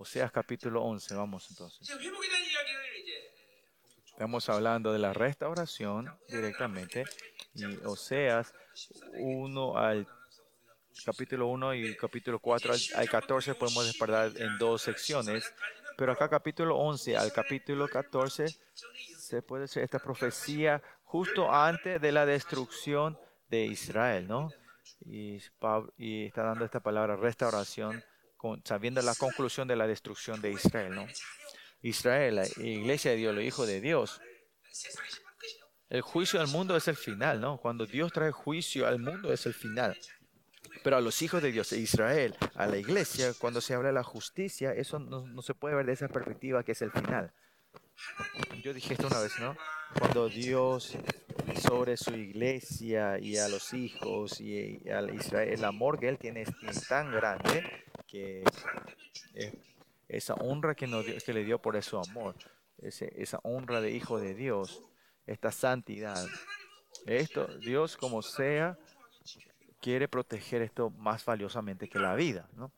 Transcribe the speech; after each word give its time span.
Oseas 0.00 0.32
capítulo 0.32 0.82
11, 0.82 1.14
vamos 1.14 1.46
entonces. 1.50 1.86
Estamos 4.06 4.48
hablando 4.48 4.94
de 4.94 4.98
la 4.98 5.12
restauración 5.12 6.10
directamente. 6.26 7.04
Y 7.52 7.66
Oseas 7.84 8.54
1 9.12 9.76
al 9.76 10.08
capítulo 11.04 11.48
1 11.48 11.74
y 11.74 11.96
capítulo 11.98 12.38
4 12.38 12.72
al 12.94 13.10
14 13.10 13.54
podemos 13.56 13.84
despertar 13.84 14.32
en 14.36 14.56
dos 14.56 14.80
secciones. 14.80 15.52
Pero 15.98 16.12
acá 16.12 16.30
capítulo 16.30 16.78
11 16.78 17.18
al 17.18 17.30
capítulo 17.30 17.86
14 17.86 18.46
se 19.18 19.42
puede 19.42 19.64
hacer 19.64 19.82
esta 19.82 19.98
profecía 19.98 20.82
justo 21.04 21.52
antes 21.52 22.00
de 22.00 22.10
la 22.10 22.24
destrucción 22.24 23.18
de 23.50 23.66
Israel, 23.66 24.26
¿no? 24.26 24.50
Y, 25.04 25.42
y 25.98 26.24
está 26.24 26.42
dando 26.44 26.64
esta 26.64 26.80
palabra 26.80 27.16
restauración, 27.16 28.02
sabiendo 28.64 29.02
la 29.02 29.14
conclusión 29.14 29.68
de 29.68 29.76
la 29.76 29.86
destrucción 29.86 30.40
de 30.40 30.52
Israel, 30.52 30.94
¿no? 30.94 31.06
Israel, 31.82 32.36
la 32.36 32.46
iglesia 32.58 33.12
de 33.12 33.16
Dios, 33.16 33.34
los 33.34 33.44
hijos 33.44 33.66
de 33.66 33.80
Dios. 33.80 34.20
El 35.88 36.02
juicio 36.02 36.38
del 36.38 36.48
mundo 36.48 36.76
es 36.76 36.86
el 36.88 36.96
final, 36.96 37.40
¿no? 37.40 37.58
Cuando 37.58 37.86
Dios 37.86 38.12
trae 38.12 38.30
juicio 38.30 38.86
al 38.86 38.98
mundo 38.98 39.32
es 39.32 39.46
el 39.46 39.54
final. 39.54 39.98
Pero 40.84 40.96
a 40.96 41.00
los 41.00 41.20
hijos 41.20 41.42
de 41.42 41.52
Dios, 41.52 41.72
a 41.72 41.76
Israel, 41.76 42.36
a 42.54 42.66
la 42.66 42.76
iglesia, 42.76 43.34
cuando 43.38 43.60
se 43.60 43.74
habla 43.74 43.88
de 43.88 43.94
la 43.94 44.04
justicia, 44.04 44.72
eso 44.72 44.98
no, 44.98 45.26
no 45.26 45.42
se 45.42 45.54
puede 45.54 45.74
ver 45.74 45.86
de 45.86 45.92
esa 45.92 46.08
perspectiva 46.08 46.62
que 46.62 46.72
es 46.72 46.82
el 46.82 46.92
final. 46.92 47.32
Yo 48.62 48.72
dije 48.72 48.94
esto 48.94 49.08
una 49.08 49.20
vez, 49.20 49.38
¿no? 49.40 49.56
Cuando 49.98 50.28
Dios 50.28 50.96
sobre 51.60 51.96
su 51.96 52.14
iglesia 52.14 53.18
y 53.18 53.36
a 53.36 53.48
los 53.48 53.74
hijos 53.74 54.40
y 54.40 54.88
a 54.88 55.02
Israel, 55.12 55.52
el 55.52 55.64
amor 55.64 55.98
que 55.98 56.08
Él 56.08 56.18
tiene 56.18 56.42
es 56.42 56.88
tan 56.88 57.10
grande 57.10 57.84
que 58.10 58.42
esa 60.08 60.34
honra 60.34 60.74
que, 60.74 60.86
nos 60.86 61.04
que 61.04 61.32
le 61.32 61.44
dio 61.44 61.60
por 61.60 61.80
su 61.82 61.98
amor, 61.98 62.34
esa 62.78 63.38
honra 63.42 63.80
de 63.80 63.92
hijo 63.92 64.18
de 64.18 64.34
Dios, 64.34 64.82
esta 65.26 65.52
santidad. 65.52 66.26
Esto, 67.06 67.46
Dios 67.58 67.96
como 67.96 68.22
sea, 68.22 68.76
quiere 69.80 70.08
proteger 70.08 70.62
esto 70.62 70.90
más 70.90 71.24
valiosamente 71.24 71.88
que 71.88 71.98
la 71.98 72.14
vida, 72.14 72.48
¿no? 72.54 72.72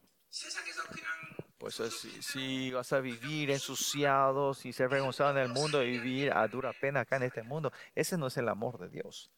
Pues 1.59 1.77
si, 2.21 2.73
vas 2.73 2.93
a 2.93 3.01
vivir 3.01 3.51
ensuciado, 3.51 4.53
si 4.53 4.73
ser 4.73 4.89
vergonzado 4.89 5.31
en 5.31 5.39
el 5.39 5.49
mundo 5.49 5.83
y 5.83 5.93
vivir 5.93 6.33
a 6.33 6.47
dura 6.49 6.73
pena 6.73 7.01
acá 7.01 7.17
en 7.17 7.23
este 7.23 7.45
mundo, 7.45 7.73
ese 7.95 8.19
no 8.19 8.27
es 8.27 8.37
el 8.37 8.49
amor 8.49 8.79
de 8.79 8.89
Dios. 8.89 9.31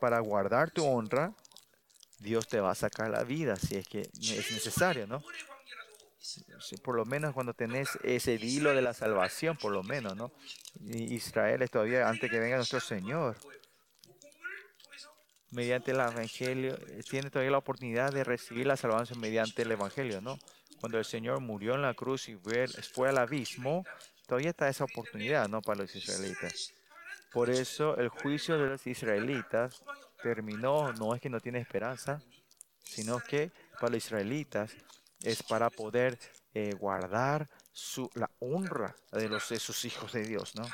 Para 0.00 0.20
guardar 0.20 0.70
tu 0.70 0.84
honra, 0.84 1.34
Dios 2.24 2.48
te 2.48 2.58
va 2.58 2.72
a 2.72 2.74
sacar 2.74 3.10
la 3.10 3.22
vida 3.22 3.54
si 3.56 3.76
es 3.76 3.86
que 3.86 4.00
es 4.00 4.50
necesario, 4.50 5.06
¿no? 5.06 5.22
por 6.82 6.96
lo 6.96 7.04
menos 7.04 7.34
cuando 7.34 7.52
tenés 7.52 7.90
ese 8.02 8.34
hilo 8.34 8.74
de 8.74 8.80
la 8.80 8.94
salvación, 8.94 9.58
por 9.58 9.72
lo 9.72 9.82
menos, 9.82 10.16
¿no? 10.16 10.32
Israel 10.82 11.60
es 11.60 11.70
todavía 11.70 12.08
antes 12.08 12.30
que 12.30 12.38
venga 12.38 12.56
nuestro 12.56 12.80
Señor 12.80 13.36
mediante 15.50 15.92
el 15.92 16.00
Evangelio, 16.00 16.76
eh, 16.88 17.02
tiene 17.08 17.30
todavía 17.30 17.52
la 17.52 17.58
oportunidad 17.58 18.12
de 18.12 18.24
recibir 18.24 18.66
la 18.66 18.76
salvación 18.76 19.20
mediante 19.20 19.62
el 19.62 19.70
Evangelio, 19.70 20.20
¿no? 20.20 20.38
Cuando 20.80 20.98
el 20.98 21.04
Señor 21.04 21.40
murió 21.40 21.74
en 21.74 21.82
la 21.82 21.94
cruz 21.94 22.28
y 22.28 22.36
fue 22.36 23.08
al 23.08 23.18
abismo, 23.18 23.84
todavía 24.26 24.50
está 24.50 24.68
esa 24.68 24.84
oportunidad, 24.84 25.48
¿no? 25.48 25.62
Para 25.62 25.82
los 25.82 25.94
israelitas. 25.94 26.74
Por 27.32 27.50
eso 27.50 27.96
el 27.96 28.08
juicio 28.08 28.58
de 28.58 28.70
los 28.70 28.86
israelitas 28.86 29.82
terminó, 30.24 30.90
no 30.94 31.14
es 31.14 31.20
que 31.20 31.28
no 31.28 31.38
tiene 31.38 31.58
esperanza, 31.60 32.22
sino 32.82 33.20
que 33.20 33.52
para 33.78 33.92
los 33.92 34.04
israelitas 34.04 34.74
es 35.20 35.42
para 35.42 35.68
poder 35.68 36.18
eh, 36.54 36.72
guardar 36.72 37.50
su, 37.72 38.10
la 38.14 38.30
honra 38.38 38.96
de, 39.12 39.28
los, 39.28 39.50
de 39.50 39.58
sus 39.58 39.84
hijos 39.84 40.12
de 40.12 40.22
Dios, 40.22 40.54
¿no? 40.54 40.66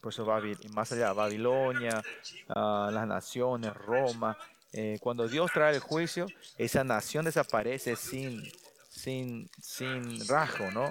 Por 0.00 0.12
eso 0.12 0.26
más 0.72 0.90
allá, 0.90 1.12
Babilonia, 1.12 2.02
ah, 2.48 2.90
las 2.92 3.06
naciones, 3.06 3.74
Roma. 3.74 4.36
Eh, 4.72 4.98
cuando 5.00 5.28
Dios 5.28 5.50
trae 5.52 5.74
el 5.74 5.80
juicio, 5.80 6.26
esa 6.56 6.82
nación 6.82 7.26
desaparece 7.26 7.94
sin, 7.94 8.42
sin, 8.88 9.50
sin 9.60 10.26
rasgo, 10.26 10.70
¿no? 10.70 10.90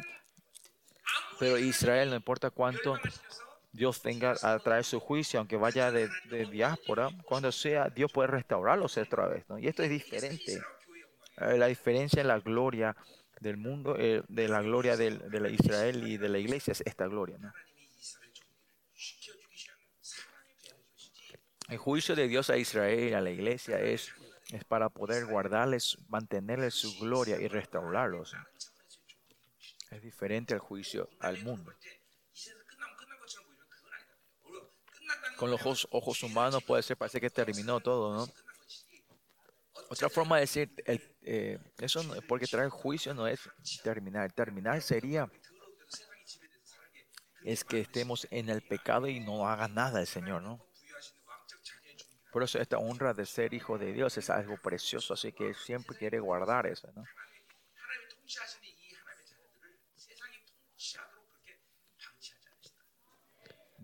Pero 1.40 1.58
Israel, 1.58 2.12
no 2.12 2.16
importa 2.16 2.52
cuánto 2.52 2.98
Dios 3.74 4.02
venga 4.04 4.36
a 4.42 4.60
traer 4.60 4.84
su 4.84 5.00
juicio, 5.00 5.40
aunque 5.40 5.56
vaya 5.56 5.92
de, 5.92 6.10
diáspora, 6.52 7.10
cuando 7.26 7.52
sea, 7.52 7.90
Dios 7.90 8.12
puede 8.12 8.28
restaurarlos 8.28 8.98
otra 8.98 9.28
vez. 9.28 9.46
Y 9.60 9.68
esto 9.68 9.84
es 9.84 9.90
diferente. 9.90 10.62
Eh, 11.38 11.58
la 11.58 11.68
diferencia 11.68 12.22
en 12.22 12.28
la 12.28 12.40
gloria 12.40 12.96
del 13.40 13.58
mundo, 13.58 13.96
eh, 13.98 14.24
de 14.28 14.48
la 14.48 14.62
gloria 14.62 14.98
de 14.98 15.58
Israel 15.58 16.08
y 16.08 16.18
de 16.18 16.30
la 16.30 16.38
iglesia 16.38 16.72
es 16.72 16.82
esta 16.82 17.08
gloria, 17.08 17.38
¿no? 17.40 17.54
El 21.70 21.78
juicio 21.78 22.18
de 22.18 22.28
Dios 22.28 22.50
a 22.50 22.58
Israel, 22.58 23.16
a 23.16 23.22
la 23.22 23.32
iglesia, 23.32 23.80
es, 23.80 24.12
es 24.52 24.66
para 24.66 24.90
poder 24.90 25.26
guardarles, 25.26 25.98
mantenerles 26.10 26.74
su 26.74 27.00
gloria 27.00 27.40
y 27.40 27.48
restaurarlos. 27.48 28.36
Es 29.90 30.02
diferente 30.02 30.54
al 30.54 30.60
juicio 30.60 31.10
al 31.22 31.42
mundo. 31.44 31.74
Con 35.42 35.50
los 35.50 35.88
ojos, 35.90 36.22
humanos 36.22 36.64
puede 36.64 36.84
ser, 36.84 36.96
parece 36.96 37.20
que 37.20 37.32
terminó 37.32 37.80
todo, 37.80 38.16
¿no? 38.16 38.32
Otra 39.90 40.08
forma 40.08 40.36
de 40.36 40.42
decir, 40.42 40.72
el, 40.86 41.16
eh, 41.24 41.58
eso 41.80 42.04
porque 42.28 42.46
traer 42.46 42.70
juicio 42.70 43.16
no 43.16 43.26
es 43.26 43.50
terminar. 43.84 44.32
Terminar 44.34 44.80
sería 44.84 45.28
es 47.44 47.64
que 47.64 47.80
estemos 47.82 48.28
en 48.30 48.50
el 48.50 48.62
pecado 48.62 49.08
y 49.08 49.20
no 49.20 49.48
haga 49.48 49.68
nada 49.68 50.02
el 50.02 50.06
Señor, 50.06 50.44
¿no? 50.44 50.64
Por 52.32 52.44
eso 52.44 52.60
esta 52.60 52.78
honra 52.78 53.16
de 53.16 53.26
ser 53.26 53.56
hijo 53.56 53.80
de 53.80 53.94
Dios 53.94 54.16
es 54.20 54.30
algo 54.30 54.58
precioso, 54.58 55.16
así 55.16 55.34
que 55.34 55.56
siempre 55.56 55.98
quiere 55.98 56.20
guardar 56.20 56.68
eso, 56.68 56.88
¿no? 56.96 57.04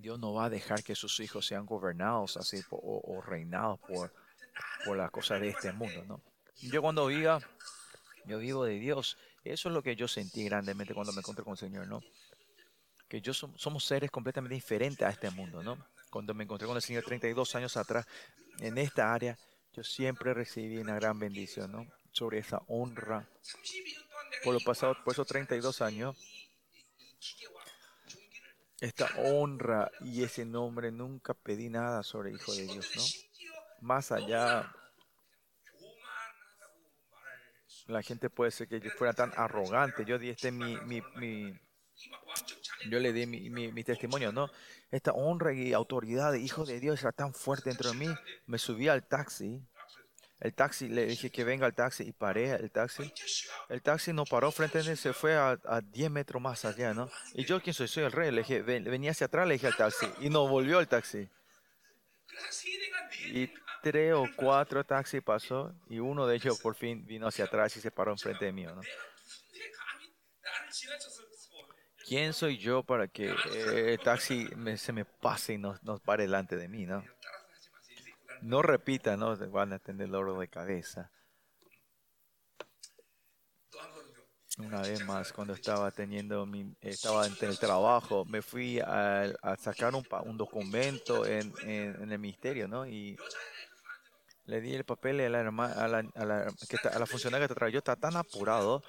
Dios 0.08 0.20
no 0.20 0.34
va 0.34 0.46
a 0.46 0.50
dejar 0.50 0.86
que 0.86 0.96
sus 0.96 1.20
hijos 1.20 1.46
sean 1.46 1.66
gobernados 1.66 2.38
así 2.38 2.62
o, 2.70 3.22
reinados 3.22 3.78
por, 3.82 4.14
por 4.86 4.96
las 4.96 5.12
cosas 5.12 5.42
de 5.42 5.50
este 5.50 5.74
mundo, 5.74 6.02
¿no? 6.06 6.22
Yo 6.62 6.82
cuando 6.82 7.08
viva, 7.08 7.42
yo 8.26 8.40
vivo 8.40 8.64
de 8.64 8.80
Dios. 8.80 9.18
Eso 9.44 9.68
es 9.68 9.74
lo 9.76 9.84
que 9.84 9.98
yo 9.98 10.08
sentí 10.08 10.46
grandemente 10.46 10.94
cuando 10.94 11.12
me 11.12 11.20
encontré 11.20 11.44
con 11.44 11.52
el 11.52 11.58
Señor, 11.58 11.88
¿no? 11.88 12.02
Que 13.10 13.20
yo 13.20 13.34
somos 13.34 13.84
seres 13.84 14.10
completamente 14.10 14.56
diferentes 14.56 15.06
a 15.06 15.10
este 15.10 15.30
mundo, 15.30 15.62
¿no? 15.62 15.78
cuando 16.10 16.34
me 16.34 16.46
encontré 16.46 16.66
con 16.68 16.78
el 16.78 16.82
Señor 16.82 17.04
32 17.04 17.56
años 17.56 17.76
atrás, 17.76 18.08
en 18.60 18.78
esta 18.78 19.14
área, 19.14 19.38
yo 19.74 19.84
siempre 19.84 20.34
recibí 20.34 20.78
una 20.78 20.96
gran 20.96 21.20
bendición, 21.20 21.70
¿no? 21.70 21.86
Sobre 22.14 22.40
esa 22.40 22.62
honra. 22.68 23.28
Por 24.42 24.54
lo 24.54 24.62
pasado, 24.62 24.96
por 25.04 25.12
esos 25.12 25.28
32 25.28 25.82
años, 25.82 26.16
esta 28.80 29.10
honra 29.18 29.92
y 30.02 30.24
ese 30.24 30.46
nombre, 30.46 30.92
nunca 30.92 31.34
pedí 31.34 31.70
nada 31.70 32.04
sobre 32.04 32.32
Hijo 32.32 32.54
de 32.54 32.64
Dios, 32.64 32.90
¿no? 32.96 33.04
Más 33.82 34.12
allá, 34.12 34.72
la 37.88 38.02
gente 38.02 38.30
puede 38.30 38.52
ser 38.52 38.68
que 38.68 38.80
yo 38.80 38.90
fuera 38.92 39.14
tan 39.14 39.32
arrogante. 39.36 40.06
Yo 40.06 40.20
di 40.20 40.30
este 40.30 40.52
mi, 40.52 40.78
mi, 40.82 41.02
mi 41.16 41.60
yo 42.90 43.00
le 43.00 43.14
di 43.14 43.26
mi, 43.26 43.50
mi, 43.50 43.84
testimonio, 43.84 44.32
¿no? 44.32 44.50
Esta 44.92 45.12
honra 45.12 45.54
y 45.54 45.74
autoridad 45.74 46.32
de 46.32 46.40
hijo 46.40 46.66
de 46.66 46.80
Dios 46.80 47.02
era 47.02 47.12
tan 47.12 47.34
fuerte 47.34 47.70
dentro 47.70 47.92
de 47.92 47.98
mí. 47.98 48.08
Me 48.46 48.58
subí 48.58 48.88
al 48.88 49.08
taxi. 49.08 49.62
El 50.40 50.54
taxi, 50.54 50.88
le 50.88 51.06
dije 51.06 51.32
que 51.32 51.44
venga 51.44 51.66
al 51.66 51.74
taxi 51.74 52.04
y 52.04 52.12
paré 52.12 52.52
el 52.52 52.70
taxi. 52.70 53.12
El 53.70 53.82
taxi 53.82 54.14
no 54.14 54.24
paró 54.24 54.52
frente 54.52 54.80
a 54.80 54.84
mí, 54.84 54.96
se 54.96 55.12
fue 55.14 55.36
a, 55.36 55.58
a 55.66 55.82
10 55.82 56.12
metros 56.12 56.42
más 56.42 56.64
allá, 56.64 56.94
¿no? 56.94 57.10
Y 57.34 57.44
yo, 57.46 57.60
¿quién 57.60 57.74
soy? 57.74 57.88
Soy 57.88 58.04
el 58.04 58.12
rey. 58.12 58.32
Le 58.32 58.42
dije, 58.42 58.62
venía 58.62 59.12
hacia 59.12 59.26
atrás, 59.26 59.48
le 59.48 59.56
dije 59.56 59.68
al 59.68 59.76
taxi. 59.76 60.08
Y 60.22 60.30
no 60.30 60.48
volvió 60.48 60.80
el 60.80 60.88
taxi. 60.88 61.28
Y 63.32 63.50
tres 63.82 64.14
o 64.14 64.28
cuatro 64.36 64.84
taxis 64.84 65.22
pasó 65.22 65.74
y 65.90 66.00
uno 66.00 66.28
de 66.28 66.36
ellos 66.36 66.60
por 66.60 66.76
fin 66.76 67.06
vino 67.06 67.28
hacia 67.28 67.46
atrás 67.46 67.76
y 67.78 67.82
se 67.82 67.92
paró 67.92 68.12
enfrente 68.12 68.46
de 68.46 68.52
mí, 68.52 68.64
¿no? 68.64 68.82
¿Quién 72.08 72.34
soy 72.34 72.58
yo 72.58 72.84
para 72.84 73.08
que 73.08 73.30
eh, 73.30 73.94
el 73.94 74.00
taxi 74.00 74.48
se 74.78 74.94
me 74.94 75.04
pase 75.04 75.54
y 75.54 75.58
no, 75.58 75.78
pare 76.06 76.24
delante 76.24 76.56
de 76.56 76.68
mí, 76.68 76.86
no? 76.86 77.04
No 78.42 78.62
repita, 78.62 79.18
¿no? 79.18 79.36
Van 79.50 79.74
a 79.74 79.80
tener 79.80 80.10
dolor 80.10 80.40
de 80.40 80.48
cabeza. 80.48 81.12
Una 84.58 84.82
vez 84.82 85.06
más, 85.06 85.32
cuando 85.34 85.54
estaba 85.54 85.92
teniendo 85.92 86.46
mi, 86.48 86.76
estaba 86.82 87.28
en 87.28 87.34
el 87.42 87.60
trabajo, 87.60 88.26
me 88.26 88.42
fui 88.42 88.80
a, 88.80 89.32
sacar 89.60 89.94
un, 89.94 90.04
un 90.26 90.36
documento 90.36 91.28
en, 91.28 91.54
en, 91.62 92.12
el 92.12 92.18
ministerio, 92.18 92.68
¿no? 92.68 92.88
Y 92.88 93.16
le 94.46 94.62
di 94.62 94.74
el 94.74 94.84
papel 94.84 95.20
a 95.20 95.30
la, 95.30 95.42
a 95.42 95.88
la, 95.88 95.98
a 96.16 96.26
la, 96.26 96.54
que 96.68 96.78
a 96.88 96.98
la 96.98 97.06
funcionaria 97.06 97.48
que 97.48 97.54
te 97.54 97.60
trajo. 97.60 97.72
Yo 97.72 97.80
estaba 97.80 97.98
tan 97.98 98.16
apurado 98.16 98.82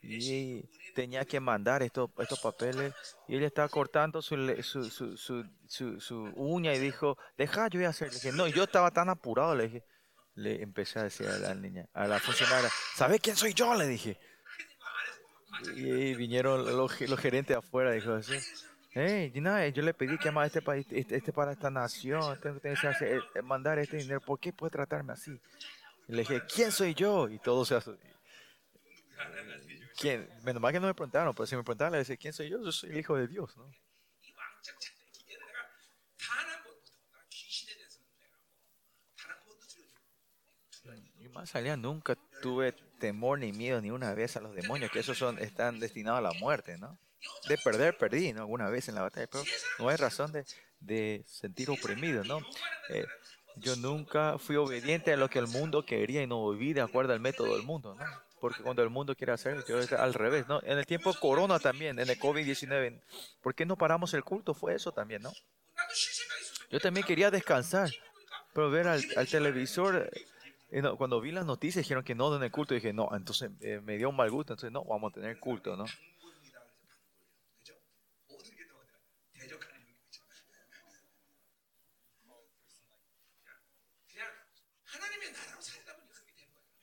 y 0.00 0.62
tenía 0.96 1.26
que 1.26 1.38
mandar 1.40 1.82
estos, 1.82 2.08
estos 2.18 2.40
papeles 2.40 2.94
y 3.28 3.36
él 3.36 3.42
estaba 3.42 3.68
cortando 3.68 4.22
su, 4.22 4.34
su, 4.62 4.90
su, 5.18 6.00
su, 6.00 6.32
uña 6.36 6.72
y 6.72 6.78
dijo, 6.78 7.18
deja, 7.36 7.68
yo 7.68 7.78
voy 7.78 7.84
a 7.84 7.90
hacer. 7.90 8.08
Le 8.08 8.14
dije, 8.14 8.32
no, 8.32 8.48
yo 8.48 8.64
estaba 8.64 8.90
tan 8.90 9.10
apurado, 9.10 9.54
le 9.54 9.64
dije, 9.64 9.84
le 10.36 10.62
empecé 10.62 10.98
a 10.98 11.02
decir 11.02 11.28
a 11.28 11.38
la 11.38 11.54
niña, 11.54 11.86
a 11.92 12.06
la 12.06 12.18
funcionaria, 12.18 12.70
¿sabes 12.94 13.20
quién 13.20 13.36
soy 13.36 13.52
yo? 13.52 13.74
Le 13.74 13.86
dije. 13.86 14.18
Y 15.74 16.14
vinieron 16.14 16.64
los, 16.64 16.98
los 17.02 17.20
gerentes 17.20 17.58
afuera, 17.58 17.92
dijo 17.92 18.14
así. 18.14 18.34
Hey, 18.92 19.30
yo 19.74 19.82
le 19.82 19.92
pedí 19.92 20.16
que 20.16 20.30
amara 20.30 20.46
este 20.46 20.62
país, 20.62 20.86
este, 20.90 21.16
este, 21.16 21.30
para 21.30 21.52
esta 21.52 21.70
nación, 21.70 22.40
tengo 22.40 22.58
que 22.58 22.70
hacer, 22.70 23.22
eh, 23.34 23.42
mandar 23.42 23.78
este 23.78 23.98
dinero, 23.98 24.22
¿por 24.22 24.40
qué 24.40 24.54
puede 24.54 24.70
tratarme 24.70 25.12
así? 25.12 25.38
Y 26.08 26.12
le 26.12 26.20
dije, 26.20 26.40
¿quién 26.52 26.72
soy 26.72 26.94
yo? 26.94 27.28
Y 27.28 27.38
todos 27.38 27.68
se 27.68 27.74
¿Quién? 29.96 30.28
Menos 30.42 30.60
mal 30.60 30.72
que 30.72 30.80
no 30.80 30.86
me 30.86 30.94
preguntaron, 30.94 31.34
pero 31.34 31.46
si 31.46 31.56
me 31.56 31.62
preguntaron, 31.62 31.92
le 31.92 31.98
decía, 31.98 32.16
¿quién 32.16 32.32
soy 32.32 32.50
yo? 32.50 32.62
Yo 32.62 32.70
soy 32.70 32.90
el 32.90 32.98
hijo 32.98 33.16
de 33.16 33.26
Dios, 33.28 33.56
¿no? 33.56 33.70
Y 41.18 41.28
más 41.28 41.54
allá, 41.54 41.76
nunca 41.76 42.16
tuve 42.42 42.72
temor 43.00 43.38
ni 43.38 43.52
miedo 43.52 43.80
ni 43.80 43.90
una 43.90 44.14
vez 44.14 44.36
a 44.36 44.40
los 44.40 44.54
demonios, 44.54 44.90
que 44.90 45.00
esos 45.00 45.18
son, 45.18 45.38
están 45.38 45.80
destinados 45.80 46.18
a 46.18 46.22
la 46.22 46.32
muerte, 46.32 46.78
¿no? 46.78 46.98
De 47.48 47.58
perder, 47.58 47.96
perdí, 47.96 48.32
¿no? 48.32 48.42
Alguna 48.42 48.68
vez 48.68 48.88
en 48.88 48.94
la 48.94 49.02
batalla, 49.02 49.26
pero 49.26 49.44
no 49.78 49.88
hay 49.88 49.96
razón 49.96 50.30
de, 50.32 50.44
de 50.80 51.24
sentir 51.26 51.70
oprimido, 51.70 52.22
¿no? 52.24 52.38
Eh, 52.90 53.06
yo 53.56 53.74
nunca 53.76 54.38
fui 54.38 54.56
obediente 54.56 55.12
a 55.12 55.16
lo 55.16 55.28
que 55.30 55.38
el 55.38 55.46
mundo 55.46 55.84
quería 55.84 56.22
y 56.22 56.26
no 56.26 56.50
viví 56.50 56.74
de 56.74 56.82
acuerdo 56.82 57.14
al 57.14 57.20
método 57.20 57.54
del 57.56 57.64
mundo, 57.64 57.94
¿no? 57.94 58.25
Porque 58.40 58.62
cuando 58.62 58.82
el 58.82 58.90
mundo 58.90 59.14
quiere 59.16 59.32
hacer, 59.32 59.64
yo 59.66 59.78
es 59.78 59.92
al 59.92 60.14
revés, 60.14 60.46
¿no? 60.46 60.60
En 60.62 60.78
el 60.78 60.86
tiempo 60.86 61.14
corona 61.14 61.58
también, 61.58 61.98
en 61.98 62.08
el 62.08 62.18
COVID-19, 62.18 63.00
¿por 63.40 63.54
qué 63.54 63.64
no 63.64 63.76
paramos 63.76 64.12
el 64.14 64.24
culto? 64.24 64.52
Fue 64.52 64.74
eso 64.74 64.92
también, 64.92 65.22
¿no? 65.22 65.32
Yo 66.70 66.80
también 66.80 67.06
quería 67.06 67.30
descansar, 67.30 67.90
pero 68.52 68.70
ver 68.70 68.88
al, 68.88 69.02
televisor, 69.28 70.10
eh, 70.70 70.82
cuando 70.98 71.20
vi 71.20 71.32
las 71.32 71.46
noticias 71.46 71.84
dijeron 71.84 72.04
que 72.04 72.14
no 72.14 72.34
en 72.36 72.42
el 72.42 72.50
culto, 72.50 72.74
dije, 72.74 72.92
no, 72.92 73.08
entonces 73.14 73.50
eh, 73.60 73.80
me 73.82 73.96
dio 73.96 74.10
un 74.10 74.16
mal 74.16 74.30
gusto, 74.30 74.52
entonces 74.52 74.72
no, 74.72 74.84
vamos 74.84 75.12
a 75.12 75.14
tener 75.14 75.38
culto, 75.38 75.76
¿no? 75.76 75.84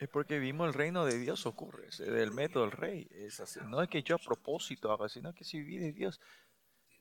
Es 0.03 0.09
porque 0.09 0.37
vimos 0.37 0.67
el 0.67 0.73
reino 0.73 1.05
de 1.05 1.17
Dios 1.17 1.45
ocurre, 1.45 1.87
es 1.87 2.01
el 2.01 2.31
método 2.31 2.63
del 2.63 2.73
rey. 2.73 3.07
Es 3.11 3.39
así. 3.39 3.61
No 3.69 3.81
es 3.81 3.87
que 3.87 4.03
yo 4.03 4.15
a 4.15 4.17
propósito 4.17 4.91
haga, 4.91 5.07
sino 5.07 5.33
que 5.33 5.45
si 5.45 5.59
viví 5.59 5.77
de 5.77 5.93
Dios, 5.93 6.19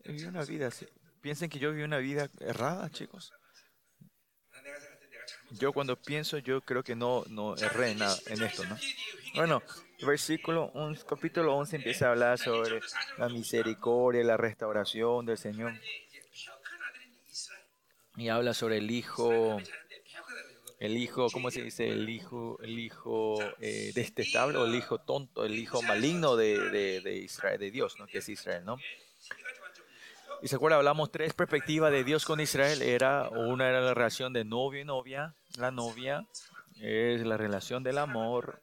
viví 0.04 0.22
una 0.22 0.44
vida 0.44 0.68
así. 0.68 0.86
Piensen 1.20 1.50
que 1.50 1.58
yo 1.58 1.72
viví 1.72 1.82
una 1.82 1.98
vida 1.98 2.30
errada, 2.38 2.88
chicos. 2.90 3.32
Yo 5.50 5.72
cuando 5.72 6.00
pienso, 6.00 6.38
yo 6.38 6.60
creo 6.60 6.84
que 6.84 6.94
no, 6.94 7.24
no 7.26 7.56
erré 7.56 7.96
nada 7.96 8.16
en 8.26 8.40
esto, 8.40 8.64
¿no? 8.66 8.78
Bueno, 9.34 9.64
versículo, 10.06 10.70
un, 10.70 10.94
capítulo 10.94 11.56
11 11.56 11.74
empieza 11.74 12.06
a 12.06 12.10
hablar 12.12 12.38
sobre 12.38 12.80
la 13.18 13.28
misericordia, 13.28 14.22
la 14.22 14.36
restauración 14.36 15.26
del 15.26 15.38
Señor. 15.38 15.72
Y 18.14 18.28
habla 18.28 18.54
sobre 18.54 18.76
el 18.76 18.92
Hijo 18.92 19.58
el 20.82 20.96
hijo, 20.96 21.28
¿cómo 21.30 21.52
se 21.52 21.62
dice? 21.62 21.88
El 21.88 22.08
hijo, 22.08 22.58
el 22.60 22.76
hijo 22.80 23.38
eh, 23.60 23.92
detestable 23.94 24.58
o 24.58 24.66
el 24.66 24.74
hijo 24.74 24.98
tonto, 24.98 25.44
el 25.44 25.56
hijo 25.56 25.80
maligno 25.82 26.34
de, 26.34 26.58
de, 27.00 27.16
Israel, 27.18 27.60
de 27.60 27.70
Dios, 27.70 28.00
¿no? 28.00 28.08
Que 28.08 28.18
es 28.18 28.28
Israel, 28.28 28.64
¿no? 28.64 28.78
Y 30.42 30.48
se 30.48 30.56
acuerda, 30.56 30.78
hablamos 30.78 31.12
tres 31.12 31.34
perspectivas 31.34 31.92
de 31.92 32.02
Dios 32.02 32.24
con 32.24 32.40
Israel. 32.40 32.82
Era, 32.82 33.28
una 33.28 33.68
era 33.68 33.80
la 33.80 33.94
relación 33.94 34.32
de 34.32 34.44
novio 34.44 34.80
y 34.80 34.84
novia. 34.84 35.36
La 35.56 35.70
novia 35.70 36.26
es 36.80 37.24
la 37.24 37.36
relación 37.36 37.84
del 37.84 37.98
amor. 37.98 38.60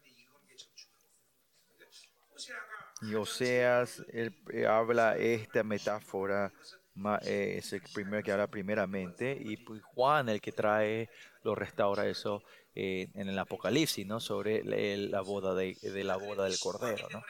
Y 3.00 3.14
Oseas 3.14 4.04
él, 4.12 4.36
eh, 4.52 4.66
habla 4.66 5.16
esta 5.16 5.62
metáfora 5.62 6.52
es 7.22 7.72
el 7.72 7.82
primero 7.94 8.22
que 8.22 8.32
habla 8.32 8.46
primeramente, 8.46 9.36
y 9.40 9.56
pues 9.56 9.82
Juan 9.82 10.28
el 10.28 10.40
que 10.40 10.52
trae, 10.52 11.08
lo 11.42 11.54
restaura 11.54 12.06
eso 12.06 12.42
eh, 12.74 13.08
en 13.14 13.28
el 13.28 13.38
Apocalipsis, 13.38 14.06
¿no? 14.06 14.20
Sobre 14.20 14.62
la 14.64 15.20
boda 15.20 15.54
de, 15.54 15.76
la 16.04 16.16
boda 16.16 16.44
del 16.44 16.58
Cordero, 16.58 17.08
¿no? 17.12 17.22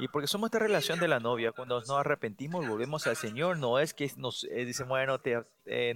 Y 0.00 0.08
porque 0.08 0.28
somos 0.28 0.48
esta 0.48 0.60
relación 0.60 1.00
de 1.00 1.08
la 1.08 1.18
novia, 1.18 1.50
cuando 1.52 1.80
nos 1.80 1.90
arrepentimos, 1.90 2.66
volvemos 2.66 3.06
al 3.08 3.16
Señor, 3.16 3.58
no 3.58 3.80
es 3.80 3.94
que 3.94 4.10
nos 4.16 4.44
eh, 4.44 4.70
bueno, 4.86 5.18
te, 5.18 5.34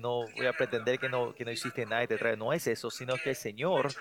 no 0.00 0.26
voy 0.36 0.46
a 0.46 0.52
pretender 0.52 0.98
que 0.98 1.08
no, 1.08 1.34
que 1.34 1.44
no 1.44 1.52
hiciste 1.52 1.86
nada 1.86 2.02
y 2.02 2.08
te 2.08 2.18
trae, 2.18 2.36
no 2.36 2.52
es 2.52 2.66
eso, 2.66 2.90
sino 2.90 3.14
que 3.16 3.30
el 3.30 3.36
Señor, 3.36 3.92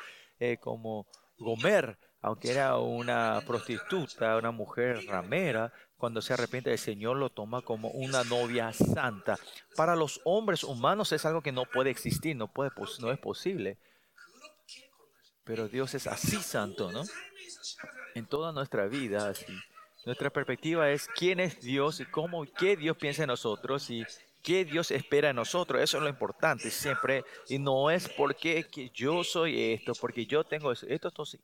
como 0.60 1.06
Gomer, 1.38 1.98
aunque 2.22 2.52
era 2.52 2.78
una 2.78 3.42
prostituta, 3.46 4.38
una 4.38 4.52
mujer 4.52 5.06
ramera, 5.08 5.74
cuando 6.01 6.19
se 6.24 6.33
arrepiente, 6.33 6.71
el 6.71 6.80
Señor 6.80 7.15
lo 7.18 7.30
toma 7.30 7.62
como 7.62 7.89
una 7.89 8.24
novia 8.24 8.74
santa. 8.74 9.38
Para 9.75 9.95
los 9.95 10.19
hombres 10.24 10.63
humanos 10.63 11.12
es 11.12 11.25
algo 11.27 11.44
que 11.44 11.51
no 11.51 11.65
puede 11.65 11.92
existir, 11.92 12.36
no, 12.36 12.48
puede, 12.48 12.71
no 13.00 13.12
es 13.12 13.19
posible. 13.19 13.77
Pero 15.44 15.68
Dios 15.68 15.94
es 15.94 16.07
así 16.07 16.38
santo, 16.38 16.92
¿no? 16.92 17.03
En 18.15 18.25
toda 18.25 18.51
nuestra 18.51 18.88
vida, 18.88 19.30
así. 19.30 19.45
Nuestra 20.03 20.31
perspectiva 20.31 20.89
es 20.89 21.07
quién 21.07 21.39
es 21.39 21.62
Dios 21.62 22.00
y 22.00 22.06
cómo, 22.06 22.48
qué 22.57 22.75
Dios 22.75 22.98
piensa 22.98 23.21
en 23.21 23.27
nosotros 23.27 23.88
y 23.92 24.03
qué 24.42 24.65
Dios 24.65 24.89
espera 24.89 25.30
en 25.30 25.36
nosotros. 25.36 25.83
Eso 25.83 25.98
es 25.98 26.03
lo 26.03 26.09
importante 26.09 26.71
siempre. 26.71 27.24
Y 27.48 27.59
no 27.59 27.92
es 27.92 28.09
porque 28.09 28.63
que 28.63 28.89
yo 28.89 29.24
soy 29.24 29.74
esto, 29.74 29.94
porque 30.01 30.25
yo 30.25 30.44
tengo 30.44 30.71
eso. 30.71 30.88
Esto 30.89 31.13
es 31.21 31.38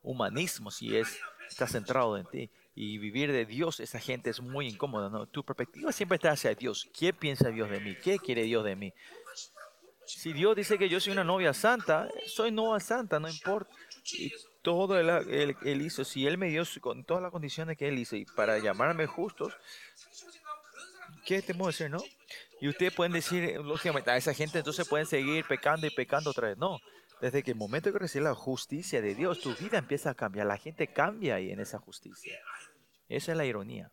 humanismo, 0.00 0.70
si 0.70 0.96
es, 0.96 1.18
está 1.48 1.66
centrado 1.66 2.16
en 2.16 2.26
ti 2.26 2.50
y 2.78 2.98
vivir 2.98 3.32
de 3.32 3.46
Dios, 3.46 3.80
esa 3.80 3.98
gente 3.98 4.28
es 4.28 4.40
muy 4.40 4.68
incómoda. 4.68 5.08
¿no? 5.08 5.26
Tu 5.26 5.42
perspectiva 5.42 5.90
siempre 5.92 6.16
está 6.16 6.32
hacia 6.32 6.54
Dios. 6.54 6.86
¿Qué 6.96 7.14
piensa 7.14 7.48
Dios 7.48 7.70
de 7.70 7.80
mí? 7.80 7.96
¿Qué 7.96 8.18
quiere 8.18 8.42
Dios 8.42 8.64
de 8.64 8.76
mí? 8.76 8.92
Si 10.04 10.34
Dios 10.34 10.54
dice 10.54 10.78
que 10.78 10.90
yo 10.90 11.00
soy 11.00 11.14
una 11.14 11.24
novia 11.24 11.54
santa, 11.54 12.06
soy 12.26 12.52
novia 12.52 12.78
santa, 12.78 13.18
no 13.18 13.30
importa. 13.30 13.74
Y 14.12 14.30
todo 14.60 15.00
él, 15.00 15.56
él, 15.62 15.82
hizo, 15.82 16.04
si 16.04 16.26
Él 16.26 16.36
me 16.36 16.48
dio 16.48 16.64
con 16.80 17.02
todas 17.02 17.22
las 17.22 17.32
condiciones 17.32 17.78
que 17.78 17.88
Él 17.88 17.98
hizo 17.98 18.14
y 18.14 18.26
para 18.26 18.58
llamarme 18.58 19.06
justos, 19.06 19.54
¿qué 21.24 21.40
tenemos 21.40 21.68
que 21.68 21.84
hacer, 21.84 21.90
no? 21.90 22.02
Y 22.60 22.68
ustedes 22.68 22.92
pueden 22.92 23.12
decir, 23.12 23.58
lógicamente, 23.60 24.10
a 24.10 24.16
esa 24.18 24.34
gente 24.34 24.58
entonces 24.58 24.86
pueden 24.86 25.06
seguir 25.06 25.46
pecando 25.46 25.86
y 25.86 25.90
pecando 25.90 26.30
otra 26.30 26.48
vez. 26.48 26.58
No, 26.58 26.78
desde 27.20 27.42
que 27.42 27.52
el 27.52 27.56
momento 27.56 27.92
que 27.92 27.98
recibes 27.98 28.24
la 28.24 28.34
justicia 28.34 29.00
de 29.00 29.14
Dios, 29.14 29.40
tu 29.40 29.54
vida 29.54 29.78
empieza 29.78 30.10
a 30.10 30.14
cambiar, 30.14 30.46
la 30.46 30.58
gente 30.58 30.86
cambia 30.88 31.36
ahí 31.36 31.50
en 31.50 31.60
esa 31.60 31.78
justicia. 31.78 32.38
Esa 33.08 33.32
es 33.32 33.38
la 33.38 33.44
ironía. 33.44 33.90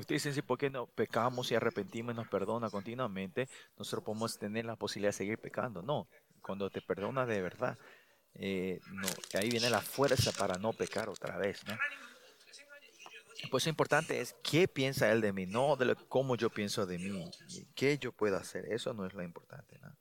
Ustedes 0.00 0.24
dicen, 0.24 0.44
¿por 0.46 0.58
qué 0.58 0.70
no 0.70 0.86
pecamos 0.86 1.50
y 1.50 1.54
arrepentimos 1.54 2.14
y 2.14 2.16
nos 2.16 2.28
perdona 2.28 2.68
continuamente? 2.70 3.48
Nosotros 3.78 4.04
podemos 4.04 4.38
tener 4.38 4.64
la 4.64 4.76
posibilidad 4.76 5.08
de 5.08 5.16
seguir 5.16 5.38
pecando. 5.38 5.82
No, 5.82 6.08
cuando 6.42 6.70
te 6.70 6.82
perdona 6.82 7.24
de 7.24 7.40
verdad, 7.40 7.78
eh, 8.34 8.80
no, 8.92 9.08
ahí 9.34 9.48
viene 9.48 9.70
la 9.70 9.80
fuerza 9.80 10.32
para 10.32 10.58
no 10.58 10.72
pecar 10.72 11.08
otra 11.08 11.38
vez. 11.38 11.64
¿no? 11.66 11.76
Pues 13.50 13.66
lo 13.66 13.70
importante 13.70 14.20
es 14.20 14.34
qué 14.42 14.68
piensa 14.68 15.10
él 15.12 15.20
de 15.20 15.32
mí, 15.32 15.46
no 15.46 15.76
de 15.76 15.94
cómo 16.08 16.36
yo 16.36 16.50
pienso 16.50 16.86
de 16.86 16.98
mí, 16.98 17.30
qué 17.74 17.98
yo 17.98 18.12
puedo 18.12 18.36
hacer. 18.36 18.66
Eso 18.72 18.92
no 18.94 19.06
es 19.06 19.14
lo 19.14 19.22
importante. 19.22 19.78
¿no? 19.78 19.96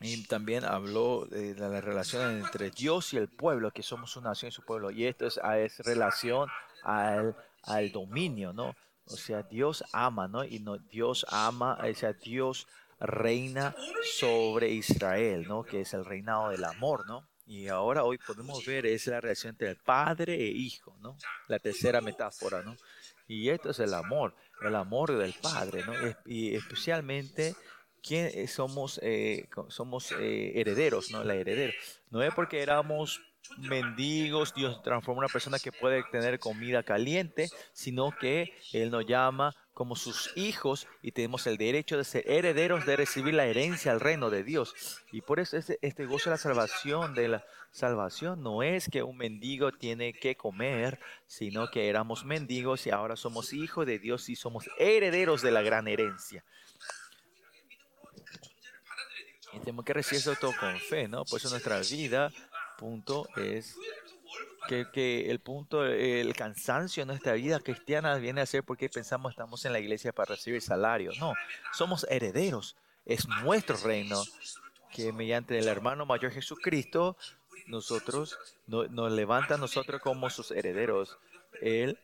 Y 0.00 0.26
también 0.26 0.64
habló 0.64 1.26
de 1.26 1.54
la 1.56 1.80
relación 1.80 2.38
entre 2.38 2.70
Dios 2.70 3.12
y 3.12 3.16
el 3.16 3.28
pueblo, 3.28 3.72
que 3.72 3.82
somos 3.82 4.16
una 4.16 4.30
nación 4.30 4.50
y 4.50 4.52
su 4.52 4.64
pueblo. 4.64 4.92
Y 4.92 5.06
esto 5.06 5.26
es, 5.26 5.40
es 5.56 5.78
relación 5.80 6.48
al, 6.84 7.36
al 7.64 7.90
dominio, 7.90 8.52
¿no? 8.52 8.76
O 9.10 9.16
sea, 9.16 9.42
Dios 9.42 9.84
ama, 9.92 10.28
¿no? 10.28 10.44
Y 10.44 10.60
no, 10.60 10.78
Dios 10.78 11.26
ama, 11.28 11.78
o 11.82 11.94
sea, 11.94 12.12
Dios 12.12 12.66
reina 13.00 13.74
sobre 14.18 14.70
Israel, 14.70 15.46
¿no? 15.46 15.64
Que 15.64 15.82
es 15.82 15.94
el 15.94 16.04
reinado 16.04 16.50
del 16.50 16.64
amor, 16.64 17.06
¿no? 17.06 17.28
Y 17.46 17.68
ahora 17.68 18.04
hoy 18.04 18.18
podemos 18.18 18.64
ver 18.66 18.84
es 18.84 19.06
la 19.06 19.20
relación 19.20 19.52
entre 19.52 19.70
el 19.70 19.76
padre 19.76 20.34
e 20.34 20.48
hijo, 20.48 20.96
¿no? 21.00 21.16
La 21.46 21.58
tercera 21.58 22.00
metáfora, 22.00 22.62
¿no? 22.62 22.76
Y 23.26 23.48
esto 23.48 23.70
es 23.70 23.78
el 23.78 23.94
amor, 23.94 24.34
el 24.62 24.74
amor 24.74 25.16
del 25.16 25.34
padre, 25.34 25.84
¿no? 25.84 25.92
Y 26.26 26.54
especialmente 26.54 27.54
¿quién 28.02 28.48
somos, 28.48 29.00
eh, 29.02 29.48
somos 29.68 30.12
eh, 30.12 30.52
herederos, 30.60 31.10
¿no? 31.10 31.24
La 31.24 31.34
heredera. 31.34 31.72
No 32.10 32.22
es 32.22 32.34
porque 32.34 32.62
éramos 32.62 33.20
mendigos, 33.56 34.54
Dios 34.54 34.82
transforma 34.82 35.20
una 35.20 35.28
persona 35.28 35.58
que 35.58 35.72
puede 35.72 36.02
tener 36.10 36.38
comida 36.38 36.82
caliente, 36.82 37.48
sino 37.72 38.10
que 38.12 38.54
Él 38.72 38.90
nos 38.90 39.06
llama 39.06 39.54
como 39.78 39.94
sus 39.94 40.36
hijos 40.36 40.88
y 41.02 41.12
tenemos 41.12 41.46
el 41.46 41.56
derecho 41.56 41.96
de 41.96 42.02
ser 42.02 42.28
herederos 42.28 42.84
de 42.84 42.96
recibir 42.96 43.34
la 43.34 43.46
herencia 43.46 43.92
al 43.92 44.00
reino 44.00 44.28
de 44.28 44.42
Dios. 44.42 44.74
Y 45.12 45.20
por 45.20 45.38
eso 45.38 45.56
este, 45.56 46.04
gozo 46.04 46.30
de 46.30 46.34
la 46.34 46.36
salvación, 46.36 47.14
de 47.14 47.28
la 47.28 47.44
salvación, 47.70 48.42
no 48.42 48.64
es 48.64 48.88
que 48.88 49.04
un 49.04 49.16
mendigo 49.16 49.70
tiene 49.70 50.14
que 50.14 50.36
comer, 50.36 50.98
sino 51.28 51.70
que 51.70 51.88
éramos 51.88 52.24
mendigos 52.24 52.88
y 52.88 52.90
ahora 52.90 53.14
somos 53.14 53.52
hijos 53.52 53.86
de 53.86 54.00
Dios 54.00 54.28
y 54.28 54.34
somos 54.34 54.68
herederos 54.78 55.42
de 55.42 55.52
la 55.52 55.62
gran 55.62 55.86
herencia. 55.86 56.44
Y 59.52 59.60
tenemos 59.60 59.84
que 59.84 59.92
recibir 59.94 60.20
eso 60.20 60.34
todo 60.34 60.52
con 60.58 60.76
fe, 60.78 61.06
¿no? 61.06 61.24
Por 61.24 61.40
nuestra 61.50 61.80
vida, 61.80 62.30
punto, 62.78 63.28
es 63.36 63.76
que, 64.68 65.30
el 65.30 65.40
punto, 65.40 65.84
el 65.84 66.34
cansancio 66.34 67.02
en 67.02 67.08
nuestra 67.08 67.32
vida 67.34 67.60
cristiana 67.60 68.14
viene 68.16 68.40
a 68.40 68.46
ser 68.46 68.62
porque 68.64 68.88
pensamos 68.88 69.32
estamos 69.32 69.64
en 69.64 69.72
la 69.72 69.80
iglesia 69.80 70.12
para 70.12 70.34
recibir 70.34 70.62
salario. 70.62 71.10
No, 71.18 71.34
somos 71.72 72.06
herederos. 72.08 72.76
Es 73.04 73.26
nuestro 73.42 73.76
reino 73.76 74.22
que 74.94 75.12
mediante 75.12 75.58
el 75.58 75.68
hermano 75.68 76.06
mayor 76.06 76.30
Jesucristo 76.32 77.16
nosotros 77.66 78.38
nos 78.66 79.12
levanta 79.12 79.56
nosotros 79.56 80.00
como 80.00 80.30
sus 80.30 80.50
herederos. 80.50 81.18
Él 81.60 81.98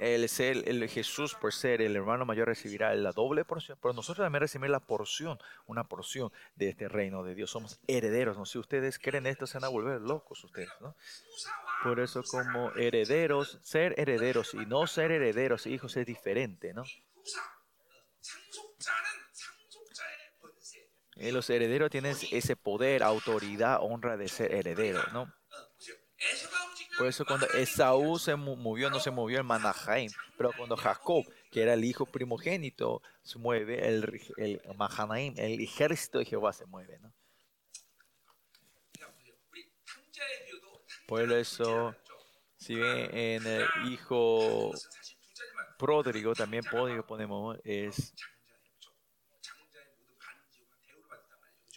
el, 0.00 0.26
ser, 0.30 0.66
el 0.66 0.88
Jesús, 0.88 1.34
por 1.34 1.52
ser 1.52 1.82
el 1.82 1.94
hermano 1.94 2.24
mayor, 2.24 2.48
recibirá 2.48 2.94
la 2.94 3.12
doble 3.12 3.44
porción, 3.44 3.78
pero 3.82 3.92
nosotros 3.92 4.24
también 4.24 4.40
recibimos 4.40 4.70
la 4.70 4.80
porción, 4.80 5.38
una 5.66 5.84
porción 5.84 6.32
de 6.56 6.70
este 6.70 6.88
reino 6.88 7.22
de 7.22 7.34
Dios. 7.34 7.50
Somos 7.50 7.78
herederos, 7.86 8.38
¿no? 8.38 8.46
Si 8.46 8.58
ustedes 8.58 8.98
creen 8.98 9.26
esto, 9.26 9.46
se 9.46 9.58
van 9.58 9.64
a 9.64 9.68
volver 9.68 10.00
locos 10.00 10.42
ustedes, 10.42 10.70
¿no? 10.80 10.96
Por 11.82 12.00
eso 12.00 12.22
como 12.22 12.72
herederos, 12.76 13.58
ser 13.62 13.94
herederos 13.98 14.54
y 14.54 14.64
no 14.64 14.86
ser 14.86 15.12
herederos, 15.12 15.66
hijos, 15.66 15.94
es 15.98 16.06
diferente, 16.06 16.72
¿no? 16.72 16.84
Eh, 21.16 21.32
los 21.32 21.50
herederos 21.50 21.90
tienen 21.90 22.16
ese 22.32 22.56
poder, 22.56 23.02
autoridad, 23.02 23.80
honra 23.82 24.16
de 24.16 24.28
ser 24.28 24.54
herederos, 24.54 25.12
¿no? 25.12 25.30
Por 27.00 27.08
eso 27.08 27.24
cuando 27.24 27.46
Esaú 27.46 28.18
se 28.18 28.36
movió, 28.36 28.90
no 28.90 29.00
se 29.00 29.10
movió 29.10 29.40
en 29.40 29.46
Manahaim, 29.46 30.12
pero 30.36 30.52
cuando 30.54 30.76
Jacob, 30.76 31.24
que 31.50 31.62
era 31.62 31.72
el 31.72 31.82
hijo 31.82 32.04
primogénito, 32.04 33.00
se 33.22 33.38
mueve, 33.38 33.88
el, 33.88 34.20
el 34.36 34.60
Mahanaim, 34.76 35.32
el 35.38 35.62
ejército 35.62 36.18
de 36.18 36.26
Jehová 36.26 36.52
se 36.52 36.66
mueve. 36.66 36.98
¿no? 36.98 37.10
Por 41.06 41.32
eso, 41.32 41.96
si 42.58 42.74
ven 42.74 43.16
en 43.16 43.46
el 43.46 43.66
hijo 43.90 44.70
pródigo, 45.78 46.34
también 46.34 46.64
pródigo 46.64 47.06
ponemos, 47.06 47.56
es 47.64 48.12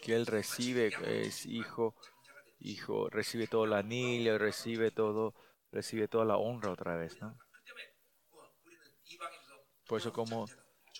que 0.01 0.15
él 0.15 0.25
recibe, 0.25 0.91
es 1.05 1.45
hijo 1.45 1.95
hijo, 2.63 3.09
recibe 3.09 3.47
todo 3.47 3.65
el 3.65 3.73
anillo, 3.73 4.37
recibe 4.37 4.91
todo, 4.91 5.35
recibe 5.71 6.07
toda 6.07 6.25
la 6.25 6.37
honra 6.37 6.71
otra 6.71 6.95
vez, 6.95 7.21
¿no? 7.21 7.37
Por 9.87 9.99
eso 9.99 10.13
como, 10.13 10.47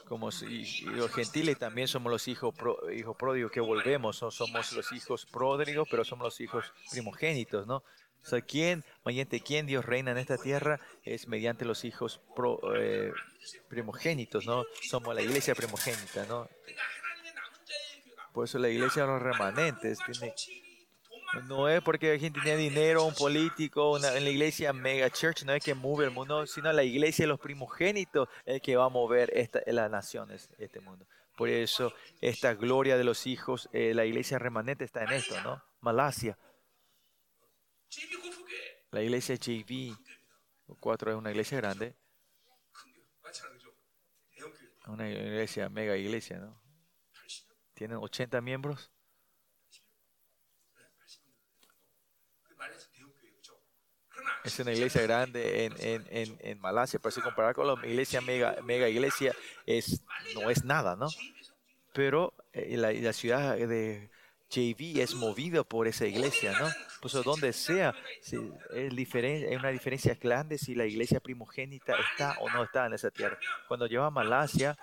como 0.05 0.29
los 0.29 1.11
gentiles 1.13 1.57
también 1.57 1.87
somos 1.87 2.11
los 2.11 2.27
hijos, 2.27 2.53
hijos 2.93 3.15
pródigos 3.17 3.51
que 3.51 3.61
volvemos, 3.61 4.21
¿no? 4.21 4.29
somos 4.29 4.73
los 4.73 4.91
hijos 4.91 5.25
pródigos, 5.25 5.87
pero 5.89 6.03
somos 6.03 6.25
los 6.25 6.41
hijos 6.41 6.73
primogénitos, 6.91 7.65
¿no? 7.65 7.77
O 7.77 8.25
sea, 8.25 8.41
¿quién, 8.41 8.85
mediante 9.05 9.41
quién 9.41 9.65
Dios 9.65 9.85
reina 9.85 10.11
en 10.11 10.17
esta 10.17 10.37
tierra? 10.37 10.79
Es 11.03 11.27
mediante 11.27 11.65
los 11.65 11.83
hijos 11.83 12.21
eh, 12.77 13.11
primogénitos, 13.67 14.45
¿no? 14.45 14.63
Somos 14.81 15.13
la 15.13 15.21
iglesia 15.21 15.55
primogénita, 15.55 16.25
¿no? 16.27 16.47
Por 18.33 18.45
eso 18.45 18.59
la 18.59 18.69
iglesia 18.69 19.03
de 19.03 19.09
los 19.09 19.21
remanentes 19.21 19.99
tiene, 20.05 20.33
no 21.41 21.67
es 21.67 21.81
porque 21.81 22.11
alguien 22.11 22.31
tiene 22.31 22.55
dinero, 22.57 23.05
un 23.05 23.13
político, 23.13 23.91
una, 23.93 24.15
en 24.15 24.23
la 24.23 24.29
iglesia 24.29 24.71
mega 24.71 25.09
church, 25.09 25.43
no 25.43 25.53
es 25.53 25.63
que 25.63 25.73
mueve 25.73 26.05
el 26.05 26.11
mundo, 26.11 26.45
sino 26.45 26.71
la 26.71 26.83
iglesia 26.83 27.23
de 27.23 27.27
los 27.27 27.39
primogénitos 27.39 28.29
el 28.45 28.61
que 28.61 28.75
va 28.75 28.85
a 28.85 28.89
mover 28.89 29.31
esta, 29.35 29.61
las 29.65 29.89
naciones, 29.89 30.49
este 30.57 30.79
mundo. 30.79 31.05
Por 31.35 31.49
eso, 31.49 31.93
esta 32.21 32.53
gloria 32.53 32.97
de 32.97 33.03
los 33.03 33.25
hijos, 33.25 33.67
eh, 33.73 33.93
la 33.95 34.05
iglesia 34.05 34.37
remanente 34.37 34.83
está 34.83 35.03
en 35.03 35.13
esto, 35.13 35.39
¿no? 35.41 35.63
Malasia. 35.81 36.37
La 38.91 39.01
iglesia 39.01 39.35
JV, 39.35 39.97
cuatro 40.79 41.11
es 41.11 41.17
una 41.17 41.31
iglesia 41.31 41.57
grande. 41.57 41.95
Una 44.85 45.09
iglesia, 45.09 45.69
mega 45.69 45.97
iglesia, 45.97 46.37
¿no? 46.37 46.61
Tienen 47.73 47.97
80 47.97 48.39
miembros. 48.41 48.91
Es 54.43 54.59
una 54.59 54.73
iglesia 54.73 55.01
grande 55.01 55.65
en, 55.65 55.73
en, 55.79 56.07
en, 56.09 56.37
en 56.41 56.59
Malasia, 56.59 56.99
pero 56.99 57.11
si 57.11 57.21
comparar 57.21 57.55
con 57.55 57.67
la 57.67 57.87
iglesia 57.87 58.21
mega, 58.21 58.57
mega 58.63 58.89
iglesia, 58.89 59.33
es, 59.65 60.03
no 60.35 60.49
es 60.49 60.63
nada, 60.63 60.95
¿no? 60.95 61.07
Pero 61.93 62.33
eh, 62.51 62.75
la, 62.77 63.13
ciudad 63.13 63.55
de 63.55 64.09
JV 64.49 65.01
es 65.01 65.15
movida 65.15 65.63
por 65.63 65.87
esa 65.87 66.05
iglesia, 66.05 66.57
¿no? 66.59 66.69
Pues 67.01 67.13
donde 67.13 67.53
sea, 67.53 67.93
si 68.21 68.37
es 68.73 68.95
diferente, 68.95 69.49
hay 69.49 69.55
una 69.55 69.69
diferencia 69.69 70.15
grande 70.15 70.57
si 70.57 70.75
la 70.75 70.85
iglesia 70.85 71.19
primogénita 71.19 71.95
está 72.11 72.37
o 72.39 72.49
no 72.49 72.63
está 72.63 72.85
en 72.85 72.93
esa 72.93 73.11
tierra. 73.11 73.37
Cuando 73.67 73.87
lleva 73.87 74.07
a 74.07 74.11
Malasia, 74.11 74.77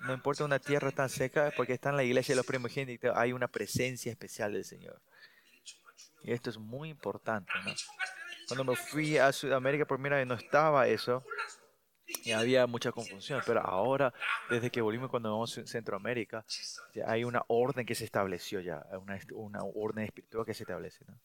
no 0.00 0.14
importa 0.14 0.44
una 0.44 0.58
tierra 0.58 0.90
tan 0.90 1.08
seca, 1.08 1.52
porque 1.56 1.74
está 1.74 1.90
en 1.90 1.96
la 1.96 2.04
iglesia 2.04 2.32
de 2.32 2.36
los 2.36 2.46
primogénitos, 2.46 3.12
hay 3.14 3.32
una 3.32 3.48
presencia 3.48 4.10
especial 4.10 4.52
del 4.52 4.64
Señor. 4.64 5.00
Y 6.22 6.32
esto 6.32 6.50
es 6.50 6.58
muy 6.58 6.90
importante, 6.90 7.52
¿no? 7.64 7.72
Cuando 8.50 8.64
me 8.64 8.76
fui 8.76 9.16
a 9.16 9.30
Sudamérica 9.30 9.84
por 9.84 9.96
primera 9.96 10.16
vez 10.16 10.26
no 10.26 10.34
estaba 10.34 10.88
eso 10.88 11.24
y 12.24 12.32
había 12.32 12.66
mucha 12.66 12.90
confusión, 12.90 13.40
pero 13.46 13.60
ahora, 13.60 14.12
desde 14.48 14.70
que 14.70 14.80
volvimos 14.80 15.08
cuando 15.08 15.30
vamos 15.30 15.56
a 15.56 15.64
Centroamérica, 15.64 16.44
ya 16.92 17.08
hay 17.08 17.22
una 17.22 17.44
orden 17.46 17.86
que 17.86 17.94
se 17.94 18.04
estableció 18.04 18.60
ya, 18.60 18.84
una, 19.00 19.20
una 19.34 19.60
orden 19.62 20.04
espiritual 20.04 20.44
que 20.44 20.54
se 20.54 20.64
establece. 20.64 21.04
¿no? 21.06 21.20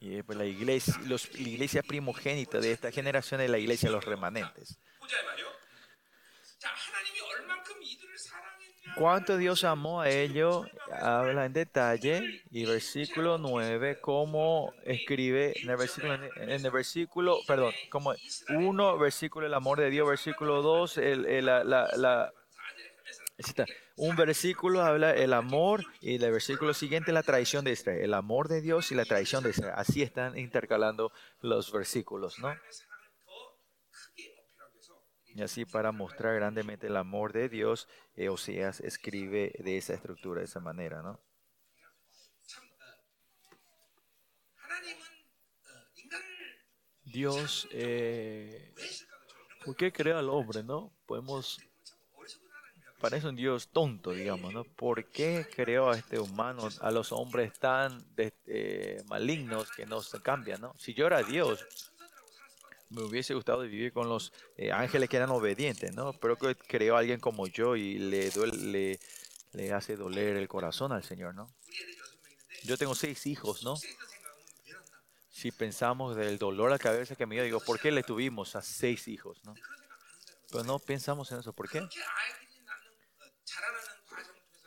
Y 0.00 0.22
pues 0.24 0.36
la 0.36 0.44
iglesia, 0.44 0.94
los, 1.06 1.32
la 1.38 1.48
iglesia 1.48 1.84
primogénita 1.84 2.58
de 2.58 2.72
esta 2.72 2.90
generación 2.90 3.40
es 3.42 3.50
la 3.50 3.58
iglesia 3.58 3.90
de 3.90 3.94
los 3.94 4.04
remanentes. 4.04 4.80
Cuánto 8.96 9.36
Dios 9.36 9.64
amó 9.64 10.00
a 10.00 10.08
ellos, 10.08 10.66
habla 10.92 11.46
en 11.46 11.52
detalle, 11.52 12.42
y 12.50 12.64
versículo 12.64 13.38
9, 13.38 14.00
cómo 14.00 14.72
escribe 14.84 15.52
en 15.60 15.70
el 15.70 15.76
versículo, 15.76 16.14
en 16.14 16.50
el 16.50 16.70
versículo 16.70 17.38
perdón, 17.46 17.72
como 17.90 18.14
1, 18.50 18.98
versículo 18.98 19.46
el 19.46 19.54
amor 19.54 19.80
de 19.80 19.90
Dios, 19.90 20.08
versículo 20.08 20.62
2, 20.62 20.98
el, 20.98 21.44
la, 21.44 21.64
la, 21.64 22.32
un 23.96 24.16
versículo 24.16 24.82
habla 24.82 25.14
el 25.14 25.32
amor 25.32 25.84
y 26.00 26.22
el 26.22 26.30
versículo 26.30 26.72
siguiente 26.74 27.12
la 27.12 27.22
traición 27.22 27.64
de 27.64 27.72
Israel, 27.72 28.00
el 28.00 28.14
amor 28.14 28.48
de 28.48 28.60
Dios 28.60 28.92
y 28.92 28.94
la 28.94 29.04
traición 29.04 29.42
de 29.42 29.50
Israel. 29.50 29.74
Así 29.76 30.02
están 30.02 30.38
intercalando 30.38 31.12
los 31.40 31.72
versículos, 31.72 32.38
¿no? 32.38 32.54
Y 35.34 35.42
así 35.42 35.64
para 35.64 35.90
mostrar 35.90 36.36
grandemente 36.36 36.86
el 36.86 36.96
amor 36.96 37.32
de 37.32 37.48
Dios, 37.48 37.88
eh, 38.14 38.28
Oseas 38.28 38.80
escribe 38.80 39.52
de 39.58 39.76
esa 39.76 39.94
estructura, 39.94 40.40
de 40.40 40.46
esa 40.46 40.60
manera, 40.60 41.02
¿no? 41.02 41.20
Dios, 47.02 47.68
eh, 47.72 48.74
¿por 49.64 49.76
qué 49.76 49.92
crea 49.92 50.18
al 50.18 50.30
hombre, 50.30 50.62
no? 50.62 50.92
Podemos, 51.06 51.60
parece 53.00 53.28
un 53.28 53.36
Dios 53.36 53.68
tonto, 53.68 54.10
digamos, 54.12 54.52
¿no? 54.52 54.64
¿Por 54.64 55.10
qué 55.10 55.46
creó 55.54 55.90
a 55.90 55.96
este 55.96 56.18
humano, 56.18 56.68
a 56.80 56.90
los 56.90 57.12
hombres 57.12 57.52
tan 57.58 58.04
eh, 58.16 59.02
malignos 59.06 59.70
que 59.72 59.84
no 59.86 60.00
se 60.00 60.20
cambian, 60.22 60.60
no? 60.60 60.74
Si 60.78 60.94
yo 60.94 61.06
era 61.06 61.22
Dios, 61.22 61.92
me 62.90 63.02
hubiese 63.02 63.34
gustado 63.34 63.62
vivir 63.62 63.92
con 63.92 64.08
los 64.08 64.32
eh, 64.56 64.72
ángeles 64.72 65.08
que 65.08 65.16
eran 65.16 65.30
obedientes, 65.30 65.94
¿no? 65.94 66.12
Pero 66.14 66.36
que 66.36 66.54
creó 66.54 66.96
a 66.96 67.00
alguien 67.00 67.20
como 67.20 67.46
yo 67.46 67.76
y 67.76 67.98
le, 67.98 68.30
duele, 68.30 68.98
le, 69.52 69.72
hace 69.72 69.96
doler 69.96 70.36
el 70.36 70.48
corazón 70.48 70.92
al 70.92 71.02
Señor, 71.02 71.34
¿no? 71.34 71.50
Yo 72.62 72.76
tengo 72.76 72.94
seis 72.94 73.26
hijos, 73.26 73.62
¿no? 73.62 73.76
Si 75.30 75.50
pensamos 75.50 76.16
del 76.16 76.38
dolor 76.38 76.68
a 76.68 76.74
la 76.74 76.78
cabeza 76.78 77.16
que 77.16 77.26
me 77.26 77.34
dio, 77.34 77.44
digo, 77.44 77.60
¿por 77.60 77.80
qué 77.80 77.90
le 77.90 78.02
tuvimos 78.02 78.56
a 78.56 78.62
seis 78.62 79.08
hijos, 79.08 79.44
no? 79.44 79.54
Pero 80.50 80.64
no 80.64 80.78
pensamos 80.78 81.30
en 81.32 81.40
eso, 81.40 81.52
¿por 81.52 81.68
qué? 81.68 81.86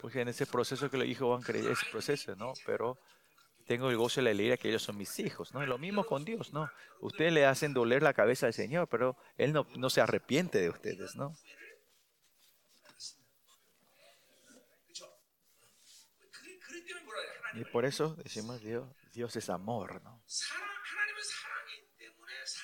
Porque 0.02 0.22
en 0.22 0.28
ese 0.28 0.46
proceso 0.46 0.90
que 0.92 0.98
los 0.98 1.08
hijos 1.08 1.30
van 1.30 1.42
a 1.42 1.46
creer, 1.46 1.72
ese 1.72 1.86
proceso, 1.92 2.36
¿no? 2.36 2.54
Pero 2.66 3.00
tengo 3.68 3.90
el 3.90 3.98
gozo 3.98 4.22
y 4.22 4.24
la 4.24 4.32
alegría 4.32 4.58
que 4.58 4.70
ellos 4.70 4.84
son 4.84 4.98
mis 4.98 5.20
hijos, 5.20 5.54
¿no? 5.54 5.62
Y 5.62 5.68
lo 5.68 5.78
mismo 5.78 6.06
con 6.06 6.24
Dios, 6.24 6.54
¿no? 6.54 6.72
Ustedes 7.02 7.34
le 7.34 7.46
hacen 7.46 7.74
doler 7.74 8.02
la 8.02 8.14
cabeza 8.14 8.48
al 8.48 8.54
Señor, 8.54 8.88
pero 8.88 9.18
Él 9.38 9.54
no, 9.54 9.68
no 9.76 9.90
se 9.90 10.02
arrepiente 10.02 10.60
de 10.60 10.70
ustedes, 10.70 11.16
¿no? 11.16 11.36
Y 17.54 17.66
por 17.66 17.86
eso 17.86 18.16
decimos 18.16 18.62
Dios, 18.62 18.88
Dios 19.14 19.36
es 19.36 19.50
amor, 19.50 20.02
¿no? 20.04 20.22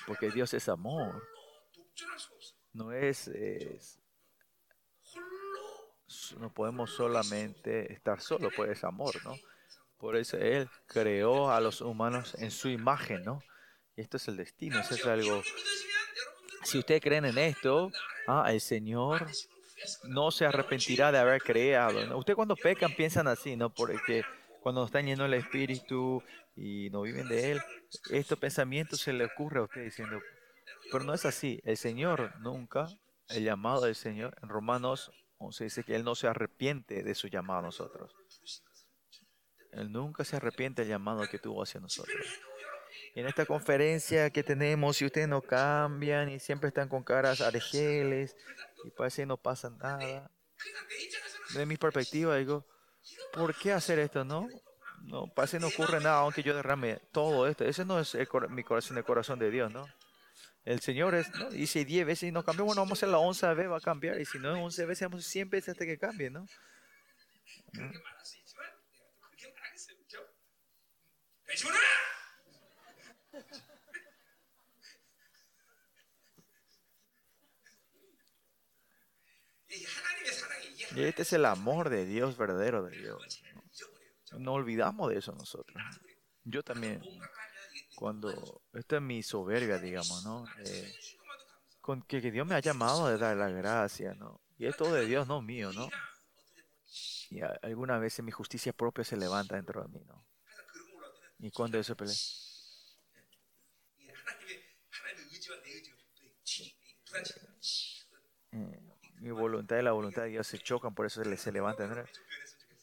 Porque 0.06 0.30
Dios 0.30 0.54
es 0.54 0.68
amor. 0.68 1.28
No 2.72 2.92
es, 2.92 3.30
no 6.38 6.52
podemos 6.52 6.90
solamente 6.90 7.92
estar 7.92 8.20
solos, 8.20 8.52
pues 8.56 8.70
es 8.70 8.84
amor, 8.84 9.14
¿no? 9.24 9.34
Por 9.98 10.16
eso 10.16 10.36
Él 10.36 10.68
creó 10.86 11.50
a 11.50 11.60
los 11.60 11.80
humanos 11.80 12.34
en 12.38 12.50
su 12.50 12.68
imagen, 12.68 13.24
¿no? 13.24 13.42
Y 13.96 14.02
esto 14.02 14.16
es 14.16 14.28
el 14.28 14.36
destino, 14.36 14.80
eso 14.80 14.94
es 14.94 15.06
algo... 15.06 15.42
Si 16.64 16.78
ustedes 16.78 17.02
creen 17.02 17.26
en 17.26 17.38
esto, 17.38 17.90
ah, 18.26 18.46
el 18.50 18.60
Señor 18.60 19.26
no 20.04 20.30
se 20.30 20.46
arrepentirá 20.46 21.12
de 21.12 21.18
haber 21.18 21.42
creado. 21.42 22.04
¿no? 22.06 22.18
Ustedes 22.18 22.36
cuando 22.36 22.56
pecan 22.56 22.94
piensan 22.94 23.28
así, 23.28 23.56
¿no? 23.56 23.72
Porque 23.72 24.22
cuando 24.60 24.84
están 24.84 25.06
llenos 25.06 25.30
del 25.30 25.40
Espíritu 25.40 26.22
y 26.56 26.88
no 26.90 27.02
viven 27.02 27.28
de 27.28 27.52
Él, 27.52 27.62
estos 28.10 28.38
pensamientos 28.38 29.00
se 29.00 29.12
le 29.12 29.26
ocurre 29.26 29.60
a 29.60 29.64
ustedes 29.64 29.86
diciendo, 29.86 30.20
pero 30.90 31.04
no 31.04 31.14
es 31.14 31.24
así. 31.24 31.60
El 31.64 31.76
Señor 31.76 32.32
nunca, 32.40 32.88
el 33.28 33.44
llamado 33.44 33.82
del 33.82 33.94
Señor, 33.94 34.36
en 34.42 34.48
Romanos 34.48 35.12
11 35.38 35.64
dice 35.64 35.84
que 35.84 35.94
Él 35.94 36.04
no 36.04 36.14
se 36.14 36.28
arrepiente 36.28 37.02
de 37.02 37.14
su 37.14 37.28
llamado 37.28 37.60
a 37.60 37.62
nosotros. 37.62 38.14
Él 39.74 39.90
nunca 39.90 40.24
se 40.24 40.36
arrepiente 40.36 40.82
del 40.82 40.90
llamado 40.90 41.26
que 41.28 41.38
tuvo 41.38 41.62
hacia 41.62 41.80
nosotros. 41.80 42.16
Y 43.14 43.20
en 43.20 43.26
esta 43.26 43.46
conferencia 43.46 44.30
que 44.30 44.42
tenemos, 44.42 44.96
si 44.96 45.04
ustedes 45.04 45.28
no 45.28 45.40
cambian 45.40 46.28
y 46.28 46.38
siempre 46.38 46.68
están 46.68 46.88
con 46.88 47.02
caras 47.02 47.40
argeles 47.40 48.36
y 48.84 48.90
parece 48.90 49.22
que 49.22 49.26
no 49.26 49.36
pasa 49.36 49.70
nada, 49.70 50.30
de 51.54 51.66
mi 51.66 51.76
perspectiva 51.76 52.36
digo, 52.36 52.66
¿por 53.32 53.54
qué 53.54 53.72
hacer 53.72 53.98
esto, 53.98 54.24
no? 54.24 54.48
No, 55.02 55.26
parece 55.26 55.58
que 55.58 55.60
no 55.60 55.68
ocurre 55.68 56.00
nada 56.00 56.20
aunque 56.20 56.42
yo 56.42 56.54
derrame 56.54 57.00
todo 57.12 57.46
esto. 57.46 57.64
Ese 57.64 57.84
no 57.84 58.00
es 58.00 58.16
mi 58.48 58.64
corazón, 58.64 58.96
el 58.96 59.04
corazón 59.04 59.38
de 59.38 59.50
Dios, 59.50 59.70
¿no? 59.70 59.86
El 60.64 60.80
Señor 60.80 61.14
es, 61.14 61.30
¿no? 61.34 61.50
dice 61.50 61.84
10 61.84 62.06
veces 62.06 62.28
y 62.30 62.32
no 62.32 62.42
cambió, 62.42 62.64
bueno, 62.64 62.80
vamos 62.80 62.96
a 62.96 63.00
hacer 63.00 63.10
la 63.10 63.18
11 63.18 63.54
vez, 63.54 63.70
va 63.70 63.76
a 63.76 63.80
cambiar. 63.80 64.18
Y 64.18 64.24
si 64.24 64.38
no, 64.38 64.64
11 64.64 64.86
veces, 64.86 65.08
vamos 65.08 65.26
100 65.26 65.50
veces 65.50 65.68
hasta 65.70 65.84
que 65.84 65.98
cambie, 65.98 66.30
¿no? 66.30 66.46
Y 80.96 81.02
este 81.02 81.22
es 81.22 81.32
el 81.32 81.44
amor 81.44 81.88
de 81.88 82.06
Dios, 82.06 82.36
verdadero 82.36 82.84
de 82.84 82.96
Dios. 82.96 83.42
No, 84.38 84.52
olvidamos 84.52 85.10
de 85.10 85.18
eso 85.18 85.32
nosotros. 85.32 85.76
Yo 86.44 86.62
también, 86.62 87.02
cuando, 87.96 88.62
esta 88.72 88.96
es 88.96 89.02
mi 89.02 89.22
soberbia, 89.22 89.78
digamos, 89.78 90.24
¿no? 90.24 90.46
Eh, 90.64 90.94
con 91.80 92.02
que, 92.02 92.20
Dios 92.20 92.46
me 92.46 92.54
ha 92.54 92.60
llamado 92.60 93.08
de 93.08 93.18
dar 93.18 93.36
la 93.36 93.48
gracia, 93.48 94.14
¿no? 94.14 94.40
Y 94.56 94.66
es 94.66 94.76
todo 94.76 94.94
de 94.94 95.06
Dios, 95.06 95.26
no 95.26 95.42
mío, 95.42 95.72
¿no? 95.72 95.88
Y 97.30 97.40
algunas 97.62 98.00
veces 98.00 98.24
mi 98.24 98.30
justicia 98.30 98.72
propia 98.72 99.04
se 99.04 99.16
levanta 99.16 99.56
dentro 99.56 99.82
de 99.82 99.88
mí, 99.88 100.04
¿no? 100.06 100.24
Y 101.38 101.50
cuando 101.50 101.78
eso 101.78 101.96
pelea. 101.96 102.14
Eh, 108.52 108.80
mi 109.20 109.30
voluntad 109.30 109.78
y 109.78 109.82
la 109.82 109.92
voluntad 109.92 110.22
de 110.22 110.28
Dios 110.28 110.46
se 110.46 110.58
chocan, 110.58 110.94
por 110.94 111.06
eso 111.06 111.22
se, 111.22 111.36
se 111.36 111.52
levantan. 111.52 112.06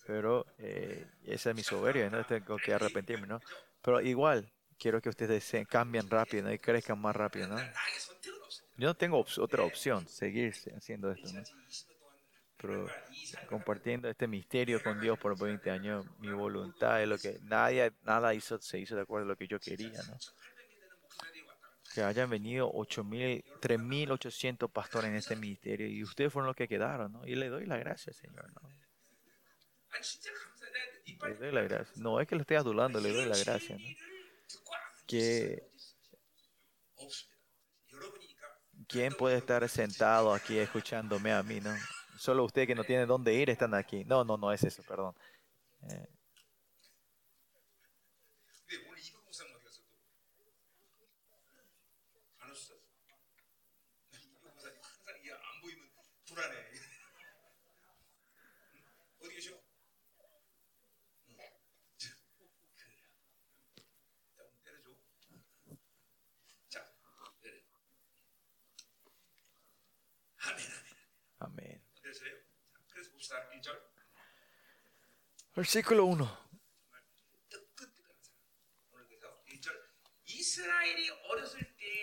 Pero 0.06 0.46
eh, 0.58 1.08
esa 1.24 1.52
es 1.52 1.56
mi 1.56 1.64
soberbia, 1.64 2.10
¿no? 2.10 2.26
Tengo 2.26 2.58
que 2.58 2.74
arrepentirme, 2.74 3.28
¿no? 3.28 3.40
Pero 3.82 4.02
igual, 4.02 4.52
quiero 4.82 5.00
que 5.00 5.10
ustedes 5.10 5.44
se 5.44 5.66
cambien 5.66 6.10
rápido 6.10 6.44
¿no? 6.44 6.54
y 6.54 6.58
crezcan 6.58 7.00
más 7.00 7.16
rápido, 7.16 7.48
¿no? 7.48 7.58
Yo 8.78 8.88
no 8.88 8.96
tengo 8.96 9.24
otra 9.38 9.64
opción, 9.64 10.08
seguir 10.08 10.56
haciendo 10.76 11.12
esto, 11.12 11.32
¿no? 11.32 11.44
Pero 12.62 12.88
compartiendo 13.50 14.08
este 14.08 14.28
misterio 14.28 14.82
con 14.84 15.02
Dios 15.02 15.17
por 15.17 15.38
20 15.38 15.71
años, 15.71 16.06
mi 16.19 16.32
voluntad 16.32 17.02
es 17.02 17.08
lo 17.08 17.17
que 17.17 17.39
nadie, 17.41 17.91
nada 18.04 18.36
hizo, 18.36 18.62
se 18.62 18.80
hizo 18.80 18.95
de 18.95 19.02
acuerdo 19.02 19.26
a 19.26 19.30
lo 19.30 19.36
que 19.36 19.47
yo 19.47 19.60
quería, 19.60 20.00
¿no? 20.04 20.17
Que 21.93 22.04
hayan 22.04 22.30
venido 22.30 22.71
3.800 22.71 24.71
pastores 24.71 25.10
en 25.10 25.15
este 25.15 25.36
ministerio 25.36 25.88
y 25.88 26.04
ustedes 26.04 26.32
fueron 26.32 26.47
los 26.47 26.56
que 26.56 26.67
quedaron, 26.67 27.12
¿no? 27.12 27.28
Y 27.28 27.36
le 27.36 27.50
doy 27.50 27.65
la 27.65 27.78
gracia, 27.78 28.13
Señor, 28.13 28.45
¿no? 28.54 28.62
Le 31.28 31.36
doy 31.36 31.52
la 31.52 31.63
gracia. 31.63 31.93
No 31.95 32.21
es 32.21 32.28
que 32.28 32.36
lo 32.36 32.41
esté 32.41 32.58
adulando, 32.58 33.02
le 33.02 33.12
doy 33.12 33.26
la 33.26 33.38
gracia, 33.38 33.76
¿no? 33.76 33.84
¿Quién 38.88 39.13
puede 39.15 39.38
estar 39.38 39.67
sentado 39.67 40.34
aquí 40.34 40.60
escuchándome 40.60 41.34
a 41.34 41.41
mí, 41.41 41.60
no? 41.60 41.76
Solo 42.22 42.44
usted 42.44 42.68
que 42.68 42.76
no 42.76 42.84
tiene 42.84 43.08
dónde 43.08 43.34
ir 43.34 43.50
están 43.50 43.74
aquí. 43.74 44.06
No, 44.06 44.24
no, 44.24 44.38
no 44.38 44.52
es 44.52 44.64
eso, 44.64 44.84
perdón. 44.84 45.16
Eh, 45.90 46.08
Versículo 75.56 76.06
1. 76.06 76.40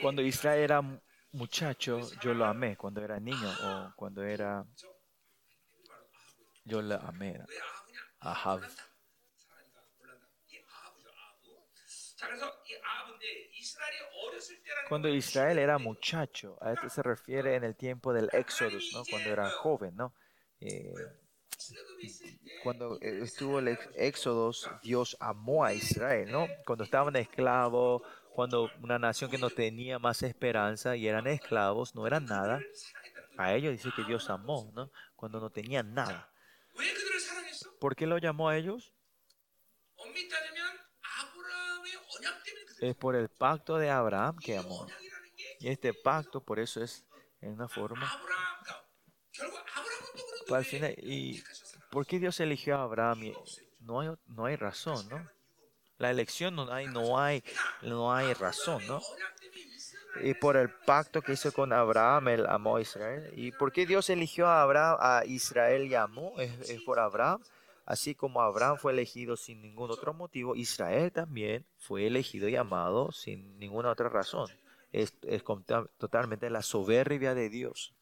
Cuando 0.01 0.23
Israel 0.23 0.61
era 0.61 1.01
muchacho, 1.33 2.01
yo 2.21 2.35
lo 2.35 2.45
amé. 2.45 2.77
Cuando 2.77 3.03
era 3.03 3.19
niño 3.19 3.51
o 3.63 3.93
cuando 3.97 4.23
era... 4.23 4.65
Yo 6.65 6.83
la 6.83 6.97
amé. 6.97 7.41
Ahab. 8.21 8.63
Cuando 14.89 15.09
Israel 15.09 15.59
era 15.59 15.79
muchacho, 15.79 16.59
a 16.61 16.73
esto 16.73 16.89
se 16.89 17.03
refiere 17.03 17.55
en 17.55 17.65
el 17.65 17.77
tiempo 17.77 18.13
del 18.13 18.29
Éxodo, 18.33 18.79
¿no? 18.93 19.05
cuando 19.05 19.31
era 19.31 19.51
joven, 19.51 19.97
¿no? 19.97 20.15
Eh, 20.61 20.93
cuando 22.63 22.99
eh, 23.01 23.21
estuvo 23.23 23.59
el 23.59 23.79
éxodo, 23.95 24.53
Dios 24.83 25.17
amó 25.21 25.65
a 25.65 25.73
Israel, 25.73 26.31
¿no? 26.31 26.47
Cuando 26.65 26.85
estaban 26.85 27.17
esclavos, 27.17 28.03
cuando 28.31 28.71
una 28.83 28.99
nación 28.99 29.31
que 29.31 29.39
no 29.39 29.51
tenía 29.51 29.99
más 29.99 30.23
esperanza 30.23 30.97
y 30.97 31.09
eran 31.09 31.27
esclavos, 31.27 31.95
no 31.95 32.07
eran 32.07 32.25
nada, 32.27 32.61
a 33.37 33.55
ellos 33.55 33.73
dice 33.73 33.91
que 33.95 34.05
Dios 34.05 34.31
amó, 34.31 34.71
¿no? 34.75 34.91
Cuando 35.17 35.41
no 35.41 35.51
tenían 35.51 35.95
nada. 35.95 36.31
¿Por 37.81 37.97
qué 37.97 38.07
lo 38.07 38.19
llamó 38.19 38.49
a 38.49 38.57
ellos? 38.57 38.93
Es 42.81 42.95
por 42.95 43.17
el 43.17 43.29
pacto 43.29 43.77
de 43.77 43.91
Abraham 43.91 44.37
que 44.37 44.57
amó. 44.57 44.87
Y 45.61 45.69
este 45.69 45.93
pacto, 45.93 46.41
por 46.41 46.61
eso 46.61 46.83
es 46.83 47.05
en 47.41 47.53
una 47.53 47.69
forma 47.69 48.09
¿Y 51.03 51.43
por 51.91 52.07
qué 52.07 52.19
Dios 52.19 52.41
eligió 52.41 52.77
a 52.77 52.83
Abraham? 52.83 53.33
No 53.81 54.01
hay, 54.01 54.11
no 54.27 54.45
hay 54.47 54.57
razón, 54.57 55.09
¿no? 55.09 55.29
La 55.99 56.11
elección 56.11 56.55
no 56.55 56.73
hay, 56.73 56.87
no 56.87 57.19
hay, 57.19 57.43
no 57.83 58.15
hay 58.15 58.33
razón, 58.35 58.87
¿no? 58.87 59.01
Y 60.23 60.35
por 60.35 60.57
el 60.57 60.71
pacto 60.71 61.23
que 61.23 61.33
hizo 61.33 61.53
con 61.53 61.73
Abraham, 61.73 62.29
él 62.29 62.47
amó 62.49 62.77
a 62.77 62.81
Israel. 62.81 63.33
¿Y 63.37 63.53
por 63.53 63.73
qué 63.73 63.87
Dios 63.87 64.09
eligió 64.11 64.47
a, 64.47 64.63
Abraham, 64.63 64.97
a 65.01 65.25
Israel 65.27 65.87
y 65.87 65.95
amó? 65.95 66.35
Es, 66.39 66.83
por 66.83 66.99
Abraham. 66.99 67.43
Así 67.85 68.15
como 68.15 68.43
Abraham 68.43 68.77
fue 68.79 68.93
elegido 68.93 69.37
sin 69.37 69.63
ningún 69.63 69.91
otro 69.91 70.13
motivo, 70.13 70.55
Israel 70.55 71.11
también 71.11 71.65
fue 71.79 72.07
elegido 72.07 72.49
y 72.49 72.57
amado 72.57 73.13
sin 73.13 73.59
ninguna 73.59 73.91
otra 73.91 74.09
razón. 74.09 74.49
Es, 74.93 75.15
es 75.23 75.43
totalmente 75.97 76.51
la 76.51 76.63
soberbia 76.63 77.35
de 77.35 77.49
Dios. 77.49 77.95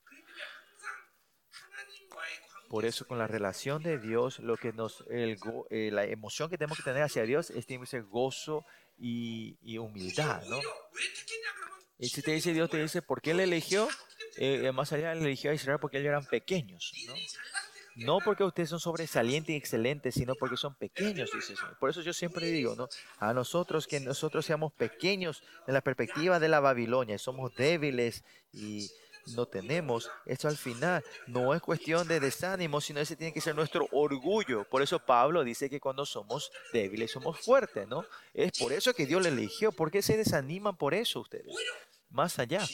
Por 2.69 2.85
eso 2.85 3.07
con 3.07 3.19
la 3.19 3.27
relación 3.27 3.83
de 3.83 3.99
Dios, 3.99 4.41
lo 4.41 4.57
que 4.57 4.73
nos, 4.73 5.05
el 5.09 5.39
eh, 5.71 5.91
la 5.93 6.05
emoción 6.05 6.51
que 6.51 6.59
tenemos 6.59 6.79
que 6.79 6.85
tener 6.85 7.03
hacia 7.03 7.23
Dios 7.23 7.51
es 7.51 7.67
tiene 7.67 7.87
que 7.87 8.01
gozo 8.01 8.65
y, 8.99 9.57
y 9.63 9.79
humildad, 9.79 10.43
¿no? 10.49 10.59
Y 11.99 12.09
si 12.09 12.23
te 12.23 12.33
dice 12.33 12.53
Dios, 12.53 12.69
te 12.69 12.83
dice, 12.83 13.03
¿por 13.03 13.23
qué 13.23 13.35
le 13.35 13.45
eligió? 13.45 13.89
Eh, 14.37 14.71
más 14.73 14.93
allá, 14.93 15.15
le 15.15 15.23
eligió 15.23 15.51
a 15.51 15.55
Israel 15.55 15.79
porque 15.81 15.99
ellos 15.99 16.09
eran 16.09 16.27
pequeños, 16.27 16.93
¿no? 17.07 17.15
No 17.97 18.19
porque 18.21 18.45
ustedes 18.45 18.69
son 18.69 18.79
sobresalientes 18.79 19.55
y 19.55 19.57
excelentes, 19.57 20.15
sino 20.15 20.35
porque 20.35 20.59
son 20.59 20.75
pequeños, 20.75 21.31
dice 21.33 21.55
Por 21.81 21.89
eso 21.89 22.03
yo 22.03 22.13
siempre 22.13 22.47
digo, 22.49 22.77
¿no? 22.77 22.89
A 23.19 23.33
nosotros, 23.33 23.87
que 23.87 24.01
nosotros 24.01 24.45
seamos 24.45 24.75
pequeños 24.75 25.43
en 25.67 25.73
la 25.73 25.81
perspectiva 25.81 26.39
de 26.39 26.49
la 26.49 26.61
Babilonia, 26.61 27.17
somos 27.17 27.55
débiles 27.55 28.23
y 28.53 28.91
no 29.35 29.47
tenemos, 29.47 30.11
esto 30.25 30.49
al 30.49 30.57
final 30.57 31.05
no 31.27 31.55
es 31.55 31.61
cuestión 31.61 32.07
de 32.07 32.21
desánimo, 32.21 32.81
sino 32.81 33.01
ese 33.01 33.17
tiene 33.17 33.33
que 33.33 33.41
ser 33.41 33.55
nuestro 33.55 33.89
orgullo. 33.93 34.65
Por 34.69 34.83
eso 34.83 34.99
Pablo 34.99 35.43
dice 35.45 35.69
que 35.69 35.81
cuando 35.81 36.07
somos 36.07 36.51
débiles 36.73 37.11
somos 37.11 37.41
fuertes, 37.41 37.87
¿no? 37.89 38.05
Es 38.35 38.53
por 38.59 38.73
eso 38.73 38.95
que 38.95 39.07
Dios 39.07 39.23
le 39.23 39.31
eligió. 39.31 39.73
¿Por 39.73 39.91
qué 39.91 40.03
se 40.03 40.17
desaniman 40.17 40.77
por 40.77 40.95
eso 40.95 41.21
ustedes? 41.21 41.55
Más 42.11 42.39
allá. 42.39 42.65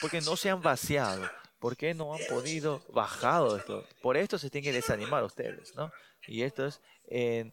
Porque 0.00 0.20
no 0.20 0.36
se 0.36 0.50
han 0.50 0.62
vaciado. 0.62 1.28
¿Por 1.58 1.76
qué 1.76 1.94
no 1.94 2.14
han 2.14 2.20
podido 2.28 2.82
bajado 2.88 3.56
esto? 3.56 3.86
Por 4.00 4.16
esto 4.16 4.36
se 4.36 4.50
tienen 4.50 4.70
que 4.70 4.76
desanimar 4.76 5.22
ustedes, 5.22 5.74
¿no? 5.76 5.92
Y 6.26 6.42
esto 6.42 6.66
es 6.66 6.80
en, 7.06 7.52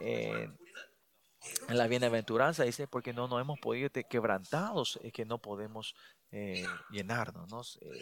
en, 0.00 0.58
la 1.68 1.86
bienaventuranza, 1.86 2.64
dice, 2.64 2.86
porque 2.86 3.12
no 3.12 3.28
nos 3.28 3.40
hemos 3.40 3.58
podido 3.58 3.90
quebrantados, 4.08 4.98
es 5.02 5.12
que 5.12 5.24
no 5.24 5.38
podemos 5.38 5.94
eh, 6.34 6.66
llenarnos. 6.90 7.78
Eh. 7.80 8.00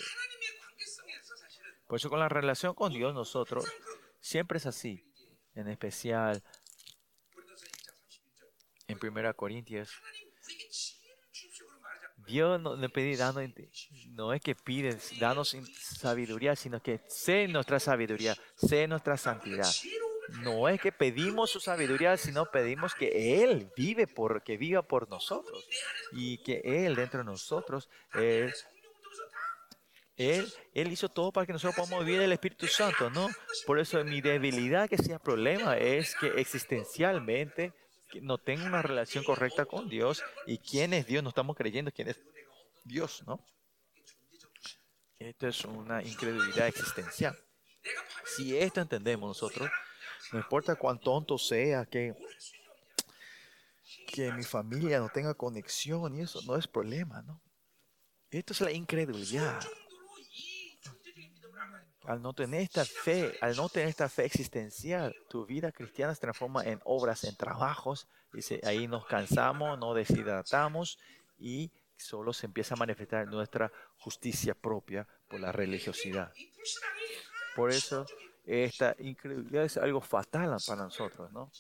Por 1.87 1.99
eso 1.99 2.09
con 2.09 2.18
la 2.18 2.31
relación 2.31 2.75
con 2.75 2.90
Dios 2.92 3.12
nosotros 3.12 3.71
siempre 4.21 4.57
es 4.57 4.64
así. 4.64 5.05
En 5.55 5.68
especial 5.68 6.42
en 8.88 8.99
1 9.01 9.37
Corintios. 9.37 9.90
Dios 12.16 12.59
no 12.61 12.77
le 12.77 12.88
pedí 12.88 13.16
dando, 13.16 13.42
no 14.11 14.33
es 14.33 14.40
que 14.40 14.55
pide, 14.55 14.97
danos 15.18 15.57
sabiduría, 15.79 16.57
sino 16.57 16.81
que 16.81 17.01
sé 17.09 17.49
nuestra 17.49 17.81
sabiduría, 17.81 18.35
sé 18.55 18.87
nuestra 18.87 19.18
santidad. 19.18 19.68
No 20.28 20.68
es 20.68 20.80
que 20.80 20.92
pedimos 20.92 21.50
su 21.50 21.61
sabiduría, 21.61 22.16
sino 22.16 22.46
pedimos 22.46 22.94
que 22.94 23.42
Él 23.42 23.70
vive 23.76 24.06
por, 24.06 24.42
que 24.42 24.56
viva 24.56 24.82
por 24.82 25.08
nosotros. 25.08 25.66
Y 26.12 26.38
que 26.38 26.62
Él 26.64 26.94
dentro 26.94 27.20
de 27.20 27.24
nosotros, 27.24 27.88
Él, 28.14 28.52
él, 30.16 30.92
hizo 30.92 31.08
todo 31.08 31.32
para 31.32 31.46
que 31.46 31.52
nosotros 31.52 31.74
podamos 31.74 32.04
vivir 32.04 32.20
el 32.20 32.32
Espíritu 32.32 32.66
Santo, 32.66 33.11
¿no? 33.11 33.28
Por 33.66 33.78
eso 33.80 34.04
mi 34.04 34.20
debilidad 34.20 34.88
que 34.88 34.98
sea 34.98 35.18
problema 35.18 35.76
es 35.76 36.14
que 36.14 36.28
existencialmente 36.37 37.72
no 38.20 38.38
tengo 38.38 38.66
una 38.66 38.82
relación 38.82 39.24
correcta 39.24 39.64
con 39.64 39.88
Dios. 39.88 40.22
¿Y 40.46 40.58
quién 40.58 40.92
es 40.92 41.06
Dios? 41.06 41.22
No 41.22 41.30
estamos 41.30 41.56
creyendo 41.56 41.90
quién 41.90 42.08
es 42.08 42.20
Dios, 42.85 43.22
¿no? 43.26 43.44
Esto 45.18 45.48
es 45.48 45.64
una 45.64 46.02
incredulidad 46.02 46.66
existencial. 46.66 47.38
Si 48.24 48.56
esto 48.56 48.80
entendemos 48.80 49.28
nosotros, 49.28 49.70
no 50.30 50.38
importa 50.38 50.76
cuán 50.76 51.00
tonto 51.00 51.37
sea, 51.38 51.85
que, 51.87 52.14
que 54.06 54.32
mi 54.32 54.44
familia 54.44 54.98
no 55.00 55.08
tenga 55.08 55.35
conexión 55.35 56.16
y 56.16 56.20
eso 56.20 56.40
no 56.42 56.56
es 56.56 56.66
problema, 56.66 57.22
¿no? 57.22 57.40
Esto 58.30 58.52
es 58.52 58.61
la 58.62 58.72
incredulidad. 58.72 59.62
Al 62.04 62.20
no 62.22 62.32
tener 62.32 62.62
esta 62.62 62.85
fe, 62.85 63.37
al 63.40 63.56
no 63.56 63.68
tener 63.68 63.88
esta 63.88 64.08
fe 64.08 64.24
existencial, 64.24 65.14
tu 65.28 65.44
vida 65.46 65.70
cristiana 65.70 66.14
se 66.14 66.22
transforma 66.22 66.64
en 66.64 66.80
obras, 66.85 67.24
en 67.24 67.37
trabajos. 67.37 68.08
Dice, 68.32 68.61
ahí 68.64 68.88
nos 68.88 69.06
cansamos, 69.06 69.78
no 69.78 69.92
deshidratamos 69.94 70.98
y 71.38 71.70
solo 71.96 72.32
se 72.32 72.46
empieza 72.46 72.74
a 72.74 72.78
manifestar 72.78 73.28
nuestra 73.28 73.70
justicia 73.98 74.54
propia 74.54 75.06
por 75.28 75.38
la 75.38 75.52
religiosidad. 75.52 76.32
Por 77.54 77.70
eso 77.70 78.06
esta 78.44 78.96
incredulidad 78.98 79.64
es 79.64 79.76
algo 79.76 80.00
fatal 80.00 80.57
para 80.66 80.85
nosotros, 80.85 81.31
¿no? 81.33 81.50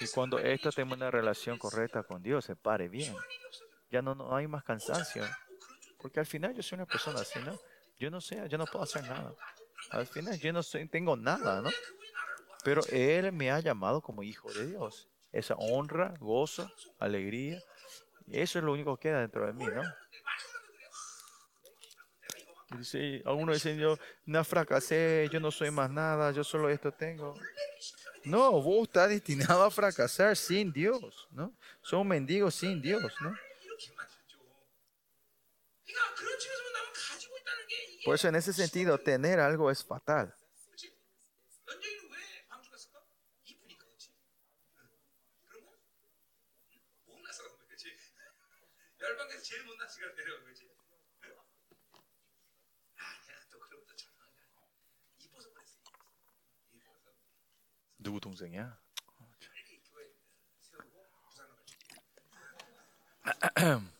Y 0.00 0.08
cuando 0.08 0.38
esto 0.38 0.70
tenga 0.72 0.94
una 0.94 1.10
relación 1.10 1.58
correcta 1.58 2.02
con 2.02 2.22
Dios, 2.22 2.44
se 2.44 2.56
pare 2.56 2.88
bien, 2.88 3.14
ya 3.90 4.02
no, 4.02 4.14
no 4.14 4.36
hay 4.36 4.46
más 4.46 4.64
cansancio. 4.64 5.24
Porque 5.98 6.20
al 6.20 6.26
final 6.26 6.54
yo 6.54 6.62
soy 6.62 6.76
una 6.76 6.86
persona 6.86 7.20
así, 7.20 7.38
¿no? 7.40 7.58
Yo 7.98 8.10
no 8.10 8.20
sé, 8.20 8.46
yo 8.48 8.58
no 8.58 8.66
puedo 8.66 8.84
hacer 8.84 9.02
nada. 9.04 9.34
Al 9.90 10.06
final 10.06 10.38
yo 10.38 10.52
no 10.52 10.62
soy, 10.62 10.86
tengo 10.88 11.16
nada, 11.16 11.62
¿no? 11.62 11.70
Pero 12.62 12.82
Él 12.90 13.32
me 13.32 13.50
ha 13.50 13.60
llamado 13.60 14.02
como 14.02 14.22
hijo 14.22 14.52
de 14.52 14.66
Dios. 14.66 15.08
Esa 15.32 15.54
honra, 15.54 16.14
gozo, 16.18 16.70
alegría. 16.98 17.62
Eso 18.28 18.58
es 18.58 18.64
lo 18.64 18.72
único 18.72 18.96
que 18.96 19.08
queda 19.08 19.20
dentro 19.20 19.46
de 19.46 19.52
mí, 19.52 19.64
¿no? 19.66 19.82
Dice, 22.70 23.22
algunos 23.24 23.54
dicen, 23.56 23.78
yo 23.78 23.96
no 24.24 24.42
fracasé, 24.44 25.28
yo 25.32 25.38
no 25.38 25.50
soy 25.52 25.70
más 25.70 25.88
nada, 25.88 26.32
yo 26.32 26.42
solo 26.42 26.68
esto 26.68 26.92
tengo. 26.92 27.34
No, 28.24 28.60
vos 28.60 28.88
estás 28.88 29.08
destinado 29.08 29.62
a 29.62 29.70
fracasar 29.70 30.36
sin 30.36 30.72
Dios, 30.72 31.28
¿no? 31.30 31.54
Son 31.80 32.06
mendigos 32.06 32.56
sin 32.56 32.82
Dios, 32.82 33.12
¿no? 33.20 33.36
Por 38.04 38.14
eso 38.16 38.28
en 38.28 38.34
ese 38.34 38.52
sentido, 38.52 38.98
tener 38.98 39.38
algo 39.38 39.70
es 39.70 39.84
fatal. 39.84 40.34
누구 58.06 58.20
동생이야? 58.20 58.78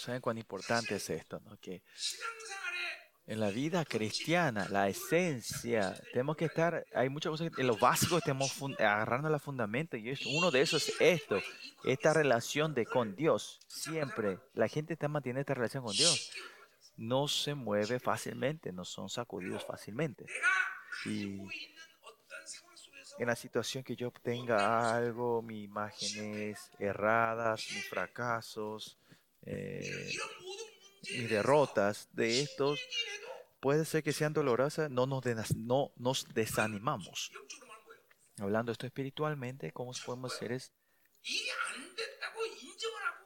saben 0.00 0.20
cuán 0.20 0.38
importante 0.38 0.96
es 0.96 1.10
esto, 1.10 1.40
¿no? 1.40 1.56
Que 1.58 1.82
en 3.26 3.38
la 3.38 3.50
vida 3.50 3.84
cristiana, 3.84 4.66
la 4.70 4.88
esencia, 4.88 5.94
tenemos 6.12 6.36
que 6.36 6.46
estar, 6.46 6.84
hay 6.92 7.08
muchas 7.08 7.30
cosas, 7.30 7.52
en 7.56 7.66
lo 7.66 7.76
básico 7.76 8.18
estamos 8.18 8.52
agarrando 8.78 9.28
la 9.28 9.38
fundamento 9.38 9.96
y 9.96 10.10
es, 10.10 10.26
uno 10.26 10.50
de 10.50 10.62
esos 10.62 10.88
es 10.88 11.00
esto, 11.00 11.40
esta 11.84 12.12
relación 12.12 12.74
de 12.74 12.86
con 12.86 13.14
Dios. 13.14 13.60
Siempre 13.68 14.40
la 14.54 14.66
gente 14.66 14.94
está 14.94 15.06
manteniendo 15.06 15.42
esta 15.42 15.54
relación 15.54 15.84
con 15.84 15.94
Dios. 15.94 16.32
No 16.96 17.28
se 17.28 17.54
mueve 17.54 18.00
fácilmente, 18.00 18.72
no 18.72 18.84
son 18.84 19.08
sacudidos 19.08 19.64
fácilmente. 19.64 20.26
Y 21.06 21.38
en 23.18 23.26
la 23.26 23.36
situación 23.36 23.84
que 23.84 23.94
yo 23.94 24.08
obtenga 24.08 24.96
algo, 24.96 25.40
mis 25.40 25.64
imágenes 25.64 26.70
erradas, 26.78 27.64
mis 27.72 27.88
fracasos, 27.88 28.99
eh, 29.46 30.10
y 31.02 31.22
derrotas 31.22 32.08
de 32.12 32.40
estos 32.40 32.80
puede 33.60 33.84
ser 33.84 34.02
que 34.02 34.12
sean 34.12 34.32
dolorosas, 34.32 34.90
no 34.90 35.06
nos, 35.06 35.24
no 35.56 35.92
nos 35.96 36.26
desanimamos. 36.34 37.30
Hablando 38.38 38.72
esto 38.72 38.86
espiritualmente, 38.86 39.70
¿cómo 39.72 39.92
podemos 40.04 40.34
ser? 40.36 40.52
Es, 40.52 40.72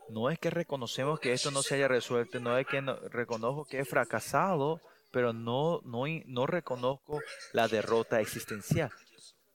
no 0.08 0.30
es 0.30 0.38
que 0.38 0.50
reconocemos 0.50 1.20
que 1.20 1.32
esto 1.32 1.50
no 1.50 1.62
se 1.62 1.76
haya 1.76 1.88
resuelto, 1.88 2.40
no 2.40 2.58
es 2.58 2.66
que 2.66 2.80
reconozco 2.80 3.64
que 3.64 3.80
he 3.80 3.84
fracasado, 3.84 4.80
pero 5.12 5.32
no, 5.32 5.80
no, 5.84 6.04
no 6.26 6.46
reconozco 6.46 7.20
la 7.52 7.68
derrota 7.68 8.20
existencial. 8.20 8.90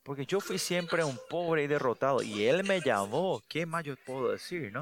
Porque 0.04 0.26
yo 0.26 0.40
fui 0.40 0.58
siempre 0.58 1.04
un 1.04 1.20
pobre 1.30 1.64
y 1.64 1.68
derrotado 1.68 2.24
y 2.24 2.46
Él 2.46 2.64
me 2.64 2.82
llamó. 2.82 3.44
¿Qué 3.48 3.66
más 3.66 3.84
yo 3.84 3.96
puedo 4.06 4.32
decir, 4.32 4.72
no? 4.72 4.82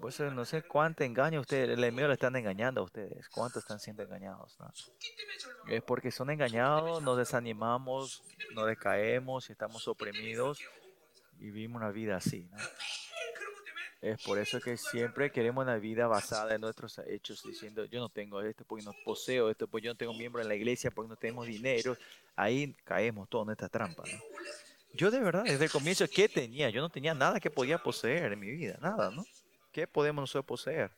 Pues 0.00 0.20
no 0.20 0.44
sé 0.44 0.62
cuánto 0.62 1.02
engaño 1.02 1.40
ustedes, 1.40 1.70
el 1.70 1.78
enemigo 1.82 2.06
le 2.06 2.14
están 2.14 2.36
engañando 2.36 2.80
a 2.80 2.84
ustedes, 2.84 3.28
cuánto 3.28 3.58
están 3.58 3.80
siendo 3.80 4.04
engañados. 4.04 4.56
¿no? 4.60 4.72
Es 5.68 5.82
porque 5.82 6.12
son 6.12 6.30
engañados, 6.30 7.02
nos 7.02 7.18
desanimamos, 7.18 8.22
nos 8.54 8.66
decaemos 8.66 9.50
estamos 9.50 9.88
oprimidos 9.88 10.60
y 11.40 11.50
vivimos 11.50 11.80
una 11.80 11.90
vida 11.90 12.16
así. 12.16 12.48
¿no? 12.50 12.58
Es 14.00 14.22
por 14.22 14.38
eso 14.38 14.60
que 14.60 14.76
siempre 14.76 15.32
queremos 15.32 15.64
una 15.64 15.76
vida 15.76 16.06
basada 16.06 16.54
en 16.54 16.60
nuestros 16.60 17.00
hechos, 17.00 17.42
diciendo 17.42 17.84
yo 17.84 17.98
no 17.98 18.08
tengo 18.08 18.40
esto 18.42 18.64
porque 18.64 18.84
no 18.84 18.94
poseo 19.04 19.50
esto, 19.50 19.66
porque 19.66 19.86
yo 19.86 19.92
no 19.92 19.96
tengo 19.96 20.14
miembro 20.14 20.40
en 20.40 20.46
la 20.46 20.54
iglesia, 20.54 20.92
porque 20.92 21.08
no 21.08 21.16
tenemos 21.16 21.46
dinero. 21.46 21.96
Ahí 22.36 22.72
caemos 22.84 23.28
todos 23.28 23.48
en 23.48 23.52
esta 23.52 23.68
trampa. 23.68 24.04
Yo 24.94 25.10
de 25.10 25.18
verdad, 25.18 25.42
desde 25.44 25.64
el 25.64 25.70
comienzo, 25.70 26.06
¿qué 26.08 26.28
tenía? 26.28 26.70
Yo 26.70 26.80
no 26.80 26.88
tenía 26.88 27.12
nada 27.14 27.40
que 27.40 27.50
podía 27.50 27.78
poseer 27.78 28.32
en 28.32 28.38
mi 28.38 28.50
vida, 28.50 28.78
nada, 28.80 29.10
¿no? 29.10 29.24
¿Qué 29.78 29.86
podemos 29.86 30.22
nosotros 30.22 30.44
poseer? 30.44 30.90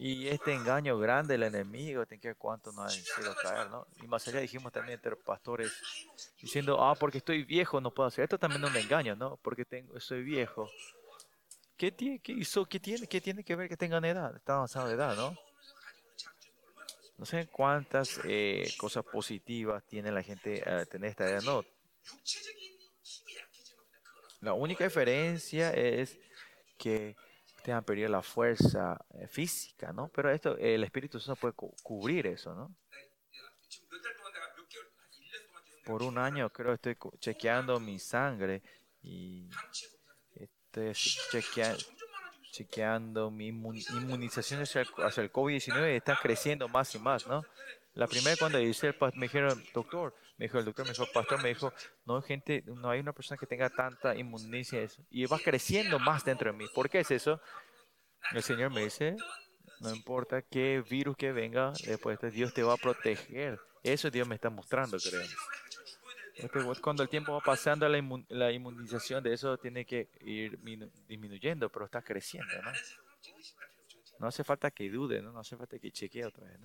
Y 0.00 0.26
este 0.26 0.52
engaño 0.52 0.98
grande 0.98 1.34
del 1.34 1.44
enemigo, 1.44 2.04
que 2.04 2.34
cuánto 2.34 2.72
nos 2.72 2.86
ha 2.86 2.88
sido 2.90 3.32
caer, 3.40 3.70
¿no? 3.70 3.86
Y 4.02 4.08
más 4.08 4.26
allá 4.26 4.40
dijimos 4.40 4.72
también 4.72 4.94
entre 4.94 5.14
pastores 5.14 5.70
diciendo, 6.42 6.82
ah, 6.82 6.96
porque 6.96 7.18
estoy 7.18 7.44
viejo 7.44 7.80
no 7.80 7.92
puedo 7.92 8.08
hacer. 8.08 8.24
Esto 8.24 8.40
también 8.40 8.64
es 8.64 8.70
un 8.70 8.76
engaño, 8.76 9.14
¿no? 9.14 9.36
Porque 9.36 9.64
tengo, 9.64 10.00
soy 10.00 10.24
viejo. 10.24 10.68
¿Qué, 11.76 11.92
tiene, 11.92 12.18
qué, 12.18 12.32
hizo, 12.32 12.66
qué, 12.66 12.80
tiene, 12.80 13.06
¿Qué 13.06 13.20
tiene 13.20 13.44
que 13.44 13.54
ver 13.54 13.68
que 13.68 13.76
tengan 13.76 14.04
edad? 14.04 14.34
Están 14.34 14.56
avanzados 14.56 14.88
de 14.88 14.96
edad, 14.96 15.14
¿no? 15.14 15.32
No 17.18 17.24
sé 17.24 17.46
cuántas 17.46 18.18
eh, 18.24 18.74
cosas 18.76 19.04
positivas 19.04 19.84
tiene 19.84 20.10
la 20.10 20.24
gente 20.24 20.60
al 20.64 20.88
tener 20.88 21.10
esta 21.10 21.30
edad, 21.30 21.42
no. 21.42 21.64
La 24.46 24.52
única 24.52 24.84
diferencia 24.84 25.72
es 25.72 26.20
que 26.78 27.16
ustedes 27.56 27.76
han 27.76 27.82
perdido 27.82 28.08
la 28.08 28.22
fuerza 28.22 29.04
eh, 29.14 29.26
física, 29.26 29.92
¿no? 29.92 30.06
Pero 30.14 30.30
esto, 30.30 30.56
el 30.56 30.84
Espíritu 30.84 31.18
Santo 31.18 31.40
puede 31.40 31.54
cubrir 31.82 32.28
eso, 32.28 32.54
¿no? 32.54 32.72
Por 35.84 36.04
un 36.04 36.16
año 36.16 36.48
creo 36.50 36.74
estoy 36.74 36.96
chequeando 37.18 37.80
mi 37.80 37.98
sangre 37.98 38.62
y 39.02 39.50
estoy 40.36 40.92
chequeando, 40.92 41.82
chequeando 42.52 43.30
mi 43.32 43.48
inmunización 43.48 44.62
hacia 44.62 44.82
el, 44.82 44.88
el 45.24 45.32
COVID-19 45.32 45.92
y 45.92 45.96
está 45.96 46.16
creciendo 46.22 46.68
más 46.68 46.94
y 46.94 47.00
más, 47.00 47.26
¿no? 47.26 47.42
La 47.94 48.06
primera 48.06 48.36
cuando 48.36 48.60
hice 48.60 48.86
el 48.86 48.96
me 49.14 49.26
dijeron, 49.26 49.60
doctor, 49.74 50.14
me 50.38 50.44
dijo 50.46 50.58
el 50.58 50.64
doctor, 50.66 50.84
me 50.84 50.92
dijo, 50.92 51.06
pastor, 51.12 51.42
me 51.42 51.48
dijo, 51.48 51.72
no 52.04 52.20
gente, 52.20 52.62
no 52.66 52.90
hay 52.90 53.00
una 53.00 53.12
persona 53.12 53.38
que 53.38 53.46
tenga 53.46 53.70
tanta 53.70 54.14
inmunización 54.14 55.06
y 55.10 55.24
va 55.26 55.38
creciendo 55.38 55.98
más 55.98 56.24
dentro 56.24 56.52
de 56.52 56.58
mí. 56.58 56.66
¿Por 56.74 56.90
qué 56.90 57.00
es 57.00 57.10
eso? 57.10 57.40
El 58.32 58.42
Señor 58.42 58.70
me 58.70 58.84
dice, 58.84 59.16
no 59.80 59.94
importa 59.94 60.42
qué 60.42 60.82
virus 60.88 61.16
que 61.16 61.32
venga, 61.32 61.72
después 61.86 62.18
de 62.20 62.30
Dios 62.30 62.52
te 62.52 62.62
va 62.62 62.74
a 62.74 62.76
proteger. 62.76 63.58
Eso 63.82 64.10
Dios 64.10 64.26
me 64.28 64.34
está 64.34 64.50
mostrando, 64.50 64.98
creo. 64.98 65.22
Este, 66.34 66.60
cuando 66.82 67.02
el 67.02 67.08
tiempo 67.08 67.32
va 67.32 67.40
pasando, 67.40 67.88
la, 67.88 68.52
inmunización 68.52 69.22
de 69.24 69.32
eso 69.32 69.56
tiene 69.56 69.86
que 69.86 70.10
ir 70.20 70.58
disminuyendo, 71.08 71.70
pero 71.70 71.86
está 71.86 72.02
creciendo, 72.02 72.52
¿no? 72.62 72.72
No 74.18 74.26
hace 74.26 74.44
falta 74.44 74.70
que 74.70 74.90
dude, 74.90 75.22
¿no? 75.22 75.32
No 75.32 75.40
hace 75.40 75.56
falta 75.56 75.78
que 75.78 75.90
chequee 75.90 76.24
otra 76.24 76.46
vez. 76.46 76.58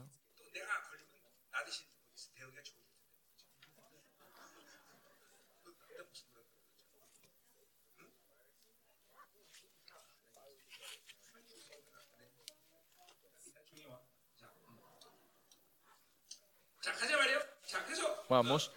Vamos. 18.29 18.71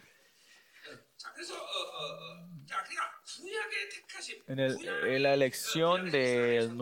En, 4.47 4.59
el, 4.59 5.23
la 5.23 5.35
elección 5.35 6.11
del, 6.11 6.77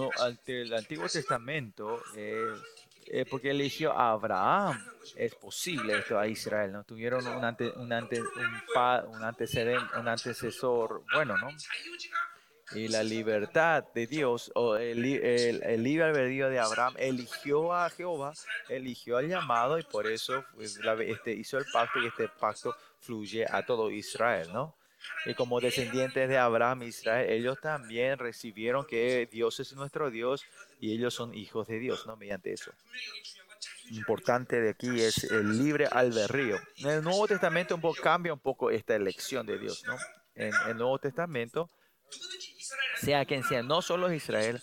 del 0.46 0.74
Antiguo 0.74 1.08
Testamento, 1.08 2.02
eh, 2.16 3.24
porque 3.30 3.50
eligió 3.50 3.92
a 3.92 4.12
Abraham, 4.12 4.82
es 5.16 5.35
posible 5.35 5.98
esto 5.98 6.18
a 6.18 6.26
Israel, 6.26 6.72
¿no? 6.72 6.85
Tuvieron 6.85 7.26
un, 7.26 7.44
ante, 7.44 7.70
un, 7.70 7.92
ante, 7.92 8.20
un, 8.20 9.24
antecedente, 9.24 9.98
un 9.98 10.08
antecesor 10.08 11.04
bueno, 11.12 11.37
¿no? 11.38 11.50
Y 12.74 12.88
la 12.88 13.02
libertad 13.02 13.85
de 13.94 14.06
Dios, 14.06 14.50
o 14.54 14.76
el, 14.76 15.04
el, 15.04 15.62
el, 15.62 15.82
libre 15.82 16.04
albedrío 16.04 16.48
de 16.48 16.58
Abraham, 16.58 16.94
eligió 16.98 17.74
a 17.74 17.90
Jehová, 17.90 18.32
eligió 18.68 19.18
al 19.18 19.28
llamado 19.28 19.78
y 19.78 19.82
por 19.82 20.06
eso 20.06 20.44
pues, 20.54 20.80
este, 21.00 21.32
hizo 21.32 21.58
el 21.58 21.66
pacto 21.72 22.00
y 22.00 22.06
este 22.06 22.28
pacto 22.28 22.74
fluye 23.00 23.46
a 23.48 23.64
todo 23.64 23.90
Israel, 23.90 24.48
¿no? 24.52 24.76
Y 25.26 25.35
como 25.35 25.61
descendientes 25.61 26.28
de 26.28 26.38
Abraham, 26.38 26.85
Israel, 26.85 27.30
ellos 27.30 27.61
también 27.61 28.18
recibieron 28.18 28.87
que 28.87 29.28
Dios 29.30 29.61
es 29.61 29.72
nuestro 29.74 30.11
Dios 30.11 30.44
y 30.80 30.92
ellos 30.92 31.14
son 31.14 31.35
hijos 31.35 31.66
de 31.68 31.78
Dios, 31.78 32.06
¿no? 32.06 32.16
Mediante 32.16 32.52
eso. 32.52 32.72
Importante 33.90 34.61
de 34.61 34.70
aquí 34.70 35.00
es 35.00 35.24
el 35.24 35.58
libre 35.58 35.87
albedrío. 35.87 36.56
En 36.78 36.90
el 36.90 37.04
Nuevo 37.04 37.26
Testamento 37.26 37.74
un 37.74 37.80
poco, 37.80 38.00
cambia 38.00 38.32
un 38.32 38.40
poco 38.40 38.70
esta 38.70 38.94
elección 38.94 39.46
de 39.46 39.58
Dios, 39.58 39.85
¿no? 39.87 39.96
En 40.35 40.52
el 40.68 40.76
Nuevo 40.76 40.98
Testamento, 40.98 41.68
sea 43.00 43.24
quien 43.24 43.42
sea, 43.44 43.62
no 43.62 43.82
solo 43.82 44.12
Israel, 44.12 44.61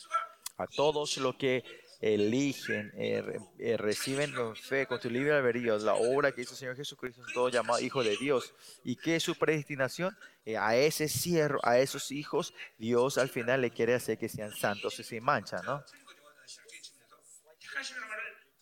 a 0.58 0.68
todos 0.68 1.18
los 1.18 1.36
que 1.36 1.64
eligen, 2.02 2.92
eh, 2.96 3.40
eh, 3.60 3.76
reciben 3.78 4.34
con 4.34 4.56
fe, 4.56 4.86
con 4.86 5.00
tu 5.00 5.10
libre 5.10 5.34
albedrío, 5.34 5.78
la 5.80 5.96
obra 5.96 6.32
que 6.32 6.42
hizo 6.42 6.54
el 6.54 6.58
Señor 6.58 6.76
Jesucristo, 6.76 7.22
todo 7.34 7.50
llamado 7.50 7.80
Hijo 7.82 8.04
de 8.04 8.16
Dios. 8.16 8.54
¿Y 8.84 8.96
qué 8.96 9.18
es 9.18 9.24
su 9.24 9.36
predestinación? 9.36 10.16
Eh, 10.46 10.58
a 10.58 10.76
ese 10.76 11.10
cierro, 11.10 11.60
a 11.64 11.80
esos 11.80 12.12
hijos, 12.12 12.54
Dios 12.78 13.18
al 13.18 13.30
final 13.30 13.62
le 13.62 13.72
quiere 13.72 13.96
hacer 13.96 14.18
que 14.18 14.30
sean 14.30 14.52
santos 14.52 14.98
y 15.00 15.04
sin 15.04 15.24
mancha, 15.24 15.62
¿no? 15.64 15.84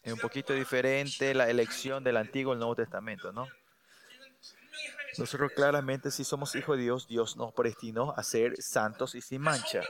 Es 0.02 0.14
un 0.14 0.20
poquito 0.20 0.54
diferente 0.54 1.34
la 1.34 1.50
elección 1.50 2.04
del 2.04 2.18
Antiguo 2.18 2.54
y 2.54 2.56
el 2.56 2.60
Nuevo 2.60 2.76
Testamento, 2.76 3.32
¿no? 3.32 3.48
Nosotros 5.18 5.52
claramente, 5.56 6.12
si 6.12 6.24
somos 6.24 6.56
hijos 6.56 6.78
de 6.78 6.84
Dios, 6.84 7.08
Dios 7.08 7.38
nos 7.38 7.54
predestinó 7.54 8.14
a 8.16 8.24
ser 8.24 8.62
santos 8.62 9.16
y 9.16 9.22
sin 9.22 9.42
mancha. 9.42 9.82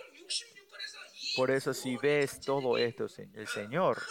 Por 1.35 1.51
eso 1.51 1.73
si 1.73 1.97
ves 1.97 2.39
todo 2.39 2.77
esto, 2.77 3.07
el 3.33 3.47
Señor, 3.47 4.01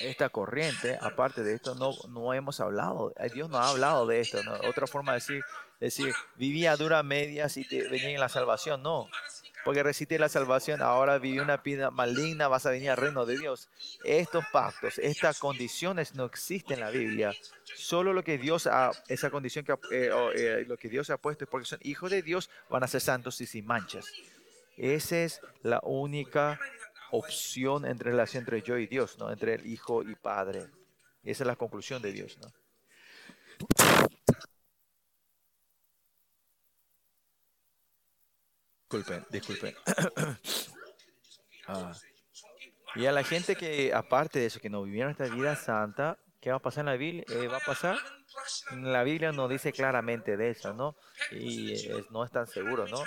esta 0.00 0.28
corriente, 0.28 0.98
aparte 1.00 1.42
de 1.42 1.54
esto, 1.54 1.74
no, 1.74 1.92
no 2.08 2.34
hemos 2.34 2.60
hablado, 2.60 3.14
Dios 3.32 3.48
no 3.48 3.58
ha 3.58 3.70
hablado 3.70 4.06
de 4.06 4.20
esto. 4.20 4.38
Otra 4.68 4.86
forma 4.86 5.12
de 5.12 5.18
decir, 5.18 5.44
decir, 5.80 6.14
vivía 6.34 6.76
dura 6.76 7.02
medias 7.02 7.56
y 7.56 7.66
te 7.66 7.88
venía 7.88 8.10
en 8.10 8.20
la 8.20 8.28
salvación, 8.28 8.82
no. 8.82 9.08
Porque 9.66 9.82
resiste 9.82 10.16
la 10.20 10.28
salvación, 10.28 10.80
ahora 10.80 11.18
viví 11.18 11.40
una 11.40 11.56
vida 11.56 11.90
maligna, 11.90 12.46
vas 12.46 12.66
a 12.66 12.70
venir 12.70 12.90
al 12.90 12.98
reino 12.98 13.26
de 13.26 13.36
Dios. 13.36 13.68
Estos 14.04 14.44
pactos, 14.52 14.96
estas 14.98 15.40
condiciones 15.40 16.14
no 16.14 16.24
existen 16.24 16.74
en 16.74 16.80
la 16.82 16.90
Biblia. 16.90 17.34
Solo 17.74 18.12
lo 18.12 18.22
que 18.22 18.38
Dios 18.38 18.68
ha, 18.68 18.92
esa 19.08 19.28
condición 19.28 19.64
que 19.64 19.72
eh, 19.90 20.10
eh, 20.36 20.64
lo 20.68 20.76
que 20.76 20.88
Dios 20.88 21.10
ha 21.10 21.16
puesto 21.16 21.42
es 21.42 21.50
porque 21.50 21.66
son 21.66 21.80
hijos 21.82 22.12
de 22.12 22.22
Dios, 22.22 22.48
van 22.70 22.84
a 22.84 22.86
ser 22.86 23.00
santos 23.00 23.40
y 23.40 23.46
sin 23.46 23.66
manchas. 23.66 24.06
Esa 24.76 25.18
es 25.24 25.40
la 25.64 25.80
única 25.82 26.60
opción 27.10 27.86
entre 27.86 28.12
relación 28.12 28.42
entre 28.42 28.62
yo 28.62 28.78
y 28.78 28.86
Dios, 28.86 29.18
¿no? 29.18 29.32
Entre 29.32 29.54
el 29.54 29.66
Hijo 29.66 30.04
y 30.04 30.14
Padre. 30.14 30.68
Esa 31.24 31.42
es 31.42 31.46
la 31.48 31.56
conclusión 31.56 32.00
de 32.00 32.12
Dios, 32.12 32.38
¿no? 32.38 32.52
Disculpen, 38.88 39.26
disculpen. 39.30 39.74
Ah. 41.68 41.92
Y 42.94 43.06
a 43.06 43.12
la 43.12 43.24
gente 43.24 43.56
que, 43.56 43.92
aparte 43.92 44.38
de 44.38 44.46
eso, 44.46 44.60
que 44.60 44.70
no 44.70 44.84
vivieron 44.84 45.10
esta 45.10 45.24
vida 45.24 45.56
santa, 45.56 46.16
¿qué 46.40 46.50
va 46.50 46.58
a 46.58 46.60
pasar 46.60 46.82
en 46.82 46.86
la 46.86 46.96
Biblia? 46.96 47.24
Eh, 47.28 47.48
¿Va 47.48 47.56
a 47.56 47.60
pasar? 47.60 47.98
La 48.70 49.02
Biblia 49.02 49.32
no 49.32 49.48
dice 49.48 49.72
claramente 49.72 50.36
de 50.36 50.50
eso, 50.50 50.72
¿no? 50.72 50.94
Y 51.32 51.74
no 52.10 52.24
es 52.24 52.30
tan 52.30 52.46
seguro, 52.46 52.86
¿no? 52.86 53.02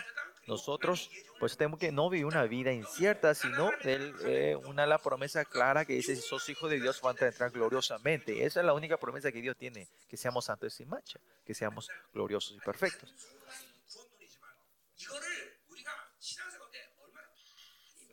Nosotros, 0.45 1.09
pues 1.39 1.55
tenemos 1.55 1.79
que 1.79 1.93
no 1.93 2.09
vivir 2.09 2.25
una 2.25 2.43
vida 2.43 2.73
incierta, 2.73 3.33
sino 3.33 3.71
eh, 3.83 4.57
una 4.65 4.85
la 4.85 4.97
promesa 4.97 5.45
clara 5.45 5.85
que 5.85 5.93
dice, 5.93 6.17
si 6.17 6.21
sos 6.21 6.49
hijos 6.49 6.69
de 6.69 6.81
Dios, 6.81 6.99
van 7.01 7.15
a 7.21 7.27
entrar 7.27 7.51
gloriosamente. 7.51 8.43
Esa 8.45 8.59
es 8.59 8.65
la 8.65 8.73
única 8.73 8.97
promesa 8.97 9.31
que 9.31 9.41
Dios 9.41 9.55
tiene, 9.55 9.87
que 10.09 10.17
seamos 10.17 10.45
santos 10.45 10.73
y 10.73 10.77
sin 10.77 10.89
mancha, 10.89 11.19
que 11.45 11.53
seamos 11.53 11.87
gloriosos 12.13 12.57
y 12.57 12.59
perfectos. 12.59 13.13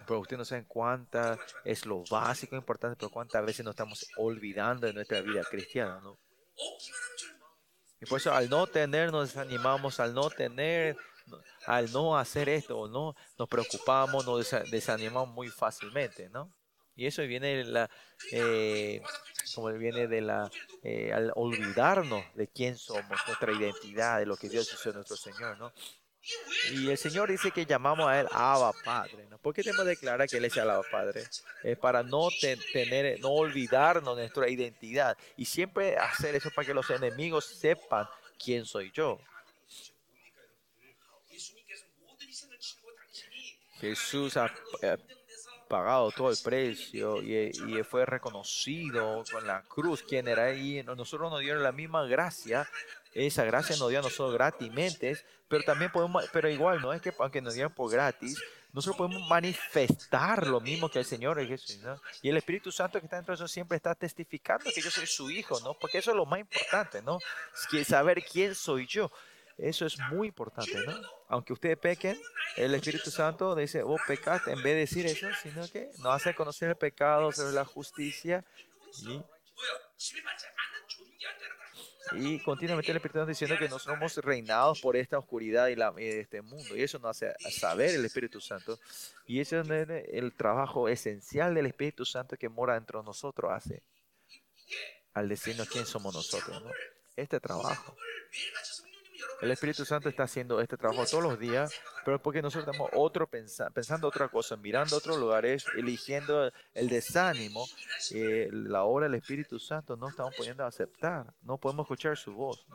Pero 0.06 0.20
ustedes 0.20 0.38
no 0.38 0.44
saben 0.44 0.64
cuánta 0.64 1.38
es 1.64 1.84
lo 1.84 2.04
básico, 2.10 2.56
importante, 2.56 2.96
pero 2.98 3.10
cuántas 3.10 3.44
veces 3.44 3.64
nos 3.64 3.72
estamos 3.72 4.06
olvidando 4.16 4.86
de 4.86 4.92
nuestra 4.92 5.20
vida 5.20 5.42
cristiana, 5.44 6.00
¿no? 6.00 6.18
Y 8.00 8.06
por 8.06 8.20
eso 8.20 8.32
al 8.32 8.48
no 8.48 8.66
tener 8.66 9.10
nos 9.10 9.34
desanimamos, 9.34 10.00
al 10.00 10.14
no 10.14 10.30
tener 10.30 10.96
al 11.66 11.90
no 11.92 12.16
hacer 12.16 12.48
esto, 12.48 12.88
no 12.88 13.16
nos 13.38 13.48
preocupamos, 13.48 14.24
nos 14.24 14.50
desanimamos 14.70 15.28
muy 15.34 15.48
fácilmente, 15.48 16.28
¿no? 16.30 16.52
Y 16.94 17.06
eso 17.06 17.22
viene 17.22 17.56
de 17.56 17.64
la, 17.64 17.90
eh, 18.32 19.02
como 19.54 19.70
viene 19.72 20.06
de 20.06 20.22
la, 20.22 20.50
eh, 20.82 21.12
al 21.12 21.30
olvidarnos 21.34 22.24
de 22.34 22.48
quién 22.48 22.78
somos, 22.78 23.18
nuestra 23.26 23.52
identidad, 23.52 24.18
de 24.18 24.26
lo 24.26 24.36
que 24.36 24.48
Dios 24.48 24.72
hizo 24.72 24.92
nuestro 24.92 25.16
Señor, 25.16 25.58
¿no? 25.58 25.72
Y 26.72 26.88
el 26.88 26.96
Señor 26.96 27.30
dice 27.30 27.50
que 27.50 27.66
llamamos 27.66 28.08
a 28.08 28.20
Él 28.20 28.26
Abba 28.32 28.72
Padre, 28.84 29.26
¿no? 29.28 29.35
¿Por 29.46 29.54
qué 29.54 29.62
tenemos 29.62 29.84
que 29.84 29.90
declarar 29.90 30.28
que 30.28 30.38
Él 30.38 30.44
es 30.46 30.56
el 30.56 30.68
Abba 30.68 30.82
Padre? 30.90 31.22
Es 31.62 31.78
para 31.78 32.02
no 32.02 32.30
tener, 32.72 33.20
no 33.20 33.28
olvidarnos 33.28 34.16
de 34.16 34.22
nuestra 34.22 34.48
identidad 34.48 35.16
y 35.36 35.44
siempre 35.44 35.96
hacer 35.96 36.34
eso 36.34 36.50
para 36.50 36.66
que 36.66 36.74
los 36.74 36.90
enemigos 36.90 37.44
sepan 37.44 38.08
quién 38.44 38.66
soy 38.66 38.90
yo. 38.90 39.20
Jesús 43.78 44.36
ha 44.36 44.52
eh, 44.82 44.96
pagado 45.68 46.10
todo 46.10 46.32
el 46.32 46.38
precio 46.42 47.22
y, 47.22 47.52
fue 47.84 48.04
reconocido 48.04 49.22
con 49.30 49.46
la 49.46 49.62
cruz 49.62 50.02
quién 50.02 50.26
era 50.26 50.52
y 50.54 50.82
nosotros 50.82 51.30
nos 51.30 51.38
dieron 51.38 51.62
la 51.62 51.70
misma 51.70 52.04
gracia 52.06 52.68
esa 53.16 53.44
gracia 53.44 53.76
nos 53.76 53.88
dio 53.88 54.00
a 54.00 54.02
nosotros 54.02 54.34
gratis, 54.34 54.70
pero 55.48 55.64
también 55.64 55.90
podemos, 55.90 56.28
pero 56.32 56.50
igual 56.50 56.82
no 56.82 56.92
es 56.92 57.00
que 57.00 57.14
aunque 57.18 57.40
nos 57.40 57.54
dieron 57.54 57.72
por 57.72 57.90
gratis, 57.90 58.38
nosotros 58.76 58.98
podemos 58.98 59.26
manifestar 59.26 60.46
lo 60.46 60.60
mismo 60.60 60.90
que 60.90 60.98
el 60.98 61.06
Señor 61.06 61.42
Jesús, 61.46 61.78
¿no? 61.78 61.98
Y 62.20 62.28
el 62.28 62.36
Espíritu 62.36 62.70
Santo 62.70 63.00
que 63.00 63.06
está 63.06 63.16
dentro 63.16 63.32
de 63.32 63.36
nosotros 63.36 63.50
siempre 63.50 63.76
está 63.76 63.94
testificando 63.94 64.70
que 64.70 64.82
yo 64.82 64.90
soy 64.90 65.06
su 65.06 65.30
hijo, 65.30 65.58
¿no? 65.60 65.72
Porque 65.72 65.96
eso 65.96 66.10
es 66.10 66.16
lo 66.18 66.26
más 66.26 66.40
importante, 66.40 67.00
¿no? 67.00 67.18
Es 67.72 67.86
saber 67.86 68.22
quién 68.22 68.54
soy 68.54 68.86
yo. 68.86 69.10
Eso 69.56 69.86
es 69.86 69.98
muy 70.10 70.28
importante, 70.28 70.76
¿no? 70.84 70.92
Aunque 71.28 71.54
ustedes 71.54 71.78
pequen, 71.78 72.20
el 72.56 72.74
Espíritu 72.74 73.10
Santo 73.10 73.54
dice, 73.54 73.82
oh, 73.82 73.96
pecaste, 74.06 74.52
en 74.52 74.62
vez 74.62 74.74
de 74.74 74.80
decir 74.80 75.06
eso, 75.06 75.26
sino 75.42 75.66
que 75.70 75.90
nos 76.00 76.12
hace 76.14 76.34
conocer 76.34 76.68
el 76.68 76.76
pecado, 76.76 77.32
sobre 77.32 77.54
la 77.54 77.64
justicia 77.64 78.44
y 79.04 79.22
y 82.12 82.38
continuamente 82.40 82.90
el 82.90 82.96
Espíritu 82.98 83.18
Santo 83.18 83.30
diciendo 83.30 83.56
que 83.58 83.68
no 83.68 83.78
somos 83.78 84.16
reinados 84.18 84.80
por 84.80 84.96
esta 84.96 85.18
oscuridad 85.18 85.68
y, 85.68 85.76
la, 85.76 85.92
este 85.98 86.42
mundo. 86.42 86.76
Y 86.76 86.82
eso 86.82 86.98
nos 86.98 87.22
hace 87.22 87.34
saber 87.50 87.90
el 87.90 88.04
Espíritu 88.04 88.40
Santo. 88.40 88.78
Y 89.26 89.40
ese 89.40 89.60
es 89.60 89.68
el 90.12 90.32
trabajo 90.34 90.88
esencial 90.88 91.54
del 91.54 91.66
Espíritu 91.66 92.04
Santo 92.04 92.36
que 92.36 92.48
mora 92.48 92.74
dentro 92.74 93.00
de 93.00 93.06
nosotros 93.06 93.50
hace. 93.52 93.82
Al 95.14 95.28
decirnos 95.28 95.68
quién 95.68 95.86
somos 95.86 96.14
nosotros. 96.14 96.62
Este 97.16 97.40
trabajo. 97.40 97.96
El 99.40 99.50
Espíritu 99.50 99.84
Santo 99.84 100.08
está 100.08 100.22
haciendo 100.22 100.60
este 100.60 100.76
trabajo 100.78 101.04
todos 101.04 101.22
los 101.22 101.38
días, 101.38 101.72
pero 102.04 102.20
porque 102.20 102.40
nosotros 102.40 102.66
estamos 102.66 102.90
otro 102.94 103.28
pensando 103.28 104.08
otra 104.08 104.28
cosa, 104.28 104.56
mirando 104.56 104.96
otros 104.96 105.18
lugares, 105.18 105.66
eligiendo 105.76 106.50
el 106.72 106.88
desánimo, 106.88 107.66
eh, 108.12 108.48
la 108.50 108.84
obra 108.84 109.06
del 109.06 109.16
Espíritu 109.16 109.58
Santo 109.58 109.96
no 109.96 110.08
estamos 110.08 110.34
pudiendo 110.36 110.64
aceptar, 110.64 111.34
no 111.42 111.58
podemos 111.58 111.84
escuchar 111.84 112.16
su 112.16 112.32
voz. 112.32 112.66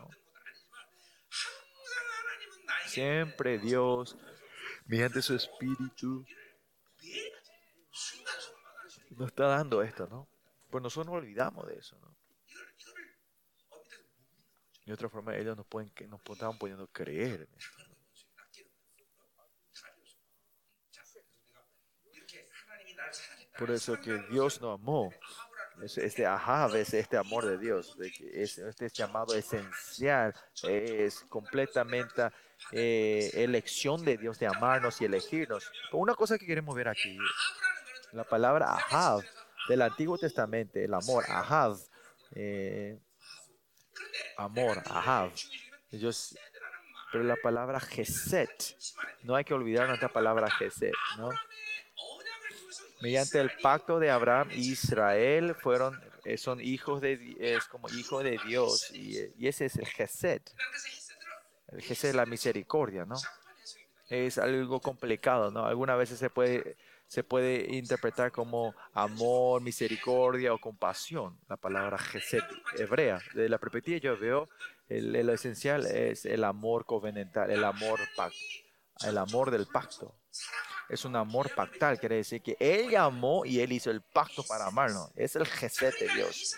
Siempre 2.85 3.57
Dios, 3.57 4.15
mediante 4.85 5.21
su 5.21 5.35
Espíritu, 5.35 6.25
nos 9.17 9.27
está 9.29 9.47
dando 9.47 9.81
esto, 9.81 10.07
¿no? 10.07 10.27
Pues 10.69 10.83
nosotros 10.83 11.07
no 11.07 11.13
olvidamos 11.13 11.67
de 11.67 11.75
eso, 11.75 11.97
¿no? 11.99 12.10
De 14.91 14.95
otra 14.95 15.07
forma, 15.07 15.33
ellos 15.37 15.55
nos, 15.55 15.65
pueden, 15.67 15.89
nos 16.09 16.19
estaban 16.29 16.57
pudiendo 16.57 16.85
creer 16.87 17.47
en 17.49 17.57
esto. 17.57 17.85
Por 23.57 23.71
eso 23.71 24.01
que 24.01 24.17
Dios 24.29 24.59
nos 24.59 24.77
amó. 24.77 25.09
Este 25.81 26.25
Ahab 26.25 26.75
es 26.75 26.93
este 26.93 27.15
amor 27.15 27.45
de 27.45 27.57
Dios, 27.57 27.97
de 27.97 28.11
que 28.11 28.43
es, 28.43 28.57
este 28.57 28.89
llamado 28.89 29.33
esencial, 29.33 30.35
es 30.63 31.21
completamente 31.21 32.27
eh, 32.73 33.31
elección 33.33 34.03
de 34.03 34.17
Dios 34.17 34.39
de 34.39 34.47
amarnos 34.47 34.99
y 34.99 35.05
elegirnos. 35.05 35.71
una 35.93 36.15
cosa 36.15 36.37
que 36.37 36.45
queremos 36.45 36.75
ver 36.75 36.89
aquí, 36.89 37.17
la 38.11 38.25
palabra 38.25 38.73
Ahab 38.73 39.23
del 39.69 39.83
Antiguo 39.83 40.17
Testamento, 40.17 40.79
el 40.79 40.93
amor, 40.93 41.23
Ahab, 41.29 41.77
eh, 42.35 42.99
amor, 44.37 44.81
Ahav. 44.85 45.31
Pero 47.11 47.23
la 47.25 47.35
palabra 47.35 47.79
Geset, 47.79 48.77
no 49.23 49.35
hay 49.35 49.43
que 49.43 49.53
olvidar 49.53 49.87
nuestra 49.87 50.07
palabra 50.07 50.49
Geset, 50.49 50.93
¿no? 51.17 51.29
Mediante 53.01 53.39
el 53.39 53.51
pacto 53.61 53.99
de 53.99 54.09
Abraham 54.11 54.49
y 54.51 54.71
Israel 54.71 55.55
fueron, 55.55 55.99
eh, 56.23 56.37
son 56.37 56.61
hijos 56.61 57.01
de, 57.01 57.35
es 57.39 57.65
como 57.65 57.89
hijo 57.89 58.23
de 58.23 58.39
Dios 58.45 58.91
y, 58.93 59.17
y 59.37 59.47
ese 59.47 59.65
es 59.65 59.75
el 59.75 59.87
Geset. 59.87 60.53
El 61.67 61.81
Geset 61.81 62.11
es 62.11 62.15
la 62.15 62.25
misericordia, 62.25 63.05
¿no? 63.05 63.15
Es 64.09 64.37
algo 64.37 64.79
complicado, 64.79 65.51
¿no? 65.51 65.65
Algunas 65.65 65.97
veces 65.97 66.19
se 66.19 66.29
puede 66.29 66.77
se 67.11 67.25
puede 67.25 67.75
interpretar 67.75 68.31
como 68.31 68.73
amor, 68.93 69.61
misericordia 69.61 70.53
o 70.53 70.57
compasión, 70.57 71.37
la 71.49 71.57
palabra 71.57 71.97
Gesed 71.97 72.41
hebrea. 72.77 73.19
Desde 73.33 73.49
la 73.49 73.57
perspectiva 73.57 73.97
yo 73.97 74.17
veo 74.17 74.47
el, 74.87 75.11
lo 75.11 75.33
esencial 75.33 75.85
es 75.87 76.25
el 76.25 76.45
amor 76.45 76.85
covenantal, 76.85 77.51
el 77.51 77.65
amor, 77.65 77.99
el 79.03 79.17
amor 79.17 79.51
del 79.51 79.67
pacto. 79.67 80.15
Es 80.87 81.03
un 81.03 81.17
amor 81.17 81.53
pactal, 81.53 81.99
quiere 81.99 82.15
decir 82.15 82.41
que 82.41 82.55
Él 82.61 82.95
amó 82.95 83.43
y 83.43 83.59
Él 83.59 83.73
hizo 83.73 83.91
el 83.91 83.99
pacto 83.99 84.41
para 84.43 84.67
amarnos. 84.67 85.11
Es 85.17 85.35
el 85.35 85.45
Gesed 85.45 85.93
de 85.99 86.07
Dios. 86.13 86.55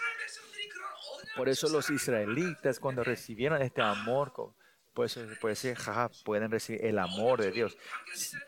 Por 1.35 1.49
eso 1.49 1.67
los 1.67 1.89
israelitas 1.89 2.79
cuando 2.79 3.03
recibieron 3.03 3.59
este 3.63 3.81
amor 3.81 4.55
pues 4.93 5.19
puede 5.41 5.55
ser, 5.55 5.75
jaja, 5.75 6.09
pueden 6.23 6.51
recibir 6.51 6.85
el 6.85 6.99
amor 6.99 7.41
de 7.41 7.51
Dios. 7.51 7.77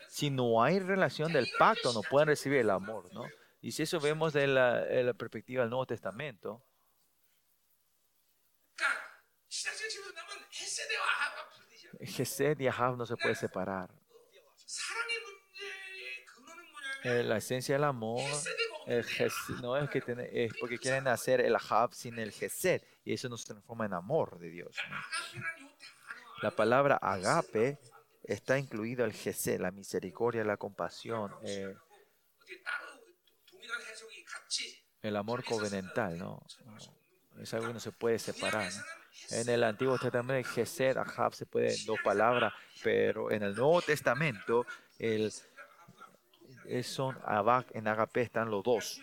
Si, 0.08 0.30
no 0.30 0.62
hay 0.62 0.78
relación 0.78 1.32
del 1.32 1.48
pacto, 1.58 1.92
no 1.92 2.02
pueden 2.02 2.28
recibir 2.28 2.58
el 2.58 2.70
amor, 2.70 3.12
¿no? 3.12 3.26
Y 3.60 3.72
si 3.72 3.82
eso 3.82 3.98
vemos 4.00 4.32
de 4.32 4.46
la, 4.46 5.14
perspectiva 5.14 5.62
del 5.62 5.70
Nuevo 5.70 5.86
Testamento, 5.86 6.62
Gesed 12.00 12.60
y 12.60 12.66
Ahab 12.68 12.96
no 12.96 13.06
se 13.06 13.16
puede 13.16 13.34
separar. 13.34 13.90
Eh, 17.02 17.22
la 17.22 17.38
esencia 17.38 17.76
del 17.76 17.84
amor 17.84 18.22
no 19.62 19.76
es 19.76 19.90
que 19.90 20.04
es 20.32 20.52
porque 20.60 20.78
quieren 20.78 21.08
hacer 21.08 21.40
el 21.40 21.56
Ahab 21.56 21.92
sin 21.94 22.18
el 22.18 22.30
Gesed 22.30 22.82
y 23.04 23.14
eso 23.14 23.28
no 23.28 23.36
se 23.36 23.46
transforma 23.46 23.86
en 23.86 23.94
amor 23.94 24.38
de 24.38 24.50
Dios. 24.50 24.76
La 26.42 26.50
palabra 26.50 26.96
agape 26.96 27.78
está 28.24 28.58
incluido 28.58 29.04
el 29.04 29.12
gesed, 29.12 29.60
la 29.60 29.70
misericordia, 29.70 30.44
la 30.44 30.56
compasión, 30.56 31.32
eh, 31.42 31.74
el 35.02 35.16
amor 35.16 35.44
covenantal, 35.44 36.18
¿no? 36.18 36.42
Es 37.40 37.54
algo 37.54 37.68
que 37.68 37.74
no 37.74 37.80
se 37.80 37.92
puede 37.92 38.18
separar. 38.18 38.70
En 39.30 39.48
el 39.48 39.64
Antiguo 39.64 39.98
Testamento, 39.98 40.48
gesed, 40.48 40.96
agap 40.96 41.32
se 41.32 41.46
puede 41.46 41.74
dos 41.84 41.98
palabras, 42.04 42.52
pero 42.82 43.30
en 43.30 43.42
el 43.42 43.54
Nuevo 43.54 43.80
Testamento, 43.82 44.66
el, 44.98 45.32
son 46.82 47.18
abac, 47.24 47.74
en 47.74 47.88
agape 47.88 48.22
están 48.22 48.50
los 48.50 48.62
dos, 48.62 49.00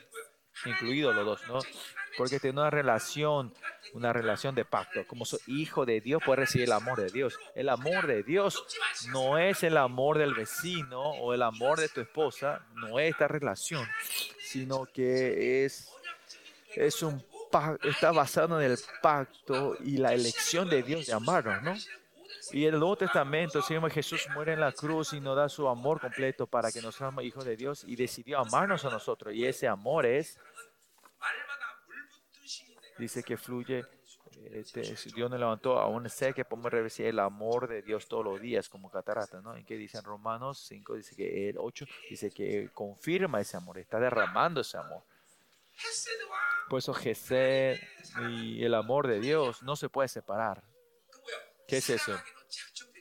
incluidos 0.66 1.16
los 1.16 1.26
dos, 1.26 1.48
¿no? 1.48 1.60
Porque 2.18 2.40
tiene 2.40 2.60
una 2.60 2.70
relación 2.70 3.54
una 3.94 4.12
relación 4.12 4.56
de 4.56 4.66
pacto. 4.66 5.06
Como 5.08 5.26
soy 5.26 5.40
hijo 5.48 5.86
de 5.86 6.02
Dios, 6.02 6.22
puedes 6.26 6.40
recibir 6.40 6.68
el 6.68 6.74
amor 6.74 7.00
de 7.00 7.10
Dios. 7.10 7.38
El 7.56 7.70
amor 7.70 8.08
de 8.08 8.24
Dios 8.24 8.64
no 9.10 9.38
es 9.38 9.64
el 9.64 9.78
amor 9.78 10.18
del 10.18 10.34
vecino 10.34 11.02
o 11.02 11.34
el 11.34 11.44
amor 11.44 11.80
de 11.80 11.90
tu 11.90 12.02
esposa, 12.02 12.66
no 12.76 13.00
es 13.00 13.12
esta 13.12 13.28
relación, 13.28 13.88
sino 14.42 14.86
que 14.86 15.66
es, 15.66 15.92
es 16.76 17.02
un 17.04 17.24
está 17.84 18.12
basado 18.12 18.60
en 18.60 18.72
el 18.72 18.80
pacto 19.04 19.78
y 19.80 19.98
la 19.98 20.14
elección 20.14 20.68
de 20.70 20.82
Dios 20.82 21.06
de 21.06 21.14
amarnos, 21.14 21.62
¿no? 21.62 21.76
Y 22.52 22.66
el 22.66 22.80
Nuevo 22.80 22.96
Testamento, 22.96 23.62
Señor 23.62 23.90
Jesús 23.92 24.28
muere 24.34 24.54
en 24.54 24.60
la 24.60 24.72
cruz 24.72 25.14
y 25.14 25.20
nos 25.20 25.36
da 25.36 25.48
su 25.48 25.68
amor 25.68 26.02
completo 26.02 26.48
para 26.48 26.72
que 26.72 26.82
nos 26.82 26.96
seamos 26.96 27.24
hijos 27.24 27.46
de 27.46 27.56
Dios 27.56 27.84
y 27.88 27.96
decidió 27.96 28.40
amarnos 28.40 28.84
a 28.86 28.90
nosotros. 28.90 29.34
Y 29.34 29.46
ese 29.46 29.68
amor 29.68 30.06
es 30.06 30.40
dice 32.98 33.24
que 33.24 33.38
fluye, 33.38 33.86
este, 34.52 34.82
Dios 35.16 35.30
nos 35.30 35.40
levantó, 35.40 35.80
aún 35.80 36.10
sé 36.10 36.34
que 36.34 36.46
podemos 36.46 36.72
recibir 36.72 37.10
el 37.10 37.20
amor 37.20 37.68
de 37.68 37.82
Dios 37.82 38.08
todos 38.08 38.24
los 38.24 38.42
días 38.42 38.70
como 38.70 38.90
catarata, 38.90 39.42
¿no? 39.42 39.58
Y 39.58 39.64
que 39.64 39.78
dice 39.78 39.98
en 39.98 40.04
Romanos 40.04 40.66
5, 40.68 40.96
dice 40.96 41.16
que 41.16 41.50
el 41.50 41.58
8, 41.58 41.86
dice 42.10 42.32
que 42.32 42.70
confirma 42.74 43.42
ese 43.42 43.58
amor, 43.58 43.78
está 43.78 44.00
derramando 44.00 44.62
ese 44.62 44.78
amor. 44.78 45.04
Por 46.70 46.80
eso 46.80 46.94
Jesús 46.94 47.80
y 48.32 48.64
el 48.64 48.74
amor 48.74 49.08
de 49.08 49.20
Dios 49.20 49.64
no 49.64 49.76
se 49.76 49.90
puede 49.90 50.08
separar. 50.08 50.64
¿Qué 51.68 51.78
es 51.78 51.90
eso? 51.90 52.14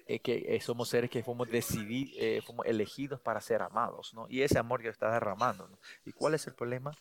eh, 0.07 0.21
que 0.21 0.45
eh, 0.49 0.61
somos 0.61 0.89
seres 0.89 1.11
que 1.11 1.23
fuimos, 1.23 1.49
decididos, 1.49 2.15
eh, 2.19 2.43
fuimos 2.45 2.67
elegidos 2.67 3.21
para 3.21 3.41
ser 3.41 3.63
amados, 3.63 4.13
¿no? 4.15 4.27
Y 4.29 4.43
ese 4.43 4.59
amor 4.59 4.83
Dios 4.83 4.93
está 4.93 5.11
derramando, 5.13 5.69
¿no? 5.69 5.79
¿Y 6.05 6.13
cuál 6.13 6.35
es 6.35 6.47
el 6.47 6.55
problema? 6.55 6.93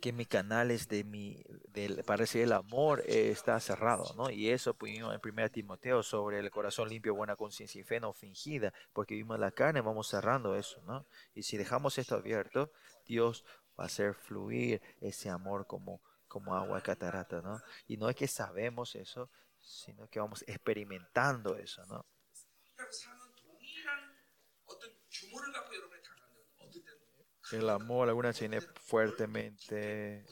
Que 0.00 0.12
mi 0.12 0.26
canal 0.26 0.70
es 0.70 0.88
de 0.88 1.04
mi, 1.04 1.42
del, 1.68 2.04
parece 2.04 2.42
el 2.42 2.52
amor 2.52 3.02
está 3.06 3.58
cerrado, 3.60 4.14
¿no? 4.16 4.30
Y 4.30 4.50
eso 4.50 4.74
pudimos 4.74 5.14
en 5.14 5.20
1 5.22 5.50
Timoteo 5.50 6.02
sobre 6.02 6.38
el 6.38 6.50
corazón 6.50 6.88
limpio, 6.88 7.14
buena 7.14 7.36
conciencia 7.36 7.80
y 7.80 7.84
fe 7.84 8.00
no 8.00 8.12
fingida, 8.12 8.72
porque 8.92 9.14
vimos 9.14 9.38
la 9.38 9.50
carne, 9.50 9.80
vamos 9.80 10.08
cerrando 10.08 10.54
eso, 10.54 10.82
¿no? 10.82 11.06
Y 11.34 11.42
si 11.42 11.56
dejamos 11.56 11.98
esto 11.98 12.14
abierto, 12.16 12.70
Dios 13.06 13.44
va 13.78 13.84
a 13.84 13.86
hacer 13.86 14.14
fluir 14.14 14.82
ese 15.00 15.30
amor 15.30 15.66
como, 15.66 16.02
como 16.28 16.54
agua 16.54 16.76
de 16.76 16.82
catarata, 16.82 17.40
¿no? 17.40 17.60
Y 17.86 17.96
no 17.96 18.08
es 18.08 18.16
que 18.16 18.28
sabemos 18.28 18.94
eso, 18.94 19.30
sino 19.60 20.08
que 20.08 20.20
vamos 20.20 20.44
experimentando 20.46 21.56
eso, 21.56 21.84
¿no? 21.86 22.06
El 27.52 27.70
amor 27.70 28.08
alguna 28.08 28.32
tiene 28.32 28.60
fuertemente. 28.60 30.26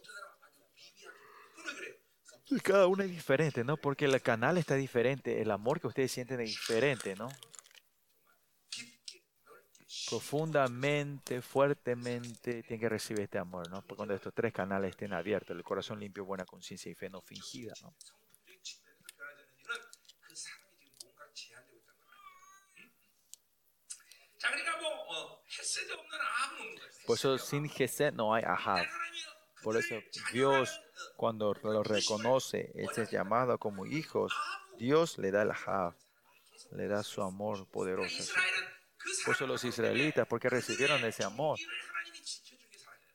Y 2.47 2.61
cada 2.61 2.87
uno 2.87 3.03
es 3.03 3.11
diferente, 3.11 3.65
¿no? 3.65 3.77
Porque 3.77 4.05
el 4.05 4.21
canal 4.21 4.59
está 4.59 4.75
diferente, 4.75 5.41
el 5.41 5.51
amor 5.51 5.81
que 5.81 5.87
ustedes 5.87 6.12
sienten 6.12 6.41
es 6.41 6.51
diferente, 6.51 7.17
¿no? 7.17 7.29
Profundamente, 10.09 11.41
fuertemente, 11.41 12.62
tienen 12.62 12.81
que 12.81 12.89
recibir 12.89 13.23
este 13.23 13.39
amor, 13.39 13.71
¿no? 13.71 13.81
Porque 13.81 13.97
cuando 13.97 14.15
estos 14.15 14.35
tres 14.35 14.53
canales 14.53 14.91
estén 14.91 15.15
abiertos, 15.15 15.57
el 15.57 15.62
corazón 15.62 16.01
limpio, 16.01 16.25
buena 16.25 16.45
conciencia 16.45 16.91
y 16.91 16.95
fe 16.95 17.09
no 17.09 17.23
fingida, 17.23 17.73
¿no? 17.81 17.95
Por 27.07 27.16
eso 27.16 27.38
sin 27.38 27.68
Gesed 27.68 28.12
no 28.12 28.34
hay 28.34 28.44
Ahab. 28.44 28.86
Por 29.62 29.76
eso 29.76 29.94
Dios 30.32 30.80
cuando 31.16 31.55
lo 31.62 31.82
reconoce, 31.82 32.70
ese 32.74 33.07
llamado 33.11 33.59
como 33.59 33.86
hijos, 33.86 34.32
Dios 34.78 35.18
le 35.18 35.30
da 35.30 35.42
el 35.42 35.50
Ahab, 35.50 35.94
le 36.72 36.88
da 36.88 37.02
su 37.02 37.22
amor 37.22 37.66
poderoso. 37.68 38.32
Por 39.24 39.34
eso 39.34 39.46
los 39.46 39.64
israelitas, 39.64 40.26
porque 40.26 40.48
recibieron 40.48 41.05
ese 41.05 41.24
amor, 41.24 41.59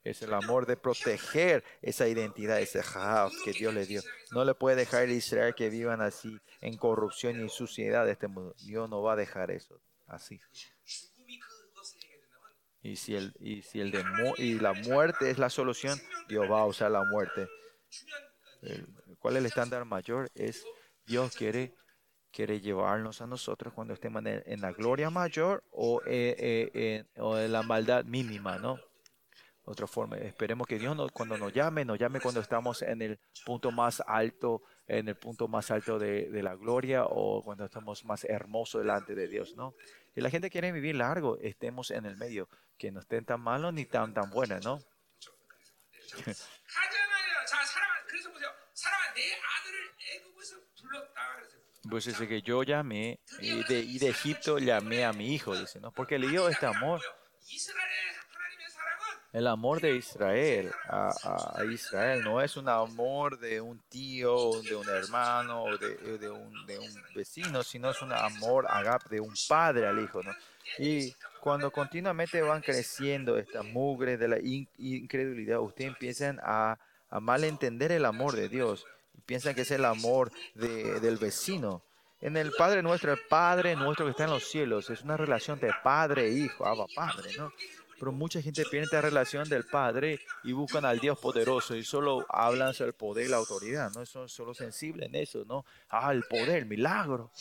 es 0.04 0.22
el 0.22 0.34
amor 0.34 0.66
de 0.66 0.78
proteger 0.78 1.64
esa 1.82 2.08
identidad, 2.08 2.60
ese 2.60 2.80
Ahab 2.80 3.32
que 3.44 3.52
Dios 3.52 3.74
le 3.74 3.86
dio. 3.86 4.02
No 4.32 4.46
le 4.46 4.54
puede 4.56 4.78
dejar 4.78 5.04
a 5.04 5.12
Israel 5.12 5.54
que 5.56 5.70
vivan 5.70 6.02
así 6.02 6.40
en 6.62 6.78
corrupción 6.78 7.44
y 7.44 7.50
suciedad 7.50 8.06
de 8.06 8.14
este 8.14 8.28
mundo. 8.28 8.56
Dios 8.60 8.90
no 8.90 9.02
va 9.02 9.14
a 9.14 9.18
dejar 9.18 9.52
eso 9.52 9.80
así. 10.08 10.40
Y 12.82 12.96
si, 12.96 13.16
el, 13.16 13.34
y 13.40 13.62
si 13.62 13.82
el 13.82 13.94
y 14.38 14.60
la 14.60 14.74
muerte 14.74 15.30
es 15.30 15.38
la 15.38 15.50
solución, 15.50 16.00
Dios 16.30 16.50
va 16.50 16.62
a 16.62 16.66
usar 16.66 16.92
la 16.92 17.04
muerte. 17.04 17.48
¿Cuál 19.20 19.36
es 19.36 19.40
el 19.42 19.46
estándar 19.48 19.84
mayor? 19.86 20.30
Es 20.34 20.66
Dios 21.06 21.36
quiere, 21.36 21.74
quiere 22.32 22.62
llevarnos 22.62 23.22
a 23.22 23.28
nosotros 23.28 23.74
cuando 23.74 23.94
estemos 23.94 24.24
en, 24.26 24.62
la 24.62 24.72
gloria 24.72 25.10
mayor 25.10 25.64
o, 25.72 26.02
eh, 26.06 26.70
eh, 26.74 27.04
o 27.18 27.38
en 27.38 27.52
la 27.52 27.64
maldad 27.64 28.06
mínima, 28.06 28.58
¿no? 28.58 28.80
Otra 29.64 29.86
forma, 29.86 30.18
esperemos 30.18 30.66
que 30.66 30.80
Dios 30.80 30.98
cuando 31.12 31.38
nos 31.38 31.54
llame, 31.54 31.86
nos 31.86 32.00
llame 32.00 32.20
cuando 32.20 32.42
estamos 32.42 32.82
en 32.82 33.02
el 33.02 33.20
punto 33.46 33.72
más 33.72 34.02
alto, 34.08 34.64
en 34.90 35.08
el 35.08 35.16
punto 35.16 35.48
más 35.48 35.70
alto 35.72 36.00
de, 36.00 36.30
de 36.30 36.44
la 36.44 36.56
gloria 36.56 37.06
o 37.06 37.44
cuando 37.44 37.66
estamos 37.66 38.04
más 38.06 38.24
hermosos 38.26 38.82
delante 38.82 39.14
de 39.14 39.28
Dios, 39.28 39.56
¿no? 39.56 39.76
Y 40.16 40.22
la 40.22 40.32
gente 40.32 40.50
quiere 40.50 40.72
vivir 40.72 40.96
largo, 40.96 41.38
estemos 41.38 41.92
en 41.92 42.06
el 42.06 42.18
medio, 42.18 42.50
que 42.78 42.92
no 42.92 43.00
estén 43.00 43.24
tan 43.24 43.40
malos 43.40 43.72
ni 43.74 43.86
tan 43.86 44.14
tan 44.14 44.32
buenos, 44.32 44.66
¿no? 44.66 44.80
Pues 51.90 52.06
dice 52.06 52.28
que 52.28 52.42
yo 52.42 52.64
llamé 52.64 53.20
y 53.40 53.64
de, 53.64 53.80
y 53.80 54.00
de 54.00 54.10
Egipto 54.10 54.58
llamé 54.58 55.06
a 55.06 55.14
mi 55.14 55.34
hijo, 55.34 55.58
dice, 55.58 55.80
¿no? 55.80 55.92
Porque 55.92 56.20
le 56.20 56.28
dio 56.28 56.50
este 56.50 56.66
amor. 56.66 57.02
El 59.32 59.46
amor 59.46 59.80
de 59.80 59.96
Israel 59.96 60.72
a, 60.88 61.14
Israel 61.72 62.24
no 62.24 62.42
es 62.42 62.58
un 62.58 62.68
amor 62.68 63.38
de 63.38 63.62
un 63.62 63.80
tío, 63.88 64.60
de 64.64 64.76
un 64.76 64.90
hermano 64.90 65.66
o 65.66 65.78
de, 65.78 66.30
un, 66.32 66.66
de 66.66 66.80
un, 66.80 67.04
vecino, 67.14 67.62
sino 67.62 67.92
es 67.92 68.02
un 68.02 68.12
amor 68.12 68.66
agap 68.68 69.08
de 69.08 69.20
un 69.20 69.34
padre 69.48 69.86
al 69.86 70.00
hijo. 70.00 70.24
¿no? 70.24 70.32
Y 70.80 71.14
cuando 71.40 71.72
continuamente 71.72 72.42
van 72.42 72.62
creciendo 72.62 73.38
esta 73.38 73.62
mugre 73.62 74.18
de 74.18 74.28
la 74.28 74.40
incredulidad, 74.40 75.60
ustedes 75.60 75.90
empiezan 75.90 76.40
a, 76.42 76.78
malentender 77.22 77.92
el 77.92 78.06
amor 78.06 78.36
de 78.36 78.50
Dios 78.50 78.86
y 79.18 79.22
piensan 79.22 79.56
que 79.56 79.62
es 79.62 79.72
el 79.72 79.86
amor 79.86 80.32
de, 80.54 81.00
del 81.00 81.18
vecino. 81.18 81.82
En 82.22 82.36
el 82.36 82.52
Padre 82.52 82.84
nuestro, 82.84 83.14
el 83.14 83.20
Padre 83.30 83.76
nuestro 83.76 84.06
que 84.06 84.12
está 84.12 84.26
en 84.26 84.32
los 84.32 84.44
cielos, 84.44 84.90
es 84.90 85.02
una 85.02 85.18
relación 85.18 85.60
de 85.60 85.72
padre 85.84 86.28
e 86.28 86.32
hijo, 86.32 86.66
Abba 86.66 86.86
Padre, 86.94 87.32
¿no? 87.38 87.52
Pero 88.00 88.12
mucha 88.12 88.42
gente 88.42 88.64
pierde 88.64 88.86
esta 88.86 89.02
relación 89.02 89.48
del 89.50 89.66
Padre 89.66 90.20
y 90.44 90.54
buscan 90.54 90.86
al 90.86 91.00
Dios 91.00 91.20
poderoso 91.20 91.76
y 91.76 91.84
solo 91.84 92.26
hablan 92.30 92.74
sobre 92.74 92.90
el 92.90 92.96
poder 92.96 93.26
y 93.26 93.30
la 93.30 93.38
autoridad, 93.38 93.92
¿no? 93.94 94.06
Son 94.06 94.30
solo 94.30 94.54
sensibles 94.54 95.10
en 95.10 95.16
eso, 95.16 95.44
¿no? 95.46 95.66
Ah, 95.90 96.12
el 96.12 96.24
poder, 96.24 96.60
el 96.60 96.66
milagro. 96.66 97.32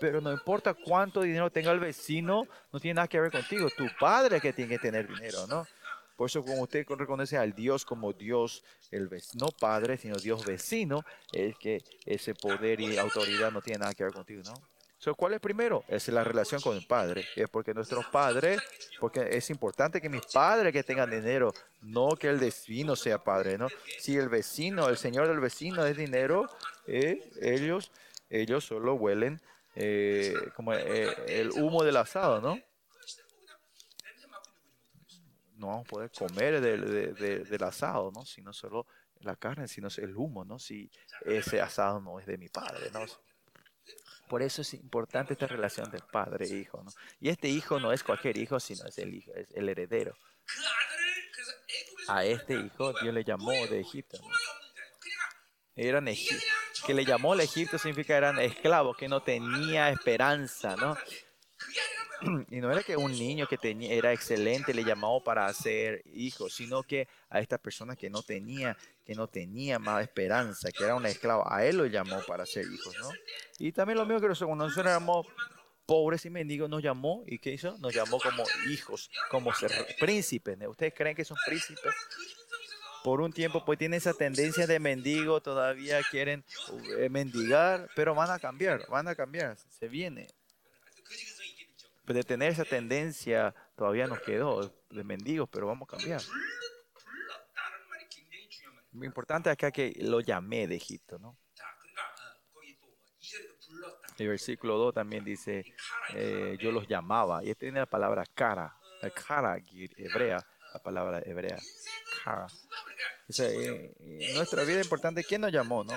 Pero 0.00 0.20
no 0.20 0.32
importa 0.32 0.74
cuánto 0.74 1.22
dinero 1.22 1.50
tenga 1.50 1.72
el 1.72 1.80
vecino, 1.80 2.46
no 2.72 2.78
tiene 2.78 2.94
nada 2.94 3.08
que 3.08 3.20
ver 3.20 3.32
contigo. 3.32 3.68
Tu 3.76 3.86
padre 3.98 4.36
es 4.36 4.42
que 4.42 4.52
tiene 4.52 4.70
que 4.70 4.78
tener 4.78 5.08
dinero, 5.08 5.46
¿no? 5.48 5.66
Por 6.16 6.26
eso, 6.26 6.44
como 6.44 6.62
usted 6.62 6.84
reconoce 6.88 7.36
al 7.36 7.52
Dios 7.52 7.84
como 7.84 8.12
Dios, 8.12 8.64
el 8.90 9.08
no 9.34 9.48
padre, 9.48 9.96
sino 9.96 10.16
Dios 10.16 10.44
vecino, 10.44 11.04
es 11.32 11.56
que 11.58 11.78
ese 12.06 12.34
poder 12.34 12.80
y 12.80 12.98
autoridad 12.98 13.52
no 13.52 13.62
tiene 13.62 13.78
nada 13.78 13.94
que 13.94 14.02
ver 14.02 14.12
contigo, 14.12 14.42
¿no? 14.44 14.54
¿Cuál 15.16 15.34
es 15.34 15.40
primero? 15.40 15.84
Es 15.88 16.08
la 16.08 16.24
relación 16.24 16.60
con 16.60 16.76
el 16.76 16.84
padre. 16.86 17.24
Es 17.36 17.48
porque 17.48 17.72
nuestros 17.72 18.06
padres, 18.06 18.60
porque 18.98 19.28
es 19.30 19.48
importante 19.50 20.00
que 20.00 20.08
mis 20.08 20.26
padres 20.26 20.72
que 20.72 20.82
tengan 20.82 21.08
dinero, 21.10 21.54
no 21.82 22.10
que 22.10 22.28
el 22.28 22.38
vecino 22.38 22.96
sea 22.96 23.22
padre, 23.22 23.56
¿no? 23.56 23.68
Si 23.98 24.16
el 24.16 24.28
vecino, 24.28 24.88
el 24.88 24.96
señor 24.96 25.28
del 25.28 25.40
vecino 25.40 25.86
es 25.86 25.96
dinero, 25.96 26.50
eh, 26.86 27.30
ellos, 27.40 27.92
ellos 28.28 28.64
solo 28.64 28.94
huelen 28.94 29.40
eh, 29.76 30.34
como 30.56 30.74
eh, 30.74 31.14
el 31.28 31.52
humo 31.52 31.84
del 31.84 31.96
asado, 31.96 32.40
¿no? 32.40 32.60
No 35.56 35.68
vamos 35.68 35.86
a 35.86 35.90
poder 35.90 36.10
comer 36.10 36.60
del, 36.60 37.14
del 37.44 37.62
asado, 37.62 38.10
¿no? 38.12 38.24
Sino 38.24 38.52
solo 38.52 38.86
la 39.20 39.36
carne, 39.36 39.68
sino 39.68 39.88
el 39.96 40.16
humo, 40.16 40.44
¿no? 40.44 40.58
Si 40.58 40.90
ese 41.24 41.60
asado 41.60 42.00
no 42.00 42.18
es 42.18 42.26
de 42.26 42.36
mi 42.38 42.48
padre, 42.48 42.90
¿no? 42.92 43.00
Por 44.28 44.42
eso 44.42 44.62
es 44.62 44.74
importante 44.74 45.32
esta 45.32 45.46
relación 45.46 45.90
de 45.90 46.00
padre 46.00 46.46
e 46.46 46.56
hijo. 46.56 46.82
¿no? 46.82 46.90
Y 47.20 47.28
este 47.28 47.48
hijo 47.48 47.80
no 47.80 47.92
es 47.92 48.02
cualquier 48.02 48.36
hijo, 48.36 48.60
sino 48.60 48.86
es 48.86 48.98
el 48.98 49.14
hijo, 49.14 49.32
es 49.34 49.48
el 49.54 49.68
heredero. 49.68 50.14
A 52.08 52.24
este 52.24 52.54
hijo 52.54 52.92
Dios 53.00 53.14
le 53.14 53.24
llamó 53.24 53.52
de 53.52 53.80
Egipto. 53.80 54.18
¿no? 54.20 54.28
Eran 55.74 56.06
que 56.86 56.94
le 56.94 57.04
llamó 57.04 57.36
de 57.36 57.44
Egipto 57.44 57.78
significa 57.78 58.16
eran 58.16 58.38
esclavos, 58.40 58.96
que 58.96 59.08
no 59.08 59.22
tenía 59.22 59.90
esperanza, 59.90 60.74
¿no? 60.76 60.96
Y 62.50 62.60
no 62.60 62.72
era 62.72 62.82
que 62.82 62.96
un 62.96 63.12
niño 63.12 63.46
que 63.46 63.58
tenía, 63.58 63.92
era 63.92 64.12
excelente 64.12 64.74
le 64.74 64.82
llamó 64.82 65.22
para 65.22 65.52
ser 65.52 66.02
hijo, 66.06 66.48
sino 66.48 66.82
que 66.82 67.06
a 67.28 67.38
esta 67.38 67.58
persona 67.58 67.94
que 67.94 68.10
no 68.10 68.22
tenía, 68.22 68.76
que 69.08 69.14
no 69.14 69.26
tenía 69.26 69.78
más 69.78 70.02
esperanza, 70.02 70.70
que 70.70 70.84
era 70.84 70.94
un 70.94 71.06
esclavo, 71.06 71.50
a 71.50 71.64
él 71.64 71.78
lo 71.78 71.86
llamó 71.86 72.20
para 72.26 72.44
ser 72.44 72.66
hijos, 72.70 72.94
¿no? 73.00 73.08
Y 73.58 73.72
también 73.72 73.96
lo 73.96 74.04
mismo 74.04 74.20
que 74.20 74.28
nosotros, 74.28 74.76
éramos 74.76 75.26
pobres 75.86 76.26
y 76.26 76.30
mendigos, 76.30 76.68
nos 76.68 76.82
llamó, 76.82 77.24
¿y 77.26 77.38
qué 77.38 77.52
hizo? 77.52 77.78
Nos 77.78 77.94
llamó 77.94 78.20
como 78.20 78.44
hijos, 78.68 79.10
como 79.30 79.50
príncipes. 79.98 80.58
¿Ustedes 80.68 80.92
creen 80.94 81.16
que 81.16 81.24
son 81.24 81.38
príncipes? 81.46 81.94
Por 83.02 83.22
un 83.22 83.32
tiempo, 83.32 83.64
pues 83.64 83.78
tienen 83.78 83.96
esa 83.96 84.12
tendencia 84.12 84.66
de 84.66 84.78
mendigo, 84.78 85.40
todavía 85.40 86.02
quieren 86.10 86.44
eh, 86.98 87.08
mendigar, 87.08 87.88
pero 87.96 88.14
van 88.14 88.30
a 88.30 88.38
cambiar, 88.38 88.86
van 88.90 89.08
a 89.08 89.14
cambiar, 89.14 89.56
se 89.56 89.88
viene 89.88 90.28
de 92.12 92.22
tener 92.22 92.52
esa 92.52 92.64
tendencia 92.64 93.54
todavía 93.76 94.06
nos 94.06 94.20
quedó 94.20 94.72
de 94.90 95.04
mendigos, 95.04 95.48
pero 95.50 95.66
vamos 95.66 95.88
a 95.88 95.96
cambiar. 95.96 96.20
Lo 98.92 99.04
importante 99.04 99.50
acá 99.50 99.70
que 99.70 99.94
lo 100.00 100.20
llamé 100.20 100.66
de 100.66 100.76
Egipto, 100.76 101.18
¿no? 101.18 101.36
El 104.18 104.28
versículo 104.28 104.76
2 104.78 104.94
también 104.94 105.24
dice, 105.24 105.64
eh, 106.14 106.56
yo 106.60 106.72
los 106.72 106.88
llamaba. 106.88 107.44
Y 107.44 107.50
este 107.50 107.66
tiene 107.66 107.80
la 107.80 107.86
palabra 107.86 108.24
cara, 108.34 108.76
la 109.00 109.10
cara 109.10 109.56
hebrea, 109.96 110.44
la 110.72 110.82
palabra 110.82 111.22
hebrea, 111.24 111.58
en 113.28 114.34
nuestra 114.34 114.64
vida 114.64 114.80
importante, 114.80 115.22
¿quién 115.22 115.42
nos 115.42 115.52
llamó, 115.52 115.84
no? 115.84 115.94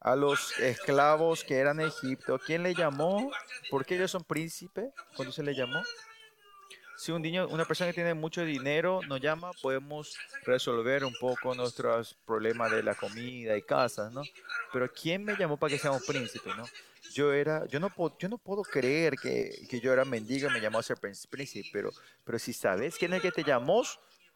a 0.00 0.14
los 0.14 0.58
esclavos 0.60 1.44
que 1.44 1.56
eran 1.56 1.80
en 1.80 1.88
Egipto, 1.88 2.38
¿quién 2.38 2.62
le 2.62 2.74
llamó? 2.74 3.30
¿Por 3.70 3.84
qué 3.84 3.96
ellos 3.96 4.10
son 4.10 4.24
príncipes? 4.24 4.92
Cuando 5.16 5.32
se 5.32 5.42
le 5.42 5.54
llamó. 5.54 5.82
Si 6.98 7.12
un 7.12 7.22
niño, 7.22 7.46
una 7.48 7.64
persona 7.64 7.90
que 7.90 7.94
tiene 7.94 8.12
mucho 8.12 8.44
dinero 8.44 9.00
nos 9.06 9.20
llama, 9.20 9.52
podemos 9.62 10.16
resolver 10.44 11.04
un 11.04 11.14
poco 11.20 11.54
nuestros 11.54 12.14
problemas 12.26 12.72
de 12.72 12.82
la 12.82 12.96
comida 12.96 13.56
y 13.56 13.62
casas, 13.62 14.12
¿no? 14.12 14.22
Pero 14.72 14.92
¿quién 14.92 15.24
me 15.24 15.36
llamó 15.36 15.56
para 15.56 15.70
que 15.70 15.78
seamos 15.78 16.04
príncipes, 16.04 16.56
no? 16.56 16.64
Yo 17.14 17.32
era, 17.32 17.66
yo 17.66 17.78
no 17.78 17.88
puedo, 17.88 18.18
yo 18.18 18.28
no 18.28 18.36
puedo 18.36 18.62
creer 18.62 19.14
que, 19.14 19.64
que 19.70 19.78
yo 19.78 19.92
era 19.92 20.04
mendiga 20.04 20.50
y 20.50 20.52
me 20.52 20.60
llamó 20.60 20.80
a 20.80 20.82
ser 20.82 20.96
príncipe, 20.98 21.70
pero, 21.72 21.90
pero 22.24 22.36
si 22.36 22.52
sabes 22.52 22.96
quién 22.98 23.12
es 23.12 23.18
el 23.18 23.22
que 23.22 23.32
te 23.32 23.48
llamó, 23.48 23.84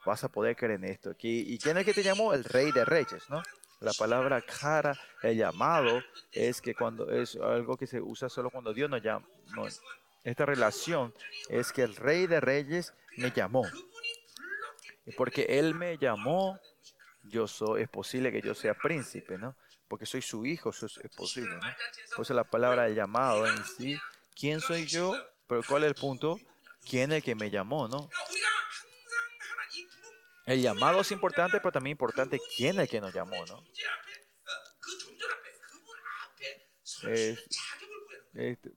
vas 0.06 0.22
a 0.22 0.28
poder 0.28 0.54
creer 0.54 0.74
en 0.74 0.84
esto. 0.84 1.16
¿Y 1.20 1.58
quién 1.58 1.76
es 1.76 1.80
el 1.80 1.84
que 1.84 1.94
te 1.94 2.04
llamó? 2.04 2.32
El 2.32 2.44
rey 2.44 2.70
de 2.70 2.84
reyes, 2.84 3.28
¿no? 3.28 3.42
La 3.80 3.92
palabra 3.98 4.40
cara, 4.40 4.96
el 5.24 5.36
llamado, 5.36 6.00
es 6.30 6.60
que 6.62 6.76
cuando 6.76 7.10
es 7.10 7.34
algo 7.34 7.76
que 7.76 7.88
se 7.88 8.00
usa 8.00 8.28
solo 8.28 8.50
cuando 8.50 8.72
Dios 8.72 8.88
nos 8.88 9.02
llama. 9.02 9.26
Esta 10.24 10.46
relación 10.46 11.14
es 11.48 11.72
que 11.72 11.82
el 11.82 11.96
rey 11.96 12.26
de 12.26 12.40
reyes 12.40 12.94
me 13.16 13.30
llamó. 13.30 13.64
Y 15.04 15.12
porque 15.12 15.46
él 15.48 15.74
me 15.74 15.98
llamó, 15.98 16.60
yo 17.24 17.48
soy, 17.48 17.82
es 17.82 17.88
posible 17.88 18.30
que 18.30 18.40
yo 18.40 18.54
sea 18.54 18.74
príncipe, 18.74 19.36
¿no? 19.36 19.56
Porque 19.88 20.06
soy 20.06 20.22
su 20.22 20.46
hijo, 20.46 20.70
eso 20.70 20.86
es, 20.86 20.98
posible, 21.16 21.54
¿no? 21.54 21.60
Por 22.14 22.24
eso 22.24 22.34
la 22.34 22.44
palabra 22.44 22.88
llamado 22.88 23.46
en 23.46 23.64
sí, 23.64 23.98
¿quién 24.34 24.60
soy 24.60 24.86
yo? 24.86 25.14
Pero 25.48 25.62
¿cuál 25.66 25.82
es 25.82 25.88
el 25.88 25.94
punto? 25.94 26.38
¿Quién 26.88 27.10
es 27.12 27.16
el 27.16 27.22
que 27.22 27.34
me 27.34 27.50
llamó, 27.50 27.88
no? 27.88 28.08
El 30.46 30.62
llamado 30.62 31.00
es 31.00 31.10
importante, 31.10 31.58
pero 31.58 31.72
también 31.72 31.92
importante 31.92 32.38
quién 32.56 32.76
es 32.76 32.82
el 32.82 32.88
que 32.88 33.00
nos 33.00 33.12
llamó, 33.12 33.44
¿no? 33.46 33.64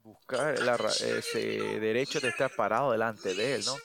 Buscar 0.04 0.56
ese 0.56 1.80
derecho 1.80 2.20
de 2.20 2.30
estar 2.30 2.54
parado 2.56 2.92
delante 2.92 3.34
de 3.34 3.56
Él, 3.56 3.66
¿no? 3.66 3.76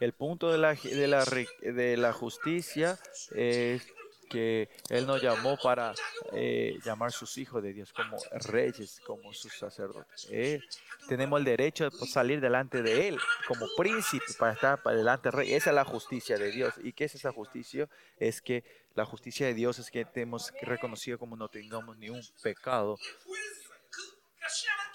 El 0.00 0.12
punto 0.12 0.50
de 0.50 0.58
la, 0.58 0.74
de 0.74 1.06
la, 1.06 1.24
de 1.24 1.96
la 1.96 2.12
justicia 2.12 2.98
es 3.34 3.86
que 4.30 4.70
Él 4.88 5.06
nos 5.06 5.20
llamó 5.20 5.58
para 5.58 5.92
eh, 6.32 6.78
llamar 6.84 7.12
sus 7.12 7.36
hijos 7.36 7.62
de 7.62 7.72
Dios 7.74 7.92
como 7.92 8.16
reyes, 8.32 9.00
como 9.04 9.34
sus 9.34 9.52
sacerdotes. 9.52 10.28
Eh, 10.30 10.60
tenemos 11.08 11.40
el 11.40 11.44
derecho 11.44 11.90
de 11.90 12.06
salir 12.06 12.40
delante 12.40 12.82
de 12.82 13.08
Él 13.08 13.18
como 13.46 13.66
príncipe 13.76 14.24
para 14.38 14.52
estar 14.52 14.82
para 14.82 14.96
delante 14.96 15.28
del 15.28 15.32
rey. 15.32 15.52
Esa 15.52 15.70
es 15.70 15.76
la 15.76 15.84
justicia 15.84 16.38
de 16.38 16.52
Dios. 16.52 16.74
¿Y 16.82 16.92
qué 16.92 17.04
es 17.04 17.14
esa 17.16 17.32
justicia? 17.32 17.88
Es 18.18 18.40
que 18.40 18.64
la 18.94 19.04
justicia 19.04 19.46
de 19.46 19.54
Dios 19.54 19.78
es 19.78 19.90
que 19.90 20.04
tenemos 20.04 20.52
reconocido 20.62 21.18
como 21.18 21.36
no 21.36 21.48
tengamos 21.48 21.98
ni 21.98 22.08
un 22.08 22.22
pecado. 22.42 22.96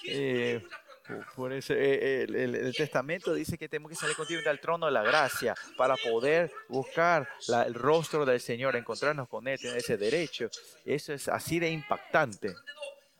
Eh, 0.07 0.63
por 1.35 1.53
eso 1.53 1.73
eh, 1.75 2.23
el, 2.23 2.73
testamento 2.75 3.33
dice 3.33 3.57
que 3.57 3.69
tenemos 3.69 3.91
que 3.91 3.95
salir 3.95 4.15
contigo 4.15 4.41
al 4.47 4.59
trono 4.59 4.87
de 4.87 4.91
la 4.91 5.03
gracia 5.03 5.53
para 5.77 5.95
poder 5.97 6.51
buscar 6.67 7.29
el 7.47 7.75
rostro 7.75 8.25
del 8.25 8.39
Señor, 8.39 8.75
encontrarnos 8.75 9.27
con 9.27 9.47
Él, 9.47 9.59
tener 9.59 9.77
ese 9.77 9.97
derecho. 9.97 10.49
Eso 10.83 11.13
es 11.13 11.27
así 11.27 11.59
de 11.59 11.69
impactante. 11.69 12.55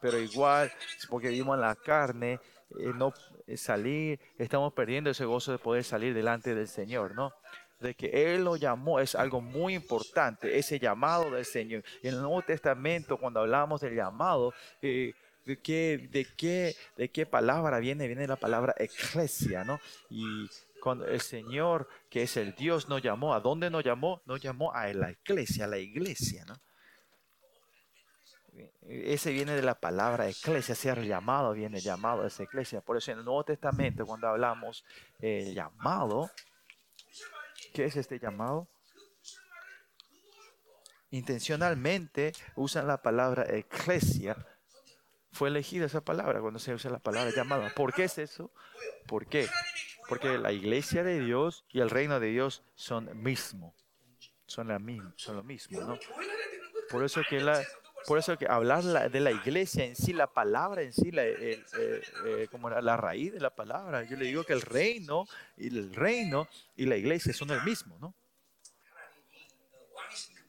Pero 0.01 0.19
igual, 0.19 0.71
porque 1.09 1.29
vivimos 1.29 1.55
en 1.55 1.61
la 1.61 1.75
carne, 1.75 2.39
eh, 2.79 2.91
no 2.95 3.13
eh, 3.47 3.57
salir, 3.57 4.19
estamos 4.38 4.73
perdiendo 4.73 5.09
ese 5.09 5.25
gozo 5.25 5.51
de 5.51 5.57
poder 5.57 5.83
salir 5.83 6.13
delante 6.13 6.55
del 6.55 6.67
Señor, 6.67 7.15
¿no? 7.15 7.33
De 7.79 7.93
que 7.93 8.33
Él 8.33 8.43
lo 8.43 8.55
llamó 8.55 8.99
es 8.99 9.15
algo 9.15 9.41
muy 9.41 9.75
importante, 9.75 10.57
ese 10.57 10.79
llamado 10.79 11.29
del 11.31 11.45
Señor. 11.45 11.83
En 12.01 12.15
el 12.15 12.21
Nuevo 12.21 12.41
Testamento, 12.41 13.17
cuando 13.17 13.41
hablamos 13.41 13.81
del 13.81 13.95
llamado, 13.95 14.53
eh, 14.81 15.13
¿De 15.46 15.62
qué, 15.62 16.10
de, 16.12 16.26
qué, 16.36 16.76
¿De 16.98 17.10
qué 17.10 17.28
palabra 17.28 17.80
viene? 17.80 18.08
Viene 18.08 18.28
la 18.28 18.36
palabra 18.36 18.74
eclesia, 18.78 19.64
¿no? 19.64 19.80
Y 20.10 20.50
cuando 20.82 21.06
el 21.06 21.22
Señor, 21.22 21.88
que 22.10 22.24
es 22.24 22.36
el 22.38 22.56
Dios, 22.56 22.89
nos 22.89 23.04
llamó, 23.04 23.36
¿a 23.36 23.39
dónde 23.39 23.70
nos 23.70 23.84
llamó? 23.84 24.24
Nos 24.26 24.41
llamó 24.41 24.74
a 24.74 24.88
la 24.88 25.12
iglesia, 25.12 25.66
a 25.66 25.68
la 25.68 25.78
iglesia, 25.78 26.46
¿no? 26.46 26.56
Ese 28.88 29.32
viene 29.32 29.54
de 29.54 29.62
la 29.62 29.76
palabra 29.76 30.30
iglesia, 30.30 30.74
ser 30.74 31.04
llamado 31.04 31.54
viene 31.54 31.80
llamado 31.80 32.24
a 32.24 32.28
esa 32.28 32.43
iglesia. 32.43 32.82
Por 32.82 32.98
eso 32.98 33.12
en 33.12 33.20
el 33.20 33.26
Nuevo 33.26 33.43
Testamento, 33.43 34.06
cuando 34.06 34.28
hablamos 34.28 34.84
el 35.20 35.54
llamado, 35.54 36.32
¿qué 37.74 37.86
es 37.86 37.96
este 37.98 38.18
llamado? 38.18 38.68
Intencionalmente 41.12 42.34
usan 42.56 42.88
la 42.88 43.02
palabra 43.02 43.46
iglesia 43.58 44.36
fue 45.36 45.49
elegida 45.49 45.86
esa 45.86 45.99
palabra 45.99 46.39
cuando 46.39 46.59
se 46.59 46.73
usa 46.73 46.89
la 46.89 46.99
palabra 46.99 47.29
llamada. 47.36 47.69
¿Por 47.75 47.93
qué 47.93 48.05
es 48.05 48.17
eso? 48.17 48.51
¿Por 49.05 49.27
qué? 49.27 49.47
Porque 50.07 50.38
la 50.38 50.53
iglesia 50.53 51.03
de 51.03 51.19
Dios 51.19 51.65
y 51.71 51.81
el 51.81 51.89
reino 51.89 52.21
de 52.21 52.27
Dios 52.27 52.63
son 52.75 53.21
mismo. 53.21 53.75
Son, 54.47 54.69
la 54.69 54.79
misma, 54.79 55.13
son 55.17 55.36
lo 55.38 55.43
mismo, 55.43 55.81
¿no? 55.81 55.99
Por 56.89 57.03
eso 57.03 57.21
que 57.27 57.41
la, 57.41 57.61
por 58.07 58.19
eso 58.19 58.38
que 58.38 58.45
hablar 58.47 58.83
de 59.11 59.19
la 59.19 59.31
iglesia 59.31 59.83
en 59.83 59.95
sí, 59.95 60.13
la 60.13 60.27
palabra 60.27 60.83
en 60.83 60.93
sí, 60.93 61.11
la, 61.11 61.23
eh, 61.25 62.47
como 62.49 62.69
la, 62.69 62.95
raíz 62.95 63.33
de 63.33 63.39
la 63.39 63.49
palabra, 63.49 64.03
yo 64.03 64.15
le 64.15 64.25
digo 64.25 64.43
que 64.43 64.53
el 64.53 64.61
reino 64.61 65.27
y 65.57 65.67
el 65.67 65.93
reino 65.93 66.47
y 66.77 66.86
la 66.86 66.95
iglesia 66.95 67.33
son 67.33 67.49
el 67.49 67.63
mismo, 67.63 67.97
¿no? 67.99 68.13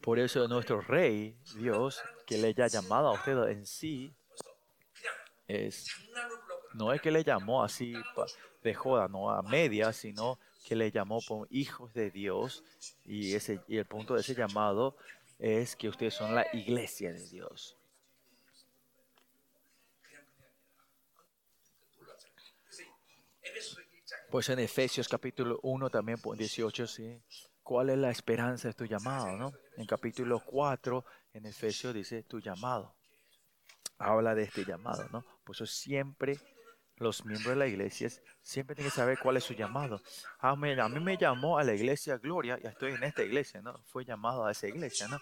Por 0.02 0.20
eso 0.20 0.46
nuestro 0.46 0.80
rey, 0.82 1.36
Dios, 1.56 2.00
que 2.26 2.38
le 2.38 2.48
haya 2.48 2.68
llamado 2.68 3.08
a 3.08 3.12
usted 3.14 3.36
en 3.48 3.66
sí, 3.66 4.14
es, 5.48 5.86
no 6.74 6.92
es 6.92 7.00
que 7.00 7.10
le 7.10 7.22
llamó 7.22 7.62
así 7.62 7.94
de 8.62 8.74
joda, 8.74 9.08
no 9.08 9.30
a 9.30 9.42
media, 9.42 9.92
sino 9.92 10.38
que 10.64 10.74
le 10.74 10.90
llamó 10.90 11.20
por 11.20 11.46
hijos 11.50 11.92
de 11.94 12.10
Dios 12.10 12.64
y, 13.04 13.34
ese, 13.34 13.60
y 13.68 13.76
el 13.76 13.86
punto 13.86 14.14
de 14.14 14.20
ese 14.20 14.34
llamado 14.34 14.96
es 15.38 15.76
que 15.76 15.88
ustedes 15.88 16.14
son 16.14 16.34
la 16.34 16.46
iglesia 16.52 17.12
de 17.12 17.26
Dios. 17.28 17.76
Pues 24.30 24.48
en 24.48 24.58
Efesios 24.58 25.08
capítulo 25.08 25.60
1 25.62 25.88
también 25.88 26.18
18, 26.20 26.86
¿sí? 26.88 27.22
¿Cuál 27.62 27.90
es 27.90 27.98
la 27.98 28.10
esperanza 28.10 28.68
de 28.68 28.74
tu 28.74 28.84
llamado? 28.84 29.36
¿no? 29.36 29.52
En 29.76 29.86
capítulo 29.86 30.40
4, 30.40 31.04
en 31.34 31.46
Efesios 31.46 31.94
dice 31.94 32.24
tu 32.24 32.40
llamado 32.40 32.96
habla 33.98 34.34
de 34.34 34.44
este 34.44 34.64
llamado, 34.64 35.08
¿no? 35.12 35.24
Por 35.44 35.54
eso 35.54 35.66
siempre 35.66 36.38
los 36.98 37.24
miembros 37.26 37.50
de 37.50 37.56
la 37.56 37.66
iglesia 37.66 38.08
siempre 38.42 38.74
tienen 38.74 38.90
que 38.90 38.96
saber 38.96 39.18
cuál 39.18 39.36
es 39.36 39.44
su 39.44 39.52
llamado. 39.52 40.00
A 40.38 40.56
mí, 40.56 40.72
a 40.72 40.88
mí 40.88 41.00
me 41.00 41.16
llamó 41.16 41.58
a 41.58 41.64
la 41.64 41.74
iglesia 41.74 42.16
Gloria, 42.16 42.58
ya 42.62 42.70
estoy 42.70 42.92
en 42.92 43.02
esta 43.02 43.22
iglesia, 43.22 43.60
¿no? 43.60 43.78
Fue 43.84 44.04
llamado 44.04 44.46
a 44.46 44.52
esa 44.52 44.66
iglesia, 44.66 45.06
¿no? 45.08 45.18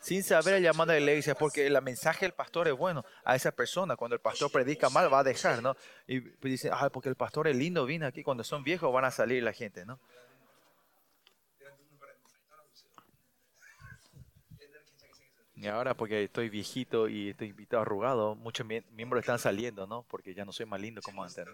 Sin 0.00 0.22
saber 0.22 0.54
el 0.54 0.62
llamado 0.62 0.92
de 0.92 1.00
la 1.00 1.10
iglesia, 1.10 1.34
porque 1.34 1.66
el 1.66 1.80
mensaje 1.82 2.24
del 2.24 2.32
pastor 2.32 2.68
es 2.68 2.74
bueno 2.74 3.04
a 3.24 3.36
esa 3.36 3.52
persona. 3.52 3.94
Cuando 3.94 4.14
el 4.14 4.20
pastor 4.20 4.50
predica 4.50 4.88
mal, 4.88 5.12
va 5.12 5.20
a 5.20 5.24
dejar, 5.24 5.62
¿no? 5.62 5.76
Y 6.06 6.20
dice, 6.48 6.70
ah, 6.72 6.88
porque 6.90 7.08
el 7.08 7.14
pastor 7.14 7.46
es 7.46 7.56
lindo, 7.56 7.84
vino 7.84 8.06
aquí. 8.06 8.22
Cuando 8.22 8.42
son 8.42 8.64
viejos, 8.64 8.92
van 8.92 9.04
a 9.04 9.10
salir 9.10 9.42
la 9.42 9.52
gente, 9.52 9.84
¿no? 9.84 10.00
Y 15.62 15.68
ahora 15.68 15.94
porque 15.94 16.24
estoy 16.24 16.48
viejito 16.48 17.08
y 17.08 17.28
estoy 17.28 17.50
invitado 17.50 17.82
arrugado, 17.82 18.34
muchos 18.34 18.66
miembros 18.66 19.20
están 19.20 19.38
saliendo, 19.38 19.86
¿no? 19.86 20.04
Porque 20.08 20.34
ya 20.34 20.44
no 20.44 20.50
soy 20.50 20.66
más 20.66 20.80
lindo 20.80 21.00
como 21.02 21.22
antes. 21.22 21.46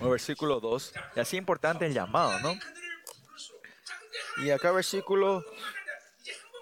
Versículo 0.00 0.60
2. 0.60 0.92
Y 1.16 1.20
así 1.20 1.36
importante 1.36 1.86
el 1.86 1.94
llamado, 1.94 2.38
¿no? 2.40 2.54
Y 4.38 4.50
acá 4.50 4.70
versículo 4.70 5.44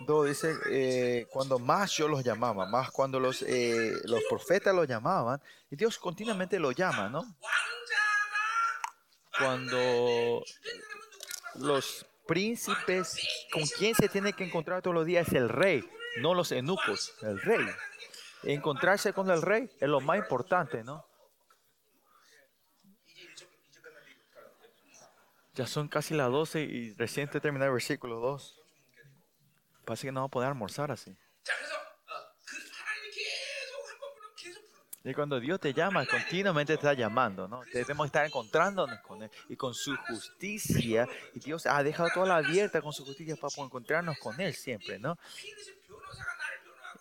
2 0.01 0.29
dice, 0.29 0.55
eh, 0.71 1.27
cuando 1.31 1.59
más 1.59 1.93
yo 1.93 2.09
los 2.09 2.23
llamaba, 2.23 2.67
más 2.67 2.91
cuando 2.91 3.19
los, 3.19 3.43
eh, 3.43 3.93
los 4.05 4.23
profetas 4.29 4.75
los 4.75 4.87
llamaban, 4.87 5.41
y 5.71 5.77
Dios 5.77 5.99
continuamente 5.99 6.59
lo 6.59 6.73
llama, 6.73 7.09
¿no? 7.09 7.25
Cuando 9.39 10.45
los 11.57 12.07
príncipes, 12.27 13.19
con 13.53 13.65
quien 13.67 13.95
se 13.95 14.09
tiene 14.09 14.33
que 14.33 14.45
encontrar 14.45 14.83
todos 14.83 14.95
los 14.95 15.07
días 15.07 15.29
es 15.29 15.35
el 15.35 15.49
rey, 15.49 15.89
no 16.21 16.35
los 16.35 16.53
eunucos, 16.53 17.15
el 17.23 17.41
rey. 17.41 17.67
encontrarse 18.45 19.15
con 19.15 19.31
el 19.31 19.41
rey 19.41 19.71
es 19.81 19.89
lo 19.89 20.01
más 20.01 20.19
importante, 20.19 20.85
¿no? 20.85 21.07
Ya 25.55 25.67
son 25.67 25.89
casi 25.89 26.15
las 26.15 26.31
12 26.31 26.63
y 26.63 26.93
recién 26.95 27.29
terminé 27.29 27.65
el 27.67 27.73
versículo 27.73 28.19
2. 28.19 28.61
Parece 29.85 30.09
que 30.09 30.13
no 30.13 30.21
vamos 30.21 30.31
a 30.31 30.33
poder 30.33 30.49
almorzar 30.49 30.91
así. 30.91 31.17
Y 35.07 35.13
cuando 35.13 35.39
Dios 35.39 35.61
te 35.61 35.75
llama, 35.75 36.07
continuamente 36.07 36.73
te 36.73 36.75
está 36.77 36.95
llamando, 36.95 37.47
¿no? 37.47 37.61
Debemos 37.75 38.07
estar 38.07 38.25
encontrándonos 38.25 38.99
con 39.01 39.23
Él 39.23 39.31
y 39.51 39.57
con 39.57 39.75
su 39.75 39.95
justicia. 40.09 41.07
Y 41.35 41.41
Dios 41.41 41.67
ha 41.67 41.83
dejado 41.83 42.09
toda 42.15 42.27
la 42.27 42.37
abierta 42.37 42.81
con 42.81 42.95
su 42.95 43.05
justicia 43.05 43.37
para 43.37 43.53
encontrarnos 43.59 44.17
con 44.19 44.41
Él 44.41 44.55
siempre, 44.55 44.99
¿no? 44.99 45.19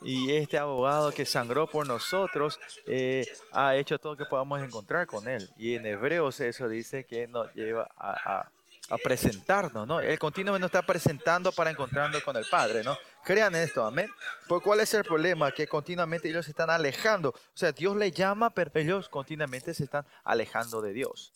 Y 0.04 0.36
este 0.36 0.58
abogado 0.58 1.12
que 1.12 1.26
sangró 1.26 1.68
por 1.68 1.88
nosotros 1.88 2.60
eh, 2.86 3.26
ha 3.51 3.76
hecho 3.76 3.97
todo 3.99 4.14
lo 4.14 4.18
que 4.18 4.26
podamos 4.26 4.62
encontrar 4.62 5.08
con 5.08 5.28
Él. 5.28 5.49
Y 5.58 5.76
en 5.76 5.86
Hebreos 5.86 6.39
eso 6.39 6.68
dice 6.68 7.06
que 7.06 7.28
nos 7.28 7.54
lleva 7.54 7.89
a, 7.97 8.49
a 8.89 8.97
presentarnos, 8.97 9.88
¿no? 9.88 10.01
Él 10.01 10.20
continuamente 10.20 10.62
nos 10.62 10.70
está 10.70 10.82
presentando 10.82 11.51
para 11.51 11.70
encontrarnos 11.70 12.22
con 12.24 12.36
el 12.36 12.45
Padre, 12.49 12.84
¿no? 12.84 12.97
Crean 13.24 13.56
esto, 13.56 13.86
amén. 13.86 14.10
¿Por 14.47 14.62
cuál 14.62 14.82
es 14.82 14.93
el 14.93 15.04
problema? 15.04 15.51
Que 15.51 15.68
continuamente 15.68 16.30
ellos 16.30 16.45
se 16.45 16.51
están 16.51 16.70
alejando. 16.70 17.30
O 17.30 17.58
sea, 17.58 17.72
Dios 17.72 17.95
les 17.95 18.14
llama, 18.14 18.49
pero 18.49 18.72
ellos 18.76 19.08
continuamente 19.10 19.74
se 19.74 19.86
están 19.86 20.06
alejando 20.24 20.82
de 20.82 20.93
Dios. 20.93 21.32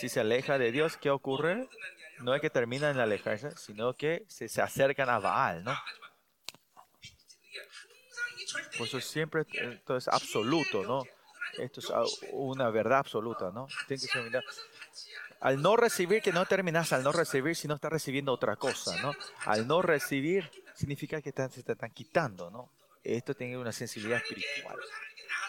Si 0.00 0.08
se 0.08 0.20
aleja 0.20 0.58
de 0.58 0.72
Dios, 0.72 0.96
¿qué 0.96 1.10
ocurre? 1.10 1.68
No 2.20 2.34
es 2.34 2.40
que 2.40 2.50
terminan 2.50 2.96
en 2.96 3.00
alejarse, 3.00 3.56
sino 3.56 3.94
que 3.94 4.24
se, 4.28 4.48
se 4.48 4.60
acercan 4.60 5.08
a 5.08 5.18
Baal, 5.18 5.64
¿no? 5.64 5.74
Por 8.78 8.86
eso 8.86 9.00
siempre 9.00 9.44
esto 9.52 9.96
es 9.96 10.08
absoluto, 10.08 10.82
¿no? 10.84 11.04
Esto 11.58 11.80
es 11.80 11.92
una 12.32 12.70
verdad 12.70 12.98
absoluta, 13.00 13.50
¿no? 13.52 13.66
Tiene 13.86 14.00
que 14.02 14.08
ser 14.08 14.42
al 15.42 15.60
no 15.60 15.76
recibir, 15.76 16.22
que 16.22 16.32
no 16.32 16.46
terminas 16.46 16.92
al 16.92 17.02
no 17.02 17.10
recibir, 17.10 17.56
sino 17.56 17.74
estás 17.74 17.90
recibiendo 17.90 18.32
otra 18.32 18.54
cosa, 18.54 18.96
¿no? 19.02 19.12
Al 19.44 19.66
no 19.66 19.82
recibir, 19.82 20.48
significa 20.74 21.20
que 21.20 21.32
se 21.50 21.62
te 21.64 21.72
están 21.72 21.90
quitando, 21.90 22.48
¿no? 22.48 22.70
Esto 23.02 23.34
tiene 23.34 23.58
una 23.58 23.72
sensibilidad 23.72 24.18
espiritual. 24.18 24.78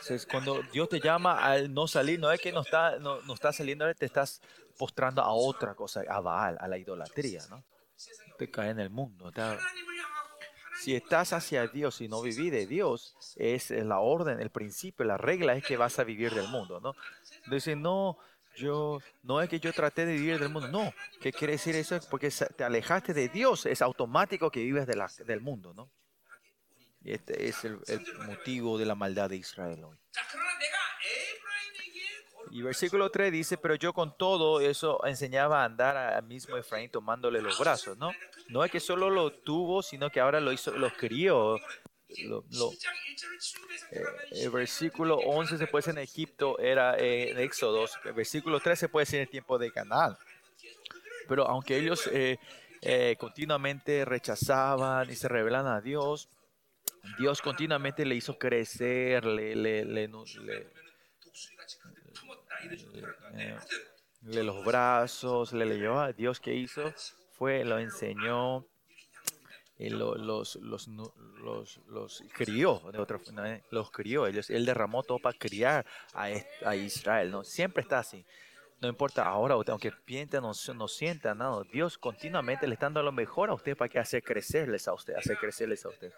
Entonces, 0.01 0.25
cuando 0.25 0.63
Dios 0.73 0.89
te 0.89 0.99
llama 0.99 1.45
al 1.45 1.71
no 1.71 1.87
salir, 1.87 2.19
no 2.19 2.31
es 2.31 2.41
que 2.41 2.51
no 2.51 2.61
está, 2.61 2.97
no, 2.97 3.21
no 3.21 3.35
está 3.35 3.53
saliendo, 3.53 3.93
te 3.93 4.07
estás 4.07 4.41
postrando 4.79 5.21
a 5.21 5.31
otra 5.31 5.75
cosa, 5.75 6.01
a 6.09 6.19
Baal, 6.19 6.57
a 6.59 6.67
la 6.67 6.77
idolatría, 6.79 7.43
¿no? 7.51 7.63
Te 8.39 8.49
cae 8.49 8.71
en 8.71 8.79
el 8.79 8.89
mundo. 8.89 9.31
Si 10.83 10.93
estás 10.93 11.31
hacia 11.31 11.65
Dios 11.67 12.01
y 12.01 12.09
no 12.09 12.21
vivís 12.21 12.51
de 12.51 12.67
Dios, 12.67 13.15
es 13.37 13.69
la 13.69 13.99
orden, 13.99 14.41
el 14.41 14.49
principio, 14.49 15.05
la 15.05 15.15
regla 15.15 15.55
es 15.55 15.63
que 15.63 15.77
vas 15.77 15.97
a 15.97 16.03
vivir 16.03 16.33
del 16.33 16.49
mundo, 16.49 16.81
¿no? 16.81 16.93
Entonces, 17.45 17.77
no, 17.77 18.17
yo, 18.57 18.99
no 19.21 19.41
es 19.41 19.47
que 19.47 19.61
yo 19.61 19.71
traté 19.71 20.05
de 20.05 20.11
vivir 20.11 20.39
del 20.39 20.49
mundo, 20.49 20.67
no. 20.67 20.93
¿Qué 21.21 21.31
quiere 21.31 21.53
decir 21.53 21.73
eso? 21.77 21.97
Porque 22.09 22.29
te 22.29 22.65
alejaste 22.65 23.13
de 23.13 23.29
Dios, 23.29 23.65
es 23.65 23.81
automático 23.81 24.51
que 24.51 24.59
vives 24.59 24.85
del 25.25 25.39
mundo, 25.39 25.73
¿no? 25.73 25.89
Y 27.01 27.13
este 27.13 27.47
es 27.47 27.63
el, 27.63 27.79
motivo 28.25 28.77
de 28.77 28.85
la 28.85 28.95
maldad 28.95 29.29
de 29.29 29.37
Israel 29.37 29.85
hoy. 29.85 29.97
Y 32.53 32.61
versículo 32.61 33.09
3 33.09 33.31
dice, 33.31 33.57
pero 33.57 33.73
yo 33.73 33.93
con 33.93 34.15
todo 34.15 34.61
eso 34.61 35.03
enseñaba 35.05 35.63
a 35.63 35.65
andar 35.65 35.97
al 35.97 36.23
mismo 36.23 36.55
Efraín 36.55 36.91
tomándole 36.91 37.41
los 37.41 37.57
brazos, 37.57 37.97
¿no? 37.97 38.11
No 38.47 38.63
es 38.63 38.69
que 38.69 38.79
solo 38.79 39.09
lo 39.09 39.31
tuvo, 39.31 39.81
sino 39.81 40.11
que 40.11 40.19
ahora 40.19 40.39
lo 40.39 40.51
hizo, 40.51 40.71
lo 40.71 40.91
crió 40.93 41.57
lo, 42.19 42.71
eh, 43.91 44.03
el 44.31 44.51
versículo 44.51 45.15
11 45.17 45.57
se 45.57 45.67
puede 45.67 45.81
decir 45.81 45.97
en 45.97 46.03
Egipto, 46.03 46.59
era 46.59 46.95
eh, 46.97 47.31
en 47.31 47.39
Éxodo. 47.39 47.85
El 48.05 48.13
versículo 48.13 48.59
13 48.59 48.81
se 48.81 48.89
puede 48.89 49.03
decir 49.05 49.17
en 49.17 49.23
el 49.23 49.29
tiempo 49.29 49.57
de 49.57 49.71
Canaán. 49.71 50.15
Pero 51.27 51.47
aunque 51.47 51.77
ellos 51.77 52.07
eh, 52.11 52.37
continuamente 53.17 54.05
rechazaban 54.05 55.09
y 55.09 55.15
se 55.15 55.27
rebelan 55.27 55.67
a 55.67 55.81
Dios, 55.81 56.29
Dios 57.17 57.41
continuamente 57.41 58.05
le 58.05 58.15
hizo 58.15 58.37
crecer, 58.37 59.25
le, 59.25 59.55
le, 59.55 59.85
le, 59.85 60.07
le 60.07 60.67
los 64.21 64.65
brazos, 64.65 65.53
le, 65.53 65.65
le 65.65 65.77
llevó 65.77 65.99
a 65.99 66.13
Dios 66.13 66.39
que 66.39 66.53
hizo 66.53 66.93
fue, 67.33 67.63
lo 67.65 67.79
enseñó, 67.79 68.65
los, 69.79 70.55
los, 70.55 70.87
los, 70.87 71.79
los, 71.87 72.23
crió, 72.33 72.81
de 72.91 72.99
otra 72.99 73.19
¿eh? 73.45 73.63
los 73.71 73.91
crió, 73.91 74.27
ellos, 74.27 74.49
él 74.49 74.65
derramó 74.65 75.03
todo 75.03 75.19
para 75.19 75.37
criar 75.37 75.85
a, 76.13 76.29
a 76.63 76.75
Israel, 76.75 77.31
¿no? 77.31 77.43
Siempre 77.43 77.81
está 77.81 77.99
así. 77.99 78.25
No 78.79 78.89
importa 78.89 79.25
ahora, 79.25 79.55
aunque 79.55 79.91
piensen 79.91 80.43
o 80.43 80.51
no, 80.75 80.87
sientan, 80.87 81.37
nada, 81.37 81.63
Dios 81.71 81.97
continuamente 81.97 82.67
le 82.67 82.73
está 82.73 82.87
dando 82.87 83.01
lo 83.01 83.11
mejor 83.11 83.49
a 83.49 83.53
usted 83.53 83.77
para 83.77 83.89
que 83.89 83.99
hacer 83.99 84.21
crecerles 84.23 84.87
a 84.87 84.93
usted, 84.93 85.15
hacer 85.15 85.37
crecerles 85.37 85.85
a 85.85 85.89
usted. 85.89 86.11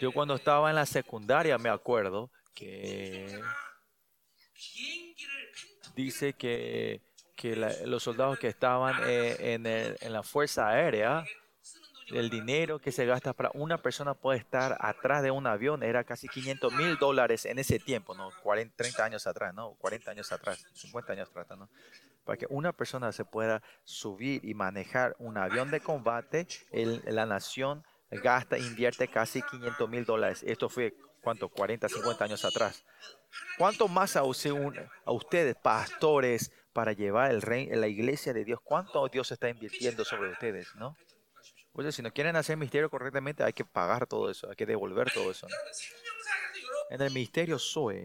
Yo 0.00 0.12
cuando 0.12 0.34
estaba 0.34 0.68
en 0.68 0.76
la 0.76 0.86
secundaria 0.86 1.56
me 1.56 1.70
acuerdo 1.70 2.30
que 2.54 3.40
dice 5.98 6.34
que, 6.34 7.00
que 7.34 7.56
los 7.56 8.04
soldados 8.04 8.38
que 8.38 8.46
estaban 8.46 8.94
eh, 9.04 9.54
en, 9.54 9.66
en 9.66 10.12
la 10.12 10.22
Fuerza 10.22 10.68
Aérea, 10.68 11.24
el 12.10 12.30
dinero 12.30 12.78
que 12.78 12.92
se 12.92 13.04
gasta 13.04 13.32
para 13.32 13.50
una 13.52 13.82
persona 13.82 14.14
puede 14.14 14.38
estar 14.38 14.78
atrás 14.80 15.24
de 15.24 15.32
un 15.32 15.46
avión 15.48 15.82
era 15.82 16.04
casi 16.04 16.28
500 16.28 16.72
mil 16.72 16.96
dólares 16.98 17.44
en 17.46 17.58
ese 17.58 17.80
tiempo, 17.80 18.14
¿no? 18.14 18.30
40, 18.44 18.76
30 18.76 19.04
años 19.04 19.26
atrás, 19.26 19.52
¿no? 19.54 19.74
40 19.80 20.12
años 20.12 20.30
atrás, 20.30 20.64
50 20.72 21.12
años 21.12 21.28
atrás, 21.30 21.58
¿no? 21.58 21.68
Para 22.24 22.36
que 22.38 22.46
una 22.48 22.72
persona 22.72 23.10
se 23.10 23.24
pueda 23.24 23.60
subir 23.82 24.44
y 24.44 24.54
manejar 24.54 25.16
un 25.18 25.36
avión 25.36 25.70
de 25.72 25.80
combate, 25.80 26.46
la 26.72 27.26
nación 27.26 27.82
gasta, 28.10 28.56
invierte 28.56 29.08
casi 29.08 29.42
500 29.42 29.88
mil 29.90 30.04
dólares. 30.04 30.44
Esto 30.46 30.68
fue, 30.68 30.94
¿cuánto? 31.22 31.48
40, 31.48 31.88
50 31.88 32.24
años 32.24 32.44
atrás. 32.44 32.84
¿Cuánto 33.56 33.88
más 33.88 34.16
a, 34.16 34.20
a 34.20 35.12
ustedes, 35.12 35.56
pastores, 35.56 36.52
para 36.72 36.92
llevar 36.92 37.30
el 37.30 37.42
rey, 37.42 37.66
la 37.66 37.88
iglesia 37.88 38.32
de 38.32 38.44
Dios? 38.44 38.60
¿Cuánto 38.62 39.06
Dios 39.08 39.30
está 39.32 39.48
invirtiendo 39.48 40.04
sobre 40.04 40.30
ustedes, 40.30 40.74
no? 40.76 40.96
Pues 41.72 41.94
si 41.94 42.02
no 42.02 42.12
quieren 42.12 42.34
hacer 42.34 42.56
misterio 42.56 42.90
correctamente, 42.90 43.44
hay 43.44 43.52
que 43.52 43.64
pagar 43.64 44.06
todo 44.06 44.30
eso, 44.30 44.50
hay 44.50 44.56
que 44.56 44.66
devolver 44.66 45.12
todo 45.12 45.30
eso. 45.30 45.46
En 46.90 47.00
el 47.00 47.12
misterio 47.12 47.58
Zoe, 47.58 48.04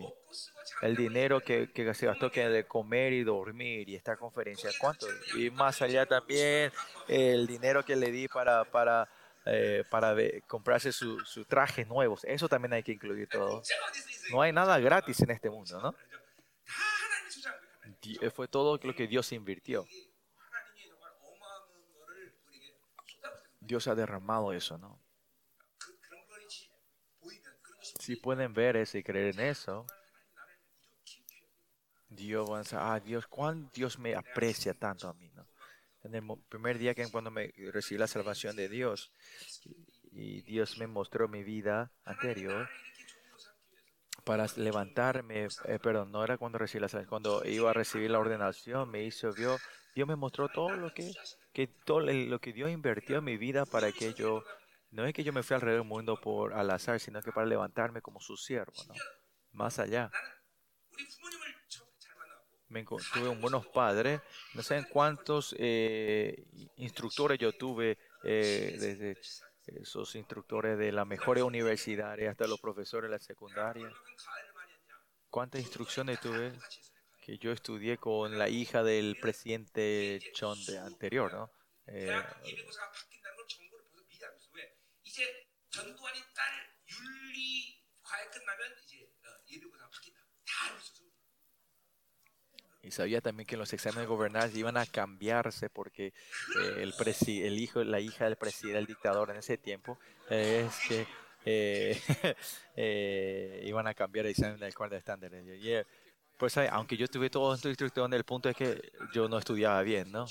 el 0.81 0.95
dinero 0.95 1.41
que, 1.41 1.69
se 1.95 2.05
gastó 2.05 2.31
que 2.31 2.47
de 2.49 2.65
comer 2.65 3.13
y 3.13 3.23
dormir 3.23 3.89
y 3.89 3.95
esta 3.95 4.17
conferencia, 4.17 4.69
¿cuánto? 4.79 5.07
Y 5.35 5.49
más 5.49 5.81
allá 5.81 6.05
también 6.05 6.71
el 7.07 7.47
dinero 7.47 7.83
que 7.83 7.95
le 7.95 8.11
di 8.11 8.27
para, 8.27 8.63
para, 8.65 9.09
eh, 9.45 9.83
para 9.89 10.15
comprarse 10.47 10.91
su 10.91 11.45
trajes 11.47 11.87
nuevos, 11.87 12.23
eso 12.23 12.47
también 12.47 12.73
hay 12.73 12.83
que 12.83 12.93
incluir 12.93 13.27
todo. 13.27 13.61
No 14.31 14.41
hay 14.41 14.51
nada 14.51 14.79
gratis 14.79 15.19
en 15.21 15.31
este 15.31 15.49
mundo, 15.49 15.79
¿no? 15.81 15.95
Fue 18.31 18.47
todo 18.47 18.79
lo 18.81 18.95
que 18.95 19.07
Dios 19.07 19.31
invirtió. 19.31 19.85
Dios 23.59 23.87
ha 23.87 23.95
derramado 23.95 24.51
eso, 24.53 24.77
¿no? 24.77 24.99
Si 27.99 28.15
pueden 28.15 28.53
ver 28.53 28.75
eso 28.75 28.97
y 28.97 29.03
creer 29.03 29.35
en 29.35 29.47
eso, 29.47 29.85
Dios 32.09 32.49
va 32.49 32.59
a 32.59 32.93
ah, 32.93 32.99
Dios, 32.99 33.27
¿cuán 33.27 33.69
Dios 33.73 33.97
me 33.97 34.15
aprecia 34.15 34.73
tanto 34.73 35.07
a 35.07 35.13
mí, 35.13 35.29
¿no? 35.33 35.47
En 36.03 36.15
el 36.15 36.23
primer 36.49 36.77
día 36.77 36.93
que 36.93 37.09
cuando 37.09 37.31
me 37.31 37.53
recibí 37.71 37.97
la 37.97 38.07
salvación 38.07 38.55
de 38.55 38.69
Dios 38.69 39.11
y 40.11 40.41
Dios 40.41 40.77
me 40.77 40.87
mostró 40.87 41.27
mi 41.27 41.43
vida 41.43 41.91
anterior 42.03 42.69
para 44.23 44.45
levantarme, 44.57 45.47
eh, 45.65 45.79
perdón, 45.81 46.11
no 46.11 46.23
era 46.23 46.37
cuando 46.37 46.57
recibí 46.57 46.81
la 46.81 46.87
salvación, 46.87 47.09
cuando 47.09 47.45
iba 47.45 47.69
a 47.69 47.73
recibir 47.73 48.11
la 48.11 48.19
ordenación, 48.19 48.89
me 48.89 49.03
hizo, 49.03 49.33
vio, 49.33 49.57
Dios 49.95 50.07
me 50.07 50.15
mostró 50.15 50.49
todo 50.49 50.71
lo 50.75 50.93
que 50.93 51.11
que 51.53 51.67
todo 51.67 52.01
lo 52.01 52.39
que 52.39 52.51
Dios 52.51 52.71
invirtió 52.71 53.17
en 53.17 53.23
mi 53.23 53.37
vida 53.37 53.65
para 53.65 53.91
que 53.91 54.13
yo, 54.13 54.43
no 54.89 55.05
es 55.05 55.13
que 55.13 55.23
yo 55.23 55.31
me 55.31 55.43
fui 55.43 55.53
alrededor 55.53 55.81
del 55.81 55.87
mundo 55.87 56.19
por 56.19 56.53
al 56.53 56.71
azar, 56.71 56.99
sino 56.99 57.21
que 57.21 57.31
para 57.31 57.45
levantarme 57.45 58.01
como 58.01 58.19
su 58.19 58.35
siervo, 58.35 58.73
¿no? 58.87 58.95
Más 59.51 59.77
allá. 59.77 60.11
Me 62.73 62.83
tuve 62.83 63.27
buenos 63.39 63.67
padres, 63.67 64.19
no 64.55 64.63
sé 64.63 64.77
en 64.77 64.85
cuántos 64.85 65.55
eh, 65.59 66.43
instructores 66.77 67.37
yo 67.37 67.53
tuve, 67.53 67.99
eh, 68.23 68.75
desde 68.79 69.15
esos 69.79 70.15
instructores 70.15 70.79
de 70.79 70.91
las 70.91 71.05
mejores 71.05 71.43
universidades 71.43 72.27
hasta 72.27 72.47
los 72.47 72.59
profesores 72.59 73.11
de 73.11 73.17
la 73.17 73.19
secundaria. 73.19 73.93
¿Cuántas 75.29 75.61
instrucciones 75.61 76.19
tuve? 76.19 76.51
que 77.21 77.37
yo 77.37 77.53
estudié 77.53 77.97
con 77.97 78.37
la 78.37 78.49
hija 78.49 78.83
del 78.83 79.15
presidente 79.21 80.19
John 80.37 80.57
de 80.65 80.77
anterior, 80.77 81.31
¿no? 81.31 81.49
Eh, 81.87 82.11
Y 92.83 92.91
sabía 92.91 93.21
también 93.21 93.47
que 93.47 93.55
en 93.55 93.59
los 93.59 93.71
exámenes 93.71 94.01
de 94.01 94.07
gobernanza 94.07 94.57
iban 94.57 94.75
a 94.77 94.85
cambiarse 94.85 95.69
porque 95.69 96.07
eh, 96.07 96.13
el, 96.79 96.93
presi- 96.93 97.43
el 97.43 97.57
hijo, 97.57 97.83
la 97.83 98.01
hija 98.01 98.25
del 98.25 98.35
presidente, 98.35 98.79
el 98.79 98.85
dictador 98.85 99.29
en 99.29 99.37
ese 99.37 99.57
tiempo, 99.57 99.97
eh, 100.29 100.67
es 100.67 100.87
que 100.87 101.07
eh, 101.45 102.01
eh, 102.75 103.63
iban 103.65 103.87
a 103.87 103.93
cambiar 103.93 104.25
el 104.25 104.31
examen 104.31 104.59
del 104.59 104.75
cuarto 104.75 104.95
estándar. 104.95 105.31
Y 105.33 105.59
yeah. 105.59 105.85
Pues 106.37 106.57
aunque 106.57 106.97
yo 106.97 107.07
tuve 107.07 107.29
todo 107.29 107.53
esto 107.53 107.69
instrucción, 107.69 108.13
el 108.13 108.25
punto 108.25 108.49
es 108.49 108.55
que 108.57 108.91
yo 109.13 109.29
no 109.29 109.37
estudiaba 109.37 109.81
bien, 109.81 110.11
¿no? 110.11 110.25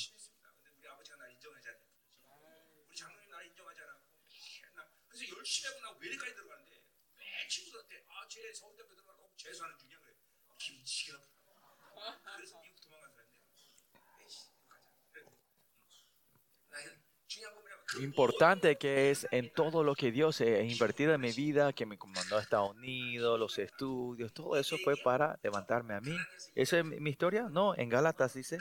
importante 18.00 18.76
que 18.76 19.10
es 19.10 19.26
en 19.30 19.52
todo 19.52 19.82
lo 19.82 19.94
que 19.94 20.10
Dios 20.10 20.40
es 20.40 20.70
invertir 20.70 21.10
en 21.10 21.20
mi 21.20 21.32
vida, 21.32 21.72
que 21.72 21.86
me 21.86 21.98
comandó 21.98 22.38
a 22.38 22.42
Estados 22.42 22.70
Unidos, 22.76 23.38
los 23.38 23.58
estudios, 23.58 24.32
todo 24.32 24.56
eso 24.56 24.76
fue 24.78 24.96
para 24.96 25.38
levantarme 25.42 25.94
a 25.94 26.00
mí. 26.00 26.16
¿Esa 26.54 26.78
es 26.78 26.84
mi 26.84 27.10
historia? 27.10 27.48
No, 27.50 27.74
en 27.76 27.88
Galatas 27.88 28.34
dice, 28.34 28.58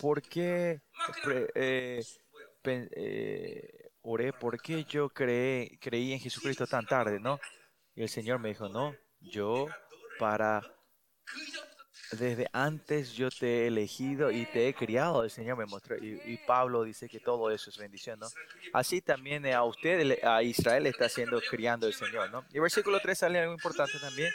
¿por 0.00 0.22
qué 0.22 0.80
eh, 1.54 2.02
eh, 2.64 3.90
oré? 4.02 4.32
¿Por 4.32 4.60
qué 4.60 4.84
yo 4.84 5.08
creé, 5.08 5.78
creí 5.80 6.12
en 6.12 6.20
Jesucristo 6.20 6.66
tan 6.66 6.86
tarde? 6.86 7.20
¿No? 7.20 7.38
Y 7.94 8.02
el 8.02 8.08
Señor 8.08 8.38
me 8.38 8.48
dijo, 8.48 8.68
no, 8.68 8.94
yo 9.20 9.68
para 10.18 10.62
desde 12.12 12.48
antes 12.52 13.14
yo 13.14 13.30
te 13.30 13.64
he 13.64 13.66
elegido 13.68 14.30
y 14.30 14.44
te 14.46 14.68
he 14.68 14.74
criado, 14.74 15.24
el 15.24 15.30
Señor 15.30 15.56
me 15.56 15.66
mostró. 15.66 15.96
Y, 15.96 16.20
y 16.24 16.36
Pablo 16.46 16.84
dice 16.84 17.08
que 17.08 17.20
todo 17.20 17.50
eso 17.50 17.70
es 17.70 17.78
bendición, 17.78 18.18
¿no? 18.18 18.28
Así 18.72 19.00
también 19.00 19.46
eh, 19.46 19.54
a 19.54 19.64
usted, 19.64 20.22
a 20.22 20.42
Israel, 20.42 20.86
está 20.86 21.08
siendo 21.08 21.40
criando 21.40 21.86
el 21.86 21.94
Señor, 21.94 22.30
¿no? 22.30 22.44
Y 22.52 22.58
versículo 22.58 23.00
3 23.00 23.18
sale 23.18 23.40
algo 23.40 23.54
importante 23.54 23.98
también. 23.98 24.32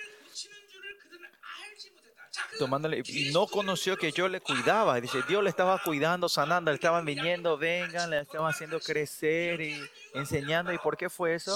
Tomándole, 2.57 3.03
no 3.31 3.45
conoció 3.47 3.97
que 3.97 4.11
yo 4.11 4.27
le 4.27 4.41
cuidaba. 4.41 4.99
Dice, 4.99 5.21
Dios 5.27 5.43
le 5.43 5.49
estaba 5.49 5.79
cuidando, 5.83 6.27
sanando, 6.27 6.71
le 6.71 6.75
estaban 6.75 7.05
viniendo, 7.05 7.57
vengan, 7.57 8.09
le 8.09 8.21
estaban 8.21 8.49
haciendo 8.49 8.79
crecer 8.79 9.61
y 9.61 9.79
enseñando. 10.13 10.73
¿Y 10.73 10.77
por 10.79 10.97
qué 10.97 11.09
fue 11.09 11.35
eso? 11.35 11.55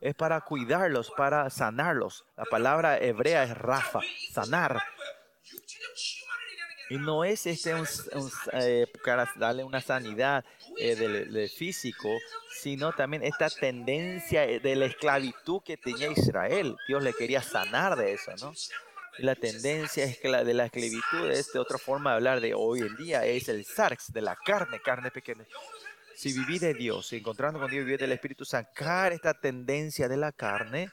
es 0.00 0.14
para 0.14 0.40
cuidarlos, 0.40 1.10
para 1.10 1.50
sanarlos. 1.50 2.24
La 2.36 2.44
palabra 2.44 2.98
hebrea 2.98 3.42
es 3.44 3.56
Rafa, 3.56 4.00
sanar. 4.30 4.80
Y 6.90 6.96
no 6.96 7.22
es 7.24 7.46
este 7.46 7.74
un, 7.74 7.86
un, 8.14 8.30
eh, 8.52 8.86
darle 9.36 9.62
una 9.62 9.80
sanidad 9.80 10.44
eh, 10.78 10.94
del, 10.96 11.50
físico, 11.50 12.08
sino 12.50 12.92
también 12.92 13.22
esta 13.22 13.50
tendencia 13.50 14.44
eh, 14.44 14.58
de 14.58 14.74
la 14.74 14.86
esclavitud 14.86 15.60
que 15.62 15.76
tenía 15.76 16.10
Israel. 16.10 16.76
Dios 16.86 17.02
le 17.02 17.12
quería 17.12 17.42
sanar 17.42 17.96
de 17.96 18.14
eso, 18.14 18.32
¿no? 18.40 18.54
Y 19.18 19.22
la 19.22 19.34
tendencia 19.34 20.06
de 20.06 20.54
la 20.54 20.66
esclavitud 20.66 21.30
es 21.30 21.52
de 21.52 21.58
otra 21.58 21.76
forma 21.76 22.10
de 22.10 22.16
hablar 22.16 22.40
de 22.40 22.54
hoy 22.54 22.80
en 22.80 22.96
día, 22.96 23.24
es 23.26 23.48
el 23.48 23.64
sarx, 23.64 24.12
de 24.12 24.22
la 24.22 24.36
carne, 24.36 24.80
carne 24.80 25.10
pequeña. 25.10 25.44
Si 26.14 26.32
viví 26.32 26.58
de 26.58 26.72
Dios, 26.72 27.12
encontrando 27.12 27.58
con 27.58 27.70
Dios, 27.70 27.84
vivir 27.84 28.00
del 28.00 28.12
Espíritu, 28.12 28.44
sacar 28.44 29.12
esta 29.12 29.34
tendencia 29.34 30.08
de 30.08 30.16
la 30.16 30.32
carne, 30.32 30.90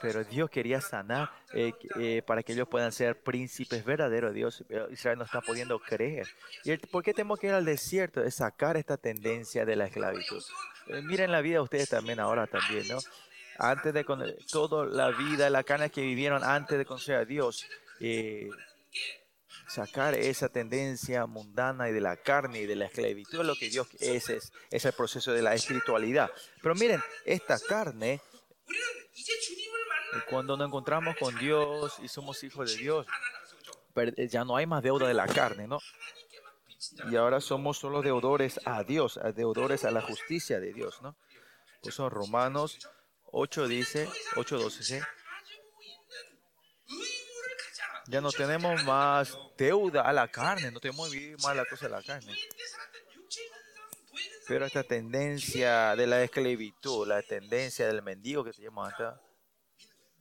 pero 0.00 0.24
Dios 0.24 0.50
quería 0.50 0.80
sanar 0.80 1.30
eh, 1.52 1.72
eh, 1.98 2.22
para 2.26 2.42
que 2.42 2.52
ellos 2.52 2.68
puedan 2.68 2.92
ser 2.92 3.20
príncipes 3.22 3.84
verdaderos 3.84 4.30
de 4.32 4.36
Dios. 4.36 4.64
Pero 4.68 4.90
Israel 4.90 5.18
no 5.18 5.24
está 5.24 5.40
pudiendo 5.40 5.78
creer. 5.78 6.26
¿Y 6.64 6.70
el- 6.70 6.80
por 6.80 7.02
qué 7.02 7.12
tenemos 7.12 7.38
que 7.38 7.48
ir 7.48 7.52
al 7.54 7.64
desierto? 7.64 8.22
Es 8.22 8.36
sacar 8.36 8.76
esta 8.76 8.96
tendencia 8.96 9.64
de 9.64 9.76
la 9.76 9.86
esclavitud. 9.86 10.42
Eh, 10.88 11.02
miren 11.02 11.30
la 11.32 11.40
vida 11.40 11.54
de 11.56 11.60
ustedes 11.62 11.88
también 11.88 12.20
ahora 12.20 12.46
también, 12.46 12.86
¿no? 12.88 12.98
Antes 13.58 13.92
de 13.92 14.04
con- 14.04 14.24
toda 14.50 14.86
la 14.86 15.10
vida, 15.10 15.50
la 15.50 15.62
carne 15.64 15.90
que 15.90 16.00
vivieron 16.00 16.42
antes 16.42 16.78
de 16.78 16.84
conocer 16.86 17.16
a 17.16 17.24
Dios, 17.24 17.66
eh, 18.00 18.48
sacar 19.68 20.14
esa 20.14 20.48
tendencia 20.48 21.26
mundana 21.26 21.88
y 21.88 21.92
de 21.92 22.00
la 22.00 22.16
carne 22.16 22.62
y 22.62 22.66
de 22.66 22.74
la 22.74 22.86
esclavitud 22.86 23.40
es 23.40 23.46
lo 23.46 23.54
que 23.54 23.68
Dios 23.68 23.86
es, 24.00 24.28
es 24.70 24.84
el 24.84 24.92
proceso 24.94 25.32
de 25.32 25.42
la 25.42 25.54
espiritualidad. 25.54 26.30
Pero 26.62 26.74
miren, 26.74 27.00
esta 27.24 27.58
carne 27.58 28.20
cuando 30.28 30.56
nos 30.56 30.66
encontramos 30.66 31.16
con 31.16 31.36
Dios 31.38 31.98
y 32.02 32.08
somos 32.08 32.42
hijos 32.42 32.70
de 32.70 32.76
Dios, 32.76 33.06
eh, 33.96 34.28
ya 34.28 34.44
no 34.44 34.56
hay 34.56 34.66
más 34.66 34.82
deuda 34.82 35.06
de 35.06 35.14
la 35.14 35.26
carne, 35.26 35.66
¿no? 35.66 35.78
Y 37.10 37.16
ahora 37.16 37.40
somos 37.40 37.78
solo 37.78 38.02
deudores 38.02 38.60
a 38.64 38.82
Dios, 38.84 39.18
deudores 39.34 39.84
a 39.84 39.90
la 39.90 40.00
justicia 40.00 40.60
de 40.60 40.72
Dios, 40.72 41.00
¿no? 41.02 41.16
Por 41.80 41.92
eso 41.92 42.08
Romanos 42.08 42.78
8 43.32 43.68
dice, 43.68 44.08
8, 44.36 44.58
12, 44.58 44.82
¿sí? 44.82 44.98
Ya 48.08 48.20
no 48.20 48.32
tenemos 48.32 48.82
más 48.84 49.36
deuda 49.56 50.02
a 50.02 50.12
la 50.12 50.28
carne, 50.28 50.70
no 50.70 50.80
tenemos 50.80 51.10
que 51.10 51.18
vivir 51.18 51.36
más 51.42 51.54
la 51.54 51.64
cosa 51.64 51.86
de 51.86 51.92
la 51.92 52.02
carne. 52.02 52.34
Pero 54.48 54.66
esta 54.66 54.82
tendencia 54.82 55.94
de 55.94 56.06
la 56.08 56.22
esclavitud, 56.22 57.06
la 57.06 57.22
tendencia 57.22 57.86
del 57.86 58.02
mendigo 58.02 58.42
que 58.42 58.52
se 58.52 58.62
llama 58.62 58.88
hasta 58.88 59.20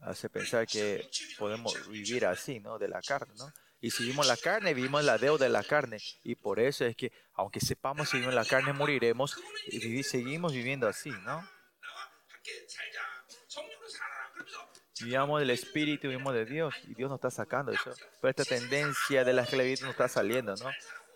hace 0.02 0.30
pensar 0.30 0.68
que 0.68 1.10
podemos 1.38 1.88
vivir 1.90 2.26
así, 2.26 2.60
¿no? 2.60 2.78
De 2.78 2.88
la 2.88 3.02
carne, 3.02 3.34
¿no? 3.38 3.52
Y 3.82 3.92
si 3.92 4.04
vivimos 4.04 4.28
la 4.28 4.36
carne, 4.36 4.74
vivimos 4.74 5.04
la 5.04 5.18
deuda 5.18 5.46
de 5.46 5.52
la 5.52 5.64
carne. 5.64 5.98
Y 6.24 6.36
por 6.36 6.60
eso 6.60 6.86
es 6.86 6.96
que, 6.96 7.12
aunque 7.34 7.62
sepamos 7.62 8.10
que 8.10 8.18
vivimos 8.18 8.36
la 8.36 8.46
carne, 8.46 8.74
moriremos 8.74 9.38
y 9.68 9.80
vivi 9.80 10.04
seguimos 10.04 10.52
viviendo 10.52 10.88
así, 10.88 11.12
¿no? 11.12 11.48
Vivamos 15.02 15.40
del 15.40 15.52
Espíritu, 15.52 16.10
vivimos 16.10 16.34
de 16.34 16.46
Dios. 16.46 16.76
Y 16.84 16.94
Dios 16.94 17.10
nos 17.10 17.18
está 17.18 17.32
sacando 17.32 17.72
eso. 17.72 17.94
Pero 18.22 18.30
esta 18.30 18.44
tendencia 18.44 19.24
de 19.24 19.32
la 19.32 19.44
esclavitud 19.44 19.84
nos 19.84 19.92
está 19.92 20.10
saliendo, 20.10 20.56
¿no? 20.56 20.70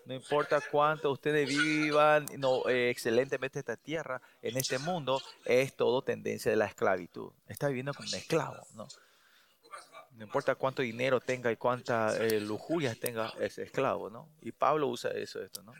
No 0.06 0.14
importa 0.14 0.60
cuánto 0.70 1.10
ustedes 1.10 1.48
vivan 1.48 2.26
no, 2.38 2.68
eh, 2.68 2.90
excelentemente 2.90 3.58
esta 3.58 3.76
tierra, 3.76 4.20
en 4.42 4.56
este 4.56 4.78
mundo 4.78 5.20
es 5.44 5.74
todo 5.74 6.02
tendencia 6.02 6.50
de 6.50 6.56
la 6.56 6.66
esclavitud. 6.66 7.32
Está 7.48 7.68
viviendo 7.68 7.94
como 7.94 8.08
un 8.08 8.14
esclavo, 8.14 8.66
¿no? 8.74 8.86
Importa 10.20 10.54
cuánto 10.54 10.82
dinero 10.82 11.20
tenga 11.20 11.50
y 11.50 11.56
cuántas 11.56 12.20
eh, 12.20 12.40
lujurias 12.40 12.98
tenga, 12.98 13.32
es 13.40 13.58
esclavo, 13.58 14.10
¿no? 14.10 14.28
Y 14.42 14.52
Pablo 14.52 14.86
usa 14.86 15.10
eso, 15.10 15.42
esto, 15.42 15.62
¿no? 15.62 15.74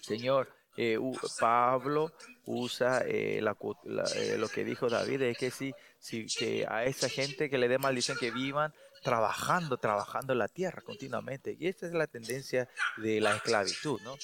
Señor, 0.00 0.48
eh, 0.78 0.98
Pablo 1.38 2.12
usa 2.46 3.02
eh, 3.04 3.40
lo 3.42 4.48
que 4.48 4.64
dijo 4.64 4.88
David, 4.88 5.22
es 5.22 5.36
que 5.36 5.50
si, 5.50 5.74
si 5.98 6.26
que 6.26 6.66
a 6.66 6.84
esa 6.84 7.08
gente 7.08 7.50
que 7.50 7.58
le 7.58 7.68
dé 7.68 7.78
maldición 7.78 8.16
que 8.16 8.30
vivan 8.30 8.72
trabajando, 9.02 9.76
trabajando 9.78 10.34
la 10.34 10.48
tierra 10.48 10.82
continuamente. 10.82 11.56
Y 11.58 11.66
esta 11.68 11.86
es 11.86 11.92
la 11.92 12.06
tendencia 12.06 12.68
de 12.96 13.20
la 13.20 13.36
esclavitud, 13.36 14.00
¿no? 14.02 14.16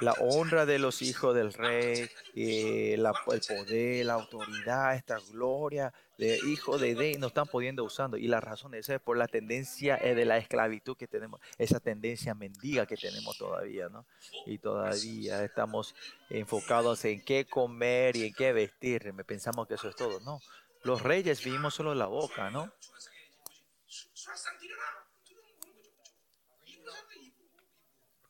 La 0.00 0.12
honra 0.14 0.66
de 0.66 0.80
los 0.80 1.02
hijos 1.02 1.36
del 1.36 1.52
rey, 1.52 2.08
eh, 2.34 2.96
la- 2.98 3.14
el 3.30 3.40
poder, 3.40 4.04
la 4.06 4.14
autoridad, 4.14 4.96
esta 4.96 5.18
gloria 5.30 5.92
de 6.18 6.36
hijo 6.48 6.78
de 6.78 6.94
Rey, 6.96 7.16
no 7.16 7.28
están 7.28 7.46
pudiendo 7.46 7.84
usando. 7.84 8.16
Y 8.16 8.26
la 8.26 8.40
razón 8.40 8.72
de 8.72 8.80
eso 8.80 8.92
es 8.92 9.00
por 9.00 9.16
la 9.16 9.28
tendencia 9.28 9.96
eh, 10.02 10.16
de 10.16 10.24
la 10.24 10.38
esclavitud 10.38 10.96
que 10.96 11.06
tenemos, 11.06 11.40
esa 11.58 11.78
tendencia 11.78 12.34
mendiga 12.34 12.86
que 12.86 12.96
tenemos 12.96 13.38
todavía, 13.38 13.88
¿no? 13.88 14.04
y 14.46 14.58
todavía 14.58 15.44
estamos 15.44 15.94
enfocados 16.28 17.04
en 17.04 17.24
qué 17.24 17.46
comer 17.46 18.16
y 18.16 18.26
en 18.26 18.34
qué 18.34 18.52
vestir. 18.52 19.12
Pensamos 19.26 19.68
que 19.68 19.74
eso 19.74 19.88
es 19.88 19.96
todo. 19.96 20.18
No, 20.20 20.40
los 20.82 21.02
reyes 21.02 21.42
vivimos 21.44 21.74
solo 21.74 21.94
la 21.94 22.06
boca, 22.06 22.50
¿no? 22.50 22.72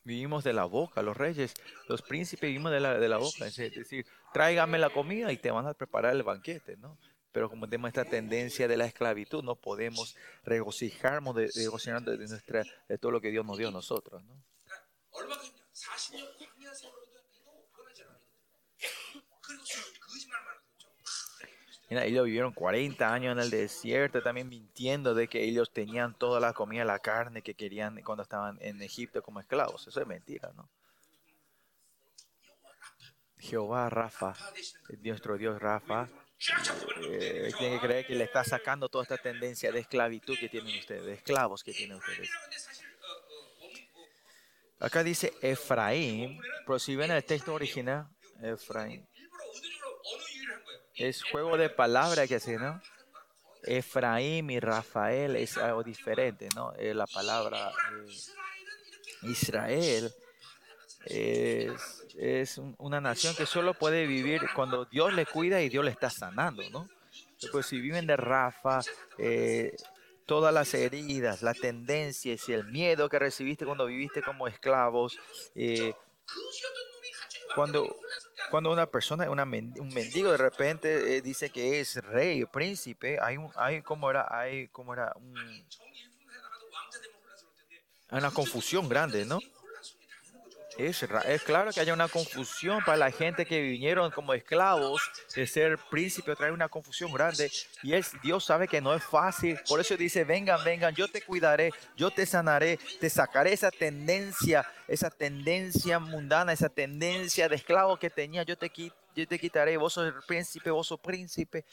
Vivimos 0.05 0.44
de 0.44 0.52
la 0.52 0.64
boca, 0.64 1.02
los 1.02 1.16
reyes, 1.16 1.55
los 1.88 2.02
príncipes 2.02 2.48
vivimos 2.48 2.70
de 2.72 2.80
la, 2.80 2.98
de 2.98 3.09
la 3.09 3.16
boca. 3.16 3.46
Es 3.46 3.57
decir, 3.57 4.07
tráigame 4.32 4.78
la 4.78 4.90
comida 4.90 5.32
y 5.32 5.38
te 5.38 5.50
van 5.50 5.66
a 5.66 5.74
preparar 5.74 6.14
el 6.14 6.22
banquete, 6.22 6.76
¿no? 6.76 6.98
Pero 7.32 7.50
como 7.50 7.68
tenemos 7.68 7.88
esta 7.88 8.05
tendencia 8.05 8.68
de 8.68 8.76
la 8.76 8.86
esclavitud, 8.86 9.42
no 9.42 9.57
podemos 9.57 10.14
regocijarnos 10.44 11.34
de, 11.34 11.50
regocijarnos 11.55 12.18
de, 12.18 12.28
nuestra, 12.28 12.64
de 12.88 12.98
todo 12.98 13.11
lo 13.11 13.20
que 13.20 13.30
Dios 13.30 13.44
nos 13.44 13.59
dio 13.59 13.68
a 13.68 13.72
nosotros, 13.72 14.22
¿no? 14.22 14.44
Ellos 21.89 22.24
vivieron 22.24 22.53
40 22.53 23.12
años 23.12 23.32
en 23.32 23.39
el 23.39 23.51
desierto, 23.51 24.22
también 24.22 24.49
mintiendo 24.49 25.14
de 25.14 25.28
que 25.28 25.45
ellos 25.45 25.72
tenían 25.72 26.14
toda 26.14 26.41
la 26.41 26.53
comida, 26.53 26.85
la 26.85 26.99
carne 26.99 27.43
que 27.43 27.55
querían 27.55 28.01
cuando 28.03 28.22
estaban 28.22 28.59
en 28.61 28.80
Egipto 28.82 29.22
como 29.22 29.41
esclavos. 29.41 29.87
Eso 29.87 30.01
es 30.01 30.07
mentira, 30.07 30.51
¿no? 30.57 30.68
Jehová 33.39 33.91
Rafa, 33.91 34.35
nuestro 35.03 35.37
Dios 35.37 35.61
Rafa, 35.61 36.09
eh, 37.03 37.53
tiene 37.59 37.74
que 37.76 37.87
creer 37.87 38.07
que 38.07 38.14
le 38.14 38.24
está 38.24 38.43
sacando 38.43 38.89
toda 38.89 39.05
esta 39.05 39.18
tendencia 39.18 39.70
de 39.70 39.80
esclavitud 39.80 40.39
que 40.39 40.49
tienen 40.49 40.78
ustedes, 40.78 41.05
de 41.05 41.12
esclavos 41.12 41.62
que 41.62 41.72
tienen 41.72 41.99
ustedes. 41.99 42.30
Acá 44.80 45.03
dice 45.03 45.32
Efraín, 45.43 46.41
pero 46.66 46.78
si 46.78 46.97
ven 46.97 47.11
el 47.11 47.24
texto 47.24 47.55
original, 47.55 48.09
Efraín. 48.43 49.07
Es 50.97 51.24
juego 51.24 51.57
de 51.57 51.70
palabras 51.70 52.28
que 52.28 52.36
así, 52.36 52.53
¿no? 52.53 52.80
Efraín 53.64 54.51
y 54.51 54.61
Rafael 54.61 55.36
es 55.36 55.57
algo 55.57 55.82
diferente, 55.82 56.49
¿no? 56.55 56.72
Eh, 56.78 56.95
la 56.95 57.07
palabra 57.07 57.70
eh, 57.70 58.12
Israel 59.22 60.12
es, 61.07 62.61
una 62.78 63.01
nación 63.01 63.34
que 63.34 63.47
solo 63.47 63.74
puede 63.74 64.07
vivir 64.07 64.42
cuando 64.55 64.84
Dios 64.84 65.12
le 65.14 65.26
cuida 65.26 65.61
y 65.62 65.68
Dios 65.68 65.84
le 65.84 65.90
está 65.90 66.11
sanando, 66.11 66.62
¿no? 66.70 66.88
Pues 67.51 67.66
si 67.66 67.80
viven 67.80 68.07
de 68.07 68.16
Rafa, 68.16 68.80
eh, 69.18 69.76
todas 70.26 70.55
las 70.55 70.72
heridas, 70.74 71.42
las 71.42 71.59
tendencias 71.59 72.49
y 72.49 72.53
el 72.53 72.64
miedo 72.64 73.09
que 73.09 73.18
recibiste 73.18 73.66
cuando 73.66 73.86
viviste 73.86 74.22
como 74.22 74.47
esclavos, 74.47 75.18
cuando 77.55 77.97
cuando 78.51 78.70
una 78.70 78.86
persona, 78.86 79.30
una 79.30 79.45
men 79.45 79.74
un 79.78 79.88
mendigo 79.88 80.30
de 80.30 80.36
repente 80.36 81.16
eh, 81.16 81.22
dice 81.22 81.51
que 81.51 81.80
es 81.80 81.97
rey, 81.97 82.45
príncipe, 82.45 83.18
hay, 83.20 83.36
un, 83.36 83.51
hay 83.57 83.82
como 83.82 84.11
era, 84.11 84.26
hay 84.30 84.68
como 84.68 84.92
era 84.92 85.12
un, 85.16 85.66
una 88.11 88.30
confusión 88.30 88.88
grande, 88.88 89.24
¿no? 89.24 89.40
Es, 90.77 91.43
claro 91.45 91.70
que 91.72 91.81
haya 91.81 91.93
una 91.93 92.09
confusión 92.09 92.83
para 92.85 92.97
la 92.97 93.11
gente 93.11 93.47
que 93.47 93.61
vinieron 93.61 94.11
como 94.11 94.35
esclavos 94.35 95.03
de 95.35 95.47
ser 95.47 95.79
príncipe, 95.91 96.35
trae 96.35 96.51
una 96.51 96.68
confusión 96.68 97.12
grande. 97.12 97.51
Y 97.83 97.95
es, 97.95 98.12
Dios 98.22 98.45
sabe 98.45 98.66
que 98.66 98.81
no 98.81 98.95
es 98.95 99.05
fácil. 99.05 99.59
Por 99.68 99.81
eso 99.81 99.97
dice, 99.97 100.25
vengan, 100.25 100.62
vengan, 100.64 100.95
yo 100.95 101.07
te 101.09 101.22
cuidaré, 101.22 101.70
yo 101.97 102.11
te 102.11 102.27
sanaré, 102.27 102.79
te 103.01 103.09
sacaré 103.09 103.53
esa 103.53 103.70
tendencia, 103.70 104.66
esa 104.89 105.11
tendencia 105.11 105.99
mundana, 105.99 106.53
esa 106.53 106.68
tendencia 106.68 107.49
de 107.49 107.57
esclavo 107.57 107.99
que 107.99 108.11
tenía, 108.11 108.43
yo 108.43 108.59
te, 108.59 108.70
yo 109.14 109.29
te 109.29 109.39
quitaré, 109.39 109.77
vos 109.77 109.93
sos 109.93 110.07
el 110.07 110.22
príncipe, 110.27 110.70
vos 110.70 110.89
sos 110.89 111.01
príncipe. 111.01 111.64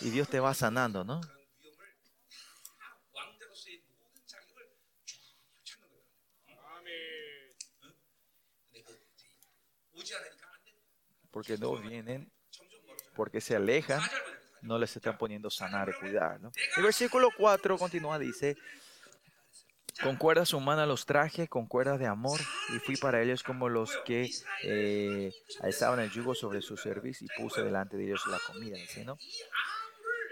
Y 0.00 0.10
Dios 0.10 0.28
te 0.28 0.40
va 0.40 0.52
sanando, 0.52 1.04
¿no? 1.04 1.20
porque 11.34 11.58
no 11.58 11.76
vienen, 11.76 12.32
porque 13.16 13.40
se 13.40 13.56
alejan, 13.56 14.00
no 14.62 14.78
les 14.78 14.94
están 14.94 15.18
poniendo 15.18 15.50
sanar 15.50 15.88
y 15.88 15.92
cuidar. 15.98 16.40
¿no? 16.40 16.52
El 16.76 16.84
versículo 16.84 17.28
4 17.36 17.76
continúa, 17.76 18.20
dice, 18.20 18.56
con 20.00 20.14
cuerdas 20.14 20.52
humanas 20.52 20.86
los 20.86 21.06
traje, 21.06 21.48
con 21.48 21.66
cuerdas 21.66 21.98
de 21.98 22.06
amor, 22.06 22.40
y 22.72 22.78
fui 22.78 22.96
para 22.96 23.20
ellos 23.20 23.42
como 23.42 23.68
los 23.68 23.96
que 24.04 24.30
eh, 24.62 25.32
alzaban 25.60 25.98
el 25.98 26.10
yugo 26.12 26.36
sobre 26.36 26.62
su 26.62 26.76
servicio 26.76 27.26
y 27.28 27.42
puse 27.42 27.62
delante 27.62 27.96
de 27.96 28.04
ellos 28.04 28.22
la 28.28 28.38
comida, 28.46 28.76
dice, 28.76 29.04
¿no? 29.04 29.18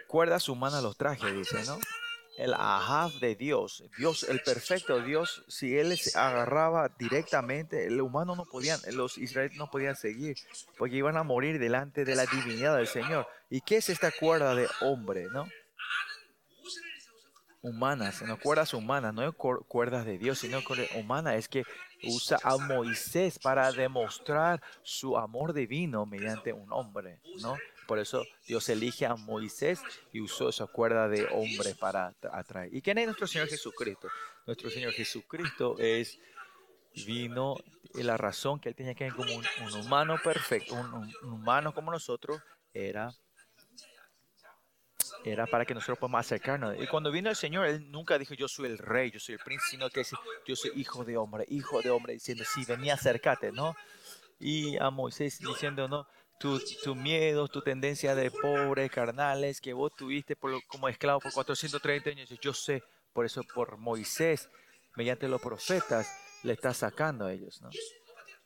Cuerdas 0.07 0.49
humanas 0.49 0.85
los 0.85 0.97
traje, 0.97 1.33
dice, 1.33 1.65
¿no? 1.65 1.81
el 2.39 2.55
ahab 2.55 3.13
de 3.21 3.35
Dios, 3.35 3.85
Dios, 3.99 4.25
el 4.25 4.41
perfecto 4.41 5.01
Dios, 5.01 5.45
si 5.49 5.77
él 5.77 5.97
se 5.99 6.19
agarraba 6.19 6.89
directamente, 6.99 7.87
el 7.87 8.01
humano 8.01 8.35
no 8.35 8.45
podían, 8.47 8.81
los 8.93 9.19
israelitas 9.19 9.59
no 9.59 9.71
podían 9.71 9.97
seguir, 9.97 10.37
porque 10.79 10.97
iban 10.97 11.17
a 11.17 11.23
morir 11.23 11.59
delante 11.59 12.05
de 12.05 12.15
la 12.15 12.27
divinidad 12.27 12.77
del 12.77 12.87
Señor. 12.87 13.27
¿Y 13.51 13.61
qué 13.61 13.77
es 13.77 13.91
esta 13.91 14.11
cuerda 14.11 14.55
de 14.55 14.69
hombre, 14.81 15.27
no? 15.33 15.49
Humanas, 17.61 18.23
no 18.23 18.39
cuerdas 18.41 18.75
humanas, 18.75 19.15
no 19.15 19.33
cuerdas 19.35 20.05
de 20.05 20.19
Dios, 20.19 20.39
sino 20.41 20.65
cuerdas 20.65 20.89
humanas. 20.97 21.37
Es 21.37 21.49
que 21.49 21.63
usa 22.03 22.39
a 22.43 22.57
Moisés 22.57 23.39
para 23.39 23.71
demostrar 23.71 24.61
su 24.83 25.17
amor 25.17 25.53
divino 25.53 26.05
mediante 26.05 26.53
un 26.53 26.73
hombre, 26.73 27.21
¿no? 27.41 27.57
Por 27.87 27.99
eso 27.99 28.25
Dios 28.47 28.69
elige 28.69 29.07
a 29.07 29.17
Moisés 29.17 29.81
y 30.13 30.21
usó 30.21 30.49
esa 30.49 30.67
cuerda 30.67 31.09
de 31.09 31.27
hombre 31.33 31.75
para 31.75 32.11
atra- 32.11 32.31
atraer. 32.33 32.75
¿Y 32.75 32.81
quién 32.83 32.99
es 32.99 33.07
nuestro 33.07 33.27
Señor 33.27 33.49
Jesucristo? 33.49 34.09
Nuestro 34.47 34.71
Señor 34.71 34.93
Jesucristo 34.93 35.77
es 35.79 36.19
vino 37.07 37.57
la 37.95 38.17
razón 38.17 38.61
que 38.61 38.69
él 38.71 38.75
tenía 38.75 38.95
que 38.95 39.05
ver 39.05 39.15
como 39.15 39.35
un, 39.35 39.45
un 39.67 39.75
humano 39.81 40.17
perfecto, 40.23 40.75
un- 40.75 40.95
un 41.23 41.33
humano 41.33 41.75
como 41.75 41.91
nosotros, 41.91 42.41
era, 42.75 43.13
era 45.25 45.47
para 45.47 45.65
que 45.65 45.75
nosotros 45.75 45.99
podamos 45.99 46.21
acercarnos. 46.21 46.75
Y 46.81 46.87
cuando 46.87 47.11
vino 47.11 47.31
el 47.31 47.37
Señor, 47.37 47.67
él 47.67 47.91
nunca 47.91 48.19
dijo 48.19 48.35
yo 48.35 48.49
soy 48.49 48.67
el 48.67 48.79
rey, 48.79 49.11
yo 49.11 49.21
soy 49.21 49.35
el 49.35 49.41
príncipe, 49.41 49.71
sino 49.71 49.91
que 49.91 50.01
dice, 50.01 50.17
yo 50.47 50.57
soy 50.57 50.73
hijo 50.77 51.05
de 51.05 51.17
hombre, 51.17 51.45
hijo 51.49 51.81
de 51.83 51.91
hombre, 51.91 52.15
diciendo, 52.15 52.45
sí, 52.45 52.65
venía 52.65 52.95
acércate, 52.95 53.53
¿no? 53.53 53.77
Y 54.41 54.77
a 54.79 54.91
Moisés 54.91 55.39
diciendo, 55.39 55.87
no, 55.87 56.07
tu, 56.39 56.61
tu 56.83 56.95
miedo, 56.95 57.49
tu 57.49 57.63
tendencia 57.63 58.15
de 58.15 58.31
pobres, 58.31 58.91
carnales, 58.91 59.61
que 59.61 59.73
vos 59.73 59.95
tuviste 59.95 60.37
como 60.67 60.89
esclavo 60.89 61.21
por 61.21 61.33
430 61.33 62.11
años, 62.11 62.29
yo 62.41 62.53
sé, 62.53 62.83
por 63.13 63.25
eso 63.25 63.43
por 63.55 63.77
Moisés, 63.77 64.49
mediante 64.97 65.29
los 65.29 65.41
profetas, 65.41 66.09
le 66.43 66.53
está 66.53 66.75
sacando 66.75 67.27
a 67.27 67.33
ellos, 67.33 67.61
¿no? 67.63 67.71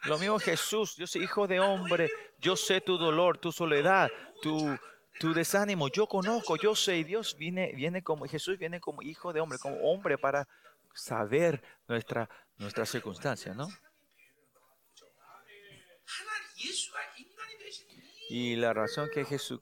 Lo 0.04 0.18
mismo 0.18 0.38
Jesús, 0.38 0.96
yo 0.96 1.06
soy 1.06 1.24
hijo 1.24 1.46
de 1.46 1.58
hombre, 1.58 2.10
yo 2.38 2.54
sé 2.56 2.80
tu 2.80 2.98
dolor, 2.98 3.38
tu 3.38 3.50
soledad, 3.50 4.08
tu, 4.42 4.76
tu 5.18 5.32
desánimo, 5.32 5.88
yo 5.88 6.06
conozco, 6.06 6.56
yo 6.56 6.76
sé, 6.76 6.98
y 6.98 7.04
Dios 7.04 7.36
viene, 7.36 7.72
viene 7.74 8.02
como, 8.02 8.26
Jesús 8.26 8.58
viene 8.58 8.80
como 8.80 9.02
hijo 9.02 9.32
de 9.32 9.40
hombre, 9.40 9.58
como 9.58 9.76
hombre 9.90 10.18
para 10.18 10.46
saber 10.94 11.62
nuestra, 11.88 12.28
nuestra 12.58 12.86
circunstancia, 12.86 13.54
¿no? 13.54 13.68
Y 18.28 18.56
la 18.56 18.72
razón 18.72 19.08
que 19.12 19.24
Jesús. 19.24 19.60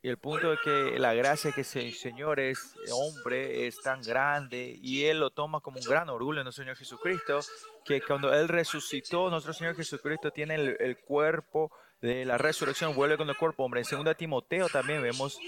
Y 0.00 0.08
el 0.08 0.18
punto 0.18 0.50
de 0.50 0.58
que 0.62 0.98
la 0.98 1.12
gracia 1.12 1.50
que 1.52 1.62
el 1.62 1.92
Señor 1.92 2.38
es 2.38 2.74
hombre 2.92 3.66
es 3.66 3.80
tan 3.82 4.00
grande 4.00 4.78
y 4.80 5.04
Él 5.04 5.18
lo 5.18 5.30
toma 5.30 5.60
como 5.60 5.78
un 5.78 5.84
gran 5.84 6.08
orgullo 6.08 6.40
en 6.40 6.44
nuestro 6.44 6.62
Señor 6.62 6.76
Jesucristo, 6.76 7.40
que 7.84 8.00
cuando 8.00 8.32
Él 8.32 8.46
resucitó, 8.46 9.28
nuestro 9.28 9.52
Señor 9.52 9.74
Jesucristo 9.74 10.30
tiene 10.30 10.54
el, 10.54 10.76
el 10.78 10.98
cuerpo 11.00 11.72
de 12.00 12.24
la 12.24 12.38
resurrección, 12.38 12.94
vuelve 12.94 13.16
con 13.16 13.28
el 13.28 13.36
cuerpo 13.36 13.64
hombre. 13.64 13.82
En 13.82 14.04
2 14.04 14.16
Timoteo 14.16 14.68
también 14.68 15.02
vemos, 15.02 15.38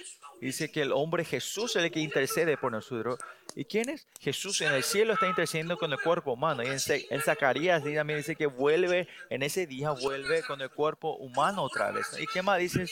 dice 0.41 0.71
que 0.71 0.83
el 0.83 0.93
hombre 0.93 1.25
Jesús 1.25 1.77
es 1.77 1.85
el 1.85 1.91
que 1.91 2.01
intercede 2.01 2.57
por 2.57 2.73
nosotros. 2.73 3.19
¿Y 3.55 3.65
quién 3.65 3.89
es? 3.89 4.07
Jesús 4.21 4.61
en 4.61 4.73
el 4.73 4.83
cielo 4.83 5.15
está 5.15 5.27
intercediendo 5.27 5.77
con 5.77 5.93
el 5.93 6.01
cuerpo 6.01 6.33
humano. 6.33 6.63
Y 6.63 6.69
en, 6.69 7.21
Zacarías 7.21 7.83
también 7.83 8.19
dice 8.19 8.37
que 8.37 8.47
vuelve, 8.47 9.09
en 9.29 9.43
ese 9.43 9.67
día 9.67 9.91
vuelve 9.91 10.43
con 10.43 10.61
el 10.61 10.71
cuerpo 10.71 11.17
humano 11.17 11.63
otra 11.65 11.91
vez. 11.91 12.07
¿Y 12.19 12.27
qué 12.27 12.43
más 12.43 12.59
dice? 12.59 12.87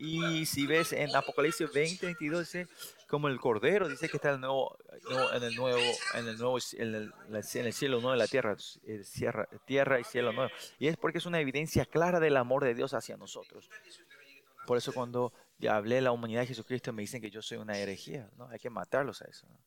Y 0.00 0.46
si 0.46 0.68
ves 0.68 0.92
en 0.92 1.14
Apocalipsis 1.16 1.72
20, 1.72 2.06
22, 2.06 2.40
dice, 2.40 2.68
como 3.08 3.26
el 3.26 3.40
Cordero, 3.40 3.88
dice 3.88 4.08
que 4.08 4.16
está 4.18 4.30
el 4.30 4.40
nuevo, 4.40 4.78
en 5.34 5.42
el 5.42 5.56
nuevo, 5.56 5.80
en 6.14 6.28
el 6.28 6.38
nuevo, 6.38 6.58
en 6.74 6.94
el, 6.94 7.12
en 7.28 7.66
el 7.66 7.72
cielo 7.72 7.96
nuevo, 7.96 8.12
en 8.12 8.18
la 8.20 8.28
tierra, 8.28 8.56
eh, 8.84 9.02
tierra, 9.12 9.48
tierra 9.64 9.98
y 9.98 10.04
cielo 10.04 10.32
nuevo. 10.32 10.52
Y 10.78 10.86
es 10.86 10.96
porque 10.96 11.18
es 11.18 11.26
una 11.26 11.40
evidencia 11.40 11.84
clara 11.84 12.20
del 12.20 12.36
amor 12.36 12.62
de 12.62 12.74
Dios 12.74 12.94
hacia 12.94 13.16
nosotros. 13.16 13.68
Por 14.68 14.78
eso 14.78 14.92
cuando 14.92 15.32
ya 15.58 15.74
hablé 15.74 15.96
de 15.96 16.02
la 16.02 16.12
humanidad 16.12 16.42
de 16.42 16.46
Jesucristo 16.46 16.92
me 16.92 17.02
dicen 17.02 17.20
que 17.20 17.30
yo 17.30 17.42
soy 17.42 17.58
una 17.58 17.76
herejía, 17.76 18.30
¿no? 18.36 18.48
Hay 18.50 18.60
que 18.60 18.70
matarlos 18.70 19.20
a 19.22 19.24
eso. 19.24 19.48
¿no? 19.48 19.58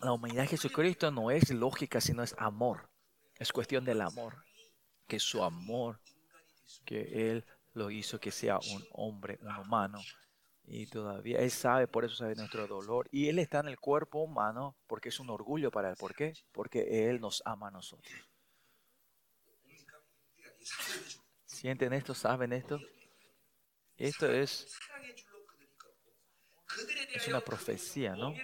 La 0.00 0.12
humanidad 0.12 0.42
de 0.42 0.48
Jesucristo 0.48 1.10
no 1.10 1.30
es 1.30 1.50
lógica, 1.50 2.02
sino 2.02 2.22
es 2.22 2.34
amor. 2.36 2.90
Es 3.40 3.52
cuestión 3.52 3.86
del 3.86 4.02
amor, 4.02 4.44
que 5.08 5.18
su 5.18 5.42
amor, 5.42 5.98
que 6.84 7.30
Él 7.30 7.46
lo 7.72 7.90
hizo 7.90 8.20
que 8.20 8.30
sea 8.30 8.58
un 8.58 8.86
hombre, 8.92 9.38
un 9.40 9.56
humano. 9.56 9.98
Y 10.64 10.86
todavía 10.86 11.38
Él 11.38 11.50
sabe, 11.50 11.88
por 11.88 12.04
eso 12.04 12.16
sabe 12.16 12.34
nuestro 12.34 12.66
dolor. 12.66 13.08
Y 13.10 13.28
Él 13.28 13.38
está 13.38 13.60
en 13.60 13.68
el 13.68 13.80
cuerpo 13.80 14.18
humano 14.18 14.76
porque 14.86 15.08
es 15.08 15.18
un 15.20 15.30
orgullo 15.30 15.70
para 15.70 15.88
Él. 15.88 15.96
¿Por 15.98 16.14
qué? 16.14 16.34
Porque 16.52 17.08
Él 17.08 17.18
nos 17.18 17.42
ama 17.46 17.68
a 17.68 17.70
nosotros. 17.70 18.14
¿Sienten 21.46 21.94
esto? 21.94 22.14
¿Saben 22.14 22.52
esto? 22.52 22.78
Esto 23.96 24.30
es, 24.30 24.78
es 27.14 27.28
una 27.28 27.40
profecía, 27.40 28.14
¿no? 28.14 28.34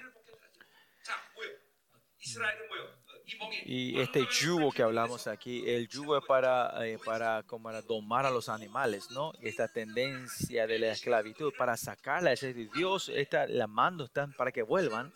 Y 3.65 4.01
este 4.01 4.27
yugo 4.31 4.71
que 4.73 4.83
hablamos 4.83 5.27
aquí, 5.27 5.69
el 5.69 5.89
yugo 5.89 6.17
es 6.19 6.25
para, 6.25 6.87
eh, 6.87 6.99
para, 7.05 7.43
como 7.45 7.65
para 7.65 7.83
domar 7.83 8.27
a 8.27 8.31
los 8.31 8.49
animales, 8.49 9.11
¿no? 9.11 9.33
Esta 9.41 9.69
tendencia 9.69 10.67
de 10.67 10.79
la 10.79 10.93
esclavitud, 10.93 11.53
para 11.57 11.77
sacarla, 11.77 12.33
es 12.33 12.41
decir, 12.41 12.71
Dios 12.73 13.09
está 13.09 13.47
llamando 13.47 14.05
están 14.05 14.33
para 14.33 14.53
que 14.53 14.63
vuelvan. 14.63 15.13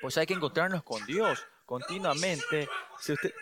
Pues 0.00 0.18
hay 0.18 0.26
que 0.26 0.34
encontrarnos 0.34 0.82
con 0.82 1.04
Dios 1.06 1.46
continuamente. 1.66 2.68
Si 2.98 3.12
usted 3.12 3.32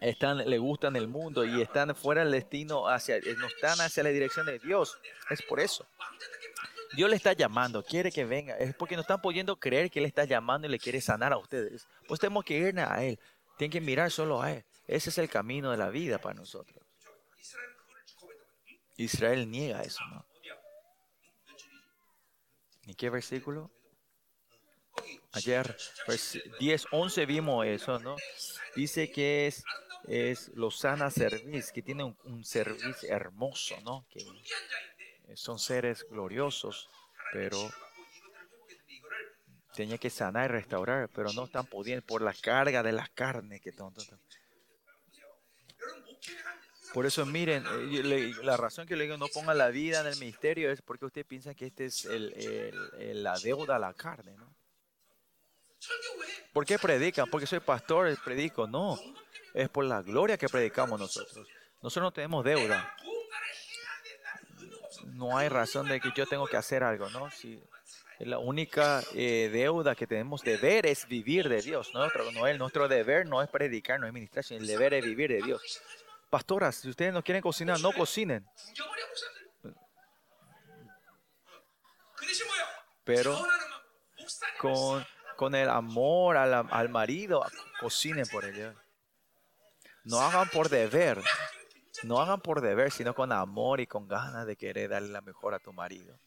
están, 0.00 0.38
le 0.38 0.58
gustan 0.58 0.96
el 0.96 1.08
mundo 1.08 1.44
y 1.44 1.60
están 1.60 1.94
fuera 1.94 2.22
del 2.22 2.32
destino, 2.32 2.88
hacia, 2.88 3.16
eh, 3.16 3.34
no 3.38 3.46
están 3.46 3.80
hacia 3.80 4.02
la 4.02 4.10
dirección 4.10 4.46
de 4.46 4.58
Dios, 4.58 4.98
es 5.30 5.42
por 5.42 5.60
eso. 5.60 5.86
Dios 6.94 7.08
le 7.08 7.16
está 7.16 7.32
llamando, 7.32 7.82
quiere 7.82 8.12
que 8.12 8.24
venga. 8.24 8.56
Es 8.56 8.74
porque 8.74 8.94
no 8.94 9.02
están 9.02 9.20
pudiendo 9.20 9.58
creer 9.58 9.90
que 9.90 9.98
Él 9.98 10.04
está 10.04 10.24
llamando 10.24 10.66
y 10.66 10.70
le 10.70 10.78
quiere 10.78 11.00
sanar 11.00 11.32
a 11.32 11.38
ustedes. 11.38 11.86
Pues 12.06 12.20
tenemos 12.20 12.44
que 12.44 12.58
ir 12.58 12.78
a 12.80 13.02
Él. 13.02 13.18
Tienen 13.56 13.72
que 13.72 13.80
mirar 13.80 14.10
solo 14.10 14.42
a 14.42 14.52
Él. 14.52 14.64
Ese 14.86 15.10
es 15.10 15.18
el 15.18 15.28
camino 15.28 15.70
de 15.70 15.76
la 15.76 15.88
vida 15.90 16.18
para 16.18 16.34
nosotros. 16.34 16.84
Israel 18.96 19.50
niega 19.50 19.82
eso, 19.82 20.04
¿no? 20.10 20.26
¿Y 22.84 22.94
qué 22.94 23.10
versículo? 23.10 23.70
Ayer, 25.32 25.76
pues, 26.04 26.38
10, 26.58 26.86
11 26.90 27.26
vimos 27.26 27.64
eso, 27.66 27.98
¿no? 28.00 28.16
Dice 28.76 29.10
que 29.10 29.46
es, 29.46 29.64
es 30.06 30.48
Lozana 30.48 31.10
Service, 31.10 31.72
que 31.72 31.80
tiene 31.80 32.04
un, 32.04 32.18
un 32.24 32.44
servicio 32.44 33.08
hermoso, 33.08 33.80
¿no? 33.82 34.06
Que, 34.10 34.20
eh, 35.32 35.36
son 35.36 35.58
seres 35.58 36.06
gloriosos, 36.10 36.88
pero 37.32 37.70
tenía 39.74 39.98
que 39.98 40.10
sanar 40.10 40.50
y 40.50 40.52
restaurar, 40.52 41.08
pero 41.08 41.32
no 41.32 41.44
están 41.44 41.66
pudiendo 41.66 42.04
por 42.06 42.22
la 42.22 42.34
carga 42.34 42.82
de 42.82 42.92
las 42.92 43.10
carnes 43.10 43.60
que. 43.60 43.72
Por 46.92 47.06
eso 47.06 47.24
miren, 47.24 47.64
eh, 47.66 48.32
la 48.42 48.58
razón 48.58 48.86
que 48.86 48.96
le 48.96 49.04
digo 49.04 49.16
no 49.16 49.28
pongan 49.28 49.56
la 49.56 49.68
vida 49.68 50.02
en 50.02 50.08
el 50.08 50.18
ministerio 50.18 50.70
es 50.70 50.82
porque 50.82 51.06
ustedes 51.06 51.26
piensan 51.26 51.54
que 51.54 51.66
este 51.66 51.86
es 51.86 52.04
el, 52.04 53.22
la 53.22 53.38
deuda 53.38 53.76
a 53.76 53.78
la 53.78 53.94
carne, 53.94 54.36
¿no? 54.36 54.54
¿Por 56.52 56.66
qué 56.66 56.78
predican? 56.78 57.28
Porque 57.30 57.46
soy 57.46 57.60
pastor, 57.60 58.16
predico. 58.22 58.66
No, 58.66 59.00
es 59.54 59.68
por 59.70 59.86
la 59.86 60.02
gloria 60.02 60.36
que 60.36 60.48
predicamos 60.48 61.00
nosotros. 61.00 61.48
Nosotros 61.80 62.04
no 62.04 62.12
tenemos 62.12 62.44
deuda 62.44 62.94
no 65.12 65.36
hay 65.36 65.48
razón 65.48 65.88
de 65.88 66.00
que 66.00 66.10
yo 66.14 66.26
tengo 66.26 66.46
que 66.46 66.56
hacer 66.56 66.82
algo, 66.82 67.08
¿no? 67.10 67.30
Si 67.30 67.62
la 68.18 68.38
única 68.38 69.02
eh, 69.14 69.50
deuda 69.52 69.94
que 69.94 70.06
tenemos 70.06 70.42
deber 70.42 70.86
es 70.86 71.06
vivir 71.08 71.48
de 71.48 71.60
Dios. 71.60 71.92
Nuestro, 71.92 72.30
no 72.32 72.46
es, 72.46 72.58
nuestro 72.58 72.88
deber 72.88 73.26
no 73.26 73.42
es 73.42 73.48
predicar, 73.48 73.98
no 73.98 74.06
es 74.06 74.12
ministrar, 74.12 74.44
sino 74.44 74.60
el 74.60 74.66
deber 74.66 74.94
es 74.94 75.04
vivir 75.04 75.30
de 75.30 75.42
Dios. 75.42 75.82
Pastoras, 76.30 76.76
si 76.76 76.88
ustedes 76.88 77.12
no 77.12 77.22
quieren 77.22 77.42
cocinar, 77.42 77.80
no 77.80 77.92
cocinen. 77.92 78.46
Pero 83.04 83.44
con, 84.58 85.04
con 85.36 85.54
el 85.54 85.68
amor 85.68 86.36
al, 86.36 86.54
al 86.70 86.88
marido, 86.88 87.44
cocinen 87.80 88.26
por 88.28 88.44
ella. 88.44 88.74
No 90.04 90.20
hagan 90.20 90.48
por 90.48 90.68
deber. 90.68 91.20
No 92.04 92.20
hagan 92.20 92.40
por 92.40 92.60
deber, 92.60 92.90
sino 92.90 93.14
con 93.14 93.32
amor 93.32 93.80
y 93.80 93.86
con 93.86 94.08
ganas 94.08 94.46
de 94.46 94.56
querer 94.56 94.90
darle 94.90 95.08
la 95.08 95.20
mejor 95.20 95.54
a 95.54 95.60
tu 95.60 95.72
marido. 95.72 96.18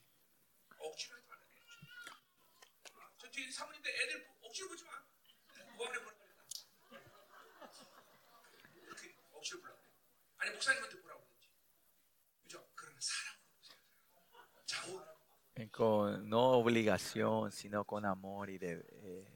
Con, 15.71 16.29
no 16.29 16.51
obligación, 16.51 17.51
sino 17.51 17.83
con 17.83 18.05
amor 18.05 18.49
y 18.49 18.57
de... 18.57 18.85
Eh, 19.03 19.27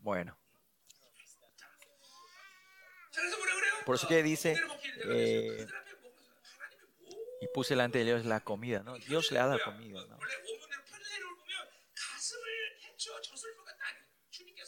bueno. 0.00 0.36
Por 3.84 3.96
eso 3.96 4.06
que 4.06 4.22
dice, 4.22 4.56
eh, 5.06 5.66
y 7.40 7.46
puse 7.48 7.74
delante 7.74 7.98
de 7.98 8.04
ellos 8.04 8.26
la 8.26 8.40
comida, 8.40 8.82
¿no? 8.82 8.96
Dios 8.98 9.32
le 9.32 9.38
ha 9.38 9.46
dado 9.46 9.60
comida, 9.64 10.04
¿no? 10.06 10.18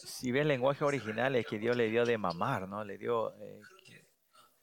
Si 0.05 0.31
ven 0.31 0.43
el 0.43 0.47
lenguaje 0.49 0.83
original 0.83 1.35
es 1.35 1.45
que 1.45 1.59
Dios 1.59 1.75
le 1.75 1.89
dio 1.89 2.05
de 2.05 2.17
mamar, 2.17 2.67
¿no? 2.67 2.83
Le 2.83 2.97
dio, 2.97 3.33
eh, 3.41 3.61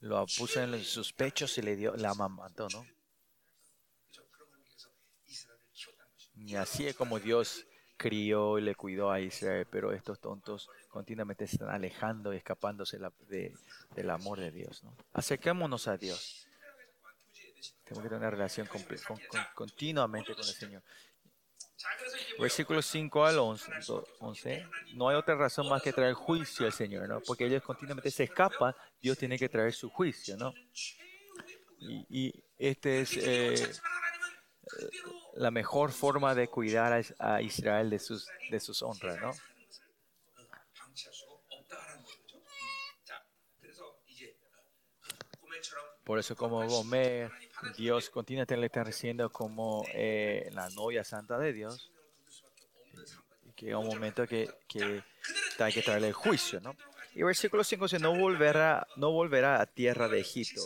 lo 0.01 0.27
puso 0.27 0.63
en 0.63 0.83
sus 0.83 1.13
pechos 1.13 1.57
y 1.59 1.63
le 1.63 1.77
dio, 1.77 1.95
la 1.97 2.15
mamantó, 2.15 2.69
¿no? 2.69 2.87
Y 6.35 6.57
así 6.57 6.87
es 6.87 6.97
como 6.97 7.21
Dios 7.21 7.67
crió 8.01 8.59
y 8.59 8.63
le 8.63 8.75
cuidó 8.75 9.11
a 9.11 9.21
Israel, 9.21 9.67
pero 9.71 9.93
estos 9.93 10.19
tontos 10.21 10.71
continuamente 10.89 11.47
se 11.47 11.57
están 11.57 11.69
alejando 11.69 12.33
y 12.33 12.39
escapándose 12.39 12.99
la, 12.99 13.13
de, 13.29 13.55
del 13.95 14.09
amor 14.09 14.41
de 14.41 14.51
Dios. 14.51 14.83
¿no? 14.83 14.97
Acercémonos 15.13 15.87
a 15.87 15.99
Dios. 15.99 16.47
Tenemos 17.85 18.03
que 18.03 18.09
tener 18.09 18.21
una 18.21 18.31
relación 18.31 18.67
con, 18.69 18.83
con, 18.83 19.19
con, 19.29 19.45
continuamente 19.55 20.35
con 20.35 20.47
el 20.47 20.55
Señor. 20.55 20.83
Versículos 22.39 22.87
5 22.87 23.27
al 23.27 23.39
11, 23.39 23.71
11, 24.21 24.67
No 24.95 25.11
hay 25.11 25.17
otra 25.17 25.35
razón 25.35 25.69
más 25.69 25.83
que 25.83 25.93
traer 25.93 26.15
juicio 26.15 26.65
al 26.65 26.73
Señor, 26.73 27.07
¿no? 27.07 27.21
Porque 27.21 27.45
ellos 27.45 27.63
continuamente 27.63 28.11
se 28.11 28.25
escapan, 28.25 28.75
Dios 29.03 29.19
tiene 29.19 29.39
que 29.39 29.51
traer 29.51 29.75
su 29.75 29.91
juicio, 29.91 30.39
¿no? 30.39 30.55
Y, 31.79 32.07
y 32.09 32.45
este 32.59 33.03
es 33.03 33.17
eh, 33.19 33.73
la 35.35 35.51
mejor 35.51 35.93
forma 35.93 36.35
de 36.35 36.49
cuidar 36.49 37.05
a 37.19 37.43
Israel 37.43 37.91
de 37.91 37.99
sus, 37.99 38.27
de 38.51 38.61
sus 38.61 38.83
honras, 38.83 39.21
¿no? 39.21 39.33
Por 46.05 46.19
eso 46.19 46.35
como 46.35 46.67
Gomer, 46.67 47.31
Dios 47.77 48.11
continúa 48.11 48.45
le 48.49 48.71
como 49.31 49.85
eh, 49.95 50.51
la 50.53 50.69
novia 50.71 51.05
santa 51.05 51.39
de 51.39 51.53
Dios, 51.53 51.93
que 53.55 53.71
es 53.71 53.77
un 53.77 53.87
momento 53.87 54.27
que, 54.27 54.51
que 54.67 55.05
hay 55.59 55.73
que 55.73 55.83
traerle 55.83 56.09
el 56.09 56.15
juicio, 56.15 56.61
¿no? 56.61 56.75
Y 57.15 57.23
versículo 57.23 57.63
5 57.63 57.85
dice, 57.85 57.99
no 57.99 58.17
volverá, 58.17 58.87
no 58.97 59.13
volverá 59.13 59.61
a 59.61 59.67
tierra 59.67 60.09
de 60.09 60.21
Egipto. 60.21 60.63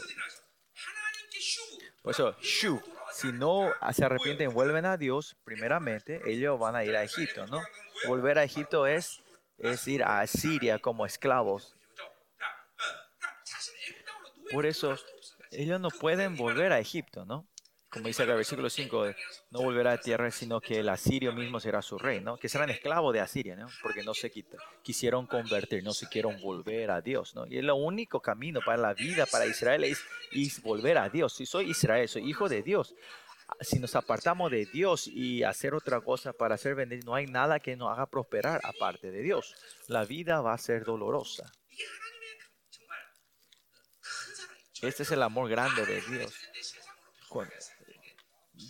Por 2.03 2.13
eso, 2.13 2.37
Shu, 2.41 2.83
si 3.15 3.33
no 3.33 3.73
ah, 3.81 3.93
se 3.93 4.05
arrepienten 4.05 4.53
vuelven 4.53 4.85
a 4.87 4.97
Dios, 4.97 5.37
primeramente 5.45 6.21
ellos 6.27 6.59
van 6.59 6.75
a 6.75 6.85
ir 6.85 6.97
a 6.97 7.05
Egipto, 7.05 7.47
¿no? 7.47 7.63
Volver 8.09 8.39
a 8.39 8.45
Egipto 8.45 8.87
es, 8.87 9.23
es 9.59 9.87
ir 9.87 10.03
a 10.03 10.27
Siria 10.27 10.81
como 10.81 11.07
esclavos. 11.07 11.77
Por 14.51 14.67
eso 14.67 14.97
ellos 15.53 15.81
no 15.81 15.91
pueden 15.91 16.37
volver 16.37 16.73
a 16.73 16.81
Egipto, 16.81 17.25
¿no? 17.25 17.47
como 17.95 18.09
dice 18.09 18.25
el 18.25 18.31
versículo 18.31 18.69
5, 18.69 19.07
no 19.53 19.63
volverá 19.63 19.93
a 19.93 19.99
tierra, 19.99 20.29
sino 20.33 20.61
que 20.61 20.81
el 20.81 20.89
asirio 20.89 21.33
mismo 21.33 21.61
será 21.61 21.81
su 21.81 21.97
rey, 21.97 22.21
¿no? 22.21 22.37
Que 22.37 22.49
serán 22.49 22.69
esclavos 22.71 23.15
de 23.15 23.21
Asiria, 23.21 23.55
¿no? 23.55 23.69
Porque 23.83 24.03
no 24.03 24.15
se 24.15 24.33
quita, 24.33 24.59
quisieron 24.83 25.29
convertir, 25.29 25.85
no 25.85 25.93
se 25.93 26.07
quisieron 26.07 26.41
volver 26.41 26.91
a 26.91 27.01
Dios, 27.01 27.37
¿no? 27.37 27.47
Y 27.47 27.57
el 27.57 27.71
único 27.71 28.21
camino 28.21 28.61
para 28.67 28.79
la 28.79 28.95
vida, 28.95 29.27
para 29.27 29.47
Israel, 29.47 29.85
es, 29.85 30.03
volver 30.63 30.99
a 30.99 31.09
Dios. 31.09 31.35
Si 31.35 31.47
soy 31.47 31.71
Israel, 31.71 32.09
soy 32.09 32.29
hijo 32.29 32.49
de 32.49 32.63
Dios. 32.63 32.97
Si 33.61 33.79
nos 33.79 33.95
apartamos 33.95 34.51
de 34.51 34.67
Dios 34.67 35.07
y 35.07 35.45
hacer 35.45 35.73
otra 35.73 36.01
cosa 36.01 36.33
para 36.33 36.57
ser 36.57 36.75
bendecido, 36.75 37.13
no 37.13 37.15
hay 37.15 37.27
nada 37.27 37.61
que 37.61 37.77
nos 37.77 37.93
haga 37.93 38.07
prosperar 38.07 38.61
aparte 38.65 39.13
de 39.13 39.23
Dios. 39.23 39.55
La 39.87 40.05
vida 40.05 40.41
va 40.41 40.55
a 40.55 40.59
ser 40.59 40.85
dolorosa. 40.85 41.53
Este 44.83 45.05
es 45.05 45.13
el 45.13 45.23
amor 45.23 45.49
grande 45.49 45.87
de 45.87 46.01
Dios. 46.01 46.35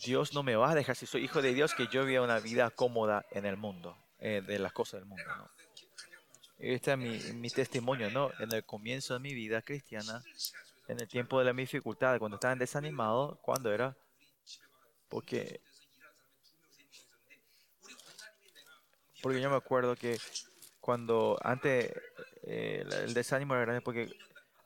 Dios 0.04 0.34
no 0.34 0.42
me 0.42 0.56
va 0.56 0.70
a 0.70 0.74
dejar, 0.74 0.96
si 0.96 1.06
soy 1.06 1.24
hijo 1.24 1.42
de 1.42 1.54
Dios, 1.54 1.74
que 1.74 1.86
yo 1.88 2.04
viva 2.04 2.22
una 2.22 2.40
vida 2.40 2.70
cómoda 2.70 3.24
en 3.30 3.46
el 3.46 3.56
mundo, 3.56 3.96
eh, 4.18 4.42
de 4.46 4.58
las 4.58 4.72
cosas 4.72 5.00
del 5.00 5.08
mundo. 5.08 5.24
¿no? 5.36 5.48
Este 6.58 6.92
es 6.92 6.98
mi, 6.98 7.18
mi 7.34 7.50
testimonio, 7.50 8.10
¿no? 8.10 8.30
En 8.38 8.52
el 8.52 8.64
comienzo 8.64 9.14
de 9.14 9.20
mi 9.20 9.34
vida 9.34 9.62
cristiana, 9.62 10.22
en 10.88 11.00
el 11.00 11.08
tiempo 11.08 11.38
de 11.38 11.46
la 11.46 11.52
dificultad, 11.52 12.18
cuando 12.18 12.36
estaba 12.36 12.54
desanimado, 12.54 13.38
cuando 13.42 13.72
era, 13.72 13.96
porque, 15.08 15.60
porque 19.22 19.40
yo 19.40 19.50
me 19.50 19.56
acuerdo 19.56 19.96
que 19.96 20.18
cuando 20.80 21.38
antes 21.42 21.92
eh, 22.42 22.84
el 23.04 23.14
desánimo 23.14 23.54
era 23.54 23.62
grande 23.62 23.80
porque 23.80 24.10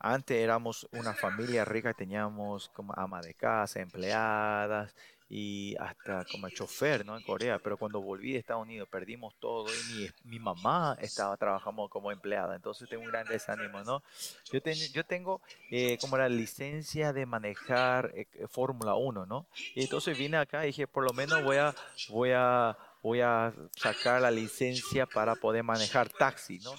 antes 0.00 0.36
éramos 0.36 0.88
una 0.92 1.14
familia 1.14 1.64
rica, 1.64 1.94
teníamos 1.94 2.68
como 2.70 2.92
ama 2.96 3.20
de 3.20 3.34
casa, 3.34 3.80
empleadas 3.80 4.94
y 5.30 5.76
hasta 5.78 6.24
como 6.24 6.48
chofer, 6.48 7.04
¿no? 7.04 7.16
En 7.16 7.22
Corea, 7.22 7.58
pero 7.58 7.76
cuando 7.76 8.00
volví 8.00 8.32
de 8.32 8.38
Estados 8.38 8.62
Unidos 8.62 8.88
perdimos 8.90 9.34
todo 9.38 9.66
y 9.90 10.10
mi, 10.24 10.38
mamá 10.38 10.96
estaba 11.00 11.36
trabajando 11.36 11.88
como 11.88 12.10
empleada, 12.10 12.56
entonces 12.56 12.88
tengo 12.88 13.02
un 13.02 13.08
gran 13.08 13.26
desánimo, 13.26 13.82
¿no? 13.82 14.02
Yo, 14.50 14.62
ten, 14.62 14.74
yo 14.92 15.04
tengo 15.04 15.42
eh, 15.70 15.98
como 16.00 16.16
la 16.16 16.28
licencia 16.28 17.12
de 17.12 17.26
manejar 17.26 18.12
eh, 18.14 18.26
eh 18.34 18.46
Fórmula 18.48 18.94
1, 18.94 19.26
¿no? 19.26 19.46
Y 19.74 19.82
entonces 19.82 20.16
vine 20.16 20.38
acá 20.38 20.64
y 20.64 20.68
dije, 20.68 20.86
por 20.86 21.04
lo 21.04 21.12
menos 21.12 21.42
voy 21.44 21.56
a, 21.56 21.74
voy 22.08 22.30
a, 22.34 22.78
voy 23.02 23.20
a 23.20 23.52
sacar 23.76 24.22
la 24.22 24.30
licencia 24.30 25.04
para 25.04 25.34
poder 25.34 25.62
manejar 25.62 26.08
taxi, 26.08 26.58
¿no? 26.60 26.72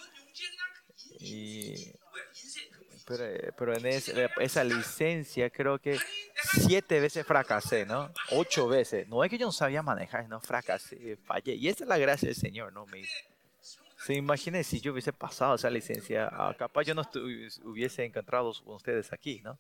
pero, 3.09 3.25
pero 3.57 3.75
en 3.75 3.87
es, 3.87 4.07
eh, 4.09 4.29
esa 4.39 4.63
licencia 4.63 5.49
creo 5.49 5.79
que 5.79 5.97
siete 6.53 6.99
veces 6.99 7.25
fracasé, 7.25 7.83
¿no? 7.83 8.13
Ocho 8.29 8.67
veces. 8.67 9.07
No 9.07 9.23
es 9.23 9.31
que 9.31 9.39
yo 9.39 9.47
no 9.47 9.51
sabía 9.51 9.81
manejar, 9.81 10.29
no 10.29 10.39
fracasé, 10.39 11.17
fallé. 11.25 11.55
Y 11.55 11.69
esa 11.69 11.85
es 11.85 11.87
la 11.89 11.97
gracia 11.97 12.27
del 12.27 12.35
Señor, 12.35 12.71
¿no? 12.71 12.85
Me, 12.85 13.03
se 13.97 14.13
imaginen 14.13 14.63
si 14.63 14.79
yo 14.79 14.91
hubiese 14.91 15.11
pasado 15.11 15.55
esa 15.55 15.71
licencia, 15.71 16.29
ah, 16.31 16.55
capaz 16.55 16.83
yo 16.83 16.93
no 16.93 17.01
hubiese 17.63 18.05
encontrado 18.05 18.53
con 18.63 18.75
ustedes 18.75 19.11
aquí, 19.11 19.41
¿no? 19.41 19.59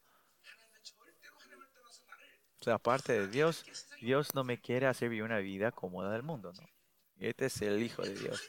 O 2.59 2.63
sea, 2.63 2.75
aparte 2.75 3.13
de 3.13 3.27
Dios, 3.29 3.65
Dios 3.99 4.35
no 4.35 4.43
me 4.43 4.61
quiere 4.61 4.85
hacer 4.85 5.09
vivir 5.09 5.23
una 5.23 5.39
vida 5.39 5.71
cómoda 5.71 6.11
del 6.11 6.21
mundo, 6.21 6.53
¿no? 6.53 6.69
Este 7.17 7.47
es 7.47 7.59
el 7.63 7.81
Hijo 7.81 8.03
de 8.03 8.13
Dios. 8.13 8.47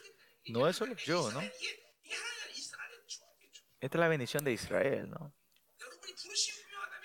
No 0.49 0.67
es 0.67 0.75
solo 0.75 0.95
yo, 0.95 1.31
¿no? 1.31 1.41
Esta 3.81 3.97
es 3.97 3.99
la 3.99 4.07
bendición 4.07 4.43
de 4.43 4.53
Israel, 4.53 5.09
¿no? 5.09 5.33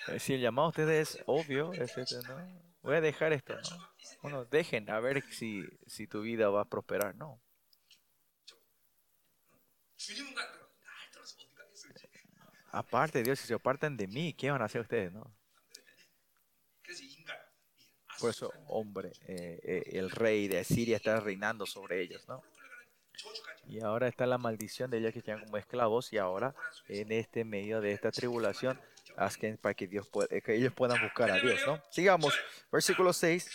Eh, 0.09 0.21
si 0.21 0.35
el 0.35 0.43
llamado 0.43 0.67
a 0.67 0.69
ustedes 0.69 1.15
es 1.15 1.23
obvio, 1.27 1.73
este, 1.73 2.05
¿no? 2.29 2.77
Voy 2.83 2.97
a 2.97 3.01
dejar 3.01 3.33
esto, 3.33 3.55
¿no? 3.55 3.95
Bueno, 4.21 4.45
dejen 4.45 4.89
a 4.91 5.01
ver 5.01 5.23
si, 5.33 5.65
si 5.87 6.07
tu 6.07 6.21
vida 6.21 6.51
va 6.51 6.61
a 6.61 6.69
prosperar, 6.69 7.17
¿no? 7.17 7.41
Aparte, 12.73 13.23
Dios, 13.23 13.41
si 13.41 13.47
se 13.47 13.55
apartan 13.55 13.97
de 13.97 14.07
mí, 14.07 14.35
¿qué 14.35 14.51
van 14.51 14.61
a 14.61 14.67
hacer 14.67 14.83
ustedes, 14.83 15.11
no? 15.13 15.35
Por 18.21 18.31
eso, 18.31 18.53
hombre, 18.67 19.13
eh, 19.23 19.61
eh, 19.63 19.83
el 19.93 20.11
rey 20.11 20.47
de 20.47 20.63
Siria 20.63 20.97
está 20.97 21.21
reinando 21.21 21.65
sobre 21.65 22.03
ellos, 22.03 22.29
¿no? 22.29 22.43
Y 23.69 23.81
ahora 23.81 24.09
está 24.09 24.27
la 24.27 24.39
maldición 24.39 24.91
de 24.91 24.99
ellos 24.99 25.13
que 25.13 25.19
están 25.21 25.41
como 25.41 25.57
esclavos 25.57 26.13
y 26.13 26.19
ahora 26.19 26.55
en 26.89 27.13
este 27.13 27.45
medio 27.45 27.81
de 27.81 27.93
esta 27.93 28.13
tribulación 28.13 28.81
haz 29.17 29.37
que, 29.37 29.57
para 29.57 29.75
que, 29.75 29.87
Dios 29.87 30.07
puede, 30.09 30.41
que 30.43 30.55
ellos 30.55 30.73
puedan 30.73 31.01
buscar 31.03 31.31
a 31.31 31.39
Dios. 31.39 31.61
¿no? 31.67 31.83
Sigamos, 31.91 32.35
versículo 32.71 33.13
6, 33.13 33.51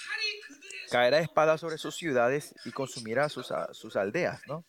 caerá 0.89 1.19
espada 1.19 1.57
sobre 1.57 1.77
sus 1.77 1.95
ciudades 1.95 2.53
y 2.65 2.71
consumirá 2.71 3.29
sus, 3.29 3.53
sus 3.71 3.95
aldeas. 3.95 4.41
¿no? 4.47 4.65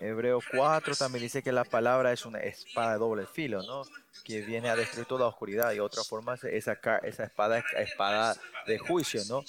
Hebreo 0.00 0.40
4 0.52 0.94
también 0.96 1.22
dice 1.24 1.42
que 1.42 1.52
la 1.52 1.64
palabra 1.64 2.12
es 2.12 2.26
una 2.26 2.40
espada 2.40 2.92
de 2.92 2.98
doble 2.98 3.26
filo, 3.26 3.62
¿no? 3.62 3.82
que 4.24 4.42
viene 4.42 4.68
a 4.68 4.76
destruir 4.76 5.06
toda 5.06 5.26
oscuridad 5.26 5.72
y 5.72 5.80
otra 5.80 6.02
forma 6.02 6.34
es 6.34 6.44
esa, 6.44 6.78
esa 7.02 7.24
espada 7.24 7.64
espada 7.76 8.36
de 8.66 8.78
juicio, 8.78 9.22
¿no? 9.28 9.42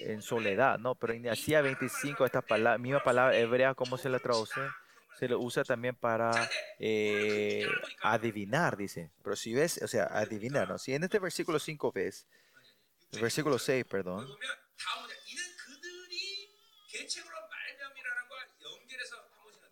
en 0.00 0.22
soledad, 0.22 0.78
¿no? 0.78 0.94
Pero 0.94 1.12
en 1.14 1.28
Asía 1.28 1.60
25, 1.62 2.24
esta 2.24 2.40
palabra, 2.42 2.78
misma 2.78 3.02
palabra 3.02 3.36
hebrea, 3.36 3.74
¿cómo 3.74 3.96
se 3.98 4.08
la 4.08 4.18
traduce? 4.18 4.60
se 5.19 5.27
lo 5.27 5.39
usa 5.39 5.63
también 5.63 5.95
para 5.95 6.49
eh, 6.79 7.65
adivinar, 8.01 8.77
dice. 8.77 9.11
Pero 9.23 9.35
si 9.35 9.53
ves, 9.53 9.81
o 9.81 9.87
sea, 9.87 10.05
adivinar, 10.05 10.67
¿no? 10.67 10.77
Si 10.77 10.93
en 10.93 11.03
este 11.03 11.19
versículo 11.19 11.59
5 11.59 11.91
ves, 11.91 12.25
el 13.11 13.21
versículo 13.21 13.59
6, 13.59 13.85
perdón. 13.85 14.27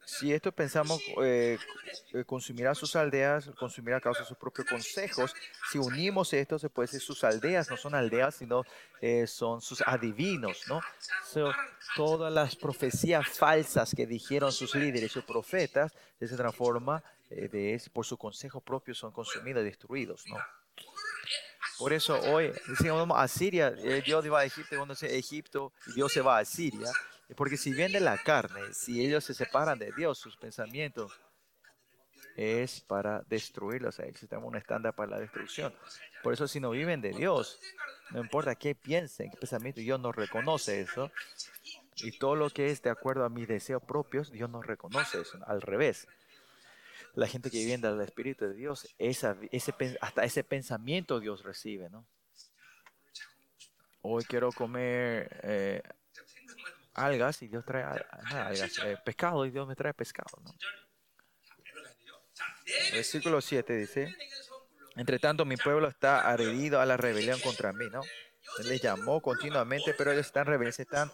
Si 0.06 0.32
esto 0.34 0.52
pensamos 0.52 1.02
eh, 1.24 1.58
consumirá 2.26 2.76
sus 2.76 2.96
aldeas, 2.96 3.50
consumirá 3.58 3.98
a 3.98 4.02
causa 4.02 4.22
de 4.22 4.28
sus 4.28 4.38
propios 4.38 4.68
consejos. 4.68 5.34
Si 5.72 5.78
unimos 5.78 6.34
esto, 6.34 6.60
se 6.60 6.70
puede 6.70 6.88
decir 6.88 7.02
sus 7.02 7.24
aldeas 7.24 7.70
no 7.70 7.78
son 7.78 7.96
aldeas, 7.96 8.36
sino 8.36 8.64
eh, 9.02 9.28
son 9.28 9.62
sus 9.62 9.82
adivinos, 9.86 10.64
¿no? 10.68 10.82
So, 11.26 11.52
todas 11.96 12.32
las 12.32 12.56
profecías 12.56 13.28
falsas 13.28 13.94
que 13.96 14.06
dijeron 14.06 14.52
sus 14.52 14.76
líderes, 14.76 15.12
sus 15.12 15.24
profetas, 15.24 15.94
transforma 16.38 17.04
eh, 17.30 17.48
de 17.48 17.74
es- 17.76 17.90
por 17.90 18.06
su 18.06 18.18
consejo 18.18 18.62
propio 18.62 18.94
son 18.94 19.12
consumidos 19.12 19.62
y 19.62 19.66
destruidos, 19.66 20.26
¿no? 20.28 20.38
Por 21.78 21.94
eso 21.94 22.20
hoy, 22.32 22.52
si 22.78 22.90
vamos 22.90 23.18
a 23.20 23.28
Siria, 23.28 23.74
eh, 23.78 24.04
Dios 24.06 24.24
va 24.32 24.42
a 24.42 24.46
Egipto, 24.46 24.76
cuando 24.76 24.94
se 24.96 25.18
Egipto, 25.18 25.74
Dios 25.96 26.12
se 26.12 26.22
va 26.22 26.38
a 26.38 26.46
Siria, 26.46 26.92
porque 27.36 27.58
si 27.58 27.72
viene 27.74 28.00
la 28.00 28.18
carne, 28.22 28.74
si 28.74 29.04
ellos 29.04 29.24
se 29.24 29.34
separan 29.34 29.80
de 29.80 29.92
Dios, 29.94 30.18
sus 30.20 30.38
pensamientos, 30.38 31.12
es 32.42 32.82
para 32.82 33.22
destruirlos. 33.28 34.00
O 34.00 34.04
sea, 34.04 34.40
un 34.40 34.56
estándar 34.56 34.94
para 34.96 35.12
la 35.12 35.20
destrucción. 35.20 35.74
Por 36.24 36.34
eso 36.34 36.48
si 36.48 36.60
no 36.60 36.72
viven 36.72 37.02
de 37.02 37.12
Dios, 37.12 37.60
no 38.12 38.20
importa 38.20 38.56
qué 38.56 38.76
piensen, 38.76 39.32
qué 39.32 39.38
pensamiento, 39.38 39.80
Dios 39.80 40.00
no 40.00 40.12
reconoce 40.12 40.82
eso. 40.82 41.12
Y 41.98 42.18
todo 42.18 42.36
lo 42.36 42.50
que 42.50 42.72
es 42.72 42.82
de 42.82 42.90
acuerdo 42.90 43.26
a 43.26 43.30
mis 43.30 43.48
deseos 43.48 43.84
propios, 43.84 44.32
Dios 44.32 44.50
no 44.50 44.62
reconoce 44.62 45.22
eso. 45.22 45.40
Al 45.46 45.62
revés. 45.62 46.08
La 47.14 47.28
gente 47.28 47.52
que 47.52 47.58
vive 47.58 47.74
en 47.74 47.86
el 47.86 48.02
Espíritu 48.02 48.46
de 48.46 48.54
Dios, 48.54 48.88
ese, 48.98 49.36
hasta 50.00 50.24
ese 50.24 50.44
pensamiento 50.44 51.20
Dios 51.20 51.44
recibe, 51.44 51.90
¿no? 51.90 52.08
Hoy 54.04 54.24
quiero 54.24 54.52
comer 54.52 55.42
eh, 55.44 55.82
algas 56.94 57.42
y 57.42 57.48
Dios 57.48 57.66
trae 57.66 57.84
ah, 57.84 58.48
algas, 58.48 58.80
eh, 58.80 58.98
pescado 59.04 59.46
y 59.46 59.52
Dios 59.52 59.68
me 59.68 59.76
trae 59.76 59.94
pescado 59.94 60.42
versículo 62.94 63.42
7 63.42 63.74
dice, 63.76 64.16
entre 64.96 65.20
tanto 65.20 65.46
mi 65.46 65.58
pueblo 65.58 65.88
está 65.88 66.30
adherido 66.30 66.82
a 66.82 66.86
la 66.86 66.98
rebelión 66.98 67.40
contra 67.40 67.74
mí, 67.74 67.86
¿no? 67.92 68.02
Él 68.60 68.70
les 68.70 68.82
llamó 68.82 69.22
continuamente, 69.22 69.94
pero 69.98 70.12
ellos 70.12 70.26
están 70.26 70.46
rebeldes, 70.46 70.76
se 70.76 70.82
están, 70.84 71.12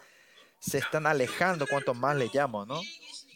se 0.60 0.80
están 0.80 1.06
alejando 1.06 1.68
cuanto 1.68 1.94
más 1.94 2.16
le 2.16 2.30
llamo, 2.34 2.66
¿no? 2.66 2.82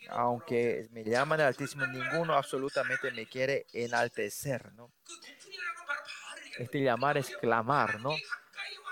Aunque 0.09 0.87
me 0.91 1.03
llaman 1.03 1.39
el 1.39 1.47
Altísimo, 1.47 1.85
ninguno 1.87 2.33
absolutamente 2.33 3.11
me 3.11 3.25
quiere 3.27 3.65
enaltecer, 3.73 4.73
¿no? 4.73 4.91
Este 6.57 6.81
llamar 6.81 7.17
es 7.17 7.29
clamar, 7.37 7.99
¿no? 8.01 8.11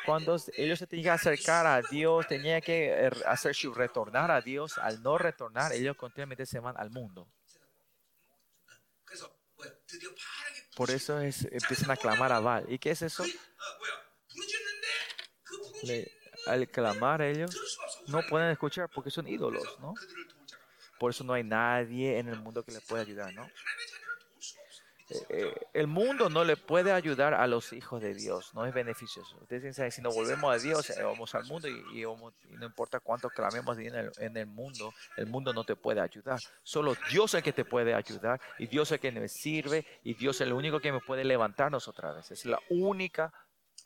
Cuando 0.06 0.38
ellos 0.56 0.80
se 0.80 0.88
tenían 0.88 1.04
que 1.04 1.10
acercar 1.10 1.68
a 1.68 1.82
Dios, 1.82 2.28
tenían 2.28 2.62
que 2.62 3.08
eh, 3.08 3.12
hacer 3.26 3.54
su 3.54 3.74
retornar 3.74 4.32
a 4.32 4.42
Dios, 4.42 4.78
al 4.78 5.04
no 5.04 5.18
retornar, 5.18 5.74
ellos 5.74 5.96
continuamente 5.98 6.46
se 6.46 6.60
van 6.60 6.78
al 6.78 6.90
mundo. 6.90 7.28
Por 10.76 10.92
eso 10.92 11.20
es, 11.20 11.44
empiezan 11.52 11.92
a 11.92 11.98
clamar 11.98 12.32
a 12.32 12.40
Baal. 12.40 12.66
¿Y 12.72 12.80
qué 12.80 12.92
es 12.92 13.02
eso? 13.02 13.26
Al 16.48 16.70
clamar 16.70 17.22
ellos 17.22 17.56
no 18.08 18.22
pueden 18.28 18.50
escuchar 18.52 18.90
porque 18.90 19.12
son 19.12 19.28
ídolos, 19.28 19.80
¿no? 19.80 19.94
Por 21.00 21.12
eso 21.12 21.24
no 21.24 21.34
hay 21.34 21.44
nadie 21.44 22.18
en 22.20 22.28
el 22.28 22.40
mundo 22.40 22.64
que 22.64 22.72
les 22.72 22.84
pueda 22.84 23.04
ayudar, 23.04 23.34
¿no? 23.34 23.50
Eh, 25.10 25.26
eh, 25.30 25.54
el 25.74 25.88
mundo 25.88 26.30
no 26.30 26.44
le 26.44 26.56
puede 26.56 26.92
ayudar 26.92 27.34
a 27.34 27.48
los 27.48 27.74
hijos 27.74 28.02
de 28.02 28.14
Dios, 28.14 28.54
no 28.54 28.66
es 28.66 28.74
beneficioso. 28.74 29.38
Ustedes 29.42 29.62
piensan, 29.62 29.92
si 29.92 30.02
nos 30.02 30.14
volvemos 30.14 30.54
a 30.54 30.58
Dios, 30.60 30.90
eh, 30.92 31.04
vamos 31.04 31.34
al 31.36 31.46
mundo 31.46 31.68
y, 31.68 32.04
no 32.04 32.66
importa 32.66 33.00
cuánto 33.00 33.30
clamemos 33.30 33.78
en 33.80 33.96
el, 33.96 34.12
en 34.18 34.38
el 34.38 34.46
mundo, 34.46 34.94
el 35.18 35.26
mundo 35.26 35.54
no 35.54 35.64
te 35.64 35.76
puede 35.76 36.02
ayudar. 36.02 36.40
Solo 36.64 36.96
Dios 37.10 37.34
es 37.34 37.40
el 37.40 37.44
que 37.44 37.54
te 37.54 37.66
puede 37.66 37.94
ayudar 37.94 38.40
y 38.60 38.68
Dios 38.68 38.90
es 38.90 38.94
el 38.94 39.00
que 39.00 39.12
me 39.12 39.28
sirve 39.28 39.86
y 40.04 40.14
Dios 40.14 40.38
es 40.38 40.42
el 40.42 40.54
único 40.54 40.80
que 40.80 40.92
me 40.92 41.00
puede 41.00 41.24
levantarnos 41.24 41.88
otra 41.88 42.12
vez. 42.14 42.32
Es 42.32 42.46
la 42.46 42.60
única, 42.70 43.34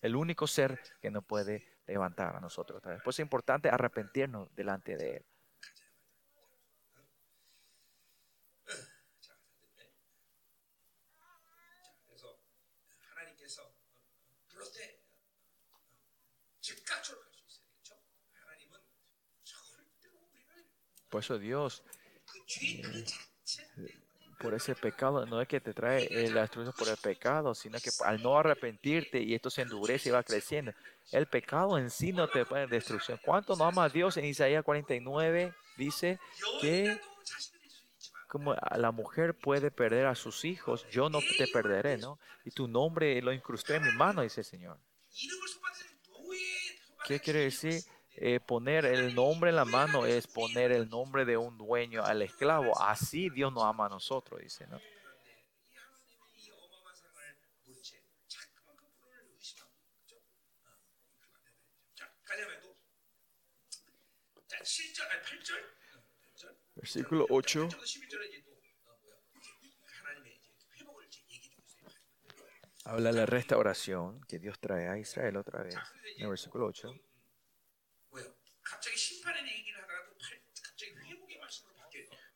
el 0.01 0.15
único 0.15 0.47
ser 0.47 0.79
que 1.01 1.09
nos 1.09 1.23
puede 1.23 1.65
levantar 1.87 2.35
a 2.35 2.39
nosotros 2.39 2.77
otra 2.77 2.93
vez. 2.93 3.01
Por 3.01 3.11
eso 3.11 3.21
es 3.21 3.25
importante 3.25 3.69
arrepentirnos 3.69 4.53
delante 4.55 4.97
de 4.97 5.17
Él. 5.17 5.25
Por 21.13 21.19
eso 21.19 21.37
Dios, 21.37 21.83
por 24.39 24.55
ese 24.55 24.73
pecado, 24.73 25.27
no 25.27 25.39
es 25.41 25.47
que 25.47 25.61
te 25.61 25.71
trae 25.71 26.07
eh, 26.09 26.31
la 26.31 26.41
destrucción 26.41 26.73
por 26.75 26.89
el 26.89 26.97
pecado, 26.97 27.53
sino 27.53 27.77
que 27.77 27.91
al 28.03 28.23
no 28.23 28.35
arrepentirte 28.35 29.21
y 29.21 29.35
esto 29.35 29.51
se 29.51 29.61
endurece 29.61 30.09
y 30.09 30.11
va 30.11 30.23
creciendo, 30.23 30.73
el 31.11 31.27
pecado 31.27 31.77
en 31.77 31.91
sí 31.91 32.13
no 32.13 32.27
te 32.27 32.47
pone 32.47 32.65
destrucción. 32.65 33.19
¿Cuánto 33.23 33.55
no 33.55 33.65
ama 33.65 33.83
a 33.83 33.89
Dios? 33.89 34.17
En 34.17 34.25
Isaías 34.25 34.63
49 34.63 35.53
dice 35.77 36.19
que 36.59 36.99
como 38.27 38.55
la 38.55 38.89
mujer 38.89 39.37
puede 39.37 39.69
perder 39.69 40.07
a 40.07 40.15
sus 40.15 40.43
hijos, 40.45 40.83
yo 40.89 41.09
no 41.11 41.19
te 41.19 41.45
perderé, 41.45 41.99
¿no? 41.99 42.17
Y 42.43 42.49
tu 42.49 42.67
nombre 42.67 43.21
lo 43.21 43.31
incrusté 43.31 43.75
en 43.75 43.83
mi 43.83 43.91
mano, 43.91 44.23
dice 44.23 44.41
el 44.41 44.45
Señor. 44.45 44.79
¿Qué 47.05 47.19
quiere 47.19 47.41
decir? 47.41 47.83
Eh, 48.15 48.39
poner 48.39 48.85
el 48.85 49.15
nombre 49.15 49.49
en 49.49 49.55
la 49.55 49.65
mano 49.65 50.05
es 50.05 50.27
poner 50.27 50.71
el 50.71 50.87
nombre 50.87 51.25
de 51.25 51.35
un 51.35 51.57
dueño 51.57 52.03
al 52.03 52.21
esclavo. 52.21 52.79
Así 52.79 53.29
Dios 53.29 53.51
nos 53.51 53.63
ama 53.63 53.87
a 53.87 53.89
nosotros, 53.89 54.39
dice, 54.39 54.67
¿no? 54.67 54.79
Versículo 66.75 67.25
8. 67.29 67.69
Habla 72.85 73.11
la 73.11 73.25
restauración 73.25 74.21
que 74.27 74.39
Dios 74.39 74.59
trae 74.59 74.89
a 74.89 74.97
Israel 74.97 75.37
otra 75.37 75.63
vez. 75.63 75.75
Versículo 76.19 76.65
8. 76.67 76.93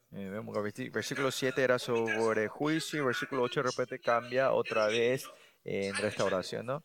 Vemos 0.09 0.73
que 0.73 0.89
versículo 0.89 1.31
7 1.31 1.61
era 1.61 1.77
sobre 1.79 2.47
juicio 2.47 3.01
y 3.01 3.05
versículo 3.05 3.43
8 3.43 3.61
de 3.61 3.69
repente 3.69 3.99
cambia 3.99 4.51
otra 4.51 4.87
vez 4.87 5.25
eh, 5.63 5.87
en 5.87 5.95
restauración, 5.95 6.65
¿no? 6.65 6.83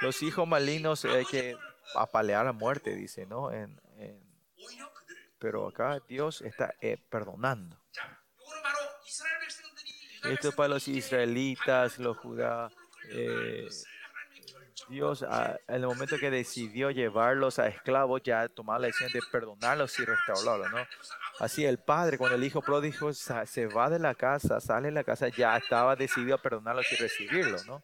Los 0.00 0.22
hijos 0.22 0.46
malignos 0.46 1.04
hay 1.04 1.24
que 1.24 1.56
apalear 1.94 2.46
a 2.46 2.52
muerte, 2.52 2.94
dice, 2.94 3.26
¿no? 3.26 3.52
En, 3.52 3.80
en, 3.96 4.22
pero 5.38 5.66
acá 5.66 6.00
Dios 6.08 6.42
está 6.42 6.74
eh, 6.80 6.96
perdonando. 7.10 7.76
Esto 10.24 10.50
es 10.50 10.54
para 10.54 10.68
los 10.68 10.86
israelitas, 10.86 11.98
los 11.98 12.16
judá, 12.18 12.70
Dios, 14.90 15.22
a- 15.22 15.58
en 15.68 15.76
el 15.76 15.86
momento 15.86 16.18
que 16.18 16.30
decidió 16.30 16.90
llevarlos 16.90 17.58
a 17.58 17.68
esclavos, 17.68 18.20
ya 18.24 18.48
tomaba 18.48 18.80
la 18.80 18.86
decisión 18.88 19.12
de 19.12 19.20
perdonarlos 19.30 19.98
y 19.98 20.04
restaurarlos, 20.04 20.70
¿no? 20.70 20.86
Así 21.38 21.64
el 21.64 21.78
padre, 21.78 22.18
cuando 22.18 22.36
el 22.36 22.44
hijo 22.44 22.60
pródigo 22.60 23.12
se 23.12 23.66
va 23.68 23.88
de 23.88 23.98
la 23.98 24.14
casa, 24.14 24.60
sale 24.60 24.88
de 24.88 24.92
la 24.92 25.04
casa, 25.04 25.28
ya 25.28 25.56
estaba 25.56 25.96
decidido 25.96 26.34
a 26.34 26.42
perdonarlos 26.42 26.90
y 26.92 26.96
recibirlos, 26.96 27.66
¿no? 27.66 27.82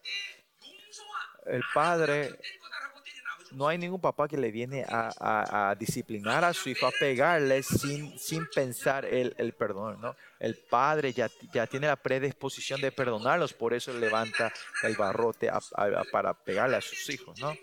El 1.45 1.63
padre, 1.73 2.37
no 3.57 3.67
hay 3.67 3.77
ningún 3.77 3.99
papá 3.99 4.27
que 4.27 4.37
le 4.37 4.51
viene 4.51 4.85
a, 4.87 5.75
disciplinar 5.79 6.43
a 6.45 6.53
su 6.53 6.69
hijo, 6.69 6.85
a 6.85 6.91
pegarle 6.91 7.63
sin, 7.63 8.17
sin 8.19 8.45
pensar 8.53 9.03
el, 9.05 9.33
el 9.37 9.53
perdón, 9.53 9.99
¿no? 9.99 10.15
El 10.39 10.55
padre 10.69 11.11
ya, 11.11 11.29
ya 11.51 11.65
tiene 11.65 11.87
la 11.87 11.95
predisposición 11.95 12.79
de 12.81 12.91
perdonarlos, 12.91 13.53
por 13.53 13.73
eso 13.73 13.91
levanta 13.93 14.53
el 14.83 14.95
barrote 14.95 15.49
para 16.11 16.33
pegarle 16.35 16.77
a 16.77 16.81
sus 16.81 17.09
hijos, 17.09 17.39
¿no? 17.39 17.53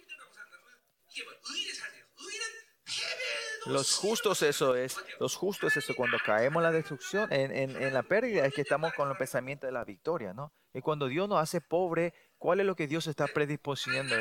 Los 3.67 3.97
justos 3.97 4.43
eso 4.43 4.75
es, 4.77 4.97
los 5.21 5.37
justos 5.37 5.75
eso, 5.77 5.95
cuando 5.97 6.19
caemos 6.19 6.57
en 6.61 6.65
la 6.65 6.73
destrucción, 6.73 7.33
en, 7.33 7.51
en- 7.57 7.81
en 7.83 7.95
la 7.95 8.03
pérdida, 8.03 8.45
es 8.45 8.53
que 8.53 8.61
estamos 8.61 8.93
con 8.93 9.09
el 9.11 9.17
pensamiento 9.17 9.67
de 9.67 9.73
la 9.73 9.85
victoria, 9.85 10.35
¿no? 10.35 10.53
Y 10.75 10.81
cuando 10.83 11.07
Dios 11.07 11.29
nos 11.29 11.39
hace 11.41 11.61
pobre, 11.63 12.13
¿cuál 12.45 12.61
es 12.61 12.67
lo 12.67 12.77
que 12.77 12.87
Dios 12.87 13.07
está 13.07 13.27
predisponiendo? 13.27 14.15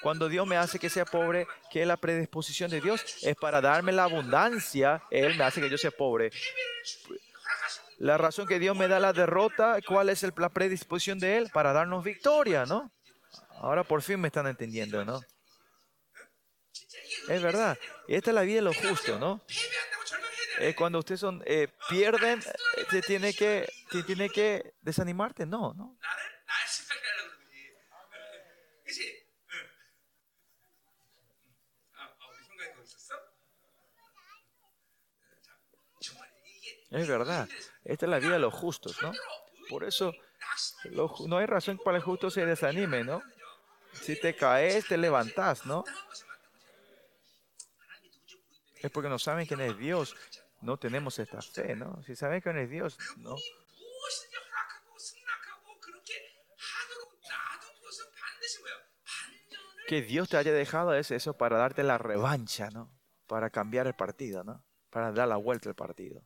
Cuando 0.00 0.28
Dios 0.28 0.46
me 0.46 0.56
hace 0.56 0.78
que 0.78 0.88
sea 0.88 1.04
pobre, 1.04 1.48
¿qué 1.68 1.82
es 1.82 1.88
la 1.88 1.96
predisposición 1.96 2.70
de 2.70 2.80
Dios? 2.80 3.02
Es 3.22 3.34
para 3.34 3.60
darme 3.60 3.90
la 3.90 4.04
abundancia, 4.04 5.02
Él 5.10 5.36
me 5.36 5.42
hace 5.42 5.60
que 5.60 5.68
yo 5.68 5.76
sea 5.76 5.90
pobre. 5.90 6.30
La 7.98 8.18
razón 8.18 8.46
que 8.46 8.60
Dios 8.60 8.76
me 8.76 8.86
da 8.86 9.00
la 9.00 9.12
derrota, 9.12 9.80
¿cuál 9.84 10.10
es 10.10 10.24
la 10.36 10.48
predisposición 10.48 11.18
de 11.18 11.38
Él? 11.38 11.50
Para 11.52 11.72
darnos 11.72 12.04
victoria, 12.04 12.66
¿no? 12.66 12.92
Ahora 13.56 13.82
por 13.82 14.00
fin 14.00 14.20
me 14.20 14.28
están 14.28 14.46
entendiendo, 14.46 15.04
¿no? 15.04 15.20
Es 17.28 17.42
verdad. 17.42 17.76
Esta 18.06 18.30
es 18.30 18.34
la 18.36 18.42
vida 18.42 18.56
de 18.56 18.62
los 18.62 18.76
justos, 18.76 19.18
¿no? 19.18 19.42
Eh, 20.60 20.76
cuando 20.76 21.00
ustedes 21.00 21.18
son, 21.18 21.42
eh, 21.44 21.66
pierden, 21.88 22.40
eh, 22.92 23.02
tiene 23.04 23.34
que, 23.34 23.68
tiene 24.06 24.30
que 24.30 24.74
desanimarte. 24.82 25.46
No, 25.46 25.74
no. 25.74 25.98
그치? 28.95 29.23
응. 29.53 29.59
아, 31.95 32.03
아, 32.03 32.27
우리 32.29 32.43
생각이 32.45 32.71
거기 32.73 32.83
있었어? 32.87 33.15
자, 35.41 35.51
정말 35.99 36.29
이게 36.45 36.85
Es 36.91 37.07
verdad. 37.07 37.47
Esta 37.85 38.05
es 38.05 38.09
la 38.09 38.19
vida 38.19 38.33
de 38.33 38.39
los 38.39 38.53
justos, 38.53 39.01
¿no? 39.01 39.13
Por 39.69 39.83
eso 39.83 40.13
los 40.91 41.11
ju- 41.11 41.27
no 41.27 41.37
hay 41.37 41.45
razón 41.45 41.77
para 41.83 41.97
el 41.97 42.03
justo 42.03 42.29
se 42.29 42.45
desanime, 42.45 43.03
¿no? 43.03 43.21
Si 43.93 44.15
te 44.19 44.35
caes, 44.35 44.85
te 44.87 44.97
levantas, 44.97 45.65
¿no? 45.65 45.83
Es 48.81 48.89
porque 48.91 49.09
no 49.09 49.19
saben 49.19 49.45
quién 49.45 49.61
es 49.61 49.77
Dios. 49.77 50.15
No 50.61 50.77
tenemos 50.77 51.17
esta 51.19 51.41
fe, 51.41 51.75
¿no? 51.75 52.01
Si 52.03 52.15
saben 52.15 52.41
quién 52.41 52.57
es 52.57 52.69
Dios, 52.69 52.97
¿no? 53.17 53.35
que 59.86 60.02
Dios 60.02 60.28
te 60.28 60.36
haya 60.36 60.52
dejado 60.52 60.94
es 60.94 61.10
eso 61.10 61.36
para 61.36 61.58
darte 61.58 61.82
la 61.82 61.98
revancha, 61.98 62.70
¿no? 62.70 62.90
Para 63.26 63.50
cambiar 63.50 63.86
el 63.86 63.94
partido, 63.94 64.44
¿no? 64.44 64.64
Para 64.90 65.12
dar 65.12 65.28
la 65.28 65.36
vuelta 65.36 65.68
al 65.68 65.74
partido. 65.74 66.22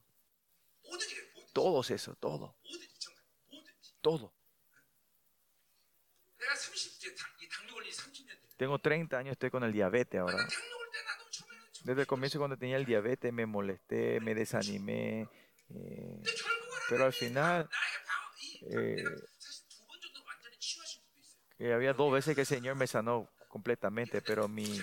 Todo 1.52 1.80
es 1.80 1.90
eso, 1.90 2.14
todo. 2.16 2.56
Todo. 4.00 4.32
Tengo 8.56 8.78
30 8.78 9.18
años, 9.18 9.32
estoy 9.32 9.50
con 9.50 9.64
el 9.64 9.72
diabetes 9.72 10.20
ahora. 10.20 10.46
Desde 11.84 12.02
el 12.02 12.06
comienzo 12.06 12.38
cuando 12.38 12.56
tenía 12.56 12.76
el 12.76 12.84
diabetes 12.84 13.32
me 13.32 13.46
molesté, 13.46 14.20
me 14.20 14.34
desanimé. 14.34 15.28
Eh, 15.70 16.22
pero 16.88 17.06
al 17.06 17.12
final... 17.12 17.68
Eh, 18.62 19.04
había 21.72 21.92
dos 21.92 22.12
veces 22.12 22.34
que 22.34 22.42
el 22.42 22.46
Señor 22.46 22.74
me 22.76 22.86
sanó 22.86 23.28
completamente, 23.50 24.22
pero 24.22 24.48
mi 24.48 24.80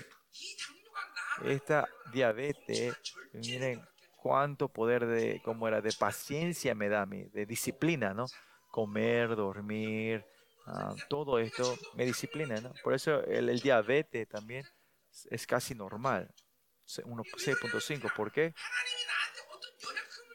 esta 1.45 1.87
diabetes, 2.11 2.95
miren 3.33 3.81
cuánto 4.21 4.67
poder 4.67 5.05
de, 5.05 5.41
como 5.43 5.67
era, 5.67 5.81
de 5.81 5.93
paciencia 5.93 6.75
me 6.75 6.89
da 6.89 7.03
a 7.03 7.05
mí, 7.05 7.23
de 7.25 7.45
disciplina, 7.45 8.13
¿no? 8.13 8.25
Comer, 8.71 9.35
dormir, 9.35 10.25
uh, 10.67 10.95
todo 11.09 11.39
esto 11.39 11.77
me 11.95 12.05
disciplina, 12.05 12.59
¿no? 12.59 12.73
Por 12.83 12.93
eso 12.93 13.23
el, 13.23 13.59
diabetes 13.59 14.27
también 14.27 14.65
es, 15.29 15.47
casi 15.47 15.75
normal, 15.75 16.33
6.5, 16.85 18.13
¿por 18.15 18.31
qué? 18.31 18.53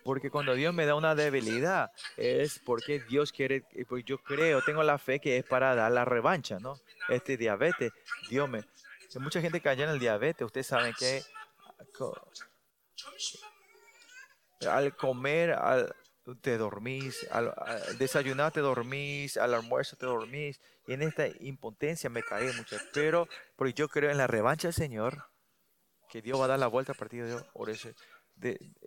Porque 0.04 0.30
cuando 0.30 0.54
Dios 0.54 0.74
me 0.74 0.86
da 0.86 0.96
una 0.96 1.14
debilidad, 1.14 1.92
es 2.16 2.58
porque 2.58 3.00
Dios 3.08 3.30
quiere, 3.30 3.64
porque 3.88 4.04
yo 4.04 4.18
creo, 4.18 4.62
tengo 4.62 4.82
la 4.82 4.98
fe 4.98 5.20
que 5.20 5.36
es 5.36 5.44
para 5.44 5.74
dar 5.76 5.92
la 5.92 6.04
revancha, 6.04 6.58
¿no? 6.58 6.74
este 7.08 7.36
diabetes. 7.36 7.92
Dios 8.28 8.48
me. 8.48 8.58
Hay 8.58 9.20
mucha 9.20 9.40
gente 9.40 9.60
que 9.60 9.70
en 9.70 9.80
el 9.80 9.98
diabetes. 9.98 10.44
Ustedes 10.44 10.66
saben 10.66 10.94
que 10.98 11.22
al 14.66 14.96
comer, 14.96 15.52
al, 15.52 15.94
te 16.40 16.56
dormís, 16.56 17.26
al, 17.30 17.52
al, 17.56 17.98
desayunar 17.98 18.52
te 18.52 18.60
dormís, 18.60 19.36
al 19.36 19.54
almuerzo 19.54 19.96
te 19.96 20.06
dormís, 20.06 20.60
y 20.86 20.94
en 20.94 21.02
esta 21.02 21.26
impotencia 21.40 22.08
me 22.10 22.22
caí 22.22 22.52
mucho. 22.54 22.76
Pero, 22.92 23.28
porque 23.56 23.74
yo 23.74 23.88
creo 23.88 24.10
en 24.10 24.18
la 24.18 24.26
revancha 24.26 24.68
del 24.68 24.74
Señor, 24.74 25.26
que 26.08 26.22
Dios 26.22 26.38
va 26.40 26.44
a 26.44 26.48
dar 26.48 26.58
la 26.58 26.66
vuelta 26.66 26.92
al 26.92 26.98
partido 26.98 27.26
de 27.26 27.44
por 27.52 27.70
eso, 27.70 27.90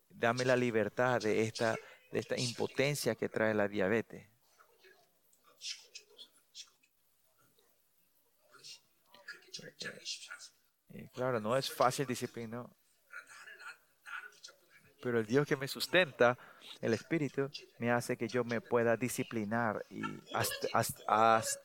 dame 0.10 0.46
la 0.46 0.56
libertad 0.56 1.20
de 1.22 1.44
esta, 1.44 1.76
de 2.12 2.20
esta 2.20 2.38
impotencia 2.40 3.16
que 3.16 3.30
trae 3.30 3.54
la 3.54 3.68
diabetes. 3.68 4.30
Y 10.89 11.07
claro, 11.10 11.39
no 11.39 11.57
es 11.57 11.72
fácil 11.72 12.06
disciplina, 12.06 12.65
pero 15.02 15.19
el 15.19 15.26
Dios 15.26 15.47
que 15.47 15.56
me 15.56 15.68
sustenta, 15.68 16.38
el 16.81 16.93
Espíritu, 16.93 17.49
me 17.80 17.91
hace 17.91 18.18
que 18.18 18.27
yo 18.27 18.43
me 18.43 18.61
pueda 18.61 18.97
disciplinar 18.97 19.85
y 19.89 20.02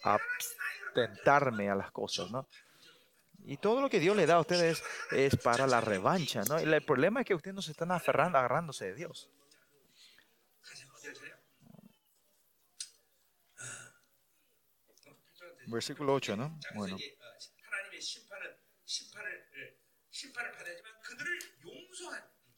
abstentarme 0.03 1.71
a 1.71 1.75
las 1.75 1.91
cosas, 1.91 2.31
¿no? 2.31 2.47
Y 3.45 3.57
todo 3.57 3.81
lo 3.81 3.89
que 3.89 4.01
Dios 4.01 4.15
le 4.15 4.27
da 4.27 4.35
a 4.35 4.41
ustedes 4.41 4.83
es 5.11 5.37
para 5.37 5.67
la 5.67 5.81
revancha, 5.81 6.43
¿no? 6.43 6.61
y 6.61 6.65
El 6.65 6.85
problema 6.85 7.21
es 7.21 7.27
que 7.27 7.35
ustedes 7.35 7.55
no 7.55 7.63
se 7.63 7.71
están 7.71 7.91
aferrando, 7.93 8.37
agarrándose 8.37 8.87
de 8.87 8.95
Dios. 8.95 9.31
Versículo 15.67 16.15
8, 16.15 16.37
¿no? 16.37 16.59
Bueno. 16.75 16.99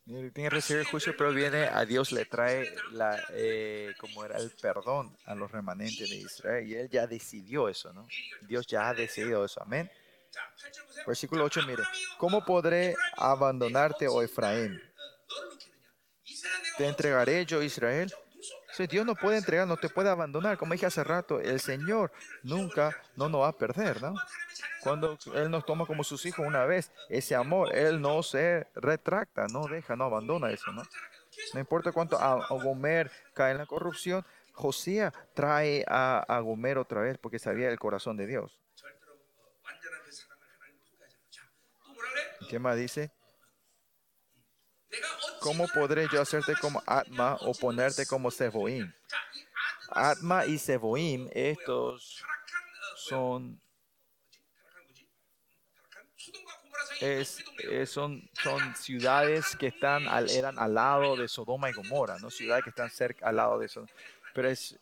El 0.06 0.32
que 0.32 0.50
recibe 0.50 0.84
juicio 0.84 1.16
proviene 1.16 1.64
a 1.64 1.84
Dios, 1.84 2.10
le 2.10 2.24
trae 2.24 2.74
la, 2.90 3.22
eh, 3.30 3.94
como 3.98 4.24
era 4.24 4.38
el 4.38 4.50
perdón 4.50 5.16
a 5.26 5.34
los 5.34 5.50
remanentes 5.50 6.10
de 6.10 6.16
Israel. 6.16 6.66
Y 6.66 6.74
él 6.74 6.88
ya 6.90 7.06
decidió 7.06 7.68
eso, 7.68 7.92
¿no? 7.92 8.06
Dios 8.42 8.66
ya 8.66 8.88
ha 8.88 8.94
decidido 8.94 9.44
eso. 9.44 9.62
Amén. 9.62 9.90
Versículo 11.06 11.44
8, 11.44 11.62
mire, 11.66 11.82
¿cómo 12.18 12.44
podré 12.44 12.94
abandonarte, 13.16 14.08
oh 14.08 14.22
Efraín? 14.22 14.80
¿Te 16.78 16.86
entregaré 16.86 17.44
yo, 17.44 17.62
Israel? 17.62 18.12
Dios 18.90 19.06
no 19.06 19.14
puede 19.14 19.38
entregar, 19.38 19.66
no 19.66 19.76
te 19.76 19.88
puede 19.88 20.08
abandonar. 20.08 20.56
Como 20.56 20.72
dije 20.72 20.86
hace 20.86 21.04
rato, 21.04 21.40
el 21.40 21.60
Señor 21.60 22.10
nunca 22.42 22.96
no 23.16 23.28
nos 23.28 23.42
va 23.42 23.48
a 23.48 23.56
perder, 23.56 24.02
¿no? 24.02 24.14
Cuando 24.82 25.18
Él 25.34 25.50
nos 25.50 25.64
toma 25.64 25.86
como 25.86 26.04
sus 26.04 26.26
hijos 26.26 26.46
una 26.46 26.64
vez, 26.64 26.90
ese 27.08 27.34
amor, 27.34 27.74
Él 27.74 28.00
no 28.00 28.22
se 28.22 28.66
retracta, 28.74 29.46
no 29.48 29.66
deja, 29.66 29.96
no 29.96 30.04
abandona 30.04 30.50
eso, 30.50 30.72
¿no? 30.72 30.82
No 31.54 31.60
importa 31.60 31.92
cuánto 31.92 32.18
a, 32.18 32.46
Gomer 32.48 33.10
cae 33.34 33.52
en 33.52 33.58
la 33.58 33.66
corrupción, 33.66 34.24
Josías 34.52 35.12
trae 35.34 35.84
a, 35.88 36.24
a 36.28 36.40
Gomer 36.40 36.78
otra 36.78 37.00
vez 37.00 37.16
porque 37.18 37.38
sabía 37.38 37.68
el 37.70 37.78
corazón 37.78 38.16
de 38.16 38.26
Dios. 38.26 38.60
¿Qué 42.50 42.58
más 42.58 42.76
dice? 42.76 43.10
¿Cómo 45.40 45.66
podré 45.68 46.06
yo 46.12 46.20
hacerte 46.20 46.54
como 46.60 46.82
Atma 46.86 47.36
o 47.40 47.52
ponerte 47.52 48.06
como 48.06 48.30
Seboim? 48.30 48.92
Atma 49.88 50.46
y 50.46 50.58
Seboim, 50.58 51.28
estos 51.32 52.22
son 52.96 53.60
es, 57.02 57.44
eh, 57.58 57.86
son, 57.86 58.28
son 58.42 58.74
ciudades 58.76 59.56
que 59.56 59.66
están 59.66 60.06
al, 60.08 60.30
eran 60.30 60.58
al 60.58 60.74
lado 60.74 61.16
de 61.16 61.28
Sodoma 61.28 61.68
y 61.68 61.72
Gomorra, 61.72 62.18
¿no? 62.20 62.30
Ciudades 62.30 62.64
que 62.64 62.70
están 62.70 62.90
cerca 62.90 63.28
al 63.28 63.36
lado 63.36 63.58
de 63.58 63.68
Sodoma. 63.68 63.92
Pero 64.34 64.48
es 64.48 64.72
eh, 64.72 64.78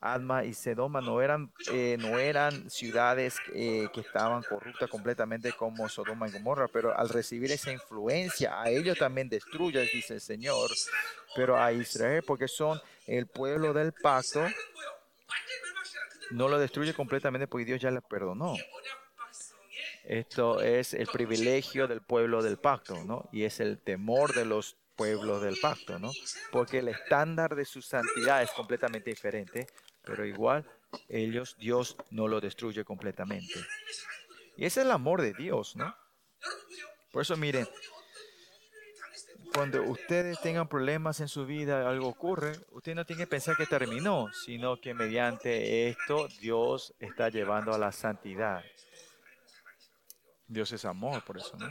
Adma 0.00 0.44
y 0.44 0.52
Sedoma 0.52 1.00
no 1.00 1.22
eran, 1.22 1.50
eh, 1.72 1.96
no 1.98 2.18
eran 2.18 2.70
ciudades 2.70 3.36
eh, 3.54 3.88
que 3.92 4.00
estaban 4.02 4.42
corruptas 4.42 4.88
completamente 4.90 5.52
como 5.52 5.88
Sodoma 5.88 6.28
y 6.28 6.32
Gomorra, 6.32 6.68
pero 6.68 6.96
al 6.96 7.08
recibir 7.08 7.50
esa 7.50 7.72
influencia, 7.72 8.60
a 8.60 8.68
ellos 8.68 8.98
también 8.98 9.28
destruyes, 9.28 9.90
dice 9.92 10.14
el 10.14 10.20
Señor, 10.20 10.70
pero 11.34 11.60
a 11.60 11.72
Israel, 11.72 12.22
porque 12.26 12.48
son 12.48 12.80
el 13.06 13.26
pueblo 13.26 13.72
del 13.72 13.92
pacto, 13.92 14.46
no 16.30 16.48
lo 16.48 16.58
destruye 16.58 16.94
completamente 16.94 17.46
porque 17.46 17.64
Dios 17.64 17.80
ya 17.80 17.90
les 17.90 18.02
perdonó. 18.02 18.54
Esto 20.04 20.60
es 20.60 20.92
el 20.92 21.06
privilegio 21.06 21.88
del 21.88 22.02
pueblo 22.02 22.42
del 22.42 22.58
pacto, 22.58 23.02
¿no? 23.04 23.28
Y 23.32 23.44
es 23.44 23.60
el 23.60 23.78
temor 23.78 24.34
de 24.34 24.44
los 24.44 24.76
pueblos 24.96 25.42
del 25.42 25.56
pacto, 25.60 25.98
¿no? 25.98 26.12
Porque 26.52 26.78
el 26.78 26.88
estándar 26.88 27.54
de 27.54 27.64
su 27.64 27.80
santidad 27.80 28.42
es 28.42 28.50
completamente 28.50 29.10
diferente, 29.10 29.66
pero 30.02 30.26
igual 30.26 30.70
ellos, 31.08 31.56
Dios 31.58 31.96
no 32.10 32.28
lo 32.28 32.40
destruye 32.40 32.84
completamente. 32.84 33.54
Y 34.56 34.66
ese 34.66 34.80
es 34.80 34.86
el 34.86 34.92
amor 34.92 35.22
de 35.22 35.32
Dios, 35.32 35.74
¿no? 35.74 35.94
Por 37.10 37.22
eso 37.22 37.36
miren, 37.36 37.66
cuando 39.54 39.82
ustedes 39.84 40.40
tengan 40.40 40.68
problemas 40.68 41.20
en 41.20 41.28
su 41.28 41.46
vida, 41.46 41.88
algo 41.88 42.08
ocurre, 42.08 42.52
usted 42.72 42.94
no 42.94 43.06
tiene 43.06 43.22
que 43.22 43.28
pensar 43.28 43.56
que 43.56 43.66
terminó, 43.66 44.28
sino 44.44 44.80
que 44.80 44.94
mediante 44.94 45.88
esto 45.88 46.28
Dios 46.40 46.92
está 46.98 47.28
llevando 47.28 47.72
a 47.72 47.78
la 47.78 47.92
santidad. 47.92 48.62
Dios 50.46 50.72
es 50.72 50.84
amor, 50.84 51.24
por 51.24 51.38
eso. 51.38 51.56
¿no? 51.56 51.68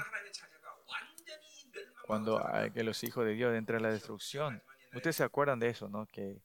Cuando 2.06 2.46
hay 2.46 2.72
que 2.72 2.84
los 2.84 3.04
hijos 3.04 3.26
de 3.26 3.34
Dios 3.34 3.56
entran 3.56 3.78
en 3.78 3.84
la 3.84 3.92
destrucción. 3.92 4.62
Ustedes 4.94 5.16
se 5.16 5.24
acuerdan 5.24 5.60
de 5.60 5.70
eso, 5.70 5.90
¿no? 5.90 6.06
Que 6.08 6.42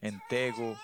en 0.00 0.20
Tegu 0.28 0.76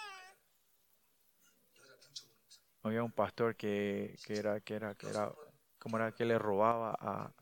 había 2.83 3.03
un 3.03 3.13
pastor 3.13 3.57
que, 3.57 4.17
que 4.25 4.39
era, 4.39 4.61
que 4.61 4.75
era, 4.75 4.95
que 4.95 5.09
era, 5.09 5.33
como 5.79 5.97
era 5.97 6.13
que 6.13 6.25
le 6.25 6.39
robaba 6.39 6.97
a 6.99 7.33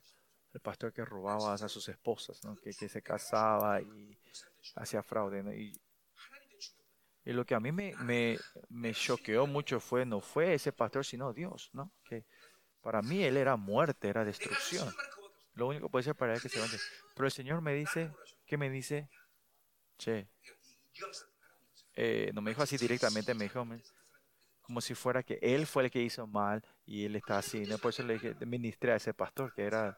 el 0.53 0.61
pastor 0.61 0.93
que 0.93 1.05
robaba 1.05 1.55
a 1.55 1.69
sus 1.69 1.89
esposas, 1.89 2.43
¿no? 2.45 2.57
que, 2.57 2.73
que 2.73 2.89
se 2.89 3.03
casaba 3.03 3.81
y 3.81 4.19
hacía 4.77 5.03
fraude. 5.03 5.43
¿no? 5.43 5.53
Y, 5.53 5.78
y 7.24 7.32
lo 7.32 7.45
que 7.45 7.55
a 7.55 7.61
mí 7.61 7.70
me, 7.70 7.95
me, 7.97 8.39
me 8.70 8.95
choqueó 8.95 9.47
mucho 9.47 9.81
fue, 9.81 10.07
no 10.07 10.20
fue 10.20 10.55
ese 10.55 10.73
pastor, 10.73 11.05
sino 11.05 11.32
Dios, 11.32 11.70
¿no? 11.74 11.93
Que 12.03 12.24
para 12.83 13.03
mí 13.03 13.23
él 13.25 13.37
era 13.37 13.57
muerte, 13.57 14.09
era 14.09 14.25
destrucción. 14.25 14.95
Lo 15.55 15.67
único 15.67 15.87
que 15.87 15.93
puede 15.93 16.05
ser 16.05 16.15
para 16.15 16.35
él 16.35 16.41
que 16.41 16.49
se 16.49 16.57
levante. 16.57 16.79
Pero 17.15 17.27
el 17.27 17.33
Señor 17.33 17.61
me 17.61 17.75
dice, 17.75 18.13
¿qué 18.47 18.57
me 18.57 18.71
dice? 18.71 19.09
Che. 19.99 20.29
Eh, 21.95 22.31
no 22.33 22.41
me 22.41 22.53
dijo 22.53 22.63
así 22.63 22.77
directamente, 22.77 23.35
me 23.35 23.45
dijo 23.45 23.67
como 24.63 24.81
si 24.83 24.95
fuera 24.95 25.23
que 25.23 25.39
él 25.41 25.67
fue 25.67 25.85
el 25.85 25.91
que 25.91 26.03
hizo 26.03 26.27
mal 26.27 26.63
y 26.85 27.07
él 27.07 27.17
está 27.17 27.39
así. 27.39 27.65
¿no? 27.65 27.79
Por 27.79 27.89
eso 27.89 28.03
le 28.03 28.15
dije, 28.15 28.35
ministré 28.45 28.93
a 28.93 28.97
ese 28.97 29.15
pastor 29.15 29.53
que 29.55 29.63
era, 29.63 29.97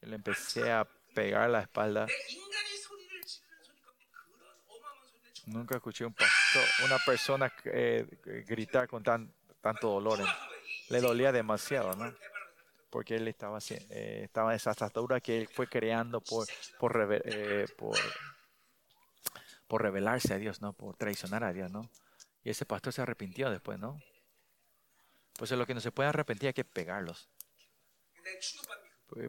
le 0.00 0.16
empecé 0.16 0.72
a 0.72 0.88
pegar 1.14 1.50
la 1.50 1.60
espalda. 1.60 2.06
Nunca 5.44 5.76
escuché 5.76 6.06
un 6.06 6.14
pastor, 6.14 6.64
una 6.86 6.98
persona 7.04 7.52
eh, 7.66 8.06
gritar 8.46 8.88
con 8.88 9.02
tan, 9.02 9.32
tanto 9.60 9.88
dolor 9.88 10.20
le 10.88 11.00
dolía 11.00 11.32
demasiado, 11.32 11.94
¿no? 11.96 12.14
Porque 12.90 13.16
él 13.16 13.26
estaba, 13.28 13.58
eh, 13.70 14.20
estaba 14.24 14.54
esa 14.54 14.72
estatura 14.72 15.20
que 15.20 15.38
él 15.38 15.48
fue 15.48 15.66
creando 15.66 16.20
por, 16.20 16.46
por, 16.78 17.20
eh, 17.24 17.66
por, 17.78 17.96
por 19.66 19.82
revelarse 19.82 20.34
a 20.34 20.38
Dios, 20.38 20.60
¿no? 20.60 20.72
Por 20.72 20.96
traicionar 20.96 21.44
a 21.44 21.52
Dios, 21.52 21.70
¿no? 21.70 21.88
Y 22.44 22.50
ese 22.50 22.66
pastor 22.66 22.92
se 22.92 23.02
arrepintió 23.02 23.50
después, 23.50 23.78
¿no? 23.78 24.00
Pues 25.38 25.50
lo 25.52 25.66
que 25.66 25.74
no 25.74 25.80
se 25.80 25.92
puede 25.92 26.10
arrepentir 26.10 26.48
hay 26.48 26.52
que 26.52 26.64
pegarlos. 26.64 27.28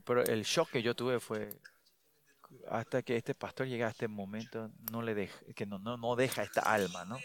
Pero 0.05 0.23
el 0.23 0.43
shock 0.43 0.71
que 0.71 0.81
yo 0.81 0.95
tuve 0.95 1.19
fue 1.19 1.49
hasta 2.69 3.01
que 3.01 3.15
este 3.17 3.35
pastor 3.35 3.67
llega 3.67 3.87
a 3.87 3.91
este 3.91 4.07
momento 4.07 4.71
no 4.91 5.01
le 5.01 5.15
deja, 5.15 5.39
que 5.55 5.65
no, 5.65 5.79
no, 5.79 5.97
no 5.97 6.15
deja 6.15 6.43
esta 6.43 6.61
alma, 6.61 7.05
¿no? 7.05 7.17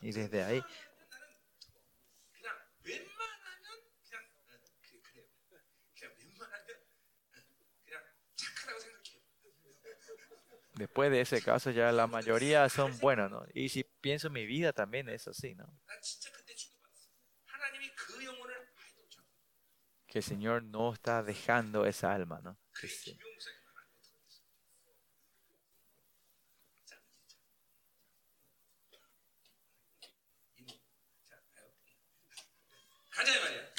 Y 0.00 0.12
desde 0.12 0.44
ahí 0.44 0.62
después 10.74 11.10
de 11.10 11.20
ese 11.20 11.42
caso 11.42 11.70
ya 11.70 11.90
la 11.92 12.06
mayoría 12.06 12.68
son 12.68 12.98
buenos, 12.98 13.30
¿no? 13.30 13.44
Y 13.54 13.68
si 13.68 13.84
pienso 13.84 14.26
en 14.28 14.34
mi 14.34 14.46
vida 14.46 14.72
también 14.72 15.08
es 15.08 15.26
así, 15.28 15.54
¿no? 15.54 15.66
Que 20.06 20.18
el 20.18 20.24
Señor 20.24 20.62
no 20.62 20.92
está 20.92 21.22
dejando 21.22 21.86
esa 21.86 22.12
alma, 22.12 22.40
¿no? 22.42 22.58
Sí. 22.74 23.18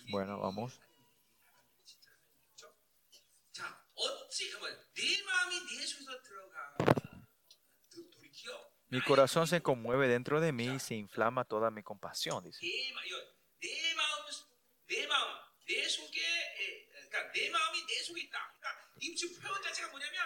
Bueno, 0.10 0.40
vamos. 0.40 0.80
Mi 8.90 9.02
corazón 9.02 9.48
se 9.48 9.62
conmueve 9.62 10.08
dentro 10.08 10.40
de 10.40 10.52
mí 10.52 10.68
y 10.76 10.80
se 10.80 10.96
inflama 10.96 11.44
toda 11.46 11.72
mi 11.72 11.84
compasión, 11.84 12.44
dice. 12.44 12.66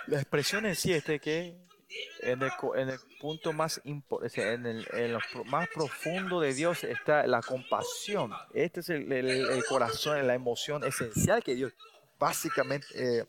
La 0.07 0.19
expresión 0.19 0.65
en 0.65 0.75
sí 0.75 0.93
es 0.93 1.05
de 1.05 1.19
que 1.19 1.55
en 2.21 2.41
el, 2.41 2.51
en 2.75 2.89
el 2.89 2.99
punto 3.19 3.53
más 3.53 3.81
en, 3.83 4.65
el, 4.65 4.87
en 4.93 5.13
lo 5.13 5.19
más 5.45 5.67
profundo 5.69 6.39
de 6.39 6.53
Dios 6.53 6.83
está 6.83 7.25
la 7.27 7.41
compasión. 7.41 8.31
Este 8.53 8.81
es 8.81 8.89
el, 8.89 9.11
el 9.11 9.65
corazón, 9.65 10.25
la 10.27 10.35
emoción 10.35 10.83
esencial 10.83 11.43
que 11.43 11.55
Dios, 11.55 11.73
básicamente, 12.19 12.87
eh, 12.93 13.25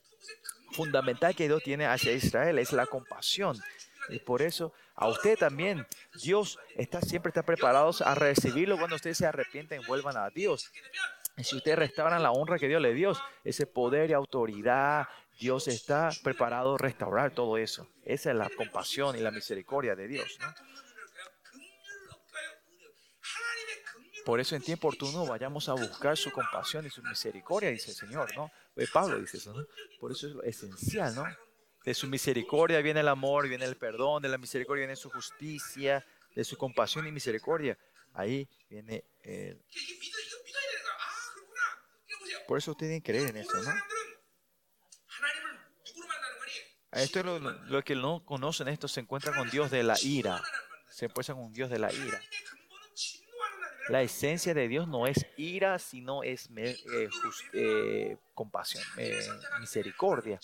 fundamental 0.73 1.35
que 1.35 1.49
Dios 1.49 1.63
tiene 1.63 1.87
hacia 1.87 2.13
Israel, 2.13 2.59
es 2.59 2.73
la 2.73 2.87
compasión. 2.87 3.59
Y 4.11 4.19
por 4.19 4.43
eso 4.43 4.73
a 4.95 5.09
usted 5.09 5.39
también 5.39 5.87
Dios 6.23 6.59
está 6.77 7.01
siempre 7.01 7.31
está 7.31 7.43
preparado 7.43 7.91
a 8.05 8.15
recibirlo 8.15 8.77
cuando 8.77 8.97
ustedes 8.97 9.19
se 9.19 9.27
arrepienten, 9.27 9.83
vuelvan 9.87 10.17
a 10.17 10.31
Dios. 10.31 10.71
Y 11.37 11.45
si 11.45 11.57
ustedes 11.57 11.79
restauran 11.79 12.23
la 12.23 12.33
honra 12.33 12.59
que 12.59 12.69
Dios 12.69 12.83
le 12.83 12.93
dio, 12.93 13.13
ese 13.45 13.67
poder 13.67 14.11
y 14.11 14.13
autoridad, 14.13 15.09
Dios 15.39 15.69
está 15.69 16.11
preparado 16.23 16.75
a 16.75 16.79
restaurar 16.79 17.33
todo 17.33 17.57
eso. 17.57 17.89
Esa 18.05 18.31
es 18.31 18.37
la 18.37 18.51
compasión 18.51 19.17
y 19.17 19.21
la 19.21 19.31
misericordia 19.31 19.95
de 19.95 20.07
Dios. 20.07 20.37
¿no? 20.41 20.53
Por 24.25 24.39
eso 24.39 24.55
en 24.55 24.63
tiempo 24.63 24.89
oportuno 24.89 25.27
vayamos 25.27 25.69
a 25.69 25.73
buscar 25.73 26.17
su 26.17 26.31
compasión 26.31 26.87
y 26.87 26.91
su 26.91 27.03
misericordia, 27.03 27.71
dice 27.71 27.91
el 27.91 27.97
Señor, 27.97 28.35
¿no? 28.37 28.51
Pues 28.75 28.91
Pablo 28.91 29.19
dice 29.19 29.39
eso, 29.39 29.53
¿no? 29.55 29.65
Por 29.99 30.13
eso 30.13 30.27
es 30.29 30.35
lo 30.35 30.43
esencial, 30.43 31.15
¿no? 31.15 31.25
De 31.85 31.95
su 31.95 32.07
misericordia 32.07 32.81
viene 32.81 33.01
el 33.01 33.09
amor, 33.09 33.49
viene 33.49 33.65
el 33.65 33.77
perdón, 33.77 34.23
de 34.23 34.29
la 34.29 34.39
misericordia 34.39 34.83
viene 34.83 34.97
su 34.97 35.11
justicia, 35.11 36.05
de 36.35 36.45
su 36.45 36.57
compasión 36.57 37.07
y 37.07 37.13
misericordia. 37.13 37.79
Ahí 38.13 38.49
viene 38.69 39.05
el... 39.23 39.63
Por 42.47 42.59
eso 42.59 42.75
tienen 42.75 43.01
que 43.01 43.13
creer 43.13 43.31
en 43.31 43.37
eso, 43.37 43.63
¿no? 43.63 43.73
Esto 46.93 47.21
es 47.21 47.25
lo, 47.71 47.85
que 47.85 47.95
no 47.95 48.25
conocen, 48.25 48.67
esto 48.67 48.89
se 48.89 49.01
encuentra 49.01 49.33
con 49.35 49.49
Dios 49.49 49.71
de 49.71 49.85
la 49.85 49.97
ira. 50.03 50.43
Se 50.89 51.07
encuentra 51.07 51.35
con 51.35 51.53
Dios 51.53 51.71
de 51.71 51.79
la 51.79 51.93
ira. 51.93 52.21
La 53.89 54.03
esencia 54.03 54.55
de 54.55 54.69
Dios 54.69 54.89
no 54.89 55.07
es 55.07 55.27
ira, 55.37 55.79
sino 55.79 56.23
es 56.25 56.49
eh, 56.57 57.09
eh, 57.53 58.17
compasión, 58.35 58.83
eh, 58.97 59.21
misericordia. 59.61 60.41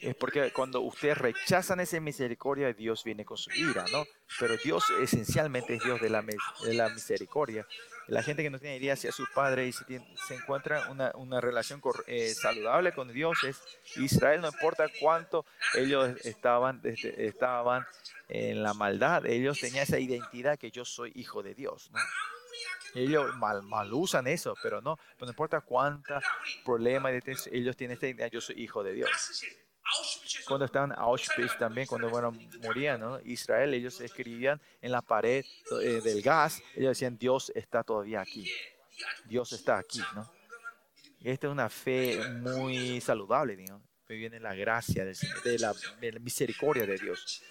Es 0.00 0.14
porque 0.14 0.52
cuando 0.52 0.80
ustedes 0.80 1.18
rechazan 1.18 1.80
esa 1.80 1.98
misericordia, 1.98 2.72
Dios 2.72 3.02
viene 3.02 3.24
con 3.24 3.36
su 3.36 3.50
ira, 3.50 3.84
¿no? 3.90 4.04
Pero 4.38 4.56
Dios 4.56 4.84
esencialmente 5.00 5.74
es 5.74 5.82
Dios 5.82 6.00
de 6.00 6.08
la, 6.08 6.22
de 6.22 6.74
la 6.74 6.88
misericordia. 6.88 7.66
La 8.06 8.22
gente 8.22 8.42
que 8.42 8.50
no 8.50 8.60
tiene 8.60 8.76
idea 8.76 8.94
hacia 8.94 9.10
su 9.10 9.26
Padre 9.34 9.66
y 9.66 9.72
se, 9.72 9.84
tiene, 9.84 10.08
se 10.28 10.36
encuentra 10.36 10.88
una, 10.90 11.10
una 11.16 11.40
relación 11.40 11.82
eh, 12.06 12.32
saludable 12.32 12.92
con 12.92 13.12
Dios 13.12 13.42
es 13.44 13.60
Israel, 13.96 14.40
no 14.40 14.48
importa 14.48 14.86
cuánto 15.00 15.44
ellos 15.74 16.16
estaban, 16.24 16.80
este, 16.84 17.26
estaban 17.26 17.84
en 18.28 18.62
la 18.62 18.74
maldad, 18.74 19.26
ellos 19.26 19.58
tenían 19.60 19.82
esa 19.82 19.98
identidad 19.98 20.58
que 20.58 20.70
yo 20.70 20.84
soy 20.84 21.12
hijo 21.16 21.42
de 21.42 21.54
Dios. 21.54 21.90
¿no? 21.92 21.98
Ellos 22.94 23.36
mal, 23.36 23.62
mal, 23.62 23.92
usan 23.92 24.26
eso, 24.26 24.54
pero 24.62 24.80
no, 24.80 24.98
no 25.20 25.26
importa 25.26 25.60
cuánta 25.60 26.20
problema 26.64 27.10
ellos 27.10 27.76
tienen 27.76 27.94
esta 27.94 28.06
identidad, 28.06 28.30
yo 28.30 28.40
soy 28.40 28.62
hijo 28.62 28.82
de 28.82 28.92
Dios. 28.94 29.42
Cuando 30.46 30.66
estaban 30.66 30.92
en 30.92 30.98
Auschwitz 30.98 31.58
también, 31.58 31.86
cuando 31.86 32.08
bueno, 32.08 32.32
morían, 32.62 33.00
¿no? 33.00 33.20
Israel, 33.20 33.74
ellos 33.74 34.00
escribían 34.00 34.60
en 34.80 34.92
la 34.92 35.02
pared 35.02 35.44
eh, 35.82 36.00
del 36.02 36.22
gas, 36.22 36.62
ellos 36.74 36.90
decían, 36.90 37.18
Dios 37.18 37.52
está 37.54 37.82
todavía 37.82 38.20
aquí. 38.20 38.50
Dios 39.26 39.52
está 39.52 39.78
aquí, 39.78 40.00
¿no? 40.14 40.30
Y 41.20 41.30
esta 41.30 41.48
es 41.48 41.52
una 41.52 41.68
fe 41.68 42.20
muy 42.40 43.00
saludable, 43.00 43.56
¿no? 43.68 43.82
Viene 44.08 44.40
la 44.40 44.54
gracia 44.54 45.04
del 45.04 45.16
de 45.44 45.58
la, 45.58 45.74
de 46.00 46.12
la 46.12 46.18
misericordia 46.18 46.86
de 46.86 46.96
Dios. 46.96 47.42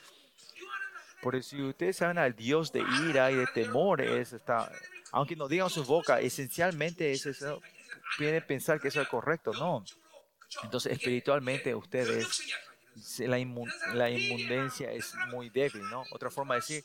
Porque 1.22 1.43
si 1.43 1.61
ustedes 1.61 1.97
saben 1.97 2.18
al 2.18 2.35
Dios 2.35 2.72
de 2.72 2.84
ira 3.09 3.31
y 3.31 3.35
de 3.35 3.47
temor, 3.47 4.01
es 4.01 4.34
esta, 4.34 4.72
aunque 5.11 5.35
no 5.35 5.47
digan 5.47 5.69
su 5.69 5.84
boca, 5.84 6.19
esencialmente 6.19 7.11
es 7.11 7.26
eso, 7.26 7.61
viene 8.18 8.38
a 8.38 8.45
pensar 8.45 8.80
que 8.80 8.88
eso 8.88 9.01
es 9.01 9.07
correcto, 9.07 9.51
no. 9.53 9.84
Entonces, 10.63 10.93
espiritualmente, 10.93 11.75
ustedes, 11.75 12.41
la, 13.19 13.39
inmun, 13.39 13.71
la 13.93 14.09
inmundencia 14.09 14.91
es 14.91 15.13
muy 15.29 15.49
débil, 15.49 15.83
¿no? 15.89 16.03
Otra 16.11 16.29
forma 16.29 16.55
de 16.55 16.61
decir, 16.61 16.83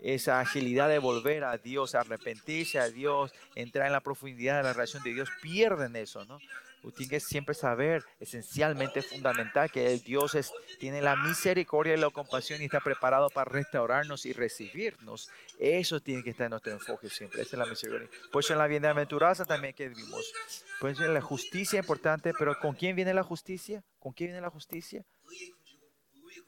esa 0.00 0.40
agilidad 0.40 0.88
de 0.88 0.98
volver 0.98 1.44
a 1.44 1.58
Dios, 1.58 1.94
arrepentirse 1.94 2.78
a 2.78 2.88
Dios, 2.88 3.32
entrar 3.54 3.86
en 3.86 3.92
la 3.92 4.00
profundidad 4.00 4.58
de 4.58 4.62
la 4.62 4.72
relación 4.72 5.02
de 5.02 5.12
Dios, 5.12 5.28
pierden 5.42 5.96
eso, 5.96 6.24
¿no? 6.24 6.38
Tienen 6.82 7.10
que 7.10 7.20
siempre 7.20 7.54
saber, 7.54 8.04
esencialmente 8.18 9.02
fundamental, 9.02 9.70
que 9.70 9.92
el 9.92 10.00
Dios 10.02 10.34
es, 10.34 10.52
tiene 10.78 11.02
la 11.02 11.16
misericordia 11.16 11.94
y 11.94 11.96
la 11.98 12.10
compasión 12.10 12.62
y 12.62 12.66
está 12.66 12.80
preparado 12.80 13.28
para 13.30 13.50
restaurarnos 13.50 14.24
y 14.26 14.32
recibirnos. 14.32 15.30
Eso 15.58 16.00
tiene 16.00 16.22
que 16.22 16.30
estar 16.30 16.46
en 16.46 16.50
nuestro 16.50 16.72
enfoque 16.72 17.10
siempre. 17.10 17.42
Esa 17.42 17.56
es 17.56 17.58
la 17.58 17.66
misericordia. 17.66 18.08
Por 18.32 18.42
eso 18.42 18.52
en 18.52 18.58
la 18.58 18.66
bienaventuranza 18.66 19.44
también 19.44 19.74
que 19.74 19.88
vivimos. 19.88 20.32
Pues 20.80 20.98
la 20.98 21.20
justicia 21.20 21.80
es 21.80 21.84
importante, 21.84 22.32
pero 22.38 22.58
¿con 22.58 22.74
quién 22.74 22.96
viene 22.96 23.12
la 23.12 23.22
justicia? 23.22 23.84
¿Con 23.98 24.12
quién 24.12 24.28
viene 24.28 24.40
la 24.40 24.50
justicia? 24.50 25.04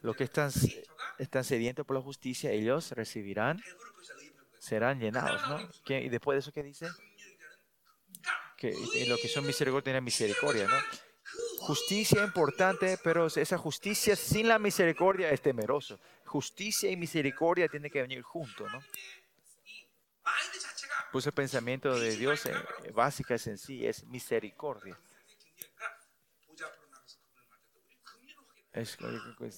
Los 0.02 0.16
que 0.16 0.24
están, 0.24 0.50
están 1.18 1.44
sedientos 1.44 1.84
por 1.84 1.96
la 1.96 2.02
justicia, 2.02 2.50
ellos 2.50 2.92
recibirán, 2.92 3.60
serán 4.58 4.98
llenados, 4.98 5.42
¿no? 5.48 5.96
¿Y 5.96 6.08
después 6.08 6.36
de 6.36 6.38
eso 6.40 6.52
qué 6.52 6.62
dice? 6.62 6.88
Que 8.60 9.06
lo 9.08 9.16
que 9.16 9.28
son 9.28 9.46
misericordia 9.46 9.84
tienen 9.84 10.04
misericordia, 10.04 10.68
¿no? 10.68 10.76
Justicia 11.60 12.22
importante, 12.22 12.98
pero 13.02 13.26
esa 13.26 13.56
justicia 13.56 14.14
sin 14.14 14.48
la 14.48 14.58
misericordia 14.58 15.30
es 15.30 15.40
temeroso. 15.40 15.98
Justicia 16.26 16.90
y 16.90 16.96
misericordia 16.96 17.68
tienen 17.68 17.90
que 17.90 18.02
venir 18.02 18.22
juntos, 18.22 18.70
¿no? 18.70 18.80
Pues 21.10 21.26
el 21.26 21.32
pensamiento 21.32 21.98
de 21.98 22.16
Dios 22.16 22.44
eh, 22.46 22.52
básica 22.92 23.34
es 23.34 23.46
en 23.46 23.56
sí, 23.56 23.86
es 23.86 24.04
misericordia. 24.04 24.98
Es 28.72 28.98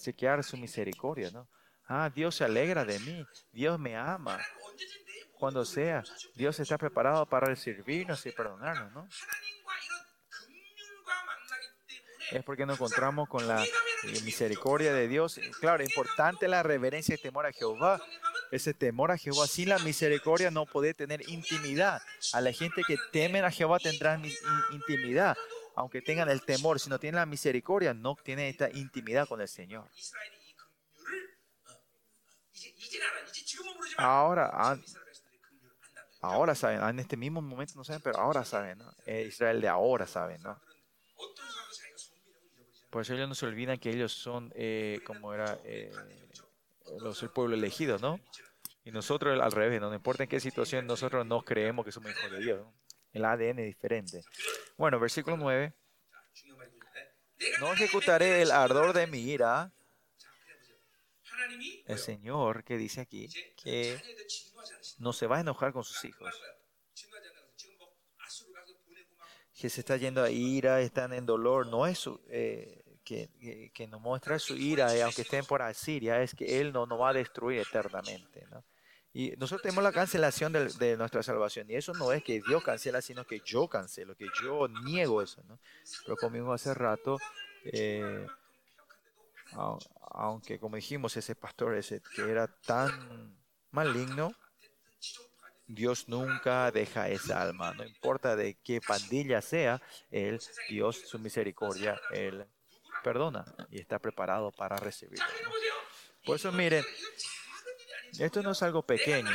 chequear 0.01 0.45
su 0.45 0.57
misericordia, 0.57 1.31
¿no? 1.31 1.49
Ah, 1.89 2.09
Dios 2.09 2.37
se 2.37 2.45
alegra 2.45 2.85
de 2.85 3.01
mí, 3.01 3.27
Dios 3.51 3.79
me 3.81 3.97
ama 3.97 4.39
cuando 5.43 5.65
sea. 5.65 6.05
Dios 6.37 6.61
está 6.61 6.79
preparado 6.79 7.27
para 7.27 7.57
servirnos 7.57 8.25
y 8.27 8.31
perdonarnos, 8.31 8.93
¿no? 8.93 9.09
Es 12.31 12.45
porque 12.45 12.65
nos 12.65 12.77
encontramos 12.77 13.29
con 13.29 13.49
la 13.49 13.61
misericordia 14.23 14.95
de 14.95 15.09
Dios. 15.09 15.41
Claro, 15.59 15.83
es 15.83 15.91
importante 15.91 16.47
la 16.47 16.63
reverencia 16.63 17.17
y 17.17 17.19
temor 17.19 17.45
a 17.47 17.53
Jehová. 17.53 18.01
Ese 18.53 18.73
temor 18.73 19.11
a 19.11 19.19
Jehová, 19.19 19.49
sin 19.49 19.71
la 19.71 19.81
misericordia 19.81 20.53
no 20.53 20.65
puede 20.65 20.95
tener 20.95 21.29
intimidad. 21.29 22.01
A 22.35 22.41
la 22.41 22.53
gente 22.53 22.85
que 22.87 22.97
temen 23.11 23.45
a 23.45 23.51
Jehová 23.51 23.81
tendrán 23.81 24.23
intimidad. 24.71 25.37
Aunque 25.75 26.03
tengan 26.03 26.29
el 26.29 26.43
temor, 26.43 26.79
si 26.79 26.89
no 26.89 27.01
tienen 27.01 27.19
la 27.19 27.27
misericordia, 27.27 27.93
no 27.95 28.15
tienen 28.15 28.47
esta 28.47 28.71
intimidad 28.71 29.27
con 29.27 29.41
el 29.41 29.49
Señor. 29.49 29.91
Ahora, 33.97 34.79
Ahora 36.23 36.55
saben, 36.55 36.83
en 36.83 36.99
este 37.01 37.17
mismo 37.17 37.43
momento 37.43 37.75
no 37.77 37.85
saben, 37.85 38.01
pero 38.01 38.19
ahora 38.19 38.45
saben, 38.45 38.79
¿no? 38.79 38.95
Israel 39.07 39.61
de 39.61 39.69
ahora 39.69 40.07
saben, 40.07 40.41
¿no? 40.43 40.59
Por 42.91 43.03
eso 43.03 43.15
ellos 43.15 43.29
no 43.29 43.35
se 43.35 43.47
olvidan 43.47 43.79
que 43.79 43.91
ellos 43.91 44.13
son, 44.13 44.53
eh, 44.55 45.01
como 45.05 45.35
era, 45.35 45.59
eh, 45.65 45.91
los, 47.01 47.23
el 47.23 47.31
pueblo 47.31 47.57
elegido, 47.57 47.99
¿no? 47.99 48.21
Y 48.85 48.91
nosotros 48.91 49.41
al 49.41 49.53
revés, 49.53 49.81
no 49.81 49.93
importa 49.95 50.25
en 50.25 50.29
qué 50.29 50.41
situación, 50.41 50.87
nosotros 50.87 51.27
no 51.27 51.43
creemos 51.43 51.85
que 51.85 51.93
somos 51.93 52.11
hijos 52.11 52.31
de 52.31 52.39
Dios. 52.39 52.61
¿no? 52.61 52.73
El 53.13 53.25
ADN 53.25 53.61
es 53.61 53.67
diferente. 53.67 54.23
Bueno, 54.77 54.99
versículo 54.99 55.37
9. 55.37 55.73
No 57.61 57.73
ejecutaré 57.73 58.43
el 58.43 58.51
ardor 58.51 58.93
de 58.93 59.07
mi 59.07 59.19
ira. 59.19 59.73
El 61.87 61.99
Señor 61.99 62.65
que 62.65 62.77
dice 62.77 63.01
aquí 63.01 63.29
que 63.57 64.01
no 64.99 65.13
se 65.13 65.27
va 65.27 65.39
a 65.39 65.41
enojar 65.41 65.73
con 65.73 65.85
sus 65.85 66.05
hijos. 66.05 66.29
Que 69.55 69.71
se 69.71 69.81
está 69.81 69.97
yendo 69.97 70.23
a 70.23 70.31
ira, 70.31 70.81
están 70.81 71.13
en 71.13 71.25
dolor, 71.25 71.69
no 71.69 71.87
es 71.87 72.09
eh, 72.29 72.99
que, 73.05 73.31
que, 73.41 73.71
que, 73.73 73.87
no 73.87 74.01
muestra 74.01 74.39
su 74.39 74.57
ira, 74.57 74.95
eh, 74.97 75.03
aunque 75.03 75.23
estén 75.23 75.45
por 75.45 75.63
Asiria, 75.63 76.21
es 76.21 76.35
que 76.35 76.61
Él 76.61 76.73
no 76.73 76.85
nos 76.87 77.01
va 77.01 77.11
a 77.11 77.13
destruir 77.13 77.61
eternamente. 77.61 78.45
¿no? 78.51 78.65
Y 79.13 79.33
nosotros 79.33 79.63
tenemos 79.63 79.85
la 79.85 79.93
cancelación 79.93 80.53
de, 80.53 80.67
de, 80.67 80.97
nuestra 80.97 81.23
salvación. 81.23 81.71
Y 81.71 81.75
eso 81.75 81.93
no 81.93 82.13
es 82.13 82.25
que 82.25 82.41
Dios 82.41 82.65
cancela, 82.65 83.03
sino 83.03 83.25
que 83.25 83.41
yo 83.45 83.69
cancelo, 83.69 84.17
que 84.17 84.27
yo 84.43 84.67
niego 84.69 85.23
eso. 85.23 85.43
¿no? 85.45 85.61
Pero 86.05 86.17
como 86.17 86.53
hace 86.53 86.73
rato, 86.73 87.19
eh, 87.65 88.27
aunque 90.13 90.59
como 90.59 90.77
dijimos, 90.77 91.17
ese 91.17 91.35
pastor 91.35 91.77
ese 91.77 92.01
que 92.15 92.23
era 92.23 92.47
tan 92.49 93.37
maligno, 93.71 94.33
Dios 95.67 96.09
nunca 96.09 96.71
deja 96.71 97.09
esa 97.09 97.41
alma, 97.41 97.73
no 97.73 97.85
importa 97.85 98.37
de 98.37 98.59
qué 98.63 98.81
pandilla 98.81 99.41
sea, 99.41 99.81
Él, 100.11 100.41
Dios, 100.69 100.97
su 101.07 101.19
misericordia, 101.19 102.01
Él 102.11 102.47
perdona 103.03 103.45
y 103.71 103.81
está 103.81 103.99
preparado 103.99 104.51
para 104.53 104.77
recibirlo. 104.77 105.25
Por 106.25 106.37
eso 106.37 106.53
miren, 106.53 106.85
esto 108.19 108.43
no 108.43 108.53
es 108.53 108.63
algo 108.63 108.83
pequeño. 108.83 109.31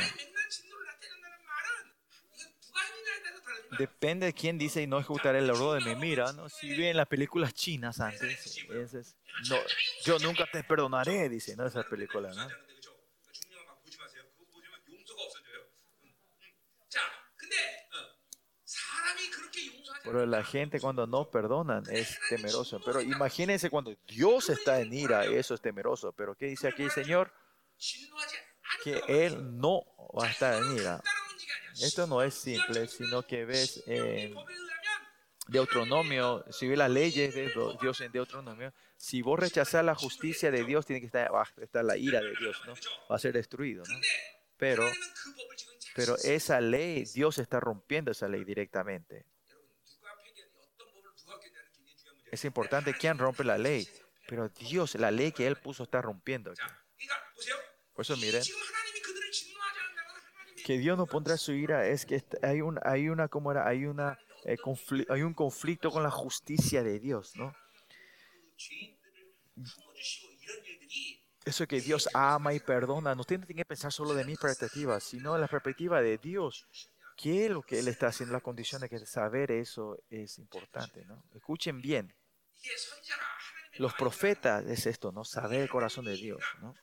Depende 3.78 4.26
de 4.26 4.32
quién 4.32 4.58
dice 4.58 4.82
y 4.82 4.86
no 4.86 4.98
ejecutaré 4.98 5.40
el 5.40 5.50
oro 5.50 5.74
de 5.74 5.80
mi 5.80 5.94
mira. 5.94 6.32
¿no? 6.32 6.48
Si 6.48 6.68
bien 6.70 6.96
las 6.96 7.06
películas 7.06 7.52
chinas 7.52 8.00
antes, 8.00 8.58
es, 8.70 9.16
no, 9.48 9.56
yo 10.04 10.18
nunca 10.20 10.46
te 10.50 10.64
perdonaré, 10.64 11.28
dice, 11.28 11.54
¿no? 11.54 11.66
Esas 11.66 11.84
películas. 11.86 12.36
Pero 20.10 20.26
la 20.26 20.42
gente 20.42 20.80
cuando 20.80 21.06
no 21.06 21.30
perdonan 21.30 21.84
es 21.90 22.18
temeroso. 22.28 22.80
Pero 22.84 23.00
imagínense 23.00 23.68
cuando 23.68 23.94
Dios 24.06 24.48
está 24.48 24.80
en 24.80 24.92
ira, 24.92 25.24
eso 25.24 25.54
es 25.54 25.60
temeroso. 25.60 26.12
Pero 26.12 26.34
¿qué 26.34 26.46
dice 26.46 26.68
aquí 26.68 26.82
el 26.84 26.90
Señor? 26.90 27.32
Que 28.82 29.02
Él 29.06 29.58
no 29.58 29.84
va 30.18 30.26
a 30.26 30.30
estar 30.30 30.54
en 30.54 30.76
ira. 30.76 31.02
Esto 31.80 32.06
no 32.06 32.22
es 32.22 32.34
simple, 32.34 32.88
sino 32.88 33.22
que 33.22 33.44
ves 33.44 33.82
en 33.86 34.34
Deuteronomio, 35.46 36.44
si 36.50 36.68
ves 36.68 36.78
las 36.78 36.90
leyes 36.90 37.34
de 37.34 37.52
Dios 37.80 38.00
en 38.00 38.12
Deuteronomio, 38.12 38.72
si 38.96 39.22
vos 39.22 39.38
rechazás 39.38 39.84
la 39.84 39.94
justicia 39.94 40.50
de 40.50 40.64
Dios, 40.64 40.84
tiene 40.84 41.00
que 41.00 41.06
estar, 41.06 41.32
va 41.32 41.42
a 41.42 41.62
estar 41.62 41.84
la 41.84 41.96
ira 41.96 42.20
de 42.20 42.34
Dios, 42.38 42.60
¿no? 42.66 42.74
Va 43.10 43.16
a 43.16 43.18
ser 43.18 43.32
destruido, 43.32 43.84
¿no? 43.86 43.98
Pero, 44.56 44.84
pero 45.94 46.16
esa 46.18 46.60
ley, 46.60 47.04
Dios 47.04 47.38
está 47.38 47.60
rompiendo 47.60 48.10
esa 48.10 48.28
ley 48.28 48.44
directamente. 48.44 49.24
Es 52.38 52.44
importante 52.44 52.94
quién 52.94 53.18
rompe 53.18 53.42
la 53.42 53.58
ley, 53.58 53.88
pero 54.28 54.48
Dios, 54.48 54.94
la 54.94 55.10
ley 55.10 55.32
que 55.32 55.44
Él 55.44 55.56
puso, 55.56 55.82
está 55.82 56.00
rompiendo. 56.00 56.54
Por 57.92 58.02
eso 58.04 58.16
miren, 58.16 58.44
que 60.64 60.78
Dios 60.78 60.96
no 60.96 61.06
pondrá 61.06 61.36
su 61.36 61.50
ira 61.50 61.88
es 61.88 62.06
que 62.06 62.22
hay, 62.42 62.60
un, 62.60 62.78
hay 62.84 63.08
una, 63.08 63.26
¿cómo 63.26 63.50
era? 63.50 63.66
Hay, 63.66 63.86
una, 63.86 64.16
eh, 64.44 64.56
hay 65.08 65.22
un 65.22 65.34
conflicto 65.34 65.90
con 65.90 66.04
la 66.04 66.12
justicia 66.12 66.84
de 66.84 67.00
Dios, 67.00 67.34
¿no? 67.34 67.52
Eso 71.44 71.66
que 71.66 71.80
Dios 71.80 72.08
ama 72.14 72.54
y 72.54 72.60
perdona, 72.60 73.16
no 73.16 73.24
tiene 73.24 73.48
que 73.48 73.64
pensar 73.64 73.92
solo 73.92 74.14
de 74.14 74.24
mi 74.24 74.36
perspectiva, 74.36 75.00
sino 75.00 75.34
de 75.34 75.40
la 75.40 75.48
perspectiva 75.48 76.00
de 76.00 76.18
Dios. 76.18 76.68
¿Qué 77.16 77.46
es 77.46 77.50
lo 77.50 77.62
que 77.62 77.80
Él 77.80 77.88
está 77.88 78.06
haciendo? 78.06 78.32
La 78.32 78.40
condición 78.40 78.80
de 78.80 78.88
que 78.88 79.04
saber 79.04 79.50
eso 79.50 79.98
es 80.08 80.38
importante, 80.38 81.04
¿no? 81.04 81.24
Escuchen 81.34 81.80
bien. 81.80 82.14
Los 83.78 83.94
profetas 83.94 84.64
es 84.66 84.86
esto, 84.86 85.12
¿no? 85.12 85.24
Saber 85.24 85.60
el 85.60 85.68
corazón 85.68 86.04
de 86.04 86.16
Dios, 86.16 86.42
¿no? 86.60 86.74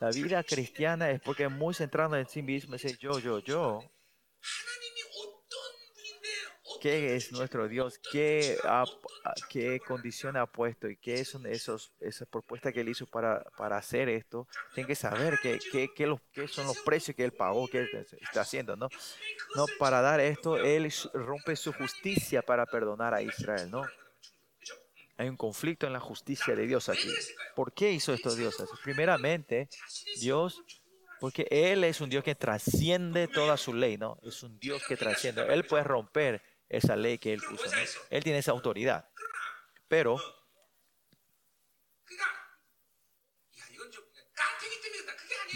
La 0.00 0.10
vida 0.10 0.42
cristiana 0.42 1.10
es 1.10 1.20
porque 1.20 1.44
es 1.44 1.50
muy 1.50 1.74
centrada 1.74 2.18
en 2.18 2.28
sí 2.28 2.42
mismo, 2.42 2.74
dice 2.74 2.96
yo, 3.00 3.18
yo, 3.18 3.38
yo. 3.40 3.82
¿Qué 6.80 7.16
es 7.16 7.32
nuestro 7.32 7.66
Dios? 7.66 7.98
¿Qué, 8.12 8.58
qué 9.48 9.80
condición 9.80 10.36
ha 10.36 10.44
puesto? 10.44 10.86
¿Y 10.86 10.98
qué 10.98 11.24
son 11.24 11.46
esos, 11.46 11.94
esas 11.98 12.28
propuestas 12.28 12.74
que 12.74 12.82
él 12.82 12.90
hizo 12.90 13.06
para, 13.06 13.42
para 13.56 13.78
hacer 13.78 14.10
esto? 14.10 14.46
Tienen 14.74 14.88
que 14.88 14.94
saber 14.94 15.38
qué, 15.42 15.58
qué, 15.72 15.88
qué, 15.96 16.06
los, 16.06 16.20
qué 16.30 16.46
son 16.46 16.66
los 16.66 16.78
precios 16.80 17.16
que 17.16 17.24
él 17.24 17.32
pagó, 17.32 17.66
qué 17.68 17.88
está 18.20 18.42
haciendo, 18.42 18.76
¿no? 18.76 18.90
No, 19.56 19.64
para 19.78 20.02
dar 20.02 20.20
esto, 20.20 20.58
él 20.58 20.92
rompe 21.14 21.56
su 21.56 21.72
justicia 21.72 22.42
para 22.42 22.66
perdonar 22.66 23.14
a 23.14 23.22
Israel, 23.22 23.70
¿no? 23.70 23.86
Hay 25.16 25.28
un 25.28 25.36
conflicto 25.36 25.86
en 25.86 25.92
la 25.92 26.00
justicia 26.00 26.56
de 26.56 26.66
Dios 26.66 26.88
aquí. 26.88 27.08
¿Por 27.54 27.72
qué 27.72 27.92
hizo 27.92 28.12
esto 28.12 28.34
Dios? 28.34 28.56
Primeramente, 28.82 29.68
Dios, 30.20 30.62
porque 31.20 31.46
Él 31.50 31.84
es 31.84 32.00
un 32.00 32.10
Dios 32.10 32.24
que 32.24 32.34
trasciende 32.34 33.28
toda 33.28 33.56
su 33.56 33.74
ley, 33.74 33.96
¿no? 33.96 34.18
Es 34.22 34.42
un 34.42 34.58
Dios 34.58 34.82
que 34.86 34.96
trasciende. 34.96 35.46
Él 35.52 35.64
puede 35.66 35.84
romper 35.84 36.42
esa 36.68 36.96
ley 36.96 37.18
que 37.18 37.32
Él 37.32 37.42
puso. 37.42 37.64
Él 38.10 38.24
tiene 38.24 38.40
esa 38.40 38.50
autoridad. 38.50 39.08
Pero 39.86 40.20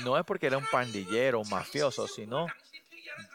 no 0.05 0.17
es 0.17 0.25
porque 0.25 0.47
era 0.47 0.59
un 0.59 0.67
pandillero, 0.67 1.41
un 1.41 1.49
mafioso, 1.49 2.07
sino 2.07 2.47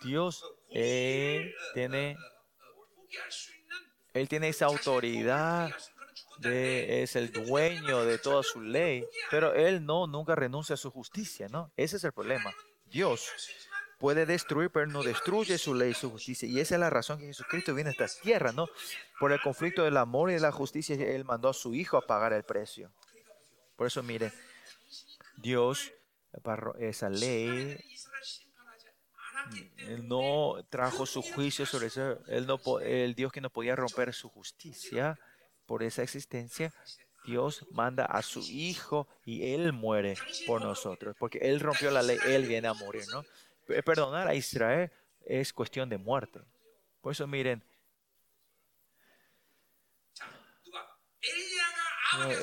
Dios 0.02 0.46
tiene, 0.70 2.18
Él 4.14 4.30
tiene 4.30 4.48
esa 4.48 4.68
autoridad 4.68 5.76
es 6.46 7.16
el 7.16 7.32
dueño 7.32 8.06
de 8.06 8.18
toda 8.18 8.44
su 8.44 8.62
ley, 8.62 9.06
pero 9.30 9.54
él 9.54 9.86
no 9.86 10.08
nunca 10.08 10.36
renuncia 10.36 10.76
a 10.76 10.78
su 10.78 10.92
justicia, 10.92 11.48
¿no? 11.50 11.72
Ese 11.76 11.98
es 11.98 12.04
el 12.04 12.12
problema. 12.12 12.54
Dios 12.86 13.30
puede 13.98 14.26
destruir, 14.26 14.70
pero 14.70 14.88
no 14.88 15.02
destruye 15.02 15.58
su 15.58 15.74
ley 15.74 15.92
y 15.92 15.94
su 15.94 16.12
justicia. 16.12 16.48
Y 16.48 16.60
esa 16.60 16.76
es 16.76 16.80
la 16.80 16.90
razón 16.90 17.20
que 17.20 17.28
Jesucristo 17.28 17.74
viene 17.74 17.90
a 17.90 17.94
esta 17.94 18.08
tierra, 18.22 18.52
¿no? 18.52 18.68
Por 19.20 19.32
el 19.32 19.42
conflicto 19.42 19.84
del 19.84 19.98
amor 19.98 20.30
y 20.30 20.34
de 20.34 20.40
la 20.40 20.52
justicia, 20.52 20.96
Él 20.96 21.24
mandó 21.24 21.50
a 21.50 21.54
su 21.54 21.74
Hijo 21.74 21.98
a 21.98 22.06
pagar 22.06 22.34
el 22.34 22.44
precio. 22.44 22.92
Por 23.76 23.88
eso, 23.88 24.04
mire, 24.04 24.32
Dios, 25.38 25.92
esa 26.80 27.10
ley, 27.10 27.78
él 29.78 30.08
no 30.08 30.66
trajo 30.70 31.06
su 31.06 31.22
juicio 31.22 31.66
sobre 31.66 31.88
eso. 31.88 32.18
Él 32.28 32.48
no, 32.48 32.60
el 32.80 33.16
Dios 33.16 33.32
que 33.32 33.42
no 33.42 33.50
podía 33.50 33.76
romper 33.76 34.14
su 34.14 34.30
justicia 34.30 35.20
por 35.66 35.84
esa 35.84 36.04
existencia, 36.04 36.74
Dios 37.26 37.66
manda 37.72 38.06
a 38.06 38.22
su 38.22 38.42
Hijo 38.50 39.08
y 39.26 39.54
Él 39.54 39.72
muere 39.74 40.16
por 40.46 40.62
nosotros, 40.62 41.16
porque 41.18 41.40
Él 41.42 41.60
rompió 41.60 41.90
la 41.92 42.02
ley, 42.02 42.18
Él 42.26 42.46
viene 42.46 42.68
a 42.68 42.74
morir, 42.74 43.04
¿no? 43.12 43.24
Perdonar 43.84 44.28
a 44.28 44.36
Israel 44.36 44.92
es 45.26 45.54
cuestión 45.54 45.90
de 45.90 45.98
muerte. 45.98 46.40
Por 47.02 47.14
eso 47.14 47.26
miren, 47.28 47.64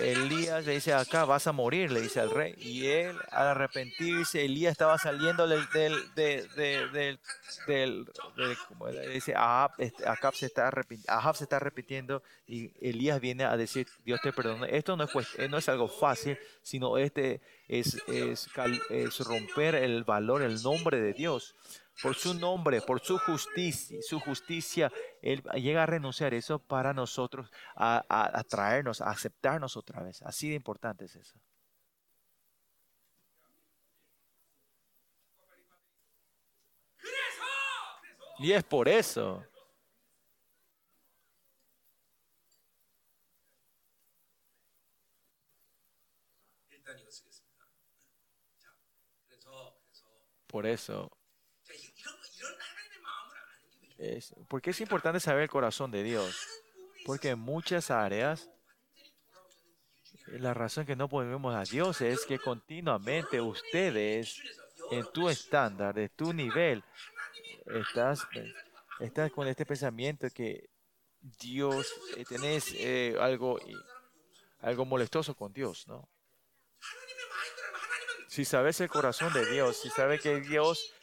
Elías 0.01 0.67
le 0.67 0.75
dice 0.75 0.93
acá 0.93 1.25
vas 1.25 1.47
a 1.47 1.53
morir, 1.53 1.91
le 1.91 2.01
dice 2.01 2.21
al 2.21 2.31
rey. 2.31 2.55
Y 2.59 2.87
él 2.87 3.17
al 3.31 3.49
arrepentirse, 3.49 4.45
Elías 4.45 4.73
estaba 4.73 4.99
saliendo 4.99 5.47
del, 5.47 5.69
del, 5.71 5.95
del, 6.15 7.21
del, 7.67 8.09
como 8.69 8.89
dice, 8.89 9.35
este, 9.79 10.05
se 10.35 10.47
está 10.47 10.71
Ahab 11.09 11.37
se 11.37 11.45
está 11.45 11.57
arrepintiendo 11.57 12.23
y 12.47 12.73
Elías 12.87 13.21
viene 13.21 13.45
a 13.45 13.57
decir, 13.57 13.87
Dios 14.05 14.21
te 14.23 14.33
perdona. 14.33 14.67
Esto 14.67 14.97
no 14.97 15.05
es, 15.05 15.51
no 15.51 15.59
es 15.59 15.69
algo 15.69 15.89
fácil, 15.89 16.39
sino 16.63 16.99
este 16.99 17.41
es, 17.69 18.03
es, 18.09 18.49
es 18.91 19.21
romper 19.21 19.75
el 19.75 20.05
valor, 20.05 20.43
el 20.43 20.63
nombre 20.63 21.01
de 21.01 21.13
Dios 21.13 21.55
por 22.03 22.15
su 22.15 22.35
nombre, 22.35 22.81
por 22.81 23.01
su 23.01 23.19
justicia, 23.19 24.01
su 24.03 24.21
justicia, 24.21 24.91
Él 25.23 25.43
llega 25.55 25.83
a 25.83 25.87
renunciar 25.87 26.35
eso 26.35 26.59
para 26.59 26.93
nosotros, 26.95 27.51
a, 27.75 28.05
a, 28.09 28.43
traernos, 28.45 29.01
a 29.01 29.11
aceptarnos 29.11 29.77
otra 29.77 30.03
vez. 30.03 30.23
Así 30.23 30.49
de 30.49 30.55
importante 30.55 31.05
es 31.05 31.17
eso. 31.17 31.39
Y 38.39 38.53
es 38.53 38.65
por 38.65 38.89
eso. 38.89 39.45
Por 50.47 50.67
eso 50.67 51.11
es, 54.01 54.35
¿Por 54.49 54.63
qué 54.63 54.71
es 54.71 54.81
importante 54.81 55.21
saber 55.21 55.43
el 55.43 55.51
corazón 55.51 55.91
de 55.91 56.03
Dios? 56.03 56.47
Porque 57.05 57.31
en 57.31 57.39
muchas 57.39 57.91
áreas 57.91 58.51
la 60.27 60.55
razón 60.55 60.87
que 60.87 60.97
no 60.97 61.09
volvemos 61.09 61.55
a 61.55 61.65
Dios 61.65 62.01
es 62.01 62.25
que 62.25 62.39
continuamente 62.39 63.41
ustedes, 63.41 64.41
en 64.91 65.05
tu 65.13 65.29
estándar, 65.29 65.95
de 65.95 66.09
tu 66.09 66.33
nivel, 66.33 66.85
estás, 67.67 68.27
estás 69.01 69.31
con 69.33 69.49
este 69.49 69.67
pensamiento 69.67 70.29
que 70.31 70.71
Dios, 71.21 71.93
eh, 72.17 72.25
tenés 72.25 72.73
eh, 72.75 73.17
algo, 73.21 73.59
algo 74.61 74.85
molestoso 74.85 75.35
con 75.35 75.53
Dios, 75.53 75.87
¿no? 75.87 76.09
Si 78.29 78.45
sabes 78.45 78.81
el 78.81 78.89
corazón 78.89 79.33
de 79.33 79.45
Dios, 79.51 79.81
si 79.81 79.91
sabes 79.91 80.21
que 80.21 80.41
Dios 80.41 80.95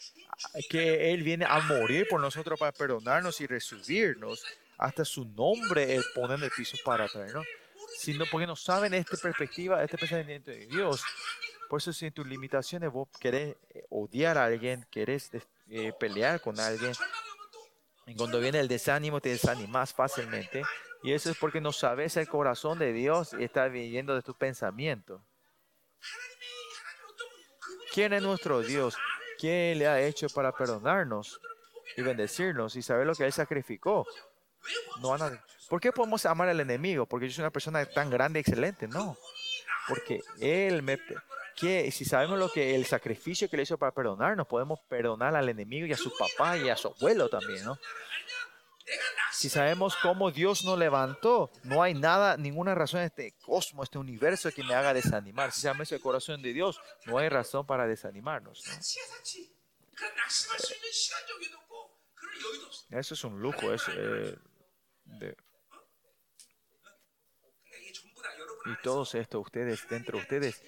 que 0.70 1.14
Él 1.14 1.24
viene 1.24 1.46
a 1.48 1.60
morir 1.62 2.08
por 2.10 2.22
nosotros 2.22 2.60
para 2.60 2.72
perdonarnos 2.72 3.42
y 3.42 3.48
recibirnos. 3.48 4.44
Hasta 4.78 5.04
su 5.04 5.26
nombre 5.26 5.96
Él 5.96 6.04
pone 6.14 6.36
el 6.36 6.52
piso 6.52 6.78
para 6.86 7.08
traernos. 7.08 7.46
Sino 7.98 8.26
porque 8.32 8.46
no 8.46 8.56
saben 8.56 8.94
esta 8.94 9.18
perspectiva, 9.18 9.84
este 9.84 9.98
pensamiento 9.98 10.52
de 10.52 10.68
Dios. 10.68 11.04
Por 11.70 11.82
eso 11.82 11.92
si 11.92 12.06
en 12.06 12.14
tus 12.14 12.28
limitaciones 12.28 12.92
vos 12.92 13.08
querés 13.20 13.56
eh, 13.70 13.86
odiar 13.90 14.38
a 14.38 14.46
alguien, 14.46 14.86
querés 14.92 15.32
eh, 15.70 15.92
pelear 16.00 16.40
con 16.40 16.60
alguien, 16.60 16.94
cuando 18.16 18.40
viene 18.40 18.60
el 18.60 18.68
desánimo 18.68 19.20
te 19.20 19.30
desanimas 19.30 19.94
fácilmente. 19.94 20.64
Y 21.04 21.12
eso 21.14 21.30
es 21.30 21.38
porque 21.38 21.62
no 21.62 21.72
sabes 21.72 22.16
el 22.18 22.28
corazón 22.28 22.80
de 22.80 22.94
Dios 22.94 23.36
y 23.38 23.44
estás 23.44 23.72
viviendo 23.72 24.16
de 24.16 24.22
tus 24.22 24.36
pensamientos. 24.36 25.22
¿Quién 27.94 28.14
es 28.14 28.22
nuestro 28.22 28.62
Dios? 28.62 28.96
¿Qué 29.38 29.74
le 29.76 29.88
ha 29.88 30.02
hecho 30.02 30.28
para 30.30 30.52
perdonarnos 30.52 31.40
y 31.96 32.02
bendecirnos 32.02 32.76
y 32.76 32.82
saber 32.82 33.06
lo 33.06 33.16
que 33.16 33.26
Él 33.26 33.34
sacrificó? 33.34 34.06
No 35.02 35.16
¿Por 35.70 35.82
qué 35.82 35.92
podemos 35.92 36.26
amar 36.26 36.50
al 36.50 36.60
enemigo? 36.60 37.06
Porque 37.06 37.28
yo 37.28 37.36
soy 37.36 37.44
una 37.44 37.52
persona 37.52 37.86
tan 37.86 38.10
grande 38.10 38.40
y 38.40 38.42
excelente. 38.42 38.88
No. 38.88 39.18
Porque 39.88 40.22
Él 40.40 40.82
me... 40.82 41.00
Que 41.56 41.92
si 41.92 42.06
sabemos 42.06 42.38
lo 42.38 42.52
que 42.52 42.76
el 42.76 42.86
sacrificio 42.86 43.50
que 43.50 43.58
le 43.58 43.64
hizo 43.64 43.78
para 43.78 43.92
perdonarnos, 43.92 44.46
podemos 44.48 44.80
perdonar 44.88 45.36
al 45.36 45.50
enemigo 45.50 45.88
y 45.88 45.94
a 45.94 45.98
su 45.98 46.16
papá 46.16 46.56
y 46.56 46.70
a 46.70 46.76
su 46.76 46.90
abuelo 46.90 47.30
también, 47.30 47.66
¿no? 47.66 47.80
si 49.38 49.50
sabemos 49.50 49.96
cómo 50.02 50.32
Dios 50.32 50.64
nos 50.66 50.80
levantó, 50.80 51.52
no 51.62 51.84
hay 51.84 51.94
nada, 51.94 52.38
ninguna 52.38 52.74
razón 52.74 53.02
en 53.02 53.06
este 53.06 53.34
cosmos, 53.34 53.84
este 53.86 54.00
universo 54.00 54.50
que 54.52 54.64
me 54.64 54.74
haga 54.74 54.96
desanimar. 54.96 55.52
Si 55.52 55.62
sabemos 55.62 55.92
el 55.92 56.02
corazón 56.02 56.42
de 56.42 56.54
Dios, 56.54 56.82
no 57.06 57.20
hay 57.20 57.30
razón 57.30 57.64
para 57.68 57.86
desanimarnos. 57.86 58.64
Eso 62.90 63.14
es 63.14 63.24
un 63.24 63.40
lujo. 63.40 63.72
Es, 63.72 63.84
eh, 63.90 64.36
y 68.66 68.82
todos 68.82 69.14
esto, 69.14 69.40
ustedes, 69.40 69.88
dentro 69.88 70.18
de 70.18 70.24
ustedes, 70.24 70.64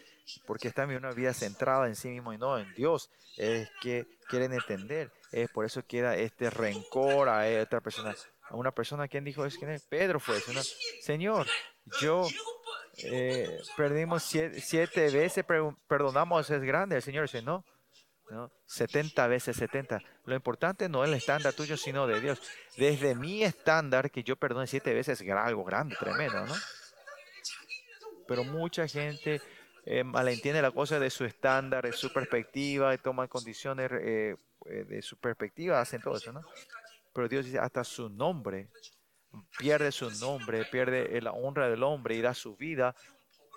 porque 0.45 0.67
están 0.67 0.89
viviendo 0.89 1.07
una 1.07 1.15
vida 1.15 1.33
centrada 1.33 1.87
en 1.87 1.95
sí 1.95 2.09
mismo 2.09 2.33
y 2.33 2.37
no 2.37 2.59
en 2.59 2.71
Dios, 2.75 3.09
es 3.35 3.67
que 3.81 4.19
quieren 4.27 4.53
entender. 4.53 5.11
Es 5.31 5.49
por 5.49 5.65
eso 5.65 5.83
queda 5.87 6.15
este 6.17 6.51
rencor 6.51 7.29
a 7.29 7.49
eh, 7.49 7.63
esta 7.63 7.81
persona 7.81 8.15
a 8.49 8.55
una 8.55 8.71
persona. 8.71 9.07
¿Quién 9.07 9.23
dijo 9.23 9.45
es 9.45 9.57
quién 9.57 9.71
es? 9.71 9.83
Pedro 9.83 10.19
fue. 10.19 10.35
Una, 10.49 10.61
Señor, 11.01 11.47
yo 12.01 12.27
eh, 13.03 13.59
perdimos 13.77 14.23
siete, 14.23 15.09
veces, 15.09 15.45
perdonamos, 15.87 16.49
es 16.49 16.61
grande. 16.61 16.97
El 16.97 17.01
Señor 17.01 17.23
dice, 17.23 17.41
no, 17.41 17.63
no, 18.29 18.51
70 18.65 19.27
veces 19.27 19.55
70. 19.57 20.01
Lo 20.25 20.35
importante 20.35 20.89
no 20.89 21.03
es 21.03 21.09
el 21.09 21.15
estándar 21.15 21.53
tuyo, 21.53 21.77
sino 21.77 22.07
de 22.07 22.19
Dios. 22.19 22.41
Desde 22.77 23.15
mi 23.15 23.43
estándar, 23.43 24.11
que 24.11 24.23
yo 24.23 24.35
perdone 24.35 24.67
siete 24.67 24.93
veces, 24.93 25.21
es 25.21 25.29
algo 25.29 25.63
grande, 25.63 25.95
tremendo, 25.99 26.45
¿no? 26.45 26.55
Pero 28.27 28.43
mucha 28.43 28.87
gente 28.87 29.41
eh, 29.85 30.03
malentiende 30.03 30.61
la 30.61 30.71
cosa 30.71 30.99
de 30.99 31.09
su 31.09 31.25
estándar, 31.25 31.85
de 31.85 31.93
su 31.93 32.13
perspectiva, 32.13 32.93
y 32.93 32.99
toman 32.99 33.27
condiciones 33.27 33.89
eh, 33.91 34.35
de 34.65 35.01
su 35.01 35.17
perspectiva, 35.17 35.81
hacen 35.81 36.01
todo 36.01 36.17
eso, 36.17 36.31
¿no? 36.31 36.43
Pero 37.13 37.27
Dios 37.27 37.45
dice, 37.45 37.59
hasta 37.59 37.83
su 37.83 38.09
nombre, 38.09 38.69
pierde 39.57 39.91
su 39.91 40.09
nombre, 40.11 40.65
pierde 40.65 41.17
eh, 41.17 41.21
la 41.21 41.31
honra 41.31 41.69
del 41.69 41.83
hombre 41.83 42.15
y 42.15 42.21
da 42.21 42.33
su 42.33 42.55
vida 42.55 42.95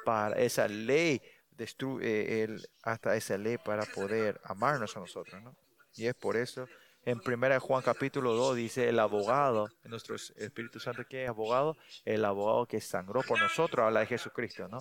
para 0.04 0.36
esa 0.36 0.68
ley, 0.68 1.22
destruye 1.50 2.42
el, 2.42 2.68
hasta 2.82 3.16
esa 3.16 3.36
ley 3.38 3.58
para 3.58 3.84
poder 3.84 4.40
amarnos 4.44 4.96
a 4.96 5.00
nosotros, 5.00 5.42
¿no? 5.42 5.54
Y 5.94 6.06
es 6.06 6.14
por 6.14 6.36
eso, 6.36 6.66
en 7.04 7.20
1 7.24 7.60
Juan 7.60 7.82
capítulo 7.82 8.32
2 8.34 8.56
dice, 8.56 8.88
el 8.88 8.98
abogado, 8.98 9.68
nuestro 9.84 10.16
Espíritu 10.16 10.80
Santo 10.80 11.04
que 11.04 11.24
es 11.24 11.28
abogado, 11.28 11.76
el 12.04 12.24
abogado 12.24 12.66
que 12.66 12.80
sangró 12.80 13.22
por 13.22 13.38
nosotros, 13.40 13.84
habla 13.84 14.00
de 14.00 14.06
Jesucristo, 14.06 14.68
¿no? 14.68 14.78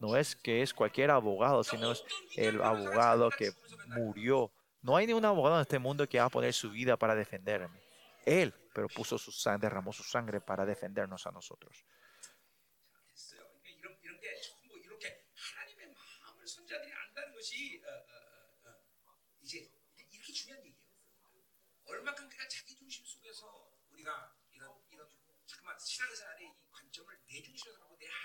No 0.00 0.16
es 0.16 0.34
que 0.34 0.62
es 0.62 0.74
cualquier 0.74 1.10
abogado, 1.10 1.62
sino 1.62 1.92
es 1.92 2.02
el 2.36 2.62
abogado 2.62 3.30
que 3.30 3.52
murió. 3.88 4.50
No 4.82 4.96
hay 4.96 5.06
ningún 5.06 5.26
abogado 5.26 5.56
en 5.56 5.62
este 5.62 5.78
mundo 5.78 6.08
que 6.08 6.18
va 6.18 6.24
a 6.24 6.30
poner 6.30 6.54
su 6.54 6.70
vida 6.70 6.96
para 6.96 7.14
defenderme. 7.14 7.80
Él, 8.24 8.54
pero 8.74 8.88
puso 8.88 9.18
su 9.18 9.32
sangre, 9.32 9.68
derramó 9.68 9.92
su 9.92 10.02
sangre 10.02 10.40
para 10.40 10.64
defendernos 10.64 11.26
a 11.26 11.30
nosotros. 11.30 11.84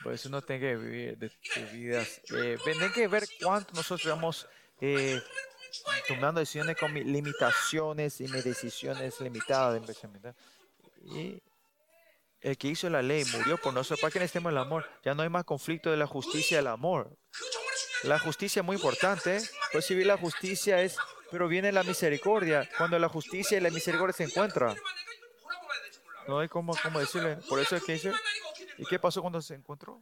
Por 0.03 0.13
eso 0.13 0.29
no 0.29 0.41
tiene 0.43 0.61
que 0.61 0.75
vivir 0.75 1.17
de, 1.17 1.29
de 1.29 1.65
vidas. 1.71 2.21
Eh, 2.31 2.57
que 2.93 3.07
ver 3.07 3.27
cuánto 3.41 3.73
nosotros 3.73 4.07
vamos 4.07 4.47
eh, 4.79 5.19
tomando 6.07 6.39
decisiones 6.39 6.77
con 6.77 6.93
mis 6.93 7.05
limitaciones 7.05 8.19
y 8.21 8.27
mis 8.27 8.43
decisiones 8.43 9.19
limitadas 9.21 9.73
de 9.73 9.81
pensamiento. 9.81 10.33
Y 11.03 11.41
el 12.41 12.57
que 12.57 12.67
hizo 12.67 12.89
la 12.89 13.01
ley 13.01 13.25
murió 13.37 13.57
por 13.57 13.73
nosotros 13.73 13.99
para 14.01 14.11
que 14.11 14.19
necesitemos 14.19 14.51
el 14.51 14.57
amor. 14.57 14.87
Ya 15.03 15.15
no 15.15 15.23
hay 15.23 15.29
más 15.29 15.45
conflicto 15.45 15.89
de 15.89 15.97
la 15.97 16.07
justicia 16.07 16.59
el 16.59 16.67
amor. 16.67 17.17
La 18.03 18.19
justicia 18.19 18.59
es 18.59 18.65
muy 18.65 18.75
importante. 18.75 19.37
Pues 19.39 19.73
Recibir 19.73 20.05
la 20.05 20.17
justicia 20.17 20.81
es, 20.81 20.95
pero 21.31 21.47
viene 21.47 21.71
la 21.71 21.83
misericordia. 21.83 22.69
Cuando 22.77 22.99
la 22.99 23.09
justicia 23.09 23.57
y 23.57 23.61
la 23.61 23.71
misericordia 23.71 24.13
se 24.13 24.25
encuentran. 24.25 24.75
No 26.27 26.39
hay 26.39 26.47
como, 26.47 26.75
como 26.81 26.99
decirle. 26.99 27.37
Por 27.49 27.59
eso 27.59 27.75
es 27.75 27.83
que 27.83 27.93
dice, 27.93 28.13
¿y 28.77 28.85
qué 28.85 28.99
pasó 28.99 29.21
cuando 29.21 29.41
se 29.41 29.55
encontró? 29.55 30.01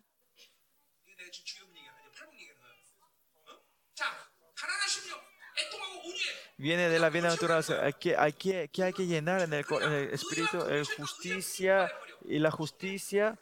viene 6.64 6.88
de 6.88 6.98
la 6.98 7.10
bienaventuranza. 7.10 7.86
Aquí, 7.86 8.14
aquí, 8.18 8.54
que 8.72 8.84
hay 8.84 8.94
que 8.94 9.06
llenar 9.06 9.42
en 9.42 9.52
el, 9.52 9.66
en 9.82 9.92
el 9.92 10.14
espíritu 10.14 10.62
el 10.70 10.86
justicia 10.86 11.92
y 12.26 12.40
la 12.40 12.52
justicia 12.52 13.38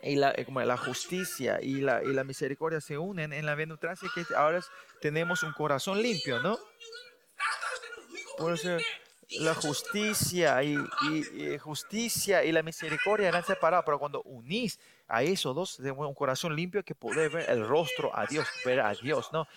y 0.00 0.14
la, 0.14 0.30
eh, 0.30 0.44
como 0.44 0.60
la 0.60 0.76
justicia 0.76 1.58
y 1.60 1.80
la, 1.80 2.04
y 2.04 2.12
la 2.12 2.22
misericordia 2.22 2.80
se 2.80 2.98
unen 2.98 3.32
en 3.32 3.46
la 3.46 3.56
bienaventuranza 3.56 4.06
que 4.14 4.24
ahora 4.36 4.60
tenemos 5.00 5.42
un 5.42 5.52
corazón 5.54 6.00
limpio, 6.00 6.40
¿no? 6.40 6.56
Por 8.38 8.54
eso 8.54 8.78
la 9.40 9.54
justicia 9.54 10.62
y, 10.62 10.76
y, 11.10 11.54
y 11.54 11.58
justicia 11.58 12.44
y 12.44 12.52
la 12.52 12.62
misericordia 12.62 13.26
eran 13.26 13.44
separados, 13.44 13.84
pero 13.84 13.98
cuando 13.98 14.22
unís 14.22 14.78
a 15.08 15.24
esos 15.24 15.52
dos, 15.52 15.76
tenemos 15.78 16.06
un 16.06 16.14
corazón 16.14 16.54
limpio 16.54 16.84
que 16.84 16.94
puede 16.94 17.28
ver 17.28 17.50
el 17.50 17.66
rostro 17.66 18.16
a 18.16 18.24
Dios, 18.26 18.46
ver 18.64 18.80
a 18.82 18.94
Dios, 18.94 19.32
¿no? 19.32 19.48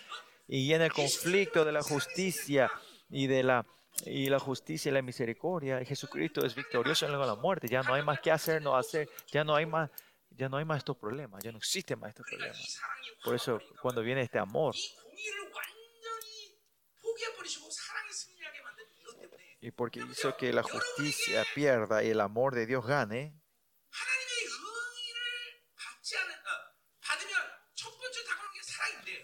y 0.49 0.65
llena 0.65 0.85
el 0.85 0.91
conflicto 0.91 1.63
de 1.63 1.71
la 1.71 1.83
justicia 1.83 2.69
y 3.09 3.27
de 3.27 3.43
la, 3.43 3.65
y 4.05 4.27
la 4.29 4.39
justicia 4.39 4.89
y 4.89 4.93
la 4.93 5.03
misericordia. 5.03 5.85
Jesucristo 5.85 6.43
es 6.43 6.55
victorioso 6.55 7.05
en 7.05 7.11
la 7.11 7.35
muerte. 7.35 7.67
Ya 7.67 7.83
no 7.83 7.93
hay 7.93 8.01
más 8.01 8.19
que 8.19 8.31
hacer, 8.31 8.61
no 8.61 8.75
hacer. 8.75 9.07
Ya 9.31 9.43
no 9.43 9.55
hay 9.55 9.67
más, 9.67 9.91
ya 10.31 10.49
no 10.49 10.57
hay 10.57 10.65
más 10.65 10.79
estos 10.79 10.97
problemas. 10.97 11.43
Ya 11.43 11.51
no 11.51 11.59
existen 11.59 11.99
más 11.99 12.09
estos 12.09 12.25
problemas. 12.27 12.81
Por 13.23 13.35
eso 13.35 13.61
cuando 13.79 14.01
viene 14.01 14.21
este 14.21 14.39
amor 14.39 14.75
y 19.61 19.71
porque 19.71 19.99
hizo 19.99 20.35
que 20.37 20.53
la 20.53 20.63
justicia 20.63 21.45
pierda 21.53 22.03
y 22.03 22.09
el 22.09 22.21
amor 22.21 22.55
de 22.55 22.65
Dios 22.65 22.85
gane. 22.85 23.35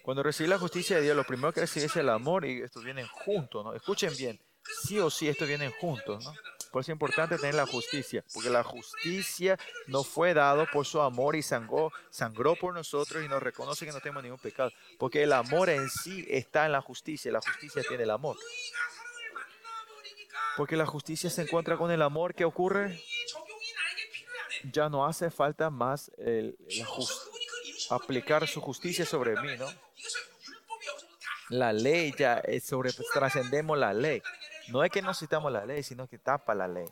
Cuando 0.05 0.21
recibís 0.21 0.51
la 0.51 0.59
justicia 0.59 0.97
de 0.97 1.01
Dios, 1.01 1.15
lo 1.15 1.23
primero 1.23 1.51
que 1.51 1.61
recibís 1.61 1.89
es 1.89 1.95
el 1.95 2.09
amor 2.09 2.45
y 2.45 2.61
estos 2.61 2.83
vienen 2.83 3.07
juntos, 3.07 3.65
¿no? 3.65 3.73
Escuchen 3.73 4.15
bien, 4.15 4.39
sí 4.83 4.99
o 4.99 5.09
sí 5.09 5.27
estos 5.27 5.47
vienen 5.47 5.71
juntos, 5.81 6.23
¿no? 6.23 6.31
Por 6.71 6.81
eso 6.81 6.91
es 6.91 6.93
importante 6.93 7.39
tener 7.39 7.55
la 7.55 7.65
justicia, 7.65 8.23
porque 8.31 8.51
la 8.51 8.61
justicia 8.61 9.57
nos 9.87 10.05
fue 10.05 10.35
dado 10.35 10.67
por 10.71 10.85
su 10.85 11.01
amor 11.01 11.35
y 11.35 11.41
sangró, 11.41 11.91
sangró 12.11 12.55
por 12.55 12.75
nosotros 12.75 13.25
y 13.25 13.27
nos 13.27 13.41
reconoce 13.41 13.83
que 13.83 13.91
no 13.91 13.99
tenemos 13.99 14.21
ningún 14.21 14.37
pecado, 14.37 14.71
porque 14.99 15.23
el 15.23 15.33
amor 15.33 15.71
en 15.71 15.89
sí 15.89 16.23
está 16.29 16.67
en 16.67 16.73
la 16.73 16.81
justicia, 16.81 17.31
la 17.31 17.41
justicia 17.41 17.81
tiene 17.87 18.03
el 18.03 18.11
amor. 18.11 18.37
Porque 20.55 20.75
la 20.75 20.85
justicia 20.85 21.31
se 21.31 21.41
encuentra 21.41 21.77
con 21.77 21.89
el 21.89 22.03
amor 22.03 22.35
que 22.35 22.45
ocurre, 22.45 23.01
ya 24.71 24.87
no 24.87 25.07
hace 25.07 25.31
falta 25.31 25.71
más 25.71 26.11
el, 26.19 26.55
el 26.69 26.85
just, 26.85 27.11
aplicar 27.89 28.47
su 28.47 28.61
justicia 28.61 29.03
sobre 29.03 29.35
mí, 29.41 29.57
¿no? 29.57 29.84
la 31.49 31.73
ley 31.73 32.13
ya 32.17 32.39
es 32.39 32.65
sobre 32.65 32.91
pues, 32.93 33.07
trascendemos 33.13 33.77
la 33.77 33.93
ley. 33.93 34.21
No 34.69 34.83
es 34.83 34.91
que 34.91 35.01
no 35.01 35.13
citamos 35.13 35.51
la 35.51 35.65
ley, 35.65 35.83
sino 35.83 36.07
que 36.07 36.17
tapa 36.17 36.55
la 36.55 36.67
ley. 36.67 36.87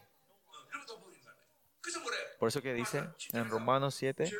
Por 2.40 2.50
eso 2.50 2.62
que 2.62 2.74
dice 2.74 3.04
en 3.32 3.50
Romanos 3.50 3.96
7 3.96 4.32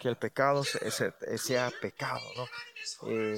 que 0.00 0.08
el 0.08 0.16
pecado 0.16 0.64
sea, 0.64 1.14
eh, 1.26 1.38
sea 1.38 1.70
pecado. 1.80 2.20
¿no? 2.36 2.48
Eh, 3.08 3.36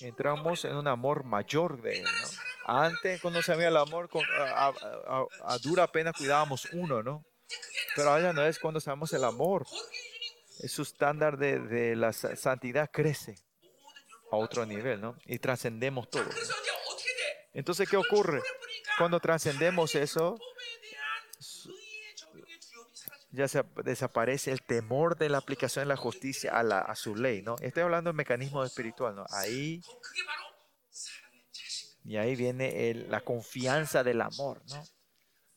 entramos 0.00 0.64
en 0.64 0.76
un 0.76 0.88
amor 0.88 1.24
mayor 1.24 1.80
de 1.80 2.00
él. 2.00 2.06
Antes, 2.66 3.20
cuando 3.20 3.42
se 3.42 3.52
había 3.52 3.68
el 3.68 3.76
amor, 3.76 4.08
con, 4.08 4.24
a, 4.38 4.72
a, 5.44 5.58
dura 5.58 5.86
pena 5.86 6.12
cuidábamos 6.12 6.66
uno, 6.72 7.02
¿no? 7.02 7.24
Pero 7.94 8.10
ahora 8.10 8.32
no 8.32 8.42
es 8.44 8.58
cuando 8.58 8.80
sabemos 8.80 9.12
el 9.12 9.24
amor 9.24 9.66
su 10.68 10.82
estándar 10.82 11.38
de, 11.38 11.58
de 11.58 11.96
la 11.96 12.12
santidad 12.12 12.90
crece 12.92 13.36
a 14.30 14.36
otro 14.36 14.66
nivel, 14.66 15.00
¿no? 15.00 15.16
Y 15.26 15.38
trascendemos 15.38 16.08
todo. 16.10 16.28
Entonces, 17.52 17.88
¿qué 17.88 17.96
ocurre? 17.96 18.42
Cuando 18.98 19.20
trascendemos 19.20 19.94
eso, 19.94 20.38
ya 23.30 23.48
se, 23.48 23.64
desaparece 23.84 24.52
el 24.52 24.62
temor 24.62 25.16
de 25.16 25.28
la 25.28 25.38
aplicación 25.38 25.84
de 25.84 25.88
la 25.88 25.96
justicia 25.96 26.52
a, 26.52 26.62
la, 26.62 26.80
a 26.80 26.94
su 26.94 27.16
ley, 27.16 27.42
¿no? 27.42 27.56
Estoy 27.60 27.82
hablando 27.82 28.08
del 28.08 28.16
mecanismo 28.16 28.64
espiritual, 28.64 29.16
¿no? 29.16 29.26
Ahí, 29.30 29.82
y 32.04 32.16
ahí 32.16 32.36
viene 32.36 32.90
el, 32.90 33.10
la 33.10 33.20
confianza 33.20 34.04
del 34.04 34.20
amor, 34.20 34.62
¿no? 34.68 34.84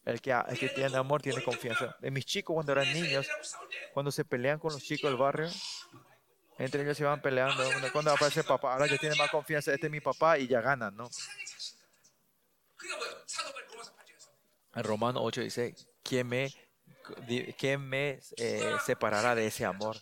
El 0.08 0.22
que, 0.22 0.32
el 0.32 0.58
que 0.58 0.70
tiene 0.70 0.96
amor 0.96 1.22
tiene 1.22 1.44
confianza. 1.44 1.98
En 2.02 2.14
mis 2.14 2.26
chicos, 2.26 2.54
cuando 2.54 2.72
eran 2.72 2.94
niños, 2.94 3.28
cuando 3.94 4.10
se 4.10 4.24
pelean 4.24 4.58
con 4.58 4.72
los 4.72 4.82
chicos 4.82 5.12
del 5.12 5.20
barrio, 5.20 5.50
entre 6.58 6.84
ellos 6.84 6.96
se 6.96 7.04
van 7.04 7.22
peleando. 7.22 7.62
Cuando 7.92 8.12
aparece 8.12 8.42
papá, 8.46 8.72
ahora 8.72 8.88
que 8.88 8.98
tiene 8.98 9.18
más 9.18 9.30
confianza, 9.30 9.74
este 9.74 9.88
es 9.88 9.92
mi 9.92 10.00
papá 10.00 10.38
y 10.38 10.48
ya 10.48 10.62
ganan, 10.62 10.96
¿no? 10.96 11.10
En 14.76 14.84
Romano 14.86 15.22
8 15.22 15.42
dice, 15.42 15.76
¿quién 16.04 16.26
me, 16.26 16.54
quién 17.58 17.82
me 17.82 18.22
eh, 18.38 18.78
separará 18.86 19.36
de 19.36 19.48
ese 19.48 19.66
amor? 19.66 19.98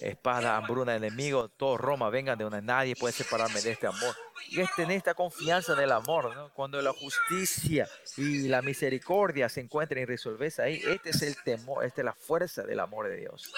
espada, 0.00 0.56
hambruna, 0.56 0.94
enemigo, 0.94 1.48
todo 1.48 1.76
Roma, 1.76 2.10
vengan 2.10 2.38
de 2.38 2.44
una, 2.44 2.60
nadie 2.60 2.96
puede 2.96 3.12
separarme 3.12 3.60
de 3.60 3.72
este 3.72 3.86
amor. 3.86 4.14
Y 4.48 4.60
es 4.60 4.74
tener 4.74 4.96
esta 4.96 5.14
confianza 5.14 5.72
en 5.72 5.80
el 5.80 5.92
amor, 5.92 6.34
¿no? 6.34 6.52
cuando 6.52 6.80
la 6.80 6.92
justicia 6.92 7.88
y 8.16 8.48
la 8.48 8.62
misericordia 8.62 9.48
se 9.48 9.60
encuentran 9.60 10.02
y 10.02 10.04
resolves 10.04 10.58
ahí, 10.60 10.80
este 10.86 11.10
es 11.10 11.22
el 11.22 11.42
temor, 11.42 11.84
esta 11.84 12.02
es 12.02 12.04
la 12.04 12.14
fuerza 12.14 12.62
del 12.62 12.80
amor 12.80 13.08
de 13.08 13.16
Dios. 13.16 13.52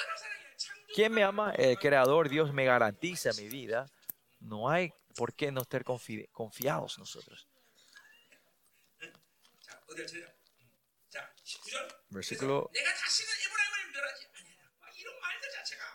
¿Quién 0.94 1.12
me 1.12 1.22
ama? 1.22 1.52
El 1.56 1.78
Creador, 1.78 2.28
Dios 2.28 2.52
me 2.52 2.64
garantiza 2.64 3.30
mi 3.34 3.48
vida. 3.48 3.90
No 4.40 4.70
hay 4.70 4.92
por 5.14 5.34
qué 5.34 5.52
no 5.52 5.62
estar 5.62 5.84
confi 5.84 6.26
confiados 6.28 6.98
nosotros. 6.98 7.46
Versículo 12.10 12.70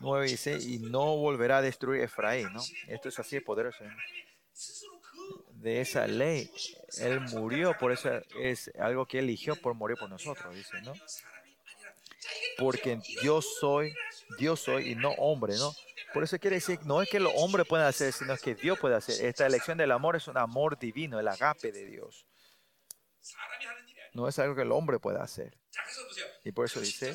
9 0.04 0.28
dice, 0.28 0.58
y 0.60 0.80
no 0.80 1.16
volverá 1.16 1.60
a 1.60 1.62
destruir 1.62 2.02
Efraín, 2.02 2.52
¿no? 2.52 2.62
Esto 2.88 3.08
es 3.08 3.18
así 3.20 3.38
de 3.38 3.42
poderoso. 3.42 3.84
¿no? 3.86 3.96
De 5.54 5.80
esa 5.80 6.06
ley, 6.08 6.52
Él 7.00 7.22
murió, 7.22 7.78
por 7.80 7.94
eso 7.94 8.10
es 8.38 8.70
algo 8.78 9.06
que 9.06 9.20
eligió 9.20 9.56
por 9.56 9.74
morir 9.76 9.98
por 9.98 10.10
nosotros, 10.10 10.54
dice, 10.54 10.82
¿no? 10.82 10.94
Porque 12.58 13.00
yo 13.24 13.42
soy, 13.42 13.96
Dios 14.38 14.60
soy 14.60 14.92
y 14.92 14.96
no 14.96 15.12
hombre, 15.12 15.56
¿no? 15.56 15.74
Por 16.14 16.24
eso 16.24 16.38
quiere 16.38 16.58
decir, 16.58 16.80
no 16.84 17.02
es 17.02 17.10
que 17.10 17.22
los 17.22 17.32
hombres 17.38 17.66
puedan 17.66 17.88
hacer, 17.88 18.12
sino 18.12 18.36
que 18.38 18.56
Dios 18.56 18.78
puede 18.78 18.96
hacer. 18.96 19.26
Esta 19.26 19.48
elección 19.48 19.78
del 19.78 19.92
amor 19.92 20.18
es 20.18 20.28
un 20.28 20.38
amor 20.38 20.78
divino, 20.78 21.18
el 21.18 21.28
agape 21.28 21.72
de 21.72 21.86
Dios. 21.86 22.28
No 24.14 24.28
es 24.28 24.38
algo 24.38 24.54
que 24.54 24.62
el 24.64 24.72
hombre 24.74 25.00
pueda 25.00 25.24
hacer. 25.24 25.58
Y 26.44 26.52
por 26.52 26.66
eso 26.66 26.82
dice, 26.82 27.14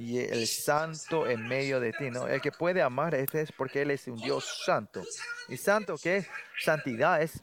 y 0.00 0.18
el 0.18 0.46
santo 0.46 1.26
en 1.26 1.46
medio 1.46 1.78
de 1.78 1.92
ti. 1.92 2.10
¿no? 2.10 2.26
El 2.26 2.40
que 2.40 2.50
puede 2.50 2.80
amar 2.80 3.14
este 3.14 3.42
es 3.42 3.52
porque 3.52 3.82
Él 3.82 3.90
es 3.90 4.06
un 4.06 4.16
Dios 4.16 4.62
santo. 4.64 5.02
Y 5.48 5.58
santo 5.58 5.96
que 5.98 6.18
es 6.18 6.26
santidad 6.58 7.20
es 7.20 7.42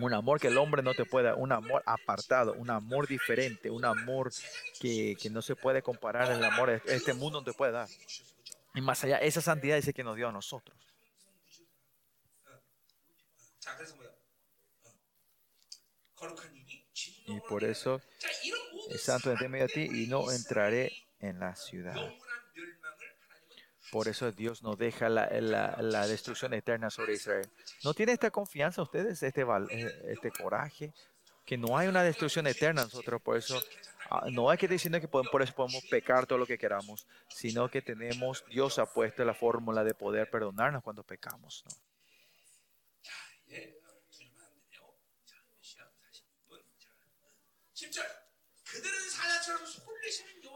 un 0.00 0.12
amor 0.12 0.40
que 0.40 0.48
el 0.48 0.58
hombre 0.58 0.82
no 0.82 0.92
te 0.94 1.04
puede, 1.04 1.32
un 1.32 1.52
amor 1.52 1.82
apartado, 1.86 2.54
un 2.54 2.70
amor 2.70 3.06
diferente, 3.06 3.70
un 3.70 3.84
amor 3.84 4.32
que, 4.80 5.16
que 5.20 5.30
no 5.30 5.40
se 5.40 5.54
puede 5.54 5.80
comparar 5.80 6.30
el 6.32 6.42
amor 6.42 6.70
de 6.70 6.94
este 6.94 7.14
mundo 7.14 7.40
no 7.40 7.44
te 7.44 7.52
puede 7.52 7.72
dar. 7.72 7.88
Y 8.74 8.80
más 8.80 9.02
allá, 9.04 9.18
esa 9.18 9.40
santidad 9.40 9.78
es 9.78 9.86
el 9.86 9.94
que 9.94 10.04
nos 10.04 10.16
dio 10.16 10.28
a 10.28 10.32
nosotros. 10.32 10.76
Y 17.26 17.40
por 17.48 17.62
eso, 17.62 18.00
el 18.90 18.98
santo 18.98 19.30
entre 19.30 19.48
medio 19.48 19.66
de 19.68 19.72
ti 19.72 20.02
y 20.02 20.06
no 20.08 20.32
entraré 20.32 21.07
en 21.20 21.38
la 21.40 21.54
ciudad. 21.54 21.96
Por 23.90 24.08
eso 24.08 24.30
Dios 24.32 24.62
no 24.62 24.76
deja 24.76 25.08
la, 25.08 25.28
la, 25.40 25.76
la, 25.80 26.06
destrucción 26.06 26.52
eterna 26.52 26.90
sobre 26.90 27.14
Israel. 27.14 27.48
¿No 27.84 27.94
tiene 27.94 28.12
esta 28.12 28.30
confianza 28.30 28.82
ustedes, 28.82 29.22
este, 29.22 29.42
eh, 29.70 30.02
este 30.08 30.30
coraje? 30.30 30.92
Que 31.46 31.56
no 31.56 31.78
hay 31.78 31.88
una 31.88 32.02
destrucción 32.02 32.46
eterna 32.46 32.82
nosotros. 32.82 33.22
Por 33.22 33.38
eso 33.38 33.58
ah, 34.10 34.26
no 34.30 34.50
hay 34.50 34.58
que 34.58 34.68
diciendo 34.68 35.00
que 35.00 35.08
por 35.08 35.42
eso 35.42 35.54
podemos 35.54 35.82
pecar 35.90 36.26
todo 36.26 36.38
lo 36.38 36.46
que 36.46 36.58
queramos, 36.58 37.06
sino 37.28 37.70
que 37.70 37.80
tenemos, 37.80 38.44
Dios 38.50 38.78
ha 38.78 38.84
puesto 38.84 39.24
la 39.24 39.32
fórmula 39.32 39.82
de 39.84 39.94
poder 39.94 40.28
perdonarnos 40.28 40.82
cuando 40.82 41.02
pecamos. 41.02 41.64
¿no? 41.66 41.74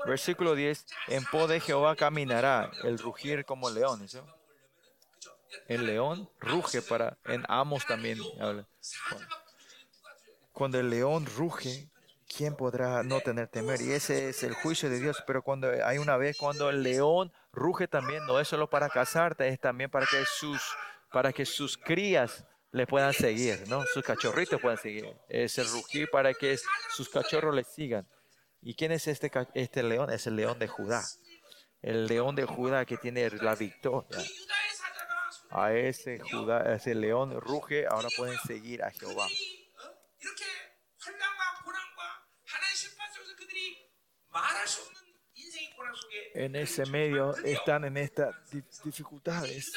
Versículo 0.06 0.54
10, 0.54 0.86
en 1.08 1.24
pos 1.26 1.48
de 1.48 1.60
Jehová 1.60 1.94
caminará 1.96 2.70
el 2.82 2.98
rugir 2.98 3.44
como 3.44 3.70
león. 3.70 4.08
¿sí? 4.08 4.18
El 5.68 5.86
león 5.86 6.28
ruge 6.40 6.82
para, 6.82 7.16
en 7.26 7.44
Amos 7.48 7.86
también. 7.86 8.18
Cuando 10.52 10.80
el 10.80 10.90
león 10.90 11.26
ruge, 11.36 11.88
¿quién 12.34 12.56
podrá 12.56 13.02
no 13.02 13.20
tener 13.20 13.48
temer? 13.48 13.80
Y 13.80 13.92
ese 13.92 14.30
es 14.30 14.42
el 14.42 14.54
juicio 14.54 14.90
de 14.90 15.00
Dios. 15.00 15.22
Pero 15.26 15.42
cuando 15.42 15.70
hay 15.84 15.98
una 15.98 16.16
vez, 16.16 16.36
cuando 16.36 16.70
el 16.70 16.82
león 16.82 17.32
ruge 17.52 17.86
también, 17.88 18.26
no 18.26 18.40
es 18.40 18.48
solo 18.48 18.68
para 18.68 18.88
casarte, 18.88 19.48
es 19.48 19.60
también 19.60 19.90
para 19.90 20.06
que 20.06 20.24
sus, 20.26 20.60
para 21.12 21.32
que 21.32 21.46
sus 21.46 21.76
crías 21.76 22.44
le 22.72 22.86
puedan 22.86 23.12
seguir, 23.12 23.64
¿no? 23.68 23.84
Sus 23.84 24.02
cachorritos 24.02 24.60
puedan 24.60 24.78
seguir. 24.78 25.14
Es 25.28 25.58
el 25.58 25.68
rugir 25.68 26.10
para 26.10 26.32
que 26.32 26.58
sus 26.90 27.08
cachorros 27.08 27.54
le 27.54 27.64
sigan. 27.64 28.06
¿Y 28.62 28.74
quién 28.74 28.92
es 28.92 29.08
este, 29.08 29.30
este 29.54 29.82
león? 29.82 30.10
Es 30.10 30.26
el 30.26 30.36
león 30.36 30.58
de 30.58 30.68
Judá. 30.68 31.04
El 31.82 32.06
león 32.06 32.36
de 32.36 32.44
Judá 32.44 32.84
que 32.84 32.96
tiene 32.96 33.28
la 33.30 33.56
victoria. 33.56 34.22
A 35.50 35.72
ese, 35.72 36.20
Judá, 36.20 36.58
a 36.58 36.74
ese 36.76 36.94
león 36.94 37.38
ruge, 37.40 37.86
ahora 37.86 38.08
pueden 38.16 38.38
seguir 38.46 38.82
a 38.82 38.90
Jehová. 38.90 39.28
En 46.34 46.56
ese 46.56 46.86
medio 46.86 47.36
están 47.38 47.84
en 47.84 47.96
estas 47.96 48.34
dificultades. 48.84 49.72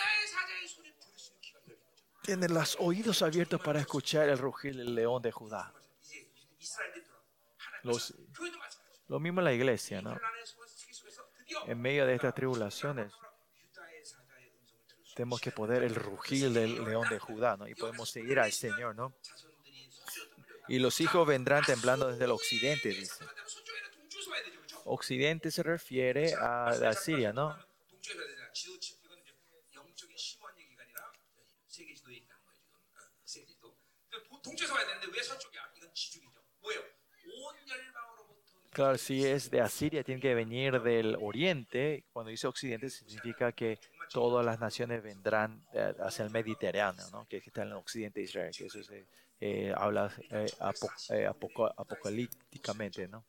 Tienen 2.21 2.53
los 2.53 2.77
oídos 2.79 3.21
abiertos 3.21 3.59
para 3.61 3.79
escuchar 3.79 4.29
el 4.29 4.37
rugir 4.37 4.75
del 4.75 4.95
león 4.95 5.21
de 5.21 5.31
Judá. 5.31 5.73
Los, 7.83 8.15
lo 9.07 9.19
mismo 9.19 9.41
en 9.41 9.45
la 9.45 9.53
iglesia, 9.53 10.01
¿no? 10.01 10.19
En 11.67 11.79
medio 11.79 12.05
de 12.05 12.15
estas 12.15 12.33
tribulaciones, 12.33 13.13
tenemos 15.15 15.39
que 15.39 15.51
poder 15.51 15.83
el 15.83 15.95
rugir 15.95 16.51
del 16.51 16.83
león 16.83 17.07
de 17.09 17.19
Judá, 17.19 17.55
¿no? 17.55 17.67
Y 17.67 17.75
podemos 17.75 18.09
seguir 18.09 18.39
al 18.39 18.51
Señor, 18.51 18.95
¿no? 18.95 19.13
Y 20.67 20.79
los 20.79 20.99
hijos 20.99 21.25
vendrán 21.27 21.63
temblando 21.63 22.07
desde 22.07 22.25
el 22.25 22.31
occidente, 22.31 22.89
dice. 22.89 23.23
Occidente 24.85 25.51
se 25.51 25.63
refiere 25.63 26.33
a, 26.33 26.67
a 26.67 26.93
Siria, 26.93 27.31
¿no? 27.31 27.55
Claro, 38.75 38.97
si 38.97 39.25
es 39.25 39.49
de 39.49 39.61
Asiria, 39.61 40.03
tiene 40.03 40.19
que 40.19 40.35
venir 40.35 40.81
del 40.81 41.15
oriente. 41.21 42.03
Cuando 42.11 42.29
dice 42.29 42.45
occidente, 42.45 42.89
significa 42.89 43.53
que 43.53 43.79
todas 44.11 44.45
las 44.45 44.59
naciones 44.59 45.01
vendrán 45.01 45.65
eh, 45.71 45.93
hacia 46.01 46.25
el 46.25 46.31
Mediterráneo, 46.31 47.05
¿no? 47.09 47.25
que 47.25 47.37
está 47.37 47.61
en 47.61 47.69
el 47.69 47.75
occidente 47.75 48.19
de 48.19 48.25
Israel, 48.25 48.53
que 48.53 48.65
eso 48.65 48.83
se 48.83 49.05
eh, 49.39 49.73
habla 49.77 50.13
eh, 50.29 50.47
eh, 51.11 51.25
apocalípticamente. 51.77 53.07
¿no? 53.07 53.23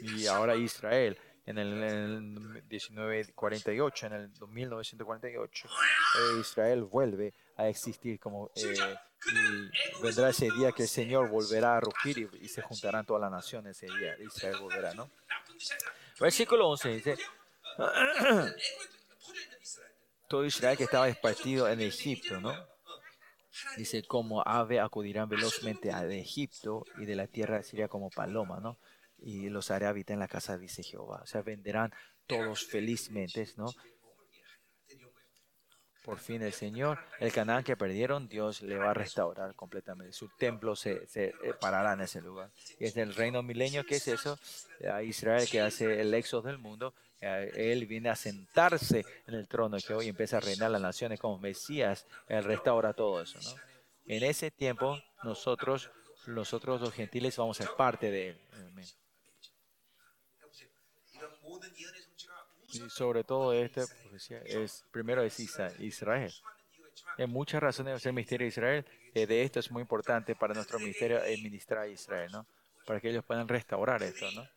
Y 0.00 0.28
ahora 0.28 0.54
Israel, 0.54 1.18
en 1.44 1.58
el, 1.58 1.72
en 1.72 1.82
el 1.82 2.20
1948, 2.68 4.06
en 4.06 4.12
el 4.12 4.30
1948, 4.46 5.68
Israel 6.40 6.84
vuelve 6.84 7.34
a 7.60 7.68
existir, 7.68 8.18
como 8.18 8.50
eh, 8.54 8.96
y 9.26 10.02
vendrá 10.02 10.30
ese 10.30 10.48
día 10.50 10.72
que 10.72 10.82
el 10.82 10.88
Señor 10.88 11.28
volverá 11.28 11.76
a 11.76 11.80
rugir 11.80 12.18
y, 12.18 12.44
y, 12.44 12.48
se 12.48 12.62
juntarán 12.62 13.04
todas 13.04 13.20
las 13.20 13.30
naciones 13.30 13.76
ese 13.76 13.86
día, 13.98 14.16
Israel 14.18 14.56
volverá, 14.60 14.94
¿no? 14.94 15.10
Versículo 16.18 16.68
11 16.68 16.88
dice, 16.88 17.16
todo 20.28 20.44
Israel 20.44 20.76
que 20.76 20.84
estaba 20.84 21.08
esparcido 21.08 21.68
en 21.68 21.80
Egipto, 21.80 22.40
¿no? 22.40 22.54
Dice, 23.76 24.04
como 24.04 24.42
ave 24.46 24.80
acudirán 24.80 25.28
velozmente 25.28 25.90
al 25.90 26.12
Egipto 26.12 26.84
y 26.98 27.04
de 27.04 27.16
la 27.16 27.26
tierra 27.26 27.56
de 27.56 27.64
Siria 27.64 27.88
como 27.88 28.10
paloma, 28.10 28.60
¿no? 28.60 28.78
Y 29.18 29.48
los 29.48 29.70
haré 29.70 29.86
habitar 29.86 30.14
en 30.14 30.20
la 30.20 30.28
casa, 30.28 30.56
dice 30.56 30.82
Jehová. 30.82 31.20
O 31.22 31.26
sea, 31.26 31.42
venderán 31.42 31.92
todos 32.26 32.64
felizmente, 32.64 33.48
¿no? 33.56 33.66
por 36.10 36.18
fin 36.18 36.42
el 36.42 36.52
Señor. 36.52 36.98
El 37.20 37.32
canal 37.32 37.62
que 37.62 37.76
perdieron, 37.76 38.28
Dios 38.28 38.62
le 38.62 38.76
va 38.76 38.90
a 38.90 38.94
restaurar 38.94 39.54
completamente. 39.54 40.12
Su 40.12 40.28
templo 40.30 40.74
se, 40.74 41.06
se 41.06 41.26
eh, 41.26 41.54
parará 41.60 41.92
en 41.92 42.00
ese 42.00 42.20
lugar. 42.20 42.50
Y 42.80 42.86
es 42.86 42.96
el 42.96 43.14
reino 43.14 43.44
milenio, 43.44 43.86
¿qué 43.86 43.94
es 43.94 44.08
eso? 44.08 44.36
Eh, 44.80 44.88
a 44.88 45.04
Israel 45.04 45.48
que 45.48 45.60
hace 45.60 46.00
el 46.00 46.12
éxodo 46.12 46.42
del 46.48 46.58
mundo. 46.58 46.94
Eh, 47.20 47.52
él 47.54 47.86
viene 47.86 48.08
a 48.08 48.16
sentarse 48.16 49.06
en 49.28 49.34
el 49.34 49.46
trono 49.46 49.76
que 49.78 49.94
hoy 49.94 50.08
empieza 50.08 50.38
a 50.38 50.40
reinar 50.40 50.72
las 50.72 50.82
naciones 50.82 51.20
como 51.20 51.38
Mesías. 51.38 52.04
Él 52.26 52.42
restaura 52.42 52.92
todo 52.92 53.22
eso. 53.22 53.38
¿no? 53.40 53.62
En 54.06 54.24
ese 54.24 54.50
tiempo, 54.50 54.98
nosotros, 55.22 55.92
nosotros 56.26 56.80
los 56.80 56.92
gentiles, 56.92 57.36
vamos 57.36 57.60
a 57.60 57.66
ser 57.66 57.76
parte 57.76 58.10
de 58.10 58.30
Él. 58.30 58.40
Amén 58.68 58.86
y 62.72 62.90
sobre 62.90 63.24
todo 63.24 63.50
pues, 63.50 63.76
esta 63.76 63.94
profecía 64.02 64.38
es 64.44 64.84
primero 64.90 65.22
es 65.22 65.38
Israel. 65.80 66.32
Hay 67.18 67.26
muchas 67.26 67.60
razones 67.60 68.02
del 68.02 68.12
ministerio 68.12 68.44
de 68.44 68.48
Israel. 68.48 68.86
Eh, 69.14 69.26
de 69.26 69.42
esto 69.42 69.60
es 69.60 69.70
muy 69.70 69.82
importante 69.82 70.34
para 70.34 70.54
nuestro 70.54 70.78
ministerio 70.78 71.22
el 71.22 71.42
ministrar 71.42 71.82
a 71.82 71.88
Israel, 71.88 72.30
¿no? 72.32 72.46
Para 72.86 73.00
que 73.00 73.10
ellos 73.10 73.24
puedan 73.24 73.48
restaurar 73.48 74.02
esto, 74.02 74.30
¿no? 74.32 74.48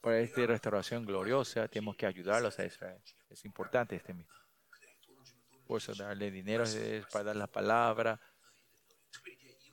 Para 0.00 0.20
esta 0.20 0.46
restauración 0.46 1.04
gloriosa 1.04 1.68
tenemos 1.68 1.96
que 1.96 2.06
ayudarlos 2.06 2.58
a 2.58 2.64
Israel. 2.64 3.00
Es 3.28 3.44
importante 3.44 3.96
este 3.96 4.14
ministerio. 4.14 4.40
Por 5.66 5.78
eso 5.78 5.94
darle 5.94 6.30
dinero 6.30 6.64
es 6.64 7.06
para 7.12 7.24
dar 7.24 7.36
la 7.36 7.46
palabra, 7.46 8.20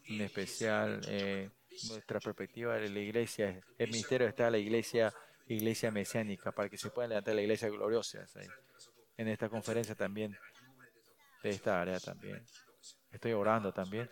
en 0.05 0.21
especial 0.21 1.01
eh, 1.07 1.49
nuestra 1.89 2.19
perspectiva 2.19 2.75
de 2.75 2.89
la 2.89 2.99
iglesia, 2.99 3.61
el 3.77 3.91
ministerio 3.91 4.27
está 4.27 4.49
la 4.49 4.57
iglesia, 4.57 5.13
iglesia 5.47 5.91
mesiánica, 5.91 6.51
para 6.51 6.69
que 6.69 6.77
se 6.77 6.89
pueda 6.89 7.07
levantar 7.07 7.35
la 7.35 7.41
iglesia 7.41 7.69
gloriosa. 7.69 8.25
¿sí? 8.27 8.39
En 9.17 9.27
esta 9.27 9.49
conferencia 9.49 9.95
también, 9.95 10.37
de 11.43 11.49
esta 11.49 11.81
área 11.81 11.99
también. 11.99 12.43
Estoy 13.11 13.33
orando 13.33 13.71
también 13.71 14.09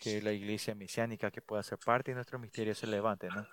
que 0.00 0.20
la 0.22 0.32
iglesia 0.32 0.74
mesiánica 0.74 1.30
que 1.30 1.42
pueda 1.42 1.62
ser 1.62 1.78
parte 1.78 2.10
de 2.10 2.16
nuestro 2.16 2.38
misterio 2.38 2.74
se 2.74 2.86
levante, 2.86 3.28
¿no? 3.28 3.46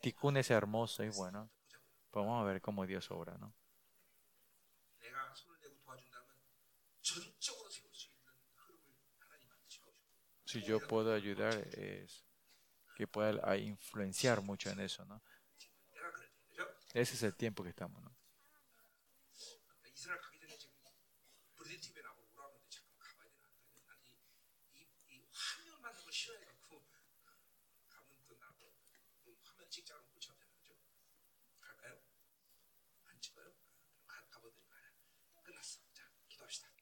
Tikkun 0.00 0.36
es 0.36 0.50
hermoso 0.50 1.02
y 1.04 1.10
bueno. 1.10 1.50
Pues 2.10 2.24
vamos 2.24 2.42
a 2.42 2.44
ver 2.44 2.60
cómo 2.60 2.86
Dios 2.86 3.10
obra, 3.10 3.36
¿no? 3.38 3.54
Si 10.44 10.62
yo 10.62 10.78
puedo 10.86 11.12
ayudar 11.12 11.54
es 11.76 12.23
que 12.94 13.06
pueda 13.06 13.40
ah, 13.42 13.56
influenciar 13.56 14.40
mucho 14.42 14.70
en 14.70 14.80
eso, 14.80 15.04
¿no? 15.04 15.20
Ese 16.92 17.14
es 17.14 17.22
el 17.24 17.34
tiempo 17.34 17.62
que 17.64 17.70
estamos, 17.70 18.02
¿no? 18.02 18.14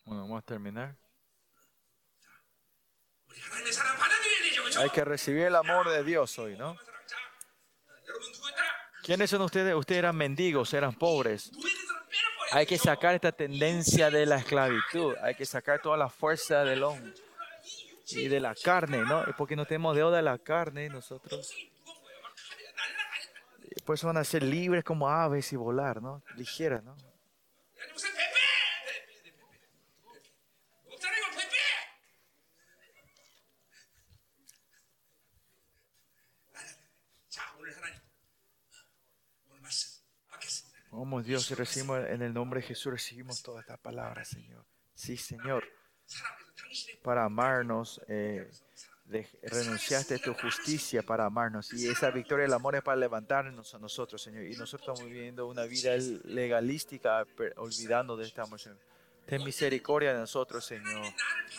Bueno, 0.05 0.23
vamos 0.23 0.43
a 0.43 0.43
terminar. 0.45 0.97
Hay 4.78 4.90
que 4.90 5.05
recibir 5.05 5.47
el 5.47 5.57
amor 5.57 5.89
de 5.90 6.03
Dios 6.05 6.39
hoy, 6.39 6.57
¿no? 6.57 6.77
¿Quiénes 9.03 9.31
son 9.31 9.43
ustedes? 9.43 9.74
Ustedes 9.74 9.99
eran 9.99 10.16
mendigos, 10.16 10.73
eran 10.74 10.94
pobres. 10.94 11.51
Hay 12.53 12.66
que 12.66 12.78
sacar 12.78 13.15
esta 13.15 13.32
tendencia 13.32 14.11
de 14.11 14.27
la 14.27 14.36
esclavitud. 14.36 15.15
Hay 15.23 15.35
que 15.35 15.47
sacar 15.47 15.81
toda 15.81 15.97
la 15.97 16.09
fuerza 16.09 16.65
del 16.65 16.82
hombre 16.82 17.12
y 18.11 18.28
de 18.28 18.40
la 18.40 18.55
carne, 18.55 18.99
¿no? 18.99 19.24
Porque 19.36 19.57
no 19.57 19.65
tenemos 19.66 19.97
deuda 19.97 20.16
de 20.16 20.23
la 20.23 20.39
carne 20.39 20.89
nosotros. 20.89 21.53
Por 23.85 24.01
van 24.03 24.19
a 24.19 24.24
ser 24.24 24.43
libres 24.43 24.85
como 24.85 25.09
aves 25.09 25.53
y 25.53 25.57
volar, 25.57 26.01
¿no? 26.03 26.23
Ligeras, 26.36 26.85
¿no? 26.85 26.97
Amamos 41.03 41.24
Dios 41.24 41.51
recibimos 41.57 41.99
en 42.09 42.23
el 42.23 42.33
nombre 42.33 42.61
de 42.61 42.66
Jesús, 42.69 42.93
recibimos 42.93 43.43
todas 43.43 43.62
estas 43.62 43.81
palabras, 43.81 44.29
Señor. 44.29 44.65
Sí, 44.95 45.16
Señor. 45.16 45.65
Para 47.03 47.24
amarnos, 47.24 48.01
eh, 48.07 48.49
renunciaste 49.43 50.15
a 50.15 50.19
tu 50.19 50.33
justicia 50.33 51.03
para 51.03 51.27
amarnos. 51.27 51.73
Y 51.73 51.89
esa 51.89 52.12
victoria 52.12 52.45
del 52.45 52.53
amor 52.53 52.77
es 52.77 52.83
para 52.83 52.97
levantarnos 52.97 53.74
a 53.74 53.81
nosotros, 53.81 54.23
Señor. 54.23 54.45
Y 54.45 54.55
nosotros 54.55 54.83
estamos 54.83 55.05
viviendo 55.12 55.49
una 55.49 55.65
vida 55.65 55.97
legalística, 56.23 57.27
olvidando 57.57 58.16
de 58.16 58.24
esta 58.24 58.45
amor, 58.45 58.61
Ten 59.27 59.43
misericordia 59.43 60.12
de 60.12 60.20
nosotros, 60.20 60.65
Señor. 60.65 61.05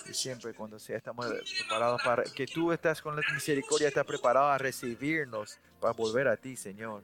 Y 0.10 0.14
siempre 0.14 0.54
cuando 0.54 0.80
sea, 0.80 0.96
estamos 0.96 1.28
preparados 1.60 2.02
para 2.02 2.24
que 2.24 2.48
tú 2.48 2.72
estás 2.72 3.02
con 3.02 3.14
la 3.14 3.22
misericordia, 3.34 3.90
estás 3.90 4.06
preparado 4.06 4.48
a 4.48 4.58
recibirnos, 4.58 5.60
para 5.82 5.92
volver 5.92 6.30
a 6.30 6.38
ti, 6.38 6.56
Señor. 6.56 7.04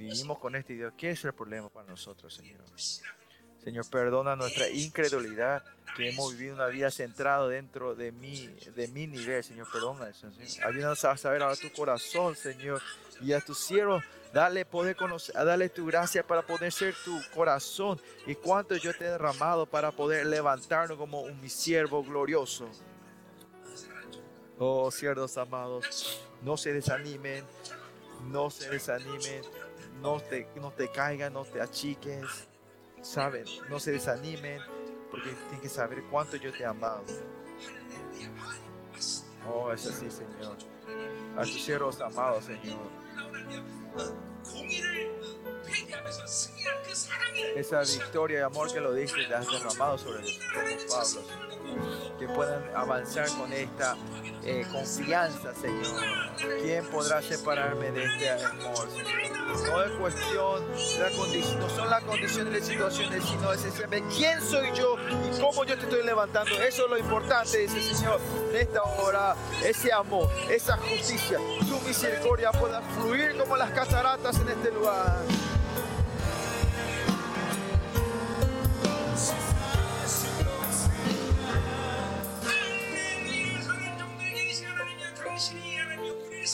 Vivimos 0.00 0.38
con 0.38 0.56
este 0.56 0.72
Dios. 0.72 0.94
¿Qué 0.96 1.10
es 1.10 1.22
el 1.26 1.34
problema 1.34 1.68
para 1.68 1.86
nosotros, 1.86 2.32
Señor? 2.32 2.58
Señor, 3.62 3.90
perdona 3.90 4.34
nuestra 4.34 4.66
incredulidad, 4.70 5.62
que 5.94 6.08
hemos 6.08 6.32
vivido 6.32 6.54
una 6.54 6.68
vida 6.68 6.90
centrada 6.90 7.46
dentro 7.48 7.94
de 7.94 8.10
mí, 8.10 8.46
de 8.74 8.88
mi 8.88 9.06
nivel, 9.06 9.44
Señor. 9.44 9.70
Perdona 9.70 10.08
eso, 10.08 10.30
Señor. 10.32 10.66
Ayúdanos 10.66 11.04
a 11.04 11.18
saber 11.18 11.42
a 11.42 11.54
tu 11.54 11.70
corazón, 11.72 12.34
Señor, 12.34 12.80
y 13.20 13.34
a 13.34 13.42
tus 13.42 13.58
siervos. 13.58 14.02
Dale 14.32 14.64
poder 14.64 14.96
conocer, 14.96 15.34
dale 15.34 15.68
tu 15.68 15.84
gracia 15.84 16.26
para 16.26 16.40
poder 16.40 16.72
ser 16.72 16.94
tu 17.04 17.20
corazón 17.34 18.00
y 18.26 18.36
cuánto 18.36 18.76
yo 18.76 18.94
te 18.94 19.04
he 19.04 19.10
derramado 19.10 19.66
para 19.66 19.90
poder 19.90 20.24
levantarnos 20.24 20.96
como 20.96 21.20
un 21.20 21.38
mi 21.42 21.50
siervo 21.50 22.02
glorioso. 22.02 22.70
Oh, 24.58 24.90
siervos 24.90 25.36
amados, 25.36 26.22
no 26.42 26.56
se 26.56 26.72
desanimen, 26.72 27.44
no 28.30 28.50
se 28.50 28.70
desanimen, 28.70 29.42
no 30.00 30.20
te, 30.20 30.48
no 30.56 30.70
te 30.72 30.90
caigan, 30.90 31.32
no 31.32 31.44
te 31.44 31.60
achiques, 31.60 32.48
saben, 33.02 33.44
no 33.68 33.78
se 33.78 33.92
desanimen, 33.92 34.60
porque 35.10 35.30
tienen 35.30 35.60
que 35.60 35.68
saber 35.68 36.02
cuánto 36.10 36.36
yo 36.36 36.52
te 36.52 36.62
he 36.62 36.66
amado. 36.66 37.04
Oh, 39.48 39.72
es 39.72 39.86
así, 39.86 40.10
Señor. 40.10 40.56
A 41.36 41.42
tus 41.42 41.64
siervos 41.64 42.00
amados, 42.00 42.44
Señor. 42.44 42.78
Esa 47.56 47.80
victoria 47.80 48.40
y 48.40 48.42
amor 48.42 48.72
que 48.72 48.80
lo 48.80 48.92
diste, 48.92 49.24
te 49.26 49.34
has 49.34 49.46
derramado 49.46 49.98
sobre 49.98 50.20
nosotros, 50.22 50.86
Pablo. 50.88 52.18
Que 52.18 52.28
puedan 52.28 52.76
avanzar 52.76 53.28
con 53.30 53.52
esta 53.52 53.96
eh, 54.44 54.66
confianza, 54.72 55.54
Señor. 55.54 55.86
¿Quién 56.62 56.84
podrá 56.86 57.20
separarme 57.22 57.90
de 57.90 58.04
este 58.04 58.30
amor? 58.30 58.88
No 59.66 59.82
es 59.82 59.90
cuestión, 59.92 60.64
la 60.98 61.58
no 61.58 61.68
son 61.68 61.90
las 61.90 62.02
condiciones 62.04 62.52
de 62.52 62.62
situaciones, 62.62 63.24
sino 63.24 63.52
es 63.52 63.64
ese, 63.64 63.86
quién 64.16 64.40
soy 64.40 64.68
yo 64.74 64.96
y 65.28 65.40
cómo 65.40 65.64
yo 65.64 65.76
te 65.76 65.84
estoy 65.84 66.04
levantando. 66.04 66.52
Eso 66.62 66.84
es 66.84 66.90
lo 66.90 66.98
importante, 66.98 67.58
dice 67.58 67.94
Señor, 67.94 68.20
en 68.50 68.56
esta 68.56 68.82
hora. 68.82 69.34
Ese 69.64 69.92
amor, 69.92 70.28
esa 70.48 70.76
justicia, 70.78 71.38
tu 71.68 71.78
misericordia 71.86 72.50
pueda 72.52 72.80
fluir 72.80 73.36
como 73.36 73.56
las 73.56 73.70
cataratas 73.70 74.40
en 74.40 74.48
este 74.48 74.70
lugar. 74.70 75.18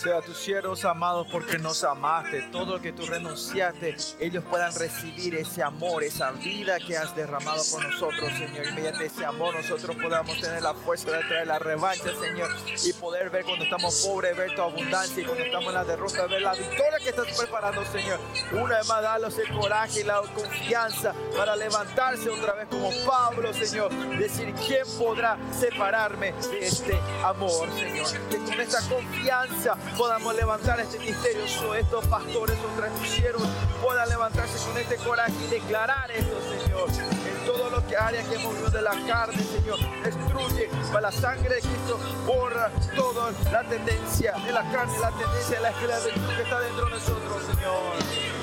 Sea 0.07 0.23
tus 0.23 0.37
siervos 0.37 0.85
amados 0.85 1.27
porque 1.33 1.59
nos 1.59 1.83
amaste, 1.83 2.43
todo 2.53 2.75
lo 2.75 2.81
que 2.81 2.93
tú 2.93 3.05
renunciaste, 3.07 3.97
ellos 4.21 4.45
puedan 4.49 4.73
recibir 4.73 5.35
ese 5.35 5.65
amor, 5.65 6.05
esa 6.05 6.31
vida 6.31 6.79
que 6.79 6.97
has 6.97 7.17
derramado 7.17 7.61
por 7.73 7.85
nosotros, 7.85 8.31
Señor. 8.39 8.69
Y 8.69 8.73
mediante 8.75 9.07
ese 9.07 9.25
amor 9.25 9.57
nosotros 9.57 9.97
podamos 10.01 10.41
tener 10.41 10.63
la 10.63 10.75
fuerza 10.75 11.11
de 11.11 11.25
traer 11.25 11.49
la 11.49 11.59
revancha, 11.59 12.13
Señor, 12.21 12.49
y 12.85 12.93
poder 12.93 13.31
ver 13.31 13.45
cuando 13.45 13.65
estamos 13.65 14.07
pobres, 14.07 14.37
ver 14.37 14.55
tu 14.55 14.63
abundancia 14.63 15.21
y 15.21 15.27
cuando 15.27 15.43
estamos 15.43 15.69
en 15.71 15.75
la 15.75 15.85
derrota, 15.85 16.27
ver 16.27 16.43
la 16.43 16.53
victoria 16.53 16.99
que 17.03 17.09
estás 17.09 17.37
preparando, 17.37 17.85
Señor. 17.87 18.21
Una 18.53 18.79
vez 18.79 18.87
más, 18.87 19.03
dalos 19.03 19.37
el 19.41 19.59
coraje 19.59 20.03
y 20.03 20.05
la 20.05 20.23
confianza 20.37 21.15
para 21.37 21.57
levantarse 21.57 22.31
otra 22.31 22.55
vez 22.55 22.69
como 22.69 22.93
Pablo, 23.05 23.53
Señor. 23.53 23.91
Decir, 24.17 24.55
¿quién 24.65 24.87
podrá 25.01 25.37
separarme 25.51 26.33
de 26.33 26.65
este 26.65 26.97
amor, 27.25 27.69
Señor? 27.77 28.07
Que 28.31 28.37
con 28.37 28.61
esta 28.61 28.81
confianza 28.89 29.77
podamos 29.97 30.35
levantar 30.35 30.79
este 30.81 30.99
misterio. 30.99 31.45
Estos 31.75 32.07
pastores, 32.07 32.57
otros 32.59 33.09
siervos, 33.09 33.49
puedan 33.83 34.09
levantarse 34.09 34.59
con 34.67 34.79
este 34.79 34.97
coraje 34.97 35.33
y 35.47 35.51
declarar 35.51 36.11
esto, 36.11 36.37
Señor. 36.43 36.89
En 36.89 37.47
todo 37.47 37.71
lo 37.71 37.87
que 37.87 37.97
área 37.97 38.23
que 38.23 38.35
hemos 38.35 38.73
de 38.73 38.83
la 38.83 38.93
carne, 39.07 39.43
Señor, 39.43 39.79
destruye 40.03 40.69
para 40.89 41.03
la 41.03 41.13
sangre 41.13 41.57
de 41.57 41.61
Cristo, 41.61 41.99
borra 42.27 42.71
toda 42.95 43.33
la 43.53 43.63
tendencia 43.65 44.33
de 44.45 44.53
la 44.53 44.63
carne, 44.71 44.99
la 45.01 45.11
tendencia 45.11 45.57
de 45.57 45.63
la 45.63 45.71
esclavitud 45.71 46.37
que 46.37 46.43
está 46.43 46.61
dentro 46.61 46.85
de 46.87 46.91
nosotros, 46.91 47.43
Señor. 47.55 48.37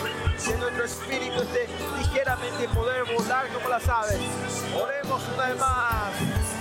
Que 0.44 0.58
nuestro 0.58 0.86
espíritu 0.86 1.42
esté 1.42 1.70
ligeramente 2.00 2.68
poder 2.70 3.04
volar 3.14 3.48
como 3.54 3.70
las 3.70 3.88
aves. 3.88 4.20
Oremos 4.76 5.22
una 5.36 5.46
vez 5.48 5.60
más. 5.60 6.53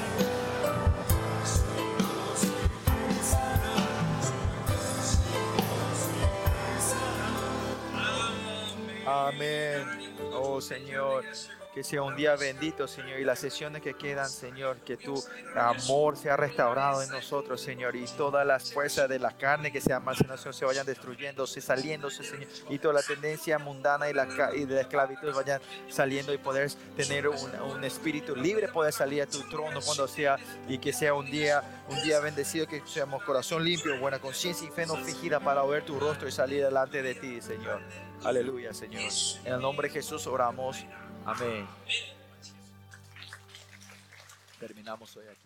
Amén. 9.06 9.84
Oh 10.32 10.60
Señor, 10.60 11.24
Que 11.74 11.82
sea 11.82 12.02
un 12.02 12.14
día 12.14 12.36
bendito, 12.36 12.86
Señor, 12.86 13.18
y 13.18 13.24
las 13.24 13.38
sesiones 13.38 13.80
que 13.80 13.94
quedan, 13.94 14.28
Señor, 14.28 14.76
que 14.78 14.98
tu 14.98 15.14
amor 15.56 16.18
sea 16.18 16.36
restaurado 16.36 17.02
en 17.02 17.08
nosotros, 17.08 17.62
Señor, 17.62 17.96
y 17.96 18.04
todas 18.08 18.46
las 18.46 18.74
fuerzas 18.74 19.08
de 19.08 19.18
la 19.18 19.36
carne 19.38 19.72
que 19.72 19.80
se 19.80 19.90
almacenan 19.90 20.36
se 20.36 20.64
vayan 20.66 20.84
destruyéndose, 20.84 21.62
saliéndose, 21.62 22.24
Señor, 22.24 22.46
y 22.68 22.78
toda 22.78 22.94
la 22.94 23.02
tendencia 23.02 23.58
mundana 23.58 24.10
y, 24.10 24.12
la, 24.12 24.28
y 24.54 24.66
de 24.66 24.74
la 24.74 24.80
esclavitud 24.82 25.34
vayan 25.34 25.62
saliendo 25.88 26.34
y 26.34 26.38
poder 26.38 26.70
tener 26.94 27.26
un, 27.26 27.38
un 27.62 27.84
espíritu 27.84 28.36
libre, 28.36 28.68
poder 28.68 28.92
salir 28.92 29.22
a 29.22 29.26
tu 29.26 29.40
trono 29.48 29.80
cuando 29.80 30.06
sea, 30.06 30.36
y 30.68 30.76
que 30.76 30.92
sea 30.92 31.14
un 31.14 31.30
día, 31.30 31.62
un 31.88 32.02
día 32.02 32.20
bendecido, 32.20 32.66
que 32.66 32.82
seamos 32.86 33.22
corazón 33.22 33.64
limpio, 33.64 33.98
buena 33.98 34.18
conciencia 34.18 34.68
y 34.68 34.70
fe 34.70 34.84
no 34.84 34.96
fingida 34.96 35.40
para 35.40 35.62
ver 35.62 35.86
tu 35.86 35.98
rostro 35.98 36.28
y 36.28 36.32
salir 36.32 36.62
delante 36.62 37.02
de 37.02 37.14
ti, 37.14 37.40
Señor. 37.40 37.80
Aleluya, 38.24 38.72
Señor. 38.72 39.02
En 39.44 39.54
el 39.54 39.60
nombre 39.60 39.88
de 39.88 39.94
Jesús 39.94 40.26
oramos. 40.26 40.84
Amén. 41.24 41.66
Terminamos 44.58 45.16
hoy 45.16 45.26
aquí. 45.28 45.41